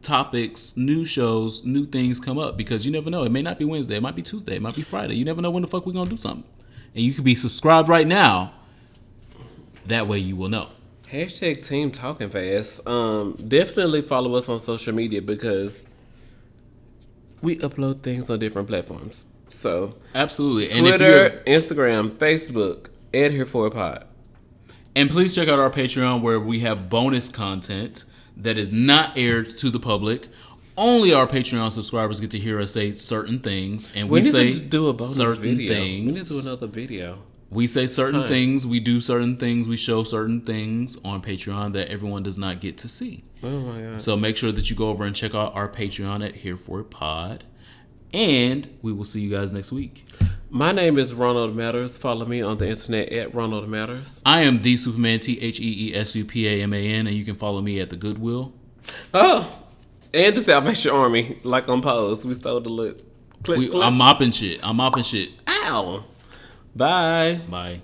topics 0.03 0.77
new 0.77 1.05
shows 1.05 1.65
new 1.65 1.87
things 1.87 2.19
come 2.19 2.39
up 2.39 2.57
because 2.57 2.85
you 2.85 2.93
never 2.93 3.09
know 3.09 3.23
it 3.23 3.31
may 3.31 3.43
not 3.43 3.59
be 3.59 3.65
wednesday 3.65 3.97
it 3.97 4.03
might 4.03 4.17
be 4.17 4.23
tuesday 4.23 4.57
it 4.57 4.63
might 4.63 4.75
be 4.75 4.83
friday 4.83 5.15
you 5.15 5.25
never 5.25 5.41
know 5.41 5.51
when 5.51 5.63
the 5.63 5.69
fuck 5.69 5.87
we're 5.87 5.93
gonna 5.93 6.11
do 6.11 6.17
something 6.17 6.45
and 6.95 7.05
you 7.05 7.13
could 7.13 7.25
be 7.25 7.35
subscribed 7.35 7.89
right 7.89 8.07
now 8.07 8.53
that 9.87 10.07
way 10.07 10.19
you 10.19 10.37
will 10.37 10.49
know 10.49 10.69
Hashtag 11.13 11.67
team 11.67 11.91
talking 11.91 12.31
fast. 12.31 12.87
Um, 12.89 13.33
definitely 13.47 14.01
follow 14.01 14.35
us 14.35 14.49
on 14.49 14.59
social 14.59 14.95
media 14.95 15.21
because 15.21 15.85
we 17.43 17.59
upload 17.59 18.01
things 18.01 18.31
on 18.31 18.39
different 18.39 18.67
platforms. 18.67 19.27
So 19.49 19.97
Absolutely. 20.15 20.79
And 20.79 20.87
if 20.87 20.97
Twitter, 20.97 21.43
Instagram, 21.47 22.13
Facebook, 22.13 22.87
at 23.13 23.31
here 23.31 23.45
for 23.45 23.67
a 23.67 23.71
pod. 23.71 24.07
and 24.97 25.11
please 25.11 25.35
check 25.35 25.49
out 25.49 25.59
our 25.59 25.71
Patreon 25.71 26.23
where 26.23 26.41
we 26.41 26.61
have 26.61 26.89
bonus 26.89 27.29
content 27.29 28.07
that 28.37 28.59
is 28.59 28.73
not 28.73 29.17
aired 29.17 29.57
to 29.59 29.71
the 29.71 29.81
public. 29.81 30.29
Only 30.77 31.13
our 31.13 31.27
Patreon 31.27 31.71
subscribers 31.71 32.19
get 32.21 32.31
to 32.31 32.39
hear 32.39 32.59
us 32.61 32.73
say 32.73 32.93
certain 32.95 33.41
things, 33.41 33.93
and 33.95 34.09
we, 34.09 34.21
We, 34.21 34.25
say 34.25 34.53
do 34.59 34.89
a 34.89 34.93
bonus 34.95 35.17
certain 35.17 35.57
video. 35.57 35.69
things. 35.75 36.07
We 36.07 36.13
need 36.13 36.25
to 36.25 36.31
do 36.43 36.49
another 36.49 36.67
video. 36.67 37.19
We 37.51 37.67
say 37.67 37.87
certain 37.87 38.27
things, 38.27 38.67
we 38.67 38.81
do 38.81 38.99
certain 39.03 39.37
things, 39.37 39.69
we 39.69 39.77
show 39.77 40.03
certain 40.05 40.41
things 40.41 40.99
on 41.05 41.21
Patreon 41.21 41.75
that 41.75 41.89
everyone 41.89 42.23
does 42.23 42.39
not 42.39 42.61
get 42.61 42.79
to 42.79 42.89
see. 42.89 43.25
Oh 43.43 43.51
my 43.61 43.81
god. 43.83 44.01
So 44.01 44.17
make 44.17 44.39
sure 44.39 44.51
that 44.53 44.71
you 44.71 44.77
go 44.77 44.89
over 44.89 45.05
and 45.05 45.15
check 45.15 45.35
out 45.35 45.55
our 45.55 45.69
Patreon 45.69 46.27
at 46.27 46.37
Here 46.37 46.57
for 46.57 46.81
It 46.81 46.89
Pod. 46.91 47.45
And 48.13 48.69
we 48.83 48.93
will 48.93 49.05
see 49.05 49.21
you 49.21 49.31
guys 49.31 49.53
next 49.53 49.73
week. 49.73 50.05
My 50.51 50.71
name 50.71 50.99
is 50.99 51.15
Ronald 51.15 51.57
Matters. 51.57 51.97
Follow 51.97 52.27
me 52.27 52.43
on 52.43 52.59
the 52.59 52.69
internet 52.69 53.11
at 53.11 53.35
Ronald 53.35 53.69
Matters. 53.69 54.21
I 54.27 54.43
am 54.43 54.61
the 54.61 54.77
Superman 54.77 55.19
T 55.19 55.41
H 55.41 55.59
E 55.61 55.89
E 55.89 55.95
S 55.95 56.15
U 56.15 56.25
P 56.27 56.47
A 56.47 56.63
M 56.63 56.75
A 56.75 56.87
N, 56.87 57.07
and 57.07 57.17
you 57.17 57.25
can 57.25 57.37
follow 57.37 57.63
me 57.63 57.81
at 57.81 57.89
the 57.89 57.97
Goodwill. 57.97 58.53
Oh, 59.15 59.51
and 60.13 60.37
the 60.37 60.43
Salvation 60.43 60.91
Army, 60.91 61.39
like 61.43 61.69
on 61.71 61.81
Pose. 61.81 62.27
We 62.27 62.35
stole 62.35 62.61
the 62.61 62.69
look. 62.69 62.99
Click, 63.45 63.59
We, 63.59 63.69
click. 63.69 63.83
I'm 63.85 63.95
mopping 63.97 64.31
shit. 64.31 64.61
I'm 64.63 64.77
mopping 64.77 65.05
shit. 65.05 65.31
Ow. 65.49 66.05
Bye. 66.77 67.41
Bye. 67.49 67.81